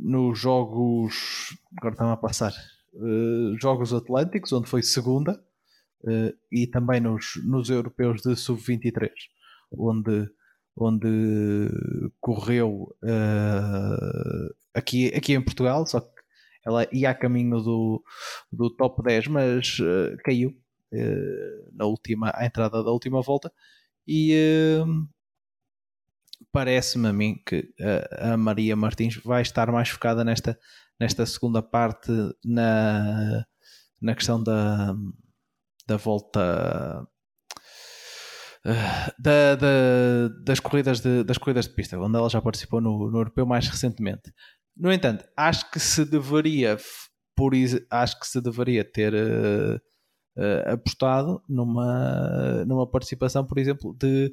nos 0.00 0.38
Jogos, 0.38 1.56
agora 1.76 1.94
estão 1.94 2.10
a 2.10 2.16
passar, 2.16 2.52
Jogos 3.60 3.92
Atlânticos, 3.92 4.52
onde 4.52 4.70
foi 4.70 4.82
segunda, 4.82 5.38
e 6.50 6.66
também 6.66 6.98
nos, 6.98 7.32
nos 7.44 7.68
Europeus 7.68 8.22
de 8.22 8.34
Sub-23, 8.34 9.10
onde 9.70 10.30
onde 10.76 11.70
correu 12.20 12.94
uh, 13.02 14.54
aqui, 14.74 15.08
aqui 15.14 15.32
em 15.32 15.42
Portugal, 15.42 15.86
só 15.86 16.00
que 16.00 16.15
ela 16.66 16.86
ia 16.92 17.10
a 17.10 17.14
caminho 17.14 17.60
do, 17.60 18.02
do 18.52 18.68
top 18.68 19.02
10, 19.02 19.28
mas 19.28 19.78
uh, 19.78 20.16
caiu 20.24 20.50
uh, 20.92 21.72
na 21.72 21.86
última, 21.86 22.32
à 22.34 22.44
entrada 22.44 22.82
da 22.82 22.90
última 22.90 23.22
volta. 23.22 23.52
E 24.06 24.34
uh, 24.82 25.08
parece-me 26.50 27.06
a 27.08 27.12
mim 27.12 27.40
que 27.46 27.72
a 28.18 28.36
Maria 28.36 28.74
Martins 28.74 29.16
vai 29.16 29.42
estar 29.42 29.70
mais 29.70 29.88
focada 29.88 30.24
nesta, 30.24 30.58
nesta 30.98 31.24
segunda 31.24 31.62
parte 31.62 32.10
na, 32.44 33.46
na 34.00 34.14
questão 34.14 34.42
da, 34.42 34.94
da 35.86 35.96
volta 35.96 37.06
da, 39.18 39.54
da, 39.54 40.28
das, 40.44 40.60
corridas 40.60 41.00
de, 41.00 41.22
das 41.22 41.38
corridas 41.38 41.66
de 41.68 41.74
pista, 41.74 41.98
onde 41.98 42.16
ela 42.16 42.28
já 42.28 42.40
participou 42.40 42.80
no, 42.80 43.10
no 43.10 43.18
europeu 43.18 43.46
mais 43.46 43.68
recentemente. 43.68 44.32
No 44.76 44.92
entanto, 44.92 45.24
acho 45.36 45.70
que 45.70 45.80
se 45.80 46.04
deveria, 46.04 46.76
por 47.34 47.52
acho 47.90 48.20
que 48.20 48.26
se 48.26 48.40
deveria 48.40 48.84
ter 48.84 49.14
uh, 49.14 49.76
uh, 50.36 50.72
apostado 50.72 51.42
numa, 51.48 52.64
numa 52.66 52.90
participação, 52.90 53.46
por 53.46 53.58
exemplo, 53.58 53.96
de 53.98 54.32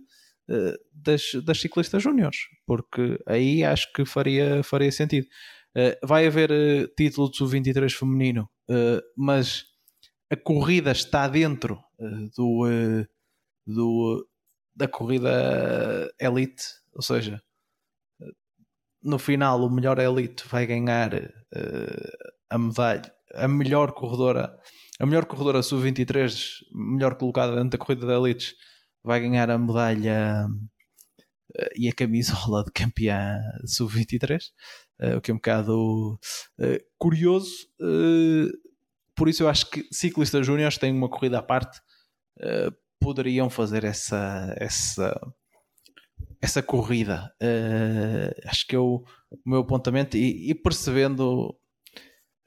uh, 0.50 0.78
das, 0.92 1.22
das 1.46 1.62
ciclistas 1.62 2.02
júniores, 2.02 2.38
porque 2.66 3.20
aí 3.28 3.64
acho 3.64 3.92
que 3.94 4.06
faria, 4.06 4.64
faria 4.64 4.92
sentido. 4.92 5.28
vai 6.04 6.28
haver 6.28 6.94
título 6.96 7.32
de 7.32 7.38
sub-23 7.38 7.92
feminino, 7.92 8.50
mas 9.18 9.66
a 10.30 10.36
corrida 10.36 10.92
está 10.92 11.28
dentro 11.28 11.80
do, 12.38 12.68
do, 13.66 14.28
da 14.76 14.88
corrida 14.88 16.12
elite, 16.20 16.64
ou 16.94 17.02
seja, 17.02 17.42
no 19.04 19.20
final 19.20 19.62
o 19.62 19.70
melhor 19.70 20.00
elite 20.00 20.48
vai 20.48 20.66
ganhar 20.66 21.14
uh, 21.14 22.34
a 22.50 22.58
medalha, 22.58 23.14
a 23.34 23.48
melhor 23.48 23.92
corredora, 23.92 24.58
a 25.00 25.06
melhor 25.06 25.26
corredora 25.26 25.62
sub-23, 25.62 26.34
melhor 26.72 27.16
colocada 27.16 27.56
dentro 27.56 27.72
da 27.72 27.78
corrida 27.78 28.08
de 28.08 28.14
elites, 28.14 28.56
vai 29.04 29.20
ganhar 29.20 29.50
a 29.50 29.58
medalha 29.58 30.48
uh, 30.48 31.70
e 31.76 31.90
a 31.90 31.94
camisola 31.94 32.64
de 32.64 32.72
campeã 32.72 33.38
sub-23, 33.66 34.40
uh, 35.02 35.18
o 35.18 35.22
que 35.22 35.32
é 35.32 35.34
um 35.34 35.38
bocado 35.38 36.18
curioso. 36.98 37.68
por 39.16 39.28
isso 39.28 39.44
eu 39.44 39.50
acho 39.50 39.70
que 39.70 39.86
ciclistas 39.92 40.46
júniores 40.46 40.78
têm 40.78 40.94
uma 40.94 41.10
corrida 41.10 41.40
à 41.40 41.44
parte, 41.44 41.80
poderiam 43.04 43.50
fazer 43.50 43.84
essa, 43.84 44.56
essa 44.58 45.14
essa 46.42 46.62
corrida. 46.62 47.34
Uh, 47.42 48.50
acho 48.50 48.68
que 48.68 48.76
é 48.76 48.80
o, 48.80 49.04
meu 49.46 49.62
apontamento 49.62 50.18
e, 50.18 50.52
e 50.52 50.56
percebendo. 50.56 51.56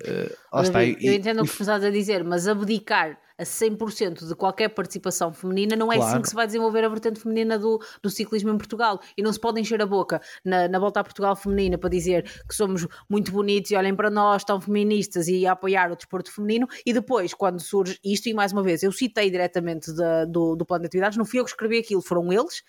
Uh, 0.02 0.60
está, 0.60 0.84
eu, 0.84 0.96
eu 1.00 1.14
entendo 1.14 1.38
e, 1.38 1.42
o 1.42 1.44
que 1.44 1.62
estás 1.62 1.82
a 1.82 1.90
dizer, 1.90 2.22
mas 2.22 2.46
abdicar 2.46 3.18
a 3.38 3.44
100% 3.44 4.26
de 4.26 4.34
qualquer 4.34 4.68
participação 4.68 5.32
feminina 5.32 5.76
não 5.76 5.92
é 5.92 5.96
assim 5.96 6.00
claro. 6.00 6.14
assim 6.14 6.22
que 6.22 6.28
se 6.28 6.34
vai 6.34 6.46
desenvolver 6.46 6.84
a 6.84 6.88
vertente 6.88 7.20
feminina 7.20 7.58
do, 7.58 7.80
do 8.02 8.10
ciclismo 8.10 8.50
em 8.50 8.56
Portugal. 8.58 9.00
E 9.16 9.22
não 9.22 9.32
se 9.32 9.40
pode 9.40 9.60
encher 9.60 9.80
a 9.80 9.86
boca 9.86 10.20
na, 10.44 10.68
na 10.68 10.78
volta 10.78 11.00
a 11.00 11.04
Portugal 11.04 11.36
feminina 11.36 11.76
para 11.76 11.90
dizer 11.90 12.22
que 12.48 12.54
somos 12.54 12.86
muito 13.08 13.30
bonitos 13.32 13.70
e 13.70 13.76
olhem 13.76 13.94
para 13.94 14.10
nós, 14.10 14.44
tão 14.44 14.60
feministas 14.60 15.28
e 15.28 15.46
a 15.46 15.52
apoiar 15.52 15.90
o 15.92 15.96
desporto 15.96 16.32
feminino. 16.32 16.66
E 16.84 16.92
depois, 16.92 17.34
quando 17.34 17.60
surge 17.60 17.98
isto, 18.04 18.28
e 18.28 18.34
mais 18.34 18.52
uma 18.52 18.62
vez, 18.62 18.82
eu 18.82 18.92
citei 18.92 19.30
diretamente 19.30 19.94
da, 19.94 20.24
do, 20.24 20.56
do 20.56 20.64
plano 20.64 20.82
de 20.82 20.86
atividades, 20.86 21.18
não 21.18 21.24
fui 21.24 21.40
eu 21.40 21.44
que 21.44 21.50
escrevi 21.50 21.78
aquilo, 21.78 22.02
foram 22.02 22.32
eles 22.32 22.62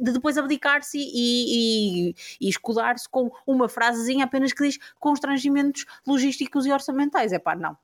de 0.00 0.12
depois 0.12 0.36
abdicar-se 0.36 0.98
e, 0.98 2.10
e, 2.10 2.14
e 2.40 2.48
escudar-se 2.48 3.08
com 3.08 3.30
uma 3.46 3.68
frasezinha 3.68 4.24
apenas 4.24 4.52
que 4.52 4.62
diz 4.64 4.78
constrangimentos 4.98 5.86
logísticos 6.06 6.66
e 6.66 6.72
orçamentais. 6.72 7.32
É 7.32 7.38
pá, 7.38 7.56
não. 7.56 7.76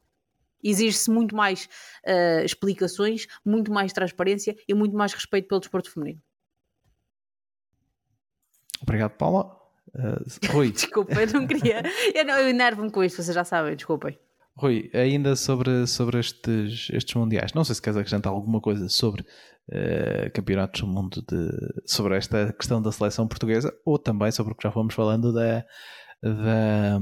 Exige-se 0.64 1.10
muito 1.10 1.36
mais 1.36 1.68
uh, 2.06 2.44
explicações, 2.44 3.26
muito 3.44 3.70
mais 3.70 3.92
transparência 3.92 4.56
e 4.66 4.74
muito 4.74 4.96
mais 4.96 5.12
respeito 5.12 5.46
pelo 5.46 5.60
desporto 5.60 5.90
feminino. 5.90 6.20
Obrigado, 8.82 9.12
Paula. 9.12 9.56
Uh, 9.94 10.52
Rui. 10.52 10.72
desculpa, 10.72 11.14
eu 11.14 11.32
não 11.32 11.46
queria. 11.46 11.82
Eu, 12.14 12.24
não, 12.24 12.34
eu 12.38 12.48
enervo-me 12.48 12.90
com 12.90 13.04
isto, 13.04 13.22
vocês 13.22 13.34
já 13.34 13.44
sabem, 13.44 13.76
desculpem. 13.76 14.18
Rui, 14.56 14.88
ainda 14.94 15.34
sobre, 15.34 15.86
sobre 15.86 16.20
estes, 16.20 16.88
estes 16.92 17.14
mundiais, 17.14 17.52
não 17.54 17.64
sei 17.64 17.74
se 17.74 17.82
queres 17.82 17.96
acrescentar 17.96 18.32
alguma 18.32 18.60
coisa 18.60 18.88
sobre 18.88 19.22
uh, 19.22 20.30
campeonatos 20.32 20.80
do 20.80 20.86
mundo 20.86 21.24
de, 21.28 21.50
sobre 21.84 22.16
esta 22.16 22.52
questão 22.52 22.80
da 22.80 22.92
seleção 22.92 23.26
portuguesa 23.26 23.74
ou 23.84 23.98
também 23.98 24.30
sobre 24.30 24.52
o 24.52 24.56
que 24.56 24.62
já 24.62 24.70
fomos 24.70 24.94
falando 24.94 25.32
da, 25.32 25.64
da, 26.22 27.00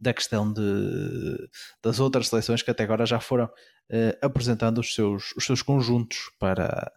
da 0.00 0.14
questão 0.14 0.50
de, 0.52 1.48
das 1.82 2.00
outras 2.00 2.28
seleções 2.28 2.62
que 2.62 2.70
até 2.70 2.84
agora 2.84 3.04
já 3.04 3.20
foram 3.20 3.44
uh, 3.44 4.18
apresentando 4.22 4.78
os 4.78 4.94
seus, 4.94 5.32
os 5.36 5.44
seus 5.44 5.62
conjuntos 5.62 6.30
para, 6.38 6.90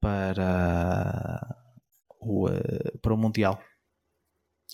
para, 0.00 1.56
o, 2.20 2.46
uh, 2.48 2.98
para 3.00 3.14
o 3.14 3.16
Mundial. 3.16 3.62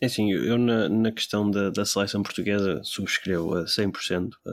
É 0.03 0.07
assim, 0.07 0.33
eu 0.33 0.59
na, 0.59 0.89
na 0.89 1.13
questão 1.13 1.51
da, 1.51 1.71
da 1.71 1.85
seleção 1.85 2.23
portuguesa 2.23 2.81
subscrevo 2.83 3.55
a 3.55 3.65
100% 3.65 4.31
a, 4.47 4.51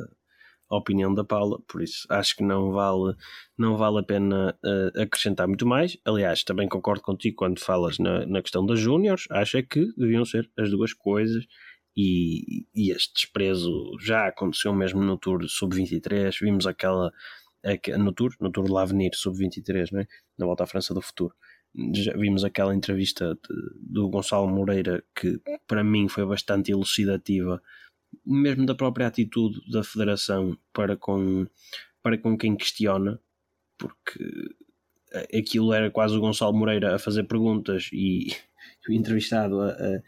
a 0.70 0.78
opinião 0.78 1.14
da 1.14 1.24
Paula, 1.24 1.60
por 1.68 1.82
isso 1.82 2.06
acho 2.10 2.36
que 2.36 2.44
não 2.44 2.72
vale, 2.72 3.16
não 3.58 3.78
vale 3.78 4.00
a 4.00 4.04
pena 4.04 4.58
uh, 4.64 5.02
acrescentar 5.02 5.48
muito 5.48 5.66
mais. 5.66 5.98
Aliás, 6.06 6.44
também 6.44 6.68
concordo 6.68 7.02
contigo 7.02 7.38
quando 7.38 7.60
falas 7.60 7.98
na, 7.98 8.26
na 8.26 8.42
questão 8.42 8.66
das 8.66 8.80
Júniors, 8.80 9.26
acho 9.32 9.58
é 9.58 9.64
que 9.64 9.88
deviam 9.98 10.26
ser 10.26 10.50
as 10.58 10.70
duas 10.70 10.94
coisas. 10.94 11.46
E, 12.00 12.68
e 12.76 12.92
este 12.92 13.12
desprezo 13.14 13.98
já 14.00 14.28
aconteceu 14.28 14.72
mesmo 14.72 15.02
no 15.02 15.18
Tour 15.18 15.50
Sub-23. 15.50 16.38
Vimos 16.40 16.68
aquela 16.68 17.12
no 17.98 18.14
Tour, 18.14 18.36
no 18.40 18.52
Tour 18.52 18.72
L'Avenir 18.72 19.12
Sub-23, 19.16 19.92
né? 19.92 20.08
na 20.38 20.46
volta 20.46 20.64
à 20.64 20.68
França 20.68 20.94
do 20.94 21.02
Futuro. 21.02 21.34
Já 21.94 22.14
vimos 22.14 22.44
aquela 22.44 22.76
entrevista 22.76 23.34
de, 23.36 23.56
do 23.80 24.10
Gonçalo 24.10 24.48
Moreira 24.48 25.04
que 25.16 25.40
para 25.68 25.84
mim 25.84 26.08
foi 26.08 26.26
bastante 26.26 26.72
elucidativa 26.72 27.62
mesmo 28.26 28.66
da 28.66 28.76
própria 28.76 29.08
atitude 29.08 29.60
da 29.70 29.84
Federação 29.84 30.58
para 30.74 30.96
com, 30.96 31.48
para 32.02 32.18
com 32.18 32.38
quem 32.38 32.56
questiona, 32.56 33.20
porque 33.78 34.24
aquilo 35.38 35.74
era 35.74 35.92
quase 35.92 36.16
o 36.16 36.20
Gonçalo 36.20 36.54
Moreira 36.54 36.96
a 36.96 37.00
fazer 37.00 37.24
perguntas 37.24 37.90
e 37.92 38.28
o 38.90 38.94
entrevistado 38.94 39.62
a, 39.62 39.70
a, 39.70 40.02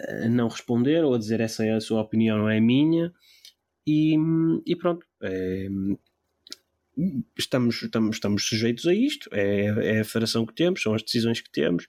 a 0.00 0.28
não 0.28 0.48
responder 0.48 1.04
ou 1.04 1.14
a 1.14 1.18
dizer 1.18 1.40
essa 1.40 1.64
é 1.64 1.74
a 1.74 1.80
sua 1.80 2.00
opinião, 2.00 2.38
não 2.38 2.48
é 2.48 2.58
a 2.58 2.60
minha, 2.60 3.12
e, 3.86 4.16
e 4.66 4.76
pronto. 4.76 5.06
É, 5.22 5.68
estamos, 7.38 7.82
estamos, 7.82 8.16
estamos 8.16 8.44
sujeitos 8.44 8.86
a 8.86 8.94
isto, 8.94 9.28
é, 9.32 9.96
é 9.96 10.00
a 10.00 10.04
federação 10.04 10.44
que 10.44 10.54
temos, 10.54 10.82
são 10.82 10.94
as 10.94 11.02
decisões 11.02 11.40
que 11.40 11.50
temos, 11.50 11.86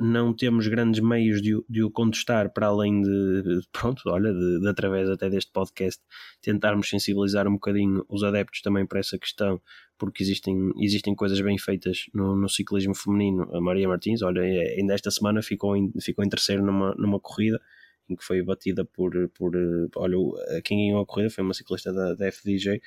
não 0.00 0.34
temos 0.34 0.66
grandes 0.66 1.00
meios 1.00 1.42
de, 1.42 1.54
de, 1.68 1.82
o 1.82 1.90
contestar 1.90 2.52
para 2.52 2.68
além 2.68 3.02
de, 3.02 3.60
pronto, 3.72 4.02
olha, 4.06 4.32
de, 4.32 4.60
de, 4.60 4.68
através 4.68 5.08
até 5.10 5.28
deste 5.28 5.52
podcast 5.52 6.02
tentarmos 6.40 6.88
sensibilizar 6.88 7.46
um 7.46 7.52
bocadinho 7.52 8.04
os 8.08 8.22
adeptos 8.22 8.62
também 8.62 8.86
para 8.86 9.00
essa 9.00 9.18
questão, 9.18 9.60
porque 9.98 10.22
existem, 10.22 10.72
existem 10.80 11.14
coisas 11.14 11.40
bem 11.40 11.58
feitas 11.58 12.06
no, 12.14 12.34
no 12.34 12.48
ciclismo 12.48 12.94
feminino. 12.94 13.48
A 13.54 13.60
Maria 13.60 13.88
Martins, 13.88 14.22
olha, 14.22 14.40
é, 14.40 14.76
ainda 14.78 14.94
esta 14.94 15.10
semana 15.10 15.42
ficou 15.42 15.76
em, 15.76 15.92
ficou 16.00 16.24
em 16.24 16.28
terceiro 16.28 16.64
numa, 16.64 16.94
numa 16.94 17.20
corrida 17.20 17.60
em 18.08 18.16
que 18.16 18.24
foi 18.24 18.42
batida 18.42 18.84
por, 18.84 19.12
por 19.30 19.52
olha, 19.96 20.16
quem 20.62 20.78
ganhou 20.78 21.00
a 21.00 21.06
corrida 21.06 21.30
foi 21.30 21.42
uma 21.42 21.54
ciclista 21.54 21.92
da, 21.92 22.14
da 22.14 22.30
FDJ 22.30 22.80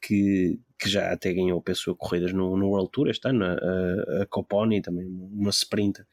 que, 0.00 0.58
que 0.78 0.88
já 0.88 1.12
até 1.12 1.32
ganhou 1.32 1.62
pessoa 1.62 1.96
corridas 1.96 2.32
no, 2.32 2.56
no 2.56 2.68
World 2.68 2.90
Tour 2.92 3.08
este 3.08 3.28
ano, 3.28 3.44
a, 3.44 4.22
a 4.22 4.26
Coponi 4.26 4.80
também, 4.80 5.06
uma 5.06 5.50
sprinter. 5.50 6.06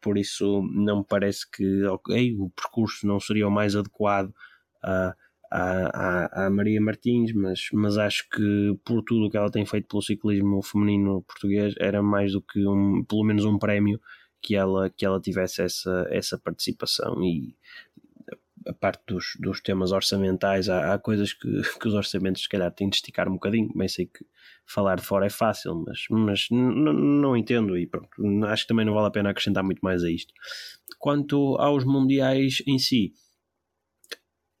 Por 0.00 0.18
isso, 0.18 0.62
não 0.72 0.98
me 0.98 1.04
parece 1.08 1.50
que 1.50 1.84
okay, 1.84 2.34
o 2.38 2.50
percurso 2.50 3.06
não 3.06 3.18
seria 3.18 3.48
o 3.48 3.50
mais 3.50 3.74
adequado 3.74 4.34
a, 4.82 5.14
a, 5.50 6.46
a, 6.46 6.50
Maria 6.50 6.80
Martins, 6.80 7.32
mas, 7.32 7.68
mas 7.72 7.96
acho 7.96 8.28
que 8.28 8.76
por 8.84 9.02
tudo 9.02 9.26
o 9.26 9.30
que 9.30 9.36
ela 9.36 9.50
tem 9.50 9.64
feito 9.64 9.88
pelo 9.88 10.02
ciclismo 10.02 10.62
feminino 10.62 11.22
português, 11.22 11.74
era 11.78 12.02
mais 12.02 12.32
do 12.32 12.42
que 12.42 12.66
um, 12.66 13.04
pelo 13.04 13.24
menos 13.24 13.44
um 13.44 13.58
prémio 13.58 14.00
que 14.42 14.54
ela, 14.56 14.90
que 14.90 15.06
ela 15.06 15.20
tivesse 15.20 15.62
essa, 15.62 16.06
essa 16.10 16.38
participação. 16.38 17.22
E 17.24 17.56
a 18.66 18.72
parte 18.72 19.02
dos, 19.06 19.36
dos 19.38 19.60
temas 19.60 19.92
orçamentais, 19.92 20.68
há, 20.68 20.94
há 20.94 20.98
coisas 20.98 21.32
que, 21.32 21.48
que, 21.80 21.88
os 21.88 21.94
orçamentos 21.94 22.42
se 22.42 22.48
calhar 22.48 22.70
têm 22.72 22.88
de 22.88 22.96
esticar 22.96 23.28
um 23.28 23.34
bocadinho. 23.34 23.70
Bem 23.74 23.88
sei 23.88 24.06
que 24.06 24.24
falar 24.66 24.96
de 24.96 25.02
fora 25.02 25.26
é 25.26 25.30
fácil, 25.30 25.84
mas, 25.86 26.04
mas 26.10 26.46
não 26.50 27.36
entendo 27.36 27.76
e 27.76 27.86
pronto, 27.86 28.08
acho 28.46 28.64
que 28.64 28.68
também 28.68 28.86
não 28.86 28.94
vale 28.94 29.08
a 29.08 29.10
pena 29.10 29.30
acrescentar 29.30 29.62
muito 29.62 29.80
mais 29.80 30.02
a 30.02 30.10
isto. 30.10 30.32
Quanto 30.98 31.56
aos 31.58 31.84
mundiais 31.84 32.62
em 32.66 32.78
si, 32.78 33.12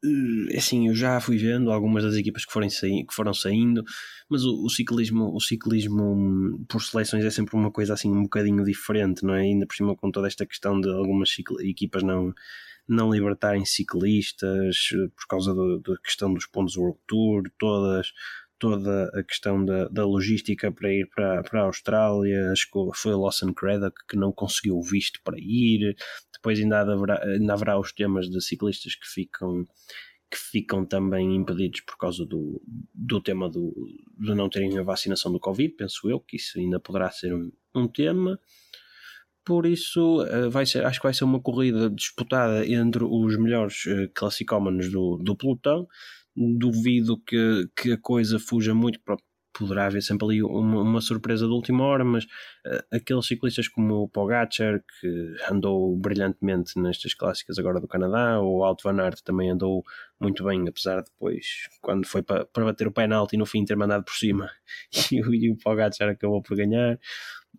eh, 0.04 0.56
assim, 0.58 0.88
eu 0.88 0.94
já 0.94 1.18
fui 1.20 1.38
vendo 1.38 1.70
algumas 1.70 2.04
das 2.04 2.14
equipas 2.16 2.44
que, 2.44 2.52
foram, 2.52 2.68
que 2.68 3.14
foram 3.14 3.32
saindo, 3.32 3.82
mas 4.28 4.44
o, 4.44 4.64
o, 4.64 4.68
ciclismo, 4.68 5.34
o 5.34 5.40
ciclismo 5.40 6.62
por 6.68 6.82
seleções 6.82 7.24
é 7.24 7.30
sempre 7.30 7.56
uma 7.56 7.70
coisa 7.70 7.94
assim 7.94 8.10
um 8.10 8.24
bocadinho 8.24 8.62
diferente, 8.64 9.24
não 9.24 9.34
é? 9.34 9.40
Ainda 9.42 9.66
por 9.66 9.74
cima 9.74 9.96
com 9.96 10.10
toda 10.10 10.26
esta 10.26 10.44
questão 10.44 10.78
de 10.80 10.90
algumas 10.90 11.30
equipas 11.60 12.02
não 12.02 12.34
não 12.86 13.12
libertarem 13.12 13.64
ciclistas 13.64 14.90
eh, 14.94 15.08
por 15.16 15.26
causa 15.28 15.54
da 15.54 15.96
questão 16.02 16.32
dos 16.32 16.46
pontos 16.46 16.76
World 16.76 16.98
Tour, 17.06 17.42
todas, 17.58 18.12
toda 18.58 19.10
a 19.14 19.22
questão 19.22 19.64
da, 19.64 19.88
da 19.88 20.04
logística 20.04 20.70
para 20.70 20.92
ir 20.92 21.08
para, 21.14 21.42
para 21.42 21.62
a 21.62 21.64
Austrália, 21.64 22.52
foi 22.94 23.14
o 23.14 23.20
Lawson 23.20 23.52
Craddock 23.52 23.96
que 24.08 24.16
não 24.16 24.32
conseguiu 24.32 24.80
visto 24.82 25.20
para 25.24 25.36
ir, 25.38 25.96
depois 26.32 26.58
ainda 26.58 26.80
haverá, 26.80 27.22
ainda 27.24 27.52
haverá 27.52 27.78
os 27.78 27.92
temas 27.92 28.28
de 28.28 28.40
ciclistas 28.42 28.94
que 28.94 29.06
ficam 29.06 29.66
que 30.30 30.38
ficam 30.38 30.84
também 30.84 31.36
impedidos 31.36 31.82
por 31.82 31.96
causa 31.96 32.26
do, 32.26 32.60
do 32.92 33.20
tema 33.20 33.48
do, 33.48 33.72
de 34.18 34.34
não 34.34 34.48
terem 34.48 34.76
a 34.78 34.82
vacinação 34.82 35.30
do 35.30 35.38
Covid, 35.38 35.74
penso 35.76 36.10
eu, 36.10 36.18
que 36.18 36.36
isso 36.36 36.58
ainda 36.58 36.80
poderá 36.80 37.08
ser 37.10 37.32
um, 37.32 37.52
um 37.72 37.86
tema. 37.86 38.40
Por 39.44 39.66
isso, 39.66 40.22
eh, 40.22 40.48
vai 40.48 40.64
ser, 40.64 40.84
acho 40.86 40.98
que 40.98 41.06
vai 41.06 41.12
ser 41.12 41.24
uma 41.24 41.40
corrida 41.40 41.90
disputada 41.90 42.66
entre 42.66 43.04
os 43.04 43.36
melhores 43.36 43.84
uh, 43.84 44.08
classicómanos 44.14 44.90
do, 44.90 45.18
do 45.18 45.36
pelotão. 45.36 45.86
Duvido 46.34 47.18
que, 47.26 47.68
que 47.76 47.92
a 47.92 47.98
coisa 47.98 48.38
fuja 48.38 48.74
muito 48.74 48.98
poderá 49.56 49.86
haver 49.86 50.02
sempre 50.02 50.26
ali 50.26 50.42
uma, 50.42 50.82
uma 50.82 51.00
surpresa 51.00 51.46
de 51.46 51.52
última 51.52 51.84
hora, 51.84 52.04
mas 52.04 52.24
uh, 52.24 52.82
aqueles 52.92 53.26
ciclistas 53.26 53.68
como 53.68 54.02
o 54.02 54.08
Pogacar, 54.08 54.82
que 55.00 55.36
andou 55.48 55.96
brilhantemente 55.96 56.78
nestas 56.78 57.14
clássicas 57.14 57.58
agora 57.58 57.80
do 57.80 57.86
Canadá, 57.86 58.40
o 58.40 58.64
Alto 58.64 58.82
Van 58.82 59.00
Aert 59.00 59.20
também 59.22 59.50
andou 59.50 59.84
muito 60.20 60.42
bem, 60.44 60.66
apesar 60.68 61.02
de 61.02 61.10
depois, 61.10 61.46
quando 61.80 62.06
foi 62.06 62.22
para, 62.22 62.44
para 62.46 62.64
bater 62.64 62.88
o 62.88 62.92
penalti 62.92 63.36
no 63.36 63.46
fim 63.46 63.64
ter 63.64 63.76
mandado 63.76 64.04
por 64.04 64.14
cima 64.14 64.50
e, 65.12 65.16
e 65.16 65.50
o 65.50 65.56
Pogacar 65.56 66.08
acabou 66.08 66.42
por 66.42 66.56
ganhar. 66.56 66.98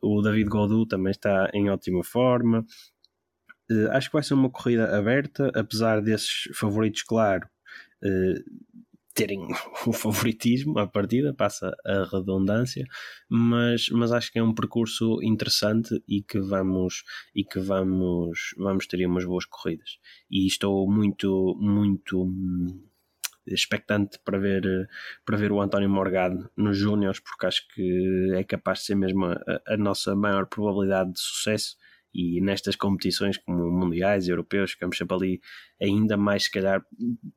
O 0.05 0.21
David 0.21 0.49
Godou 0.49 0.85
também 0.85 1.09
está 1.09 1.49
em 1.51 1.69
ótima 1.69 2.03
forma. 2.03 2.63
Uh, 3.71 3.89
acho 3.91 4.09
que 4.09 4.13
vai 4.13 4.21
ser 4.21 4.35
uma 4.35 4.51
corrida 4.51 4.95
aberta, 4.95 5.51
apesar 5.55 5.99
desses 5.99 6.47
favoritos, 6.53 7.01
claro, 7.01 7.47
uh, 8.03 8.43
terem 9.15 9.47
o 9.87 9.91
favoritismo 9.91 10.77
à 10.77 10.85
partida, 10.85 11.33
passa 11.33 11.75
a 11.83 12.03
redundância, 12.03 12.85
mas, 13.27 13.89
mas 13.89 14.11
acho 14.11 14.31
que 14.31 14.37
é 14.37 14.43
um 14.43 14.53
percurso 14.53 15.23
interessante 15.23 15.99
e 16.07 16.21
que 16.21 16.39
vamos 16.39 17.03
e 17.33 17.43
que 17.43 17.59
vamos 17.59 18.53
vamos 18.57 18.85
ter 18.85 19.03
umas 19.07 19.25
boas 19.25 19.45
corridas. 19.45 19.97
E 20.29 20.45
estou 20.45 20.87
muito 20.87 21.57
muito 21.59 22.25
hum, 22.25 22.83
expectante 23.47 24.19
para 24.23 24.37
ver 24.37 24.87
para 25.25 25.37
ver 25.37 25.51
o 25.51 25.61
António 25.61 25.89
Morgado 25.89 26.49
nos 26.55 26.77
Júniors 26.77 27.19
porque 27.19 27.45
acho 27.45 27.67
que 27.73 28.31
é 28.35 28.43
capaz 28.43 28.79
de 28.79 28.85
ser 28.85 28.95
mesmo 28.95 29.25
a, 29.25 29.37
a 29.67 29.77
nossa 29.77 30.15
maior 30.15 30.45
probabilidade 30.45 31.13
de 31.13 31.19
sucesso. 31.19 31.75
E 32.17 32.39
nestas 32.39 32.77
competições 32.77 33.37
como 33.37 33.69
mundiais, 33.69 34.29
europeus, 34.29 34.71
ficamos 34.71 34.97
sempre 34.97 35.15
ali 35.17 35.41
ainda 35.81 36.15
mais, 36.15 36.45
se 36.45 36.51
calhar, 36.51 36.81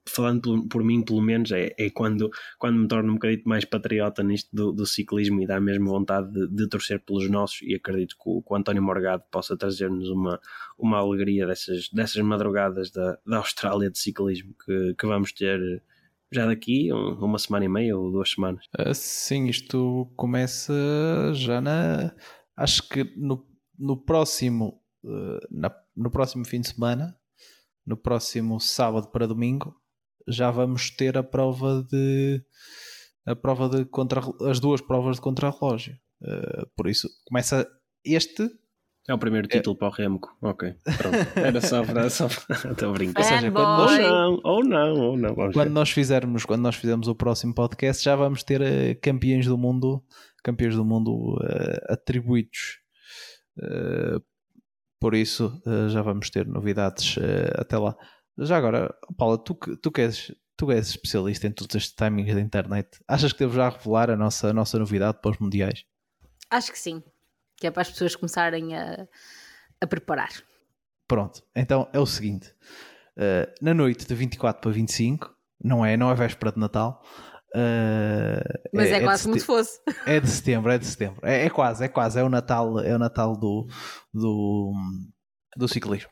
falando 0.07 0.41
por, 0.41 0.69
por 0.69 0.85
mim, 0.85 1.03
pelo 1.03 1.21
menos, 1.21 1.51
é, 1.51 1.75
é, 1.77 1.91
quando, 1.91 2.31
quando 2.61 2.79
me 2.79 2.87
torno 2.87 3.11
um 3.11 3.15
bocadinho 3.15 3.43
mais 3.45 3.65
patriota 3.65 4.23
nisto 4.23 4.49
do, 4.55 4.71
do 4.71 4.87
ciclismo 4.87 5.43
e 5.43 5.49
dá 5.49 5.61
mesmo 5.61 5.91
vontade 5.91 6.31
de, 6.31 6.47
de, 6.47 6.69
torcer 6.69 7.01
pelos 7.01 7.29
nossos. 7.29 7.61
E 7.63 7.75
acredito 7.75 8.15
que 8.15 8.23
o, 8.31 8.41
que 8.41 8.53
o 8.53 8.57
António 8.57 8.81
Morgado 8.81 9.25
possa 9.33 9.57
trazer-nos 9.57 10.11
uma, 10.11 10.41
uma 10.79 10.99
alegria 10.99 11.45
dessas, 11.45 11.89
dessas 11.89 12.23
madrugadas 12.23 12.93
da, 12.93 13.19
da 13.27 13.39
Austrália 13.39 13.91
de 13.91 13.99
ciclismo 13.99 14.55
que, 14.65 14.95
que 14.95 15.07
vamos 15.09 15.33
ter 15.33 15.83
já 16.33 16.47
daqui 16.47 16.93
uma 16.93 17.39
semana 17.39 17.65
e 17.65 17.69
meia 17.69 17.97
ou 17.97 18.13
duas 18.13 18.31
semanas. 18.31 18.65
Uh, 18.79 18.95
sim, 18.95 19.47
isto 19.47 20.11
começa 20.17 20.73
já 21.35 21.61
na. 21.61 22.15
Acho 22.57 22.89
que 22.89 23.05
no 23.17 23.47
no 23.79 23.97
próximo, 23.97 24.83
uh, 25.05 25.39
na, 25.51 25.73
no 25.97 26.11
próximo 26.11 26.45
fim 26.45 26.61
de 26.61 26.69
semana, 26.69 27.17
no 27.87 27.97
próximo 27.97 28.59
sábado 28.59 29.09
para 29.11 29.27
domingo, 29.27 29.75
já 30.27 30.51
vamos 30.51 30.91
ter 30.91 31.17
a 31.17 31.23
prova 31.23 31.87
de 31.89 32.43
a 33.25 33.37
prova 33.37 33.69
de 33.69 33.85
contra 33.85 34.21
as 34.49 34.59
duas 34.59 34.81
provas 34.81 35.17
de 35.17 35.23
contrarrelógio. 35.23 35.97
Uh, 36.21 36.67
por 36.77 36.89
isso 36.89 37.09
começa 37.25 37.67
este 38.05 38.51
é 39.09 39.15
o 39.15 39.19
primeiro 39.19 39.49
título 39.49 39.75
é... 39.75 39.79
para 39.79 39.89
o 39.89 39.91
Remco. 39.91 40.37
Ok, 40.43 40.75
pronto. 40.97 41.17
Era 41.35 41.61
só 41.61 41.85
para. 41.85 42.09
Só 42.11 42.27
Estou 42.27 42.91
a 42.91 42.93
brincar. 42.93 43.23
Ou 43.23 43.29
seja, 43.29 43.51
quando 43.51 43.79
nós... 43.79 43.99
Não, 43.99 44.41
ou 44.45 44.65
não, 44.65 44.95
ou 44.97 45.17
não. 45.17 45.35
Vamos 45.35 45.55
quando 45.55 45.71
nós 45.71 45.91
fizermos, 45.91 46.45
quando 46.45 46.63
nós 46.63 46.77
fizermos 46.77 47.09
o 47.09 47.15
próximo 47.15 47.55
podcast, 47.55 48.05
já 48.05 48.15
vamos 48.15 48.43
ter 48.45 48.61
uh, 48.61 49.01
campeões 49.03 49.47
do 49.47 49.59
mundo, 49.59 50.03
campeões 50.45 50.77
do 50.77 50.85
mundo 50.85 51.37
uh, 51.37 51.93
atribuídos 51.93 52.79
eh, 53.61 54.21
por 55.01 55.15
isso, 55.15 55.61
uh, 55.65 55.89
já 55.89 56.03
vamos 56.03 56.29
ter 56.29 56.45
novidades 56.47 57.17
uh, 57.19 57.55
até 57.55 57.79
lá. 57.79 57.97
Já 58.37 58.57
agora, 58.57 58.93
Paula, 59.17 59.39
tu, 59.39 59.55
tu, 59.81 59.93
que 59.93 60.01
és, 60.01 60.35
tu 60.57 60.73
és 60.73 60.89
especialista 60.89 61.47
em 61.47 61.53
todos 61.53 61.77
estes 61.77 61.95
timings 61.95 62.35
da 62.35 62.41
internet, 62.41 62.99
achas 63.07 63.33
que 63.33 63.39
devo 63.39 63.55
já 63.55 63.69
revelar 63.69 64.11
a 64.11 64.17
nossa, 64.17 64.51
a 64.51 64.53
nossa 64.53 64.77
novidade 64.77 65.21
para 65.23 65.31
os 65.31 65.39
mundiais? 65.39 65.85
Acho 66.51 66.73
que 66.73 66.79
sim, 66.79 67.01
que 67.59 67.67
é 67.67 67.71
para 67.71 67.83
as 67.83 67.91
pessoas 67.91 68.17
começarem 68.17 68.77
a, 68.77 69.07
a 69.81 69.87
preparar. 69.87 70.31
Pronto, 71.07 71.43
então 71.55 71.89
é 71.93 71.99
o 71.99 72.07
seguinte: 72.07 72.55
na 73.61 73.75
noite 73.75 74.07
de 74.07 74.15
24 74.15 74.61
para 74.61 74.71
25, 74.71 75.35
não 75.63 75.85
é, 75.85 75.97
não 75.97 76.11
é 76.11 76.15
véspera 76.15 76.53
de 76.53 76.59
Natal, 76.59 77.03
Uh, 77.55 78.45
Mas 78.75 78.91
é, 78.91 78.97
é 78.97 79.01
quase 79.01 79.25
como 79.25 79.39
se 79.39 79.47
fosse. 79.47 79.81
É 80.07 80.21
de 80.21 80.29
setembro, 80.29 80.71
é 80.71 80.79
de 80.79 80.87
setembro. 80.87 81.21
É, 81.23 81.47
é, 81.47 81.51
quase, 81.51 81.85
é 81.85 81.89
quase. 81.89 82.19
É 82.19 82.23
o 82.23 82.29
Natal, 82.29 82.79
é 82.81 82.95
o 82.95 82.99
Natal 82.99 83.37
do, 83.37 83.67
do, 84.13 84.73
do 85.57 85.69
ciclismo. 85.69 86.11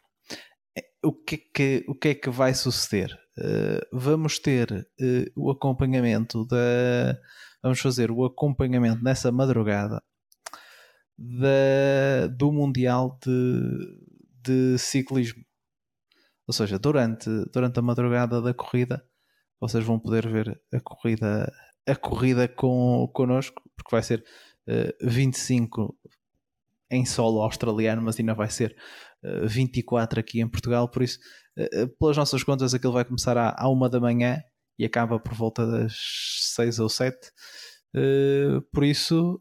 É, 0.77 0.83
o 1.05 1.13
que, 1.13 1.35
é 1.35 1.39
que, 1.39 1.85
o 1.89 1.95
que 1.95 2.09
é 2.09 2.15
que 2.15 2.31
vai 2.31 2.55
suceder? 2.55 3.13
Uh, 3.39 3.85
vamos 3.93 4.39
ter 4.39 4.73
uh, 4.73 5.31
o 5.37 5.51
acompanhamento 5.51 6.47
da. 6.47 7.19
Vamos 7.63 7.81
fazer 7.81 8.11
o 8.11 8.25
acompanhamento 8.25 9.03
nessa 9.03 9.31
madrugada 9.31 10.03
da, 11.19 12.27
do 12.29 12.53
Mundial 12.53 13.19
de, 13.25 13.99
de 14.43 14.79
Ciclismo. 14.79 15.45
Ou 16.47 16.55
seja, 16.55 16.79
durante, 16.79 17.29
durante 17.53 17.79
a 17.79 17.83
madrugada 17.83 18.41
da 18.41 18.55
corrida 18.55 19.05
vocês 19.61 19.85
vão 19.85 19.99
poder 19.99 20.29
ver 20.29 20.61
a 20.73 20.81
corrida, 20.81 21.53
a 21.87 21.97
corrida 21.97 22.47
com, 22.49 23.09
connosco, 23.13 23.63
porque 23.75 23.91
vai 23.91 24.03
ser 24.03 24.21
uh, 24.21 24.71
eh, 24.71 24.97
25 25.03 25.97
em 26.91 27.05
solo 27.05 27.43
australiano, 27.43 28.03
mas 28.03 28.19
ainda 28.19 28.35
vai 28.35 28.51
ser 28.51 28.77
uh, 29.25 29.45
eh, 29.45 29.47
24 29.47 30.21
aqui 30.21 30.41
em 30.41 30.49
Portugal, 30.49 30.89
por 30.89 31.03
isso, 31.03 31.19
uh, 31.59 31.89
pelas 31.99 32.17
nossas 32.17 32.43
contas, 32.45 32.75
aquilo 32.75 32.93
vai 32.93 33.05
começar 33.05 33.37
à, 33.37 33.55
à 33.59 33.69
uma 33.69 33.89
da 33.89 33.99
manhã 33.99 34.43
e 34.79 34.85
acaba 34.85 35.19
por 35.19 35.35
volta 35.35 35.67
das 35.67 35.95
6 36.55 36.79
ou 36.79 36.89
7. 36.89 37.17
Uh, 37.97 38.61
por 38.73 38.85
isso, 38.85 39.41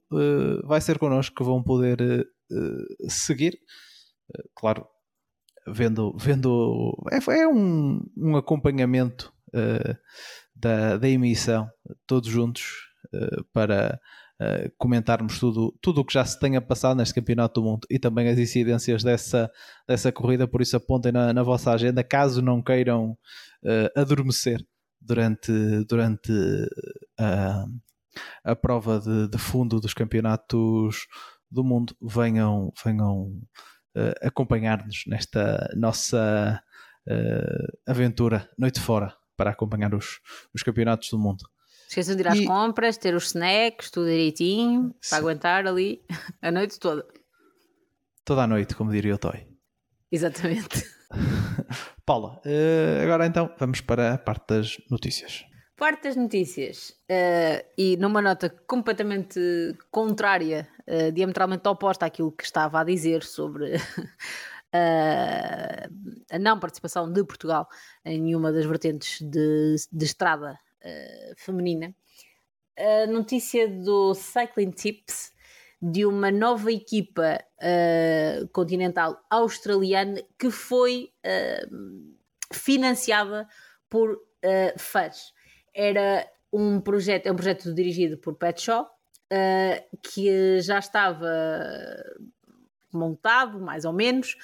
vai 0.63 0.79
ser 0.79 0.97
connosco 0.97 1.35
que 1.35 1.43
vão 1.43 1.61
poder 1.61 2.27
seguir. 3.09 3.59
claro, 4.55 4.87
vendo, 5.67 6.15
vendo 6.17 6.93
é, 7.11 7.41
é 7.41 7.47
um, 7.47 8.01
um 8.17 8.35
acompanhamento 8.35 9.33
uh, 9.49 9.97
da, 10.55 10.97
da 10.97 11.09
emissão, 11.09 11.67
todos 12.05 12.29
juntos, 12.29 12.63
uh, 13.13 13.43
para 13.51 13.99
uh, 14.41 14.71
comentarmos 14.77 15.39
tudo, 15.39 15.75
tudo 15.81 16.01
o 16.01 16.05
que 16.05 16.13
já 16.13 16.25
se 16.25 16.39
tenha 16.39 16.61
passado 16.61 16.97
neste 16.97 17.13
Campeonato 17.13 17.61
do 17.61 17.65
Mundo 17.67 17.87
e 17.89 17.97
também 17.97 18.29
as 18.29 18.37
incidências 18.37 19.03
dessa, 19.03 19.49
dessa 19.87 20.11
corrida. 20.11 20.47
Por 20.47 20.61
isso, 20.61 20.77
apontem 20.77 21.11
na, 21.11 21.33
na 21.33 21.43
vossa 21.43 21.71
agenda, 21.71 22.03
caso 22.03 22.41
não 22.41 22.61
queiram 22.61 23.17
adormecer 23.95 24.59
durante, 25.01 25.51
durante 25.87 26.31
a, 27.17 27.65
a 28.43 28.55
prova 28.55 28.99
de, 28.99 29.27
de 29.27 29.37
fundo 29.37 29.79
dos 29.79 29.93
campeonatos 29.93 31.07
do 31.49 31.63
mundo, 31.63 31.95
venham, 32.01 32.71
venham 32.83 33.41
uh, 33.95 34.27
acompanhar-nos 34.27 35.03
nesta 35.07 35.69
nossa 35.75 36.61
uh, 37.07 37.91
aventura 37.91 38.49
noite 38.57 38.79
fora 38.79 39.15
para 39.37 39.51
acompanhar 39.51 39.93
os, 39.93 40.19
os 40.53 40.63
campeonatos 40.63 41.09
do 41.09 41.19
mundo. 41.19 41.43
Esqueçam 41.87 42.15
de 42.15 42.21
ir 42.21 42.27
às 42.27 42.39
e... 42.39 42.45
compras, 42.45 42.97
ter 42.97 43.13
os 43.15 43.27
snacks, 43.27 43.91
tudo 43.91 44.07
direitinho, 44.07 44.95
Sim. 45.01 45.09
para 45.09 45.17
aguentar 45.19 45.67
ali 45.67 46.01
a 46.41 46.51
noite 46.51 46.79
toda. 46.79 47.05
Toda 48.23 48.43
a 48.43 48.47
noite, 48.47 48.75
como 48.75 48.91
diria 48.91 49.15
o 49.15 49.17
Toy. 49.17 49.47
Exatamente. 50.11 50.83
Paula, 52.05 52.41
uh, 52.45 53.03
agora 53.03 53.25
então 53.25 53.53
vamos 53.57 53.81
para 53.81 54.13
a 54.13 54.17
parte 54.17 54.47
das 54.47 54.77
notícias. 54.89 55.45
Parte 55.77 56.03
das 56.03 56.15
notícias. 56.15 56.91
Uh, 57.09 57.65
e 57.77 57.97
numa 57.97 58.21
nota 58.21 58.49
completamente 58.65 59.39
contrária, 59.91 60.67
uh, 60.87 61.11
diametralmente 61.11 61.67
oposta 61.67 62.05
àquilo 62.05 62.31
que 62.31 62.45
estava 62.45 62.79
a 62.79 62.83
dizer 62.83 63.23
sobre 63.23 63.73
a 66.31 66.39
não 66.39 66.59
participação 66.59 67.11
de 67.11 67.23
Portugal 67.23 67.67
em 68.03 68.19
nenhuma 68.19 68.51
das 68.51 68.65
vertentes 68.65 69.21
de, 69.21 69.75
de 69.91 70.05
estrada 70.05 70.59
uh, 70.83 71.33
feminina. 71.37 71.95
A 72.77 73.07
notícia 73.07 73.67
do 73.69 74.13
Cycling 74.13 74.71
Tips 74.71 75.31
de 75.81 76.05
uma 76.05 76.31
nova 76.31 76.71
equipa 76.71 77.39
uh, 77.59 78.47
continental 78.49 79.21
australiana 79.29 80.21
que 80.37 80.49
foi 80.49 81.11
uh, 81.25 82.15
financiada 82.53 83.47
por 83.89 84.17
fãs. 84.77 85.33
Era 85.75 86.25
um 86.51 86.79
projeto, 86.79 87.27
é 87.27 87.31
um 87.31 87.35
projeto 87.35 87.73
dirigido 87.73 88.17
por 88.17 88.35
Pet 88.35 88.61
Shaw, 88.61 88.89
que 90.01 90.61
já 90.61 90.79
estava 90.79 91.27
montado, 92.95 93.59
mais 93.59 93.85
ou 93.85 93.93
menos, 93.93 94.35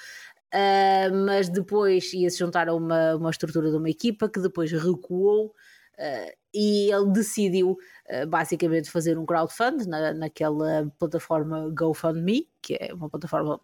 uh, 0.52 1.14
mas 1.26 1.48
depois 1.48 2.12
ia 2.12 2.30
se 2.30 2.38
juntar 2.38 2.68
a 2.68 2.74
uma, 2.74 3.16
uma 3.16 3.30
estrutura 3.30 3.70
de 3.70 3.76
uma 3.76 3.90
equipa 3.90 4.28
que 4.28 4.40
depois 4.40 4.70
recuou 4.70 5.46
uh, 5.46 6.32
e 6.54 6.92
ele 6.92 7.10
decidiu 7.10 7.72
uh, 7.72 8.26
basicamente 8.28 8.90
fazer 8.90 9.18
um 9.18 9.26
crowdfund 9.26 9.88
na, 9.88 10.12
naquela 10.12 10.92
plataforma 10.98 11.70
GoFundMe, 11.70 12.48
que 12.60 12.76
é 12.78 12.92
uma 12.94 13.08
plataforma 13.08 13.60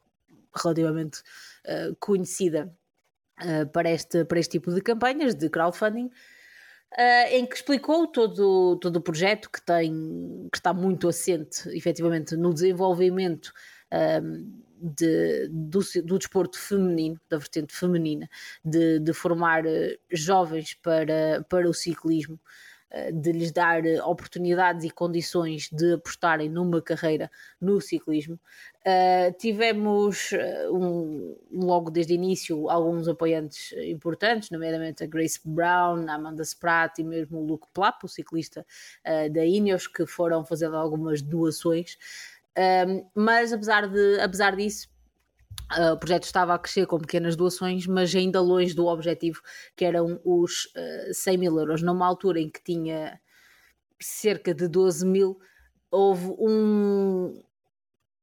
relativamente 0.57 1.23
conhecida 2.01 2.75
para, 3.73 3.91
este, 3.91 4.25
para 4.25 4.41
este 4.41 4.53
tipo 4.53 4.73
de 4.73 4.81
campanhas 4.81 5.35
de 5.35 5.49
crowdfunding. 5.49 6.11
Uh, 6.91 7.29
em 7.31 7.47
que 7.47 7.55
explicou 7.55 8.07
todo, 8.07 8.77
todo 8.77 8.97
o 8.97 9.01
projeto 9.01 9.51
que, 9.51 9.61
tem, 9.61 10.49
que 10.51 10.59
está 10.59 10.73
muito 10.73 11.07
assente 11.07 11.69
efetivamente 11.77 12.35
no 12.35 12.53
desenvolvimento 12.53 13.53
de, 14.81 15.49
do, 15.49 15.81
do, 16.05 16.19
desporto 16.19 16.59
feminino, 16.59 17.21
da 17.29 17.39
vertente 17.39 17.75
feminina, 17.75 18.29
de, 18.65 18.99
de 19.01 19.13
formar 19.13 19.67
eh, 19.67 19.99
jovens 20.11 20.75
para, 20.75 21.45
para 21.49 21.69
o 21.69 21.75
ciclismo, 21.75 22.39
eh, 22.91 23.13
de 23.13 23.33
lhes 23.33 23.53
dar 23.53 23.83
oportunidades 24.05 24.85
e 24.85 24.91
condições 24.91 25.69
de 25.73 25.95
apostarem 25.95 26.49
numa 26.49 26.81
carreira 26.81 27.31
no 27.61 27.81
ciclismo. 27.81 28.39
Uh, 28.89 29.37
tivemos 29.37 30.31
um, 30.73 31.37
logo 31.53 31.91
desde 31.91 32.15
o 32.15 32.15
início 32.15 32.71
alguns 32.71 33.07
apoiantes 33.07 33.73
importantes, 33.87 34.51
nomeadamente 34.51 35.05
a 35.05 35.07
Grace 35.07 35.39
Brown, 35.45 36.09
a 36.09 36.15
Amanda 36.15 36.43
Spratt 36.43 36.99
e 36.99 37.05
mesmo 37.05 37.41
o 37.41 37.45
Luke 37.45 37.67
Plapp, 37.75 38.07
o 38.07 38.09
ciclista 38.09 38.65
uh, 39.05 39.31
da 39.31 39.45
Ineos, 39.45 39.87
que 39.87 40.07
foram 40.07 40.43
fazendo 40.43 40.77
algumas 40.77 41.21
doações. 41.21 41.99
Mas 43.15 43.53
apesar, 43.53 43.87
de, 43.87 44.21
apesar 44.21 44.57
disso, 44.57 44.89
Uh, 45.77 45.93
o 45.93 45.99
projeto 45.99 46.25
estava 46.25 46.55
a 46.55 46.59
crescer 46.59 46.87
com 46.87 46.99
pequenas 46.99 47.37
doações, 47.37 47.87
mas 47.87 48.15
ainda 48.15 48.41
longe 48.41 48.75
do 48.75 48.87
objetivo, 48.87 49.43
que 49.77 49.85
eram 49.85 50.19
os 50.25 50.65
uh, 50.75 51.13
100 51.13 51.37
mil 51.37 51.59
euros. 51.59 51.83
Numa 51.83 52.07
altura 52.07 52.41
em 52.41 52.49
que 52.49 52.63
tinha 52.65 53.21
cerca 54.01 54.55
de 54.55 54.67
12 54.67 55.05
mil, 55.05 55.39
houve 55.91 56.35
um, 56.39 57.43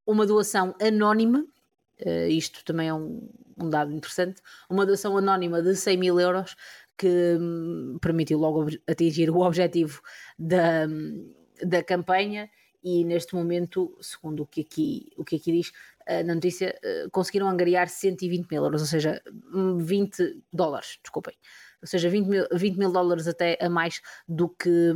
uma 0.05 0.25
doação 0.25 0.75
anónima, 0.81 1.45
uh, 2.05 2.27
isto 2.29 2.63
também 2.63 2.89
é 2.89 2.93
um, 2.93 3.29
um, 3.57 3.69
dado 3.69 3.91
interessante, 3.91 4.41
uma 4.69 4.85
doação 4.85 5.17
anónima 5.17 5.61
de 5.61 5.75
100 5.75 5.97
mil 5.97 6.19
euros 6.19 6.55
que 6.97 7.37
um, 7.39 7.97
permitiu 8.01 8.39
logo 8.39 8.67
atingir 8.87 9.29
o 9.29 9.39
objetivo 9.39 10.01
da, 10.39 10.87
da 11.63 11.83
campanha 11.83 12.49
e 12.85 13.03
neste 13.03 13.33
momento, 13.33 13.97
segundo 13.99 14.43
o 14.43 14.45
que 14.45 14.61
aqui, 14.61 15.11
o 15.17 15.25
que 15.25 15.37
aqui 15.37 15.51
diz 15.51 15.69
uh, 16.07 16.23
na 16.23 16.35
notícia, 16.35 16.79
uh, 16.83 17.09
conseguiram 17.09 17.49
angariar 17.49 17.89
120 17.89 18.47
mil 18.49 18.63
euros, 18.63 18.81
ou 18.81 18.87
seja, 18.87 19.21
20 19.79 20.21
hum, 20.21 20.41
dólares, 20.53 20.99
desculpem, 21.01 21.35
ou 21.81 21.87
seja, 21.87 22.07
20 22.09 22.27
mil, 22.27 22.47
20 22.53 22.77
mil 22.77 22.91
dólares 22.91 23.27
até 23.27 23.57
a 23.59 23.67
mais 23.69 24.01
do 24.27 24.49
que 24.49 24.93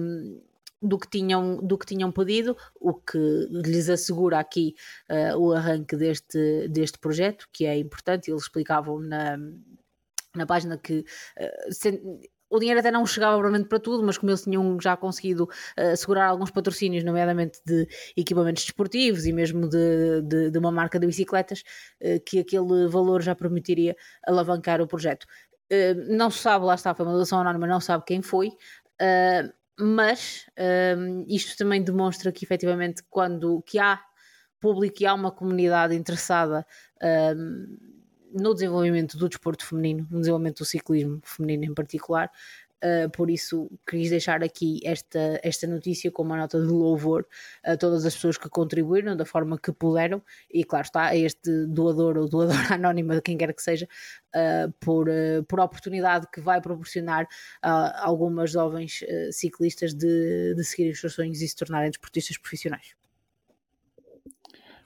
do 0.81 0.97
que 0.97 1.10
tinham, 1.10 1.57
do 1.57 1.77
que 1.77 1.85
tinham 1.85 2.11
pedido, 2.11 2.56
o 2.80 2.93
que 2.93 3.18
lhes 3.49 3.89
assegura 3.89 4.39
aqui 4.39 4.76
uh, 5.10 5.38
o 5.38 5.53
arranque 5.53 5.95
deste, 5.95 6.68
deste 6.69 6.97
projeto, 6.99 7.47
que 7.51 7.65
é 7.65 7.77
importante, 7.77 8.31
eles 8.31 8.43
explicavam 8.43 8.99
na, 8.99 9.38
na 10.35 10.45
página 10.45 10.77
que 10.77 10.99
uh, 10.99 12.19
o 12.49 12.60
dinheiro 12.60 12.80
até 12.80 12.89
não 12.89 13.06
chegava 13.06 13.34
provavelmente 13.34 13.69
para 13.69 13.80
tudo, 13.80 14.03
mas 14.03 14.18
como 14.18 14.31
eles 14.31 14.41
tinham 14.41 14.80
já 14.81 14.97
conseguido 14.97 15.43
uh, 15.43 16.19
alguns 16.19 16.49
patrocínios, 16.49 17.03
nomeadamente 17.03 17.60
de 17.65 17.88
equipamentos 18.18 18.64
desportivos 18.64 19.26
e 19.26 19.31
mesmo 19.31 19.69
de, 19.69 20.22
de, 20.23 20.49
de 20.49 20.57
uma 20.57 20.72
marca 20.72 20.99
de 20.99 21.06
bicicletas, 21.06 21.64
uh, 22.01 22.19
que 22.26 22.39
aquele 22.39 22.88
valor 22.88 23.22
já 23.22 23.35
permitiria 23.35 23.95
alavancar 24.26 24.81
o 24.81 24.88
projeto. 24.88 25.26
Uh, 25.72 26.15
não 26.15 26.31
se 26.31 26.39
sabe, 26.39 26.65
lá 26.65 26.73
está, 26.73 26.95
foi 26.95 27.06
uma 27.06 27.15
doação 27.15 27.39
anónima, 27.39 27.68
não 27.68 27.80
sabe 27.80 28.03
quem 28.06 28.22
foi, 28.22 28.51
mas 29.80 30.45
isto 31.27 31.57
também 31.57 31.84
demonstra 31.84 32.31
que 32.31 32.43
efetivamente 32.45 33.03
quando 33.10 33.61
que 33.64 33.80
há 33.80 33.99
público 34.60 35.01
e 35.01 35.06
há 35.06 35.14
uma 35.14 35.31
comunidade 35.31 35.95
interessada 35.95 36.65
no 38.31 38.53
desenvolvimento 38.53 39.18
do 39.18 39.27
desporto 39.27 39.65
feminino, 39.65 40.07
no 40.11 40.19
desenvolvimento 40.19 40.60
do 40.60 40.65
ciclismo 40.65 41.19
feminino 41.23 41.72
em 41.72 41.73
particular. 41.73 42.30
Uh, 42.84 43.10
por 43.10 43.30
isso 43.30 43.69
quis 43.85 44.10
deixar 44.10 44.41
aqui 44.41 44.80
esta, 44.85 45.39
esta 45.43 45.68
notícia 45.68 46.10
com 46.10 46.23
uma 46.23 46.38
nota 46.38 46.61
de 46.61 46.68
louvor 46.68 47.27
a 47.61 47.76
todas 47.76 48.06
as 48.06 48.15
pessoas 48.15 48.38
que 48.38 48.47
contribuíram 48.47 49.18
da 49.18 49.26
forma 49.26 49.60
que 49.60 49.73
puderam 49.73 50.22
e 50.49 50.64
claro 50.64 50.85
está 50.85 51.07
a 51.07 51.15
este 51.15 51.65
doador 51.65 52.18
ou 52.18 52.30
doadora 52.30 52.57
anónima, 52.76 53.19
quem 53.22 53.38
quer 53.38 53.53
que 53.53 53.61
seja, 53.61 53.85
uh, 54.34 54.72
por, 54.80 55.10
uh, 55.10 55.43
por 55.47 55.60
a 55.60 55.65
oportunidade 55.65 56.27
que 56.34 56.39
vai 56.39 56.61
proporcionar 56.61 57.27
a 57.61 58.06
algumas 58.07 58.51
jovens 58.51 59.03
ciclistas 59.31 59.93
de, 59.93 60.56
de 60.56 60.64
seguirem 60.64 60.93
os 60.93 60.99
seus 61.01 61.14
sonhos 61.14 61.41
e 61.41 61.47
se 61.47 61.56
tornarem 61.56 61.89
desportistas 61.89 62.38
profissionais. 62.38 62.95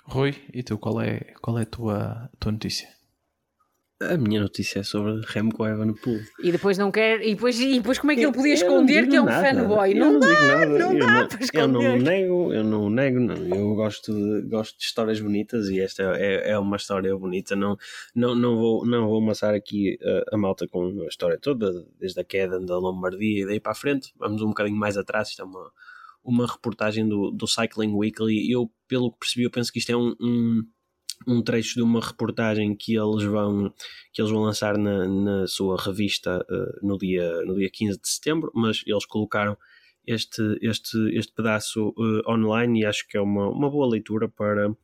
Rui, 0.06 0.36
e 0.54 0.64
tu 0.64 0.78
qual 0.78 1.00
é, 1.02 1.20
qual 1.42 1.58
é 1.60 1.62
a 1.62 1.66
tua, 1.66 2.30
tua 2.40 2.52
notícia? 2.52 2.90
A 4.12 4.18
minha 4.18 4.42
notícia 4.42 4.80
é 4.80 4.84
sobre 4.84 5.22
Remco 5.26 5.66
Evenepoel. 5.66 6.22
E 6.42 6.52
depois 6.52 6.78
não 6.78 6.92
quer. 6.92 7.22
E 7.22 7.36
depois, 7.36 7.60
e 7.60 7.78
depois 7.78 8.00
como 8.00 8.12
é 8.12 8.16
que 8.16 8.22
ele 8.22 8.32
podia 8.32 8.54
esconder 8.54 9.08
que 9.08 9.16
é 9.16 9.22
um 9.22 9.26
nada. 9.26 9.48
fanboy? 9.48 9.94
Não, 9.94 10.14
não 10.14 10.20
dá, 10.20 10.28
nada. 10.28 10.66
não 10.66 10.94
eu 10.94 11.00
dá 11.00 11.08
não, 11.08 11.28
para 11.28 11.44
esconder. 11.44 11.64
Eu 11.64 11.68
não 11.72 11.98
nego, 11.98 12.54
eu 12.54 12.64
não 12.64 12.90
nego, 12.90 13.20
não. 13.20 13.36
Eu 13.36 13.76
gosto 13.76 14.14
de, 14.14 14.48
gosto 14.50 14.78
de 14.78 14.84
histórias 14.84 15.20
bonitas 15.20 15.70
e 15.70 15.80
esta 15.80 16.04
é, 16.18 16.52
é 16.52 16.60
uma 16.60 16.76
história 16.76 17.16
bonita. 17.16 17.56
Não, 17.56 17.78
não, 18.16 18.36
não, 18.36 18.58
vou, 18.58 18.86
não 18.86 19.08
vou 19.08 19.18
amassar 19.18 19.54
aqui 19.54 19.98
a, 20.02 20.36
a 20.36 20.38
malta 20.38 20.68
com 20.68 21.02
a 21.02 21.08
história 21.08 21.38
toda, 21.40 21.86
desde 22.00 22.20
a 22.20 22.24
queda 22.24 22.60
da 22.60 22.78
Lombardia 22.78 23.44
e 23.44 23.46
daí 23.46 23.60
para 23.60 23.72
a 23.72 23.76
frente. 23.76 24.14
Vamos 24.18 24.42
um 24.42 24.48
bocadinho 24.48 24.78
mais 24.78 24.98
atrás. 24.98 25.30
Isto 25.30 25.42
é 25.42 25.46
uma, 25.46 25.72
uma 26.24 26.48
reportagem 26.48 27.08
do, 27.08 27.32
do 27.32 27.48
Cycling 27.48 27.94
Weekly. 27.94 28.52
Eu, 28.52 28.72
pelo 28.88 29.12
que 29.12 29.20
percebi, 29.20 29.44
eu 29.44 29.52
penso 29.52 29.72
que 29.72 29.80
isto 29.80 29.92
é 29.92 29.98
um, 29.98 30.16
um 30.20 30.64
um 31.28 31.42
trecho 31.42 31.76
de 31.76 31.82
uma 31.82 32.00
reportagem 32.00 32.76
que 32.76 32.96
eles 32.96 33.24
vão, 33.24 33.74
que 34.12 34.22
eles 34.22 34.32
vão 34.32 34.42
lançar 34.42 34.78
na, 34.78 35.08
na 35.08 35.48
sua 35.48 35.78
revista 35.82 36.46
uh, 36.50 36.86
no, 36.86 36.98
dia, 36.98 37.44
no 37.46 37.56
dia 37.56 37.70
15 37.70 38.00
de 38.00 38.10
setembro, 38.10 38.52
mas 38.54 38.84
eles 38.86 39.06
colocaram 39.06 39.58
este, 40.06 40.58
este, 40.62 40.98
este 41.18 41.34
pedaço 41.34 41.90
uh, 41.90 42.32
online 42.32 42.82
e 42.82 42.86
acho 42.86 43.08
que 43.08 43.18
é 43.18 43.22
uma, 43.22 43.50
uma 43.50 43.70
boa 43.70 43.88
leitura 43.88 44.28
para, 44.28 44.76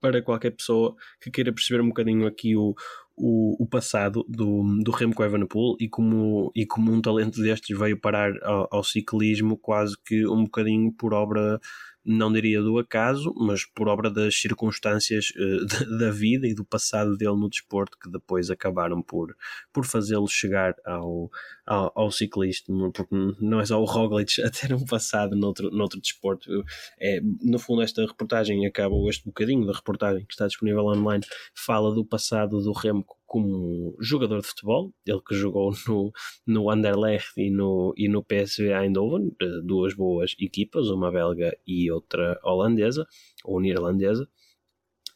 para 0.00 0.22
qualquer 0.22 0.50
pessoa 0.50 0.96
que 1.20 1.30
queira 1.30 1.52
perceber 1.52 1.80
um 1.80 1.88
bocadinho 1.88 2.26
aqui 2.26 2.56
o, 2.56 2.74
o, 3.16 3.62
o 3.62 3.66
passado 3.66 4.24
do, 4.28 4.62
do 4.82 4.90
Remco 4.90 5.22
Evenepoel 5.22 5.76
e 5.78 5.88
como, 5.88 6.50
e 6.56 6.66
como 6.66 6.92
um 6.92 7.02
talento 7.02 7.40
destes 7.40 7.78
veio 7.78 8.00
parar 8.00 8.32
ao, 8.42 8.68
ao 8.70 8.84
ciclismo 8.84 9.56
quase 9.56 9.96
que 10.04 10.26
um 10.26 10.44
bocadinho 10.44 10.92
por 10.92 11.12
obra 11.12 11.60
não 12.04 12.32
diria 12.32 12.62
do 12.62 12.78
acaso, 12.78 13.32
mas 13.36 13.64
por 13.64 13.88
obra 13.88 14.10
das 14.10 14.34
circunstâncias 14.34 15.32
uh, 15.36 15.98
da 15.98 16.10
vida 16.10 16.46
e 16.46 16.54
do 16.54 16.64
passado 16.64 17.16
dele 17.16 17.36
no 17.36 17.48
desporto 17.48 17.98
que 17.98 18.10
depois 18.10 18.50
acabaram 18.50 19.02
por, 19.02 19.36
por 19.72 19.84
fazê-lo 19.84 20.26
chegar 20.26 20.74
ao, 20.84 21.30
ao, 21.66 21.92
ao 21.94 22.10
ciclismo, 22.10 22.92
porque 22.92 23.14
não 23.40 23.60
é 23.60 23.66
só 23.66 23.80
o 23.80 23.84
Roglic 23.84 24.40
a 24.42 24.50
ter 24.50 24.72
um 24.72 24.84
passado 24.84 25.36
noutro, 25.36 25.70
noutro 25.70 26.00
desporto. 26.00 26.50
É, 26.98 27.20
no 27.42 27.58
fundo, 27.58 27.82
esta 27.82 28.04
reportagem 28.06 28.66
acaba, 28.66 28.94
este 29.08 29.24
bocadinho 29.24 29.66
da 29.66 29.72
reportagem 29.72 30.24
que 30.24 30.32
está 30.32 30.46
disponível 30.46 30.86
online, 30.86 31.24
fala 31.54 31.94
do 31.94 32.04
passado 32.04 32.60
do 32.60 32.72
Remco 32.72 33.19
como 33.30 33.94
jogador 34.00 34.40
de 34.40 34.48
futebol, 34.48 34.92
ele 35.06 35.20
que 35.24 35.36
jogou 35.36 35.70
no, 35.86 36.10
no 36.44 36.68
Anderlecht 36.68 37.30
e 37.36 37.48
no, 37.48 37.94
e 37.96 38.08
no 38.08 38.24
PSV 38.24 38.72
Eindhoven, 38.72 39.30
eh, 39.40 39.60
duas 39.62 39.94
boas 39.94 40.34
equipas, 40.40 40.88
uma 40.88 41.12
belga 41.12 41.56
e 41.64 41.88
outra 41.92 42.40
holandesa, 42.42 43.06
ou 43.44 43.60
neerlandesa, 43.60 44.28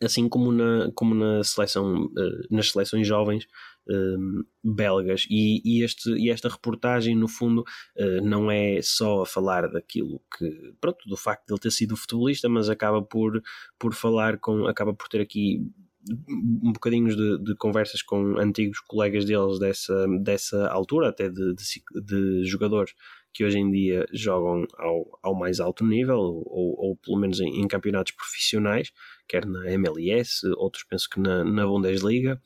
assim 0.01 0.29
como 0.29 0.53
na, 0.53 0.93
como 0.95 1.13
na 1.13 1.43
seleção, 1.43 2.09
eh, 2.17 2.47
nas 2.53 2.71
seleções 2.71 3.05
jovens 3.05 3.49
um, 3.89 4.43
eh, 4.43 4.45
belgas. 4.63 5.27
E, 5.29 5.61
e, 5.65 5.83
este, 5.83 6.11
e 6.11 6.31
esta 6.31 6.49
reportagem 6.49 7.17
no 7.17 7.27
fundo 7.27 7.65
uh, 7.97 8.23
não 8.23 8.49
é 8.49 8.81
só 8.81 9.23
a 9.23 9.27
falar 9.27 9.69
daquilo 9.69 10.23
que 10.39 10.73
pronto, 10.81 11.09
do 11.09 11.17
facto 11.17 11.49
de 11.49 11.53
ele 11.53 11.61
ter 11.61 11.73
sido 11.73 11.97
futebolista 11.97 12.49
mas 12.49 12.71
acaba 12.71 13.03
por, 13.03 13.43
por 13.77 13.93
falar 13.93 14.39
com 14.39 14.67
acaba 14.67 14.95
por 14.95 15.09
ter 15.09 15.21
aqui 15.21 15.61
um 16.29 16.73
bocadinho 16.73 17.15
de, 17.15 17.43
de, 17.43 17.57
conversas 17.57 18.03
com 18.03 18.39
antigos 18.39 18.81
colegas 18.81 19.25
deles 19.25 19.59
dessa, 19.59 20.07
dessa 20.23 20.69
altura, 20.69 21.09
até 21.09 21.29
de, 21.29 21.55
de, 21.55 22.03
de 22.05 22.45
jogadores 22.45 22.95
que 23.33 23.45
hoje 23.45 23.59
em 23.59 23.71
dia 23.71 24.07
jogam 24.13 24.65
ao, 24.79 25.19
ao 25.23 25.35
mais 25.35 25.59
alto 25.59 25.85
nível, 25.85 26.19
ou, 26.19 26.77
ou 26.79 26.97
pelo 26.97 27.19
menos 27.19 27.41
em, 27.41 27.61
em, 27.61 27.67
campeonatos 27.67 28.13
profissionais, 28.13 28.93
quer 29.29 29.45
na 29.45 29.71
MLS, 29.73 30.47
outros 30.57 30.85
penso 30.85 31.09
que 31.11 31.19
na, 31.19 31.43
na 31.43 31.67
Bundesliga, 31.67 32.41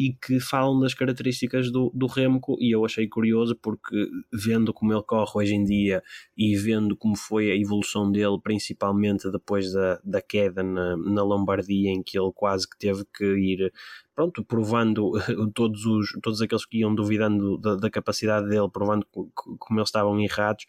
e 0.00 0.14
que 0.14 0.40
falam 0.40 0.80
das 0.80 0.94
características 0.94 1.70
do, 1.70 1.92
do 1.94 2.06
Remco 2.06 2.56
e 2.58 2.74
eu 2.74 2.86
achei 2.86 3.06
curioso 3.06 3.54
porque 3.54 4.08
vendo 4.32 4.72
como 4.72 4.94
ele 4.94 5.02
corre 5.02 5.30
hoje 5.34 5.54
em 5.54 5.62
dia 5.62 6.02
e 6.34 6.56
vendo 6.56 6.96
como 6.96 7.14
foi 7.14 7.50
a 7.50 7.54
evolução 7.54 8.10
dele, 8.10 8.38
principalmente 8.42 9.30
depois 9.30 9.70
da, 9.74 10.00
da 10.02 10.22
queda 10.22 10.62
na, 10.62 10.96
na 10.96 11.22
Lombardia 11.22 11.90
em 11.90 12.02
que 12.02 12.18
ele 12.18 12.32
quase 12.34 12.66
que 12.66 12.78
teve 12.78 13.04
que 13.14 13.24
ir 13.24 13.70
pronto, 14.14 14.42
provando 14.42 15.12
todos, 15.54 15.84
os, 15.84 16.12
todos 16.22 16.40
aqueles 16.40 16.64
que 16.64 16.78
iam 16.78 16.94
duvidando 16.94 17.58
da, 17.58 17.76
da 17.76 17.90
capacidade 17.90 18.48
dele, 18.48 18.70
provando 18.72 19.06
como 19.34 19.78
eles 19.78 19.88
estavam 19.88 20.18
errados, 20.18 20.64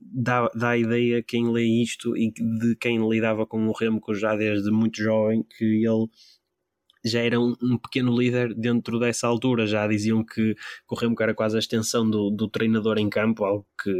dá, 0.00 0.48
dá 0.54 0.70
a 0.70 0.78
ideia 0.78 1.22
quem 1.22 1.50
lê 1.50 1.64
isto 1.64 2.16
e 2.16 2.32
de 2.32 2.76
quem 2.76 3.08
lidava 3.08 3.46
com 3.46 3.66
o 3.66 3.72
Remco 3.72 4.14
já 4.14 4.36
desde 4.36 4.70
muito 4.70 5.02
jovem 5.02 5.44
que 5.56 5.64
ele 5.64 6.06
já 7.06 7.20
era 7.20 7.40
um, 7.40 7.54
um, 7.62 7.78
pequeno 7.78 8.16
líder 8.16 8.54
dentro 8.54 8.98
dessa 8.98 9.26
altura, 9.26 9.66
já 9.66 9.86
diziam 9.86 10.24
que, 10.24 10.54
o 10.90 10.94
Remco 10.94 11.22
era 11.22 11.34
quase 11.34 11.56
a 11.56 11.58
extensão 11.58 12.08
do, 12.08 12.30
do 12.30 12.48
treinador 12.48 12.98
em 12.98 13.08
campo, 13.08 13.44
algo 13.44 13.66
que, 13.82 13.92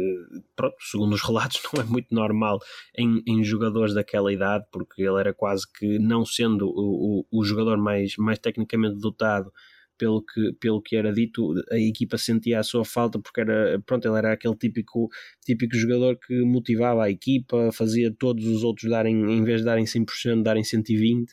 pronto, 0.55 0.75
segundo 0.79 1.13
os 1.13 1.21
relatos, 1.25 1.61
não 1.73 1.81
é 1.81 1.85
muito 1.85 2.13
normal 2.13 2.59
em, 2.97 3.23
em 3.27 3.43
jogadores 3.43 3.93
daquela 3.93 4.31
idade, 4.31 4.65
porque 4.71 5.01
ele 5.01 5.19
era 5.19 5.33
quase 5.33 5.65
que, 5.71 5.99
não 5.99 6.25
sendo 6.25 6.67
o, 6.67 7.25
o, 7.31 7.39
o 7.39 7.43
jogador 7.43 7.77
mais, 7.77 8.15
mais 8.17 8.39
tecnicamente 8.39 8.99
dotado, 8.99 9.51
pelo 9.97 10.23
que, 10.23 10.53
pelo 10.59 10.81
que 10.81 10.95
era 10.95 11.11
dito, 11.13 11.53
a 11.71 11.77
equipa 11.77 12.17
sentia 12.17 12.59
a 12.59 12.63
sua 12.63 12.85
falta 12.85 13.19
porque 13.19 13.41
era, 13.41 13.81
pronto, 13.85 14.07
ele 14.07 14.17
era 14.17 14.33
aquele 14.33 14.55
típico, 14.55 15.09
típico 15.43 15.75
jogador 15.75 16.17
que 16.17 16.41
motivava 16.43 17.03
a 17.05 17.09
equipa, 17.09 17.71
fazia 17.71 18.13
todos 18.17 18.45
os 18.45 18.63
outros 18.63 18.89
darem, 18.89 19.15
em 19.31 19.43
vez 19.43 19.61
de 19.61 19.65
darem 19.65 19.85
100%, 19.85 20.43
darem 20.43 20.63
120%, 20.63 21.25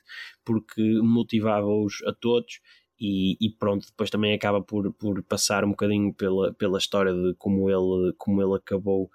porque 0.45 0.83
motivava-os 1.03 2.03
a 2.07 2.13
todos. 2.13 2.61
E, 2.99 3.37
e, 3.41 3.51
pronto, 3.59 3.87
depois 3.89 4.09
também 4.09 4.35
acaba 4.35 4.63
por, 4.63 4.93
por 4.95 5.23
passar 5.25 5.65
um 5.65 5.71
bocadinho 5.71 6.15
pela, 6.15 6.55
pela 6.55 6.79
história 6.79 7.13
de 7.13 7.35
como 7.37 7.69
ele, 7.69 8.15
como 8.17 8.41
ele 8.41 8.55
acabou 8.55 9.11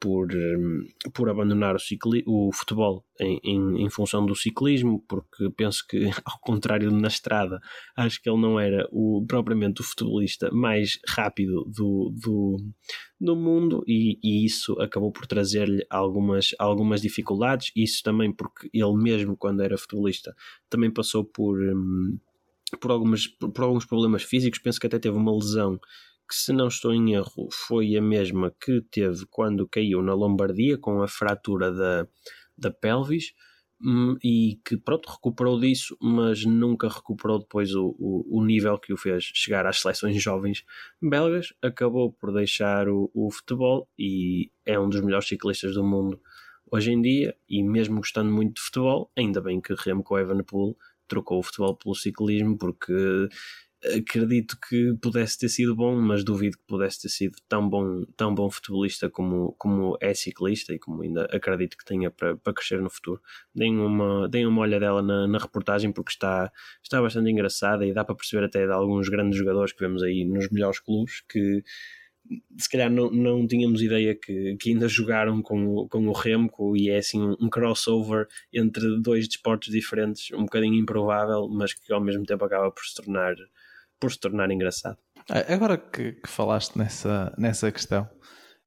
por, 0.00 0.28
hum, 0.32 0.86
por 1.12 1.28
abandonar 1.28 1.74
o, 1.74 1.78
cicli 1.78 2.22
o 2.26 2.50
futebol 2.52 3.04
em, 3.20 3.40
em, 3.42 3.84
em, 3.84 3.90
função 3.90 4.24
do 4.24 4.34
ciclismo, 4.34 5.04
porque 5.08 5.50
penso 5.50 5.84
que, 5.88 5.98
ao 6.24 6.38
contrário 6.40 6.90
na 6.90 7.08
estrada, 7.08 7.60
acho 7.96 8.22
que 8.22 8.30
ele 8.30 8.40
não 8.40 8.58
era 8.58 8.88
o, 8.92 9.24
propriamente 9.26 9.80
o 9.80 9.84
futebolista 9.84 10.50
mais 10.52 10.98
rápido 11.06 11.64
do, 11.64 12.14
do, 12.22 12.56
do 13.20 13.36
mundo 13.36 13.82
e, 13.86 14.18
e 14.22 14.44
isso 14.44 14.80
acabou 14.80 15.10
por 15.10 15.26
trazer-lhe 15.26 15.84
algumas, 15.90 16.54
algumas 16.58 17.00
dificuldades. 17.00 17.72
Isso 17.74 18.02
também 18.02 18.32
porque 18.32 18.68
ele 18.72 18.96
mesmo, 18.96 19.36
quando 19.36 19.62
era 19.62 19.78
futebolista, 19.78 20.34
também 20.70 20.90
passou 20.90 21.24
por. 21.24 21.58
Hum, 21.58 22.18
por, 22.80 22.90
algumas, 22.90 23.26
por 23.26 23.62
alguns 23.62 23.86
problemas 23.86 24.22
físicos, 24.22 24.58
penso 24.58 24.78
que 24.78 24.86
até 24.86 24.98
teve 24.98 25.16
uma 25.16 25.34
lesão 25.34 25.80
que, 26.28 26.34
se 26.34 26.52
não 26.52 26.68
estou 26.68 26.92
em 26.92 27.14
erro, 27.14 27.48
foi 27.50 27.96
a 27.96 28.02
mesma 28.02 28.54
que 28.60 28.82
teve 28.90 29.24
quando 29.30 29.68
caiu 29.68 30.02
na 30.02 30.14
Lombardia 30.14 30.76
com 30.78 31.02
a 31.02 31.08
fratura 31.08 31.72
da, 31.72 32.06
da 32.56 32.70
pelvis 32.70 33.32
hum, 33.80 34.16
e 34.22 34.60
que 34.64 34.76
pronto, 34.76 35.08
recuperou 35.08 35.58
disso, 35.58 35.96
mas 36.00 36.44
nunca 36.44 36.88
recuperou 36.88 37.38
depois 37.38 37.74
o, 37.74 37.94
o, 37.98 38.38
o, 38.38 38.44
nível 38.44 38.78
que 38.78 38.92
o 38.92 38.96
fez 38.96 39.24
chegar 39.34 39.66
às 39.66 39.80
seleções 39.80 40.20
jovens 40.22 40.64
belgas. 41.00 41.52
Acabou 41.62 42.12
por 42.12 42.32
deixar 42.32 42.88
o, 42.88 43.10
o 43.14 43.30
futebol 43.30 43.88
e 43.98 44.50
é 44.66 44.78
um 44.78 44.88
dos 44.88 45.00
melhores 45.00 45.28
ciclistas 45.28 45.74
do 45.74 45.84
mundo 45.84 46.20
hoje 46.70 46.92
em 46.92 47.00
dia. 47.00 47.34
E 47.48 47.62
mesmo 47.62 47.96
gostando 47.96 48.30
muito 48.30 48.56
de 48.56 48.60
futebol, 48.60 49.10
ainda 49.16 49.40
bem 49.40 49.60
que 49.60 49.74
Remco 49.74 50.18
Evenepoel 50.18 50.76
trocou 51.06 51.38
o 51.38 51.42
futebol 51.42 51.74
pelo 51.74 51.94
ciclismo, 51.94 52.56
porque 52.58 52.92
acredito 53.84 54.56
que 54.68 54.94
pudesse 55.00 55.38
ter 55.38 55.48
sido 55.48 55.74
bom, 55.74 55.94
mas 56.00 56.24
duvido 56.24 56.58
que 56.58 56.64
pudesse 56.66 57.02
ter 57.02 57.08
sido 57.08 57.36
tão 57.48 57.68
bom, 57.68 58.04
tão 58.16 58.34
bom 58.34 58.50
futebolista 58.50 59.08
como, 59.08 59.54
como 59.58 59.96
é 60.00 60.12
ciclista 60.14 60.74
e 60.74 60.78
como 60.78 61.02
ainda 61.02 61.24
acredito 61.26 61.76
que 61.76 61.84
tenha 61.84 62.10
para, 62.10 62.36
crescer 62.52 62.80
no 62.80 62.90
futuro. 62.90 63.20
Deem 63.54 63.78
uma, 63.78 64.28
deem 64.28 64.46
uma 64.46 64.62
olhadela 64.62 65.00
na, 65.02 65.26
na 65.28 65.38
reportagem 65.38 65.92
porque 65.92 66.10
está, 66.10 66.50
está 66.82 67.00
bastante 67.00 67.30
engraçada 67.30 67.86
e 67.86 67.92
dá 67.92 68.04
para 68.04 68.16
perceber 68.16 68.44
até 68.44 68.66
de 68.66 68.72
alguns 68.72 69.08
grandes 69.08 69.38
jogadores 69.38 69.72
que 69.72 69.80
vemos 69.80 70.02
aí 70.02 70.24
nos 70.24 70.50
melhores 70.50 70.80
clubes 70.80 71.22
que 71.28 71.62
se 72.58 72.68
calhar 72.68 72.90
não, 72.90 73.10
não 73.10 73.46
tínhamos 73.46 73.80
ideia 73.82 74.14
que, 74.14 74.56
que 74.56 74.70
ainda 74.70 74.88
jogaram 74.88 75.40
com 75.40 75.66
o, 75.66 75.88
com 75.88 76.06
o 76.06 76.12
Remco 76.12 76.76
e 76.76 76.90
é 76.90 76.98
assim 76.98 77.20
um 77.40 77.48
crossover 77.48 78.26
entre 78.52 79.00
dois 79.00 79.26
desportos 79.26 79.70
diferentes, 79.70 80.30
um 80.32 80.42
bocadinho 80.42 80.74
improvável, 80.74 81.48
mas 81.48 81.72
que 81.72 81.92
ao 81.92 82.02
mesmo 82.02 82.24
tempo 82.24 82.44
acaba 82.44 82.70
por 82.70 82.84
se 82.84 82.94
tornar 82.94 83.34
por 84.00 84.10
se 84.12 84.18
tornar 84.18 84.50
engraçado. 84.50 84.98
É, 85.30 85.52
agora 85.52 85.76
que, 85.76 86.12
que 86.12 86.28
falaste 86.28 86.76
nessa, 86.76 87.34
nessa 87.36 87.70
questão 87.70 88.08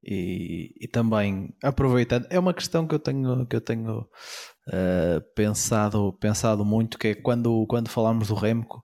e, 0.03 0.73
e, 0.79 0.87
também 0.87 1.55
aproveitando, 1.63 2.27
é 2.29 2.39
uma 2.39 2.53
questão 2.53 2.87
que 2.87 2.95
eu 2.95 2.99
tenho, 2.99 3.45
que 3.45 3.55
eu 3.55 3.61
tenho 3.61 3.99
uh, 4.01 5.21
pensado, 5.35 6.13
pensado 6.19 6.65
muito, 6.65 6.97
que 6.97 7.09
é 7.09 7.15
quando, 7.15 7.65
quando 7.67 7.89
falamos 7.89 8.27
do 8.29 8.35
Remco 8.35 8.83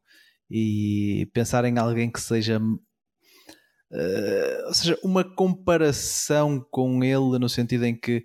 e 0.49 1.29
pensar 1.33 1.65
em 1.65 1.77
alguém 1.77 2.11
que 2.11 2.21
seja 2.21 2.59
Uh, 3.89 4.67
ou 4.67 4.73
seja, 4.73 4.99
uma 5.01 5.23
comparação 5.23 6.59
com 6.69 7.01
ele 7.01 7.39
no 7.39 7.47
sentido 7.47 7.85
em 7.85 7.97
que 7.97 8.17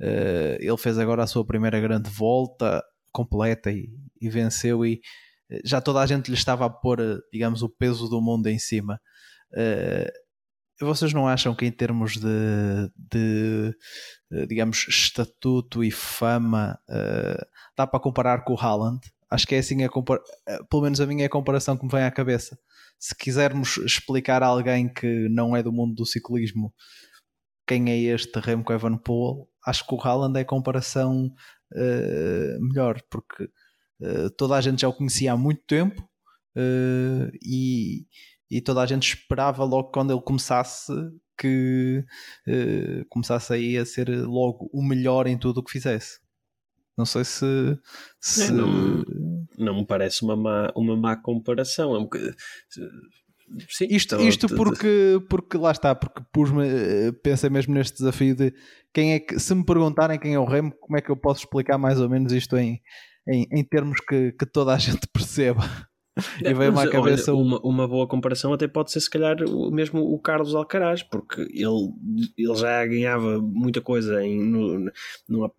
uh, 0.00 0.56
ele 0.58 0.76
fez 0.78 0.98
agora 0.98 1.22
a 1.22 1.26
sua 1.26 1.44
primeira 1.44 1.78
grande 1.78 2.08
volta 2.08 2.82
completa 3.12 3.70
e, 3.70 3.90
e 4.20 4.30
venceu 4.30 4.86
e 4.86 5.02
já 5.64 5.80
toda 5.80 6.00
a 6.00 6.06
gente 6.06 6.28
lhe 6.28 6.36
estava 6.36 6.66
a 6.66 6.70
pôr, 6.70 7.00
eh, 7.00 7.18
digamos, 7.32 7.62
o 7.62 7.68
peso 7.68 8.08
do 8.08 8.20
mundo 8.20 8.46
em 8.48 8.58
cima. 8.58 9.00
Uh, 9.52 10.22
vocês 10.80 11.12
não 11.12 11.28
acham 11.28 11.54
que 11.54 11.66
em 11.66 11.70
termos 11.70 12.14
de, 12.16 12.90
de 12.96 13.74
eh, 14.32 14.46
digamos, 14.46 14.86
estatuto 14.88 15.84
e 15.84 15.90
fama 15.90 16.78
uh, 16.88 17.46
dá 17.76 17.86
para 17.86 18.00
comparar 18.00 18.44
com 18.44 18.54
o 18.54 18.60
Haaland? 18.60 19.00
Acho 19.30 19.46
que 19.46 19.54
é 19.54 19.58
assim, 19.58 19.84
a 19.84 19.88
pelo 19.88 20.82
menos 20.82 21.00
a 21.00 21.06
minha 21.06 21.24
é 21.24 21.26
a 21.26 21.30
comparação 21.30 21.76
que 21.76 21.84
me 21.84 21.90
vem 21.90 22.02
à 22.02 22.10
cabeça. 22.10 22.58
Se 22.98 23.16
quisermos 23.16 23.78
explicar 23.78 24.42
a 24.42 24.46
alguém 24.46 24.92
que 24.92 25.28
não 25.30 25.56
é 25.56 25.62
do 25.62 25.72
mundo 25.72 25.94
do 25.94 26.06
ciclismo 26.06 26.72
quem 27.66 27.90
é 27.90 27.96
este 28.14 28.38
Remco 28.40 28.72
Evenepoel, 28.72 29.48
acho 29.66 29.86
que 29.86 29.94
o 29.94 30.00
Haaland 30.00 30.38
é 30.38 30.42
a 30.42 30.46
comparação 30.46 31.32
uh, 31.72 32.60
melhor, 32.60 33.00
porque 33.10 33.48
eh, 34.02 34.28
toda 34.36 34.56
a 34.56 34.60
gente 34.60 34.80
já 34.80 34.88
o 34.88 34.92
conhecia 34.92 35.32
há 35.32 35.36
muito 35.36 35.62
tempo 35.64 36.02
uh, 36.56 37.30
e, 37.40 38.04
e, 38.50 38.60
toda 38.60 38.82
a 38.82 38.86
gente 38.86 39.14
esperava 39.14 39.64
logo 39.64 39.92
quando 39.92 40.12
ele 40.12 40.20
começasse 40.20 40.92
que 41.38 42.04
uh, 42.48 43.04
começasse 43.08 43.52
aí 43.52 43.78
a 43.78 43.86
ser 43.86 44.08
logo 44.26 44.68
o 44.72 44.82
melhor 44.82 45.28
em 45.28 45.38
tudo 45.38 45.58
o 45.58 45.64
que 45.64 45.70
fizesse. 45.70 46.20
Não 46.98 47.06
sei 47.06 47.24
se. 47.24 47.78
se... 48.20 48.42
É, 48.44 48.50
não, 48.50 49.04
não 49.56 49.76
me 49.76 49.86
parece 49.86 50.22
uma 50.22 50.36
má, 50.36 50.72
uma 50.76 50.96
má 50.96 51.16
comparação. 51.16 51.94
É 51.94 51.98
um 51.98 52.08
Sim, 53.68 53.86
isto, 53.90 54.16
isto 54.22 54.48
porque, 54.48 55.20
porque 55.28 55.58
lá 55.58 55.72
está, 55.72 55.94
porque 55.94 56.22
pus-me, 56.32 57.12
pensei 57.22 57.50
mesmo 57.50 57.74
neste 57.74 57.98
desafio 57.98 58.34
de 58.34 58.54
quem 58.94 59.12
é 59.12 59.20
que, 59.20 59.38
se 59.38 59.54
me 59.54 59.64
perguntarem 59.64 60.18
quem 60.18 60.34
é 60.34 60.38
o 60.38 60.44
Remo, 60.46 60.72
como 60.80 60.96
é 60.96 61.02
que 61.02 61.10
eu 61.10 61.16
posso 61.16 61.40
explicar 61.40 61.76
mais 61.76 62.00
ou 62.00 62.08
menos 62.08 62.32
isto 62.32 62.56
em, 62.56 62.80
em, 63.28 63.46
em 63.50 63.64
termos 63.64 64.00
que, 64.00 64.32
que 64.32 64.46
toda 64.46 64.74
a 64.74 64.78
gente 64.78 65.06
perceba. 65.12 65.62
e 66.44 66.52
veio-me 66.52 66.78
à 66.78 66.90
cabeça 66.90 67.32
olha, 67.32 67.42
uma, 67.42 67.60
uma 67.60 67.88
boa 67.88 68.06
comparação 68.06 68.52
até 68.52 68.68
pode 68.68 68.92
ser 68.92 69.00
se 69.00 69.08
calhar 69.08 69.34
mesmo 69.70 70.00
o 70.00 70.18
Carlos 70.18 70.54
Alcaraz 70.54 71.02
porque 71.02 71.40
ele, 71.40 71.88
ele 72.36 72.54
já 72.54 72.84
ganhava 72.84 73.40
muita 73.40 73.80
coisa 73.80 74.22
em, 74.22 74.38
no, 74.38 74.92
no, 75.26 75.54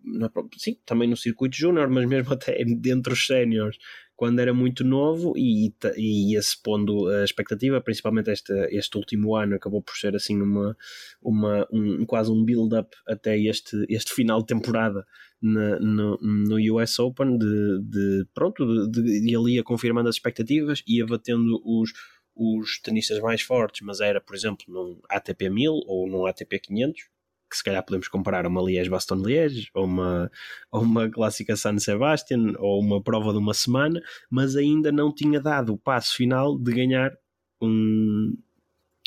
sim, 0.56 0.76
também 0.86 1.08
no 1.08 1.16
circuito 1.16 1.56
júnior 1.56 1.90
mas 1.90 2.06
mesmo 2.06 2.32
até 2.32 2.64
dentro 2.64 3.10
dos 3.10 3.26
séniores 3.26 3.76
quando 4.16 4.38
era 4.38 4.54
muito 4.54 4.84
novo 4.84 5.32
e, 5.36 5.74
e 5.96 6.32
ia-se 6.32 6.60
pondo 6.62 7.08
a 7.08 7.24
expectativa, 7.24 7.80
principalmente 7.80 8.30
este, 8.30 8.52
este 8.70 8.96
último 8.96 9.34
ano 9.34 9.56
acabou 9.56 9.82
por 9.82 9.96
ser 9.96 10.14
assim 10.14 10.40
uma, 10.40 10.76
uma, 11.20 11.66
um, 11.72 12.06
quase 12.06 12.30
um 12.30 12.44
build-up 12.44 12.96
até 13.08 13.36
este, 13.38 13.84
este 13.88 14.14
final 14.14 14.40
de 14.40 14.46
temporada 14.46 15.04
na, 15.44 15.78
no, 15.78 16.18
no 16.22 16.74
US 16.74 16.98
Open 16.98 17.36
de, 17.36 17.80
de 17.82 18.26
pronto, 18.32 18.64
de, 18.88 19.02
de, 19.02 19.20
de 19.20 19.36
ali 19.36 19.56
ia 19.56 19.62
confirmando 19.62 20.08
as 20.08 20.16
expectativas, 20.16 20.82
ia 20.86 21.04
batendo 21.04 21.60
os, 21.64 21.92
os 22.34 22.80
tenistas 22.80 23.20
mais 23.20 23.42
fortes, 23.42 23.82
mas 23.82 24.00
era, 24.00 24.20
por 24.20 24.34
exemplo, 24.34 24.64
num 24.68 24.98
ATP 25.08 25.50
1000 25.50 25.72
ou 25.86 26.08
num 26.08 26.24
ATP 26.26 26.58
500, 26.60 27.02
que 27.50 27.58
se 27.58 27.62
calhar 27.62 27.84
podemos 27.84 28.08
comparar 28.08 28.46
uma 28.46 28.62
Liège-Bastogne-Liège, 28.62 29.68
ou 29.74 29.84
uma, 29.84 30.30
ou 30.72 30.80
uma 30.80 31.10
clássica 31.10 31.56
San 31.56 31.78
Sebastian, 31.78 32.54
ou 32.58 32.80
uma 32.80 33.02
prova 33.02 33.30
de 33.32 33.38
uma 33.38 33.52
semana, 33.52 34.02
mas 34.30 34.56
ainda 34.56 34.90
não 34.90 35.14
tinha 35.14 35.40
dado 35.40 35.74
o 35.74 35.78
passo 35.78 36.16
final 36.16 36.58
de 36.58 36.72
ganhar 36.72 37.12
um, 37.60 38.34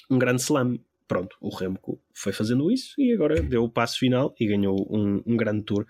um 0.10 0.20
grande 0.20 0.42
slam. 0.42 0.80
Pronto, 1.08 1.38
o 1.40 1.50
Remco 1.50 2.02
foi 2.14 2.34
fazendo 2.34 2.70
isso 2.70 2.94
e 3.00 3.14
agora 3.14 3.42
deu 3.42 3.64
o 3.64 3.70
passo 3.70 3.98
final 3.98 4.36
e 4.38 4.46
ganhou 4.46 4.76
um, 4.90 5.24
um 5.26 5.38
grande 5.38 5.64
tour. 5.64 5.86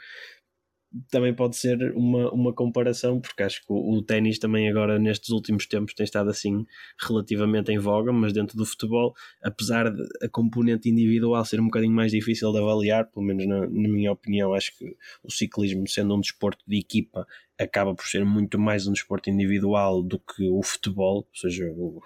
Também 1.10 1.34
pode 1.34 1.56
ser 1.56 1.92
uma, 1.94 2.32
uma 2.32 2.54
comparação, 2.54 3.20
porque 3.20 3.44
acho 3.44 3.62
que 3.62 3.72
o, 3.72 3.98
o 3.98 4.02
ténis 4.02 4.40
também 4.40 4.70
agora 4.70 5.00
nestes 5.00 5.30
últimos 5.30 5.66
tempos 5.66 5.94
tem 5.94 6.04
estado 6.04 6.30
assim 6.30 6.66
relativamente 7.00 7.72
em 7.72 7.78
voga, 7.78 8.12
mas 8.12 8.34
dentro 8.34 8.58
do 8.58 8.66
futebol, 8.66 9.14
apesar 9.44 9.90
de 9.90 10.02
a 10.22 10.30
componente 10.30 10.90
individual 10.90 11.44
ser 11.46 11.60
um 11.60 11.66
bocadinho 11.66 11.94
mais 11.94 12.12
difícil 12.12 12.52
de 12.52 12.60
avaliar, 12.60 13.10
pelo 13.10 13.26
menos 13.26 13.48
na, 13.48 13.62
na 13.62 13.90
minha 13.90 14.12
opinião, 14.12 14.54
acho 14.54 14.78
que 14.78 14.96
o 15.24 15.32
ciclismo 15.32 15.88
sendo 15.88 16.16
um 16.16 16.22
desporto 16.22 16.64
de 16.68 16.78
equipa 16.80 17.26
acaba 17.60 17.96
por 17.96 18.06
ser 18.06 18.24
muito 18.24 18.60
mais 18.60 18.88
um 18.88 18.94
desporto 18.94 19.30
individual 19.30 20.04
do 20.04 20.20
que 20.20 20.50
o 20.50 20.62
futebol, 20.62 21.18
ou 21.18 21.28
seja, 21.34 21.66
o, 21.76 22.02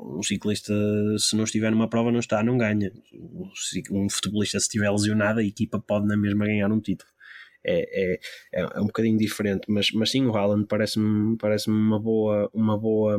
um 0.00 0.22
ciclista, 0.22 0.74
se 1.18 1.36
não 1.36 1.44
estiver 1.44 1.70
numa 1.70 1.88
prova, 1.88 2.12
não 2.12 2.18
está, 2.18 2.42
não 2.42 2.58
ganha. 2.58 2.92
Um 3.90 4.08
futebolista, 4.08 4.58
se 4.58 4.66
estiver 4.66 4.90
lesionado, 4.90 5.40
a 5.40 5.44
equipa 5.44 5.80
pode 5.80 6.06
na 6.06 6.16
mesma 6.16 6.46
ganhar 6.46 6.70
um 6.70 6.80
título. 6.80 7.10
É, 7.64 8.14
é, 8.14 8.20
é 8.52 8.80
um 8.80 8.86
bocadinho 8.86 9.18
diferente, 9.18 9.66
mas, 9.68 9.90
mas 9.92 10.10
sim, 10.10 10.24
o 10.26 10.36
Haaland 10.36 10.66
parece-me 10.66 11.36
parece 11.36 11.68
uma 11.68 12.00
boa, 12.00 12.48
uma 12.54 12.78
boa 12.78 13.18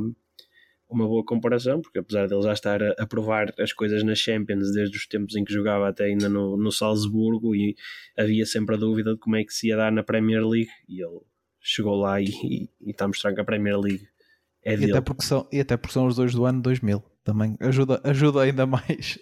uma 0.90 1.08
boa 1.08 1.24
comparação, 1.24 1.82
porque 1.82 2.00
apesar 2.00 2.28
de 2.28 2.34
ele 2.34 2.42
já 2.42 2.54
estar 2.54 2.82
a, 2.82 2.96
a, 2.98 3.06
provar 3.06 3.54
as 3.60 3.72
coisas 3.72 4.04
na 4.04 4.16
Champions 4.16 4.72
desde 4.74 4.98
os 4.98 5.06
tempos 5.06 5.36
em 5.36 5.44
que 5.44 5.54
jogava 5.54 5.88
até 5.88 6.06
ainda 6.06 6.28
no, 6.28 6.58
no 6.58 6.72
Salzburgo 6.72 7.56
e 7.56 7.76
havia 8.18 8.46
sempre 8.46 8.76
a 8.76 8.78
dúvida 8.78 9.14
de 9.14 9.20
como 9.20 9.36
é 9.36 9.44
que 9.44 9.54
se 9.54 9.68
ia 9.68 9.78
dar 9.78 9.92
na 9.92 10.02
Premier 10.02 10.44
League 10.44 10.72
e 10.88 11.04
ele 11.04 11.20
chegou 11.62 11.96
lá 11.96 12.20
e, 12.20 12.26
e, 12.26 12.70
e 12.82 12.90
está 12.90 13.06
a 13.06 13.08
mostrar 13.08 13.34
que 13.34 13.42
a 13.42 13.46
Premier 13.46 13.80
League 13.80 14.08
é 14.66 14.76
e 14.76 14.92
até, 14.92 15.02
porque 15.02 15.24
são, 15.24 15.48
e 15.52 15.60
até 15.60 15.78
porque 15.78 15.94
são 15.94 16.08
os 16.08 16.16
dois 16.16 16.34
do 16.34 16.44
ano 16.46 16.62
2000 16.62 17.04
também 17.30 17.56
ajuda, 17.60 18.02
ajuda 18.04 18.42
ainda 18.42 18.66
mais 18.66 19.20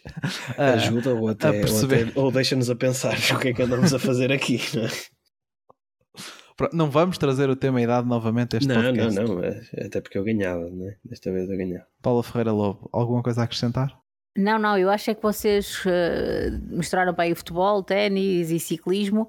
a, 0.57 0.73
ajuda 0.73 1.13
ou 1.13 1.27
até, 1.27 1.49
ou, 1.49 1.55
até, 1.55 2.11
ou 2.15 2.31
deixa-nos 2.31 2.69
a 2.69 2.75
pensar 2.75 3.17
o 3.35 3.39
que 3.39 3.49
é 3.49 3.53
que 3.53 3.61
andamos 3.61 3.93
a 3.93 3.99
fazer 3.99 4.31
aqui 4.31 4.59
não, 4.73 4.85
é? 4.85 6.69
não 6.73 6.89
vamos 6.89 7.17
trazer 7.17 7.49
o 7.49 7.55
tema 7.55 7.81
idade 7.81 8.07
novamente 8.07 8.55
a 8.55 8.59
este 8.59 8.67
não, 8.67 8.81
podcast. 8.81 9.19
Não, 9.19 9.27
não, 9.27 9.43
é, 9.43 9.61
até 9.85 9.99
porque 9.99 10.17
eu 10.17 10.23
ganhava, 10.23 10.69
né? 10.69 10.95
desta 11.03 11.31
vez 11.31 11.49
eu 11.49 11.57
ganhava. 11.57 11.85
Paula 12.01 12.23
Ferreira 12.23 12.51
Lobo, 12.51 12.89
alguma 12.93 13.21
coisa 13.21 13.41
a 13.41 13.43
acrescentar? 13.43 13.93
Não, 14.37 14.59
não, 14.59 14.77
eu 14.77 14.89
acho 14.89 15.09
é 15.09 15.15
que 15.15 15.21
vocês 15.21 15.83
uh, 15.83 16.59
misturaram 16.69 17.11
bem 17.11 17.31
o 17.31 17.35
futebol, 17.35 17.81
ténis 17.81 18.51
e 18.51 18.59
ciclismo. 18.59 19.27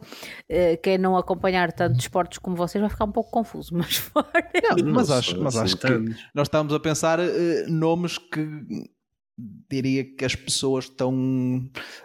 Uh, 0.51 0.77
quem 0.83 0.99
não 0.99 1.17
acompanhar 1.17 1.73
tantos 1.73 2.01
esportes 2.01 2.39
como 2.39 2.55
vocês 2.55 2.81
vai 2.81 2.91
ficar 2.91 3.07
um 3.07 3.13
pouco 3.13 3.31
confuso, 3.31 3.73
mas 3.77 3.97
fora. 3.97 4.29
Não, 4.63 4.93
mas 4.93 5.11
acho, 5.11 5.41
mas 5.41 5.57
acho 5.57 5.79
que 5.79 5.89
nós 6.35 6.47
estamos 6.47 6.75
a 6.75 6.79
pensar 6.79 7.19
uh, 7.19 7.25
nomes 7.69 8.19
que 8.19 8.91
diria 9.71 10.05
que 10.05 10.25
as 10.25 10.35
pessoas 10.35 10.87
estão 10.87 11.15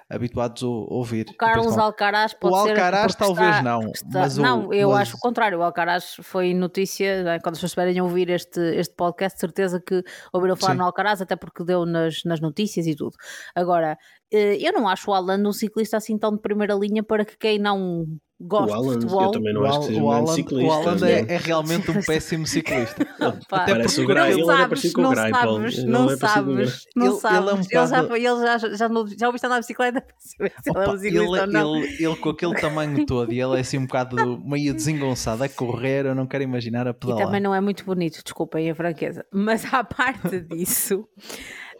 habituados 0.07 0.61
a 0.61 0.67
ouvir. 0.67 1.25
O 1.29 1.35
Carlos 1.35 1.77
Alcaraz 1.77 2.33
pode 2.33 2.53
o 2.53 2.57
ser. 2.63 2.67
O 2.67 2.71
Alcaraz 2.71 3.15
talvez 3.15 3.49
está, 3.49 3.61
não. 3.63 3.89
Está, 3.89 4.19
mas 4.19 4.37
não, 4.37 4.67
o, 4.67 4.73
eu 4.73 4.91
mas... 4.91 5.01
acho 5.01 5.17
o 5.17 5.19
contrário. 5.19 5.59
O 5.59 5.63
Alcaraz 5.63 6.15
foi 6.21 6.53
notícia, 6.53 7.23
né, 7.23 7.39
quando 7.39 7.53
as 7.53 7.59
pessoas 7.59 7.71
estiverem 7.71 7.97
a 7.97 8.03
ouvir 8.03 8.29
este, 8.29 8.59
este 8.75 8.95
podcast, 8.95 9.39
certeza 9.39 9.81
que 9.81 10.03
ouviram 10.31 10.55
falar 10.55 10.73
Sim. 10.73 10.79
no 10.79 10.85
Alcaraz, 10.85 11.21
até 11.21 11.35
porque 11.35 11.63
deu 11.63 11.85
nas, 11.85 12.23
nas 12.23 12.39
notícias 12.39 12.85
e 12.85 12.95
tudo. 12.95 13.15
Agora, 13.55 13.97
eh, 14.31 14.57
eu 14.59 14.71
não 14.71 14.87
acho 14.87 15.09
o 15.09 15.13
Alan 15.13 15.47
um 15.47 15.51
ciclista 15.51 15.97
assim 15.97 16.17
tão 16.17 16.31
de 16.35 16.41
primeira 16.41 16.75
linha 16.75 17.01
para 17.01 17.25
que 17.25 17.37
quem 17.37 17.57
não 17.57 18.05
gosta 18.43 18.75
Alan, 18.75 18.99
de 18.99 19.05
futebol. 19.05 19.23
Eu 19.23 19.31
também 19.31 19.53
não 19.53 19.61
o 19.61 19.65
acho 19.65 19.79
que 19.79 19.85
seja 19.87 20.01
um 20.01 20.09
grande 20.09 20.33
ciclista. 20.33 20.65
O 20.65 20.71
Alan 20.71 21.07
é, 21.07 21.19
é, 21.33 21.37
realmente 21.37 21.91
um 21.91 22.01
péssimo 22.03 22.47
ciclista. 22.47 23.07
Até 23.51 23.71
parece 23.71 24.01
o 24.01 24.07
Grai, 24.07 24.33
ele 24.33 24.41
é 24.41 24.67
parecido 24.67 24.93
com 24.93 25.03
o 25.03 25.09
Grai, 25.09 25.31
Paulo. 25.31 25.59
Não 25.59 26.09
é 26.09 26.17
sabes, 26.17 26.85
não 26.95 27.19
sabes. 27.19 27.67
Ele, 27.71 27.87
já, 27.87 28.03
ele 28.03 28.21
já, 28.21 28.57
já, 28.57 28.69
já, 28.75 28.89
já 29.17 29.27
ouviste 29.27 29.45
andar 29.45 29.55
de 29.55 29.61
bicicleta? 29.61 30.05
Opa, 30.69 30.95
ele, 31.01 31.17
ele, 31.17 31.95
ele, 31.99 32.15
com 32.17 32.29
aquele 32.29 32.55
tamanho 32.55 33.05
todo 33.05 33.31
e 33.31 33.41
ele 33.41 33.57
é 33.57 33.59
assim 33.61 33.77
um 33.77 33.85
bocado 33.85 34.39
meio 34.39 34.73
desengonçado 34.73 35.43
a 35.43 35.49
correr, 35.49 36.05
eu 36.05 36.15
não 36.15 36.27
quero 36.27 36.43
imaginar 36.43 36.87
a 36.87 36.93
pedalar. 36.93 37.21
E 37.21 37.25
também 37.25 37.41
não 37.41 37.55
é 37.55 37.61
muito 37.61 37.85
bonito, 37.85 38.21
desculpem 38.23 38.69
a 38.69 38.75
franqueza. 38.75 39.25
Mas 39.31 39.71
à 39.73 39.83
parte 39.83 40.41
disso... 40.41 41.07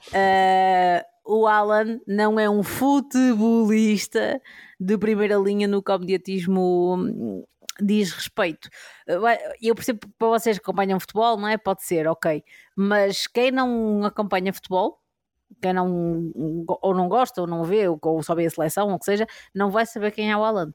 Uh, 0.10 1.13
o 1.26 1.48
Alan 1.48 2.00
não 2.06 2.40
é 2.40 2.50
um 2.50 2.64
futebolista 2.64 4.42
de 4.80 4.98
primeira 4.98 5.36
linha 5.36 5.68
no 5.68 5.82
que 5.82 5.92
ao 5.92 6.00
mediatismo 6.00 6.96
hum, 6.98 7.44
diz 7.82 8.12
respeito. 8.12 8.70
Eu 9.62 9.76
percebo 9.76 10.00
que 10.02 10.08
para 10.18 10.28
vocês 10.28 10.58
que 10.58 10.64
acompanham 10.64 11.00
futebol, 11.00 11.38
não 11.38 11.48
é? 11.48 11.58
Pode 11.58 11.84
ser, 11.84 12.08
ok. 12.08 12.44
Mas 12.76 13.28
quem 13.28 13.52
não 13.52 14.04
acompanha 14.04 14.54
futebol, 14.54 15.00
quem 15.62 15.74
não 15.74 16.32
ou 16.68 16.94
não 16.94 17.08
gosta, 17.08 17.42
ou 17.42 17.48
não 17.48 17.64
vê, 17.64 17.88
ou 17.88 18.24
só 18.24 18.36
vê 18.36 18.46
a 18.46 18.50
seleção, 18.50 18.90
ou 18.90 18.96
o 18.96 19.00
que 19.00 19.06
seja, 19.06 19.28
não 19.54 19.72
vai 19.72 19.86
saber 19.86 20.12
quem 20.12 20.32
é 20.32 20.38
o 20.38 20.44
Alan. 20.44 20.72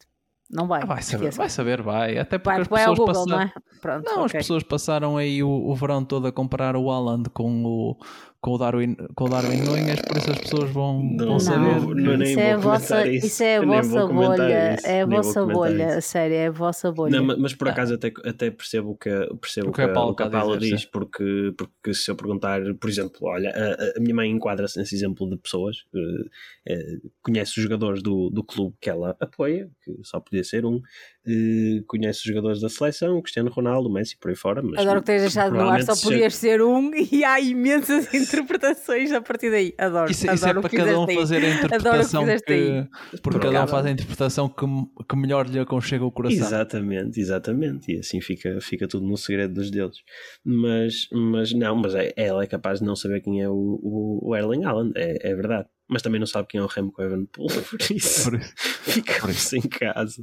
Não 0.50 0.66
vai. 0.66 0.82
Ah, 0.82 0.86
vai, 0.86 1.02
saber, 1.02 1.30
vai 1.32 1.50
saber, 1.50 1.82
vai. 1.82 2.16
Até 2.16 2.38
porque 2.38 2.58
vai, 2.58 2.62
as 2.62 2.68
pessoas 2.68 2.98
Google, 2.98 3.14
passaram... 3.14 3.36
não, 3.36 3.42
é? 3.42 3.52
Pronto, 3.82 4.04
não 4.06 4.12
okay. 4.12 4.24
as 4.24 4.32
pessoas 4.32 4.62
passaram 4.62 5.16
aí 5.18 5.42
o, 5.42 5.48
o 5.50 5.74
verão 5.74 6.02
todo 6.02 6.26
a 6.26 6.32
comparar 6.32 6.74
o 6.74 6.90
Alan 6.90 7.22
com 7.34 7.64
o, 7.66 7.96
com 8.40 8.52
o 8.52 8.58
Darwin, 8.58 8.94
com 9.16 9.24
o 9.24 9.28
Darwin 9.28 9.62
Nunes, 9.62 10.00
por 10.02 10.16
isso 10.16 10.30
as 10.30 10.38
pessoas 10.38 10.70
vão, 10.70 11.02
não, 11.02 11.26
vão 11.26 11.38
saber. 11.40 11.80
Não, 11.80 11.94
não, 11.94 12.22
isso, 12.22 12.38
é 12.38 12.56
vossa, 12.56 13.06
isso. 13.08 13.26
isso 13.26 13.42
é 13.42 13.56
a 13.56 13.62
vossa 13.62 14.06
bolha, 14.06 14.74
isso. 14.74 14.86
é 14.86 15.02
a 15.02 15.06
vossa 15.06 15.44
bolha, 15.44 15.96
a 15.96 16.00
sério, 16.00 16.36
é 16.36 16.46
a 16.46 16.50
vossa 16.50 16.92
bolha. 16.92 17.20
Não, 17.20 17.36
mas 17.36 17.54
por 17.54 17.68
acaso 17.68 17.94
até, 17.94 18.12
até 18.24 18.50
percebo 18.50 18.96
que, 18.96 19.10
percebo 19.40 19.70
o 19.70 19.72
que, 19.72 19.82
que, 19.82 19.90
a 19.90 19.92
Paula, 19.92 20.14
que 20.14 20.22
a 20.22 20.30
Paula 20.30 20.56
diz, 20.56 20.84
porque, 20.84 21.52
porque 21.56 21.92
se 21.92 22.10
eu 22.10 22.14
perguntar, 22.14 22.60
por 22.80 22.88
exemplo, 22.88 23.18
olha, 23.22 23.50
a, 23.50 23.98
a 23.98 24.00
minha 24.00 24.14
mãe 24.14 24.30
enquadra-se 24.30 24.78
nesse 24.78 24.94
exemplo 24.94 25.28
de 25.28 25.36
pessoas, 25.36 25.78
uh, 25.92 27.10
conhece 27.20 27.58
os 27.58 27.62
jogadores 27.62 28.02
do, 28.02 28.30
do 28.30 28.44
clube 28.44 28.76
que 28.80 28.88
ela 28.88 29.16
apoia, 29.18 29.68
que 29.82 29.92
só 30.04 30.20
podia 30.20 30.44
ser 30.44 30.64
um, 30.64 30.80
uh, 31.28 31.84
conhece 31.86 32.20
os 32.20 32.24
jogadores 32.24 32.60
da 32.60 32.68
seleção, 32.68 33.20
Cristiano 33.20 33.50
Ronaldo, 33.50 33.90
Messi, 33.90 34.16
por 34.18 34.30
aí 34.30 34.34
fora. 34.34 34.62
Mas, 34.62 34.80
Adoro 34.80 35.00
que 35.00 35.06
tenhas 35.06 35.22
deixado 35.22 35.54
no 35.54 35.68
ar, 35.68 35.82
só 35.82 35.94
podias 35.96 36.34
ser 36.34 36.62
um 36.62 36.90
e 36.94 37.24
há 37.24 37.40
imensas 37.40 38.12
interpretações 38.14 39.12
a 39.12 39.20
partir 39.20 39.50
daí. 39.50 39.74
Adoro. 39.78 40.10
Isso, 40.10 40.24
adoro 40.24 40.36
isso 40.36 40.48
é 40.48 40.60
para 40.60 40.70
cada 40.70 41.00
um 41.00 41.06
fazer 41.06 41.44
a 41.44 41.48
interpretação 41.54 42.26
que, 42.26 42.40
que 42.40 42.88
porque 43.22 43.38
cada 43.38 43.64
um 43.64 43.66
faz 43.66 43.86
a 43.86 43.90
interpretação 43.90 44.48
que, 44.48 44.66
que 45.08 45.16
melhor 45.16 45.48
lhe 45.48 45.58
aconchega 45.58 46.04
o 46.04 46.10
coração. 46.10 46.38
Exatamente, 46.38 47.20
exatamente. 47.20 47.92
E 47.92 47.98
assim 47.98 48.20
fica, 48.20 48.60
fica 48.60 48.86
tudo 48.88 49.06
no 49.06 49.16
segredo 49.16 49.54
dos 49.54 49.70
deuses. 49.70 50.00
Mas, 50.44 51.08
mas 51.12 51.52
não, 51.52 51.76
mas 51.76 51.94
é, 51.94 52.12
ela 52.16 52.42
é 52.42 52.46
capaz 52.46 52.80
de 52.80 52.86
não 52.86 52.96
saber 52.96 53.20
quem 53.20 53.42
é 53.42 53.48
o, 53.48 53.54
o, 53.54 54.30
o 54.30 54.36
Erling 54.36 54.64
Haaland, 54.64 54.92
é, 54.96 55.30
é 55.30 55.34
verdade 55.34 55.68
mas 55.88 56.02
também 56.02 56.20
não 56.20 56.26
sabe 56.26 56.48
quem 56.48 56.60
é 56.60 56.62
o 56.62 56.66
Remco 56.66 57.00
Evenepoel, 57.00 57.48
por 57.48 57.80
isso, 57.90 58.30
por 58.30 58.38
isso. 58.38 58.52
ficamos 58.82 59.52
em 59.54 59.62
casa. 59.62 60.22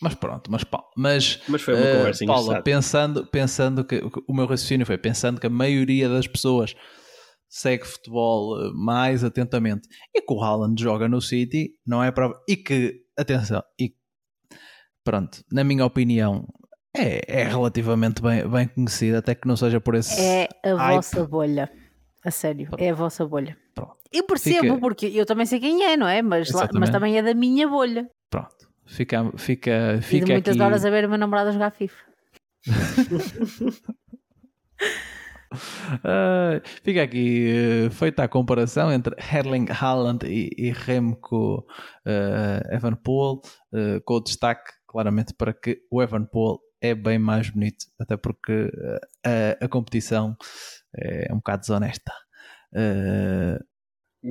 Mas 0.00 0.14
pronto, 0.14 0.50
mas, 0.50 0.62
mas, 0.96 1.42
mas 1.48 1.62
foi 1.62 1.74
uma 1.74 1.82
uh, 1.82 1.96
conversa 1.96 2.26
Paula, 2.26 2.62
pensando, 2.62 3.26
pensando 3.26 3.84
que 3.84 4.02
o 4.28 4.34
meu 4.34 4.46
raciocínio 4.46 4.84
foi 4.84 4.98
pensando 4.98 5.40
que 5.40 5.46
a 5.46 5.50
maioria 5.50 6.08
das 6.08 6.26
pessoas 6.26 6.74
segue 7.48 7.86
futebol 7.86 8.60
eh, 8.60 8.70
mais 8.74 9.24
atentamente 9.24 9.88
e 10.14 10.20
que 10.20 10.32
o 10.32 10.42
Haaland 10.42 10.80
joga 10.80 11.08
no 11.08 11.20
City, 11.20 11.70
não 11.86 12.02
é 12.02 12.10
para 12.10 12.30
e 12.46 12.56
que, 12.56 13.00
atenção, 13.16 13.62
e 13.80 13.94
pronto, 15.02 15.42
na 15.50 15.64
minha 15.64 15.84
opinião, 15.84 16.46
é, 16.94 17.20
é 17.26 17.44
relativamente 17.44 18.20
bem, 18.20 18.46
bem 18.48 18.68
conhecido, 18.68 19.18
até 19.18 19.34
que 19.34 19.46
não 19.46 19.56
seja 19.56 19.80
por 19.80 19.94
esse. 19.94 20.20
É 20.20 20.48
a 20.64 20.74
hype. 20.74 20.96
vossa 20.96 21.24
bolha, 21.26 21.72
a 22.24 22.30
sério, 22.30 22.68
é 22.78 22.90
a 22.90 22.94
vossa 22.94 23.24
bolha. 23.24 23.56
Pronto. 23.74 23.96
Eu 24.12 24.24
percebo, 24.24 24.60
Fica... 24.60 24.78
porque 24.78 25.06
eu 25.06 25.24
também 25.24 25.46
sei 25.46 25.60
quem 25.60 25.84
é, 25.84 25.96
não 25.96 26.08
é? 26.08 26.22
Mas, 26.22 26.50
lá, 26.50 26.68
mas 26.74 26.90
também 26.90 27.18
é 27.18 27.22
da 27.22 27.34
minha 27.34 27.68
bolha. 27.68 28.08
Pronto. 28.30 28.65
Fica, 28.86 29.32
fica, 29.36 29.98
fica 30.00 30.30
e 30.30 30.32
muitas 30.32 30.54
aqui... 30.54 30.62
horas 30.62 30.84
a 30.84 30.90
ver 30.90 31.04
o 31.04 31.08
meu 31.08 31.18
namorado 31.18 31.52
jogar 31.52 31.70
FIFA. 31.70 32.04
uh, 35.96 36.60
fica 36.82 37.02
aqui 37.02 37.86
uh, 37.86 37.90
feita 37.90 38.22
a 38.22 38.28
comparação 38.28 38.92
entre 38.92 39.14
Erling 39.32 39.66
Haaland 39.70 40.24
e, 40.26 40.50
e 40.56 40.70
Remco 40.70 41.66
uh, 42.06 42.74
Evenepoel, 42.74 43.40
uh, 43.72 44.00
com 44.04 44.14
o 44.14 44.20
destaque 44.20 44.72
claramente 44.86 45.34
para 45.34 45.52
que 45.52 45.80
o 45.90 46.02
Evenepoel 46.02 46.60
é 46.80 46.94
bem 46.94 47.18
mais 47.18 47.50
bonito, 47.50 47.86
até 47.98 48.16
porque 48.16 48.70
a, 49.24 49.64
a 49.64 49.68
competição 49.68 50.36
é 50.94 51.32
um 51.32 51.36
bocado 51.36 51.60
desonesta. 51.60 52.12
Uh, 52.72 53.62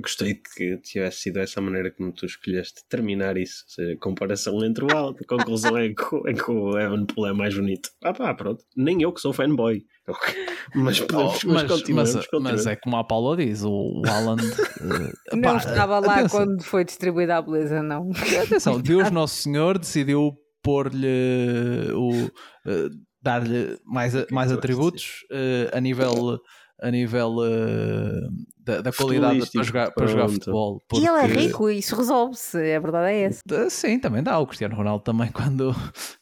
Gostei 0.01 0.35
que 0.35 0.77
tivesse 0.77 1.21
sido 1.21 1.39
essa 1.39 1.61
maneira 1.61 1.91
como 1.91 2.11
tu 2.11 2.25
escolheste 2.25 2.81
terminar 2.89 3.37
isso. 3.37 3.63
Ou 3.67 3.73
seja, 3.73 3.97
comparação 3.99 4.63
entre 4.63 4.83
o 4.83 4.95
alto, 4.95 5.23
a 5.23 5.27
conclusão 5.27 5.77
é 5.77 5.89
que, 5.89 6.29
é 6.29 6.33
que 6.33 6.51
o 6.51 6.77
Evan 6.77 7.05
Poole 7.05 7.31
é 7.31 7.33
mais 7.33 7.55
bonito. 7.55 7.89
Ah 8.03 8.13
pá, 8.13 8.33
pronto. 8.33 8.63
Nem 8.75 9.01
eu 9.01 9.13
que 9.13 9.21
sou 9.21 9.33
fanboy. 9.33 9.83
Mas, 10.75 10.99
podemos, 10.99 11.43
oh, 11.43 11.47
mas, 11.47 11.63
mas, 11.63 11.71
continuamos, 11.71 12.13
mas, 12.15 12.41
mas, 12.41 12.67
é 12.67 12.75
como 12.75 12.97
a 12.97 13.03
Paula 13.03 13.37
diz, 13.37 13.63
o 13.63 14.01
Alan 14.07 14.35
uh, 14.35 15.35
não 15.35 15.57
estava 15.57 15.99
lá 15.99 16.15
atenção. 16.15 16.45
quando 16.45 16.63
foi 16.63 16.83
distribuída 16.83 17.37
a 17.37 17.41
beleza, 17.41 17.81
não. 17.81 18.11
Atenção, 18.43 18.79
Deus 18.79 19.09
Nosso 19.11 19.35
Senhor 19.35 19.77
decidiu 19.77 20.33
pôr-lhe 20.61 21.91
o 21.93 22.25
uh, 22.25 22.89
dar-lhe 23.21 23.77
mais, 23.85 24.13
mais 24.31 24.51
atributos 24.51 25.25
uh, 25.31 25.75
a 25.75 25.81
nível 25.81 26.39
a 26.81 26.91
nível 26.91 27.35
uh, 27.37 28.29
da, 28.59 28.81
da 28.81 28.91
qualidade 28.91 29.49
para 29.51 29.63
jogar, 29.63 29.91
para 29.91 30.07
jogar 30.07 30.29
futebol. 30.29 30.81
Porque... 30.87 31.05
E 31.05 31.07
ele 31.07 31.19
é 31.19 31.25
rico 31.25 31.69
e 31.69 31.79
isso 31.79 31.95
resolve-se, 31.95 32.57
a 32.57 32.79
verdade 32.79 33.13
é 33.13 33.21
essa. 33.21 33.41
Sim, 33.69 33.99
também 33.99 34.23
dá. 34.23 34.39
O 34.39 34.47
Cristiano 34.47 34.75
Ronaldo 34.75 35.03
também, 35.03 35.31
quando, 35.33 35.75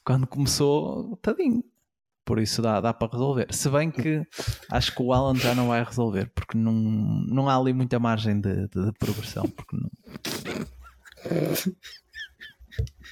quando 0.04 0.28
começou, 0.28 1.18
tadinho. 1.22 1.64
Por 2.26 2.40
isso 2.40 2.62
dá, 2.62 2.80
dá 2.80 2.94
para 2.94 3.12
resolver. 3.12 3.48
Se 3.54 3.70
bem 3.70 3.92
que 3.92 4.26
acho 4.72 4.96
que 4.96 5.04
o 5.04 5.12
Alan 5.12 5.36
já 5.36 5.54
não 5.54 5.68
vai 5.68 5.84
resolver, 5.84 6.32
porque 6.34 6.58
não, 6.58 6.72
não 6.72 7.50
há 7.50 7.58
ali 7.58 7.74
muita 7.74 8.00
margem 8.00 8.40
de, 8.40 8.68
de, 8.70 8.86
de 8.86 8.92
progressão. 8.98 9.44
Porque 9.44 9.76
não... 9.76 9.92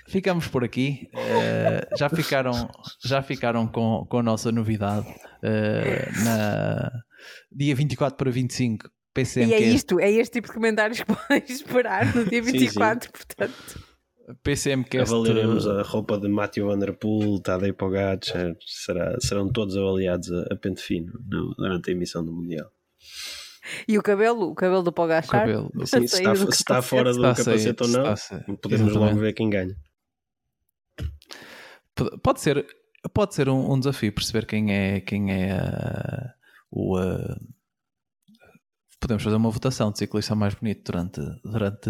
Ficamos 0.08 0.48
por 0.48 0.64
aqui. 0.64 1.10
Uh, 1.14 1.98
já 1.98 2.08
ficaram, 2.08 2.70
já 3.04 3.22
ficaram 3.22 3.68
com, 3.68 4.06
com 4.10 4.20
a 4.20 4.24
nossa 4.24 4.50
novidade. 4.50 5.08
Uh, 5.44 6.24
na 6.24 7.04
dia 7.52 7.76
24 7.76 8.18
para 8.18 8.32
25, 8.32 8.90
PCM. 9.14 9.52
E 9.52 9.54
é 9.54 9.60
isto, 9.60 10.00
é 10.00 10.12
este 10.12 10.34
tipo 10.34 10.48
de 10.48 10.54
comentários 10.54 11.00
que 11.00 11.06
podem 11.14 11.44
esperar 11.48 12.16
no 12.16 12.26
dia 12.26 12.42
24, 12.42 13.06
sim, 13.06 13.12
sim. 13.14 13.26
portanto. 13.26 13.92
PCMcast. 14.44 15.14
Avaliaremos 15.14 15.68
a 15.68 15.82
roupa 15.82 16.18
de 16.18 16.28
Matthew 16.30 16.68
Vanderpool, 16.68 17.42
Tadej 17.42 17.74
Pogacar, 17.74 18.20
será, 18.66 19.18
serão 19.20 19.52
todos 19.52 19.76
avaliados 19.76 20.32
a, 20.32 20.54
a 20.54 20.56
pente 20.56 20.82
fino 20.82 21.12
no, 21.28 21.54
durante 21.56 21.90
a 21.90 21.94
emissão 21.94 22.24
do 22.24 22.32
Mundial. 22.32 22.72
E 23.88 23.98
o 23.98 24.02
cabelo, 24.02 24.50
o 24.50 24.56
cabelo 24.56 24.84
do 24.84 24.92
Pogacar? 24.92 25.42
Cabelo. 25.42 25.70
Sim, 25.86 26.08
se 26.08 26.18
está, 26.18 26.36
se 26.36 26.50
está 26.50 26.82
fora 26.82 27.14
do 27.14 27.22
capacete 27.22 27.84
ou 27.84 27.90
não, 27.90 28.04
podemos 28.58 28.88
Exatamente. 28.88 28.94
logo 28.94 29.20
ver 29.20 29.34
quem 29.34 29.50
ganha. 29.50 29.76
Pode 32.24 32.42
ser, 32.42 32.66
pode 33.14 33.36
ser 33.36 33.50
um, 33.50 33.74
um 33.74 33.80
desafio 33.80 34.14
perceber 34.14 34.46
quem 34.46 34.74
é, 34.74 35.02
quem 35.02 35.32
é 35.32 35.54
uh, 35.54 36.41
o. 36.72 36.98
Uh, 37.00 37.36
podemos 39.02 39.24
fazer 39.24 39.36
uma 39.36 39.50
votação 39.50 39.92
de 39.92 39.98
ciclista 39.98 40.36
mais 40.36 40.54
bonito 40.54 40.92
durante, 40.92 41.20
durante 41.44 41.90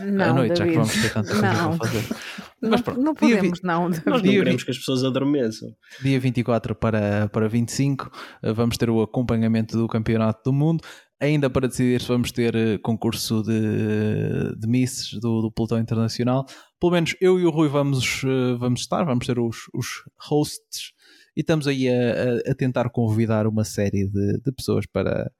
não, 0.00 0.24
a 0.24 0.32
noite, 0.32 0.54
David. 0.54 0.58
já 0.58 0.66
que 0.66 0.74
vamos 0.74 0.92
ter 0.92 1.12
tanta 1.12 1.28
coisa 1.28 1.42
para 1.42 1.76
fazer. 1.76 2.16
Mas 2.62 2.80
pronto, 2.80 3.00
não 3.00 3.14
podemos, 3.14 3.58
dia, 3.58 3.60
não. 3.64 3.88
Nós 3.88 4.04
não 4.04 4.20
queremos 4.22 4.62
que 4.62 4.70
as 4.70 4.78
pessoas 4.78 5.02
adormeçam. 5.02 5.68
Dia 6.00 6.20
24 6.20 6.76
para, 6.76 7.28
para 7.28 7.48
25, 7.48 8.08
eh, 8.44 8.52
vamos 8.52 8.78
ter 8.78 8.88
o 8.88 9.02
acompanhamento 9.02 9.76
do 9.76 9.88
Campeonato 9.88 10.40
do 10.44 10.52
Mundo. 10.52 10.84
Ainda 11.20 11.50
para 11.50 11.66
decidir 11.66 12.00
se 12.00 12.06
vamos 12.06 12.30
ter 12.30 12.54
eh, 12.54 12.78
concurso 12.78 13.42
de, 13.42 14.56
de 14.56 14.68
misses 14.68 15.12
do, 15.14 15.42
do 15.42 15.50
pelotão 15.50 15.80
internacional. 15.80 16.46
Pelo 16.80 16.92
menos 16.92 17.16
eu 17.20 17.40
e 17.40 17.44
o 17.44 17.50
Rui 17.50 17.68
vamos, 17.68 18.22
vamos 18.58 18.82
estar, 18.82 19.04
vamos 19.04 19.26
ser 19.26 19.40
os, 19.40 19.56
os 19.74 20.04
hosts 20.28 20.92
e 21.36 21.40
estamos 21.40 21.66
aí 21.66 21.88
a, 21.88 22.50
a, 22.50 22.54
tentar 22.54 22.88
convidar 22.90 23.46
uma 23.46 23.64
série 23.64 24.08
de, 24.08 24.38
de 24.38 24.52
pessoas 24.52 24.86
para, 24.86 25.30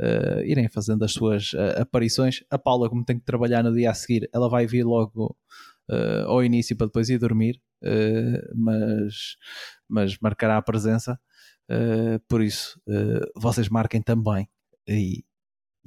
uh, 0.00 0.42
irem 0.44 0.68
fazendo 0.68 1.04
as 1.04 1.12
suas 1.12 1.52
uh, 1.52 1.82
aparições. 1.82 2.42
A 2.50 2.58
Paula, 2.58 2.88
como 2.88 3.04
tem 3.04 3.18
que 3.18 3.24
trabalhar 3.24 3.62
no 3.62 3.72
dia 3.72 3.90
a 3.90 3.94
seguir, 3.94 4.28
ela 4.32 4.48
vai 4.48 4.66
vir 4.66 4.84
logo 4.84 5.36
uh, 5.90 6.26
ao 6.26 6.42
início 6.42 6.76
para 6.76 6.86
depois 6.86 7.10
ir 7.10 7.18
dormir, 7.18 7.60
mas, 8.54 9.36
mas 9.88 10.18
marcará 10.20 10.58
a 10.58 10.62
presença. 10.62 11.18
por 12.28 12.42
isso, 12.42 12.78
vocês 13.34 13.70
marquem 13.70 14.02
também 14.02 14.46
e 14.86 15.24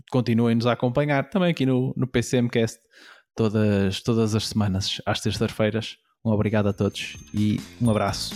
continuem-nos 0.09 0.65
a 0.65 0.71
acompanhar 0.71 1.29
também 1.29 1.51
aqui 1.51 1.67
no, 1.67 1.93
no 1.95 2.07
PCMcast 2.07 2.79
todas, 3.35 4.01
todas 4.01 4.33
as 4.33 4.47
semanas, 4.47 4.99
às 5.05 5.21
terças-feiras. 5.21 5.97
Um 6.25 6.31
obrigado 6.31 6.67
a 6.67 6.73
todos 6.73 7.15
e 7.31 7.59
um 7.79 7.91
abraço. 7.91 8.33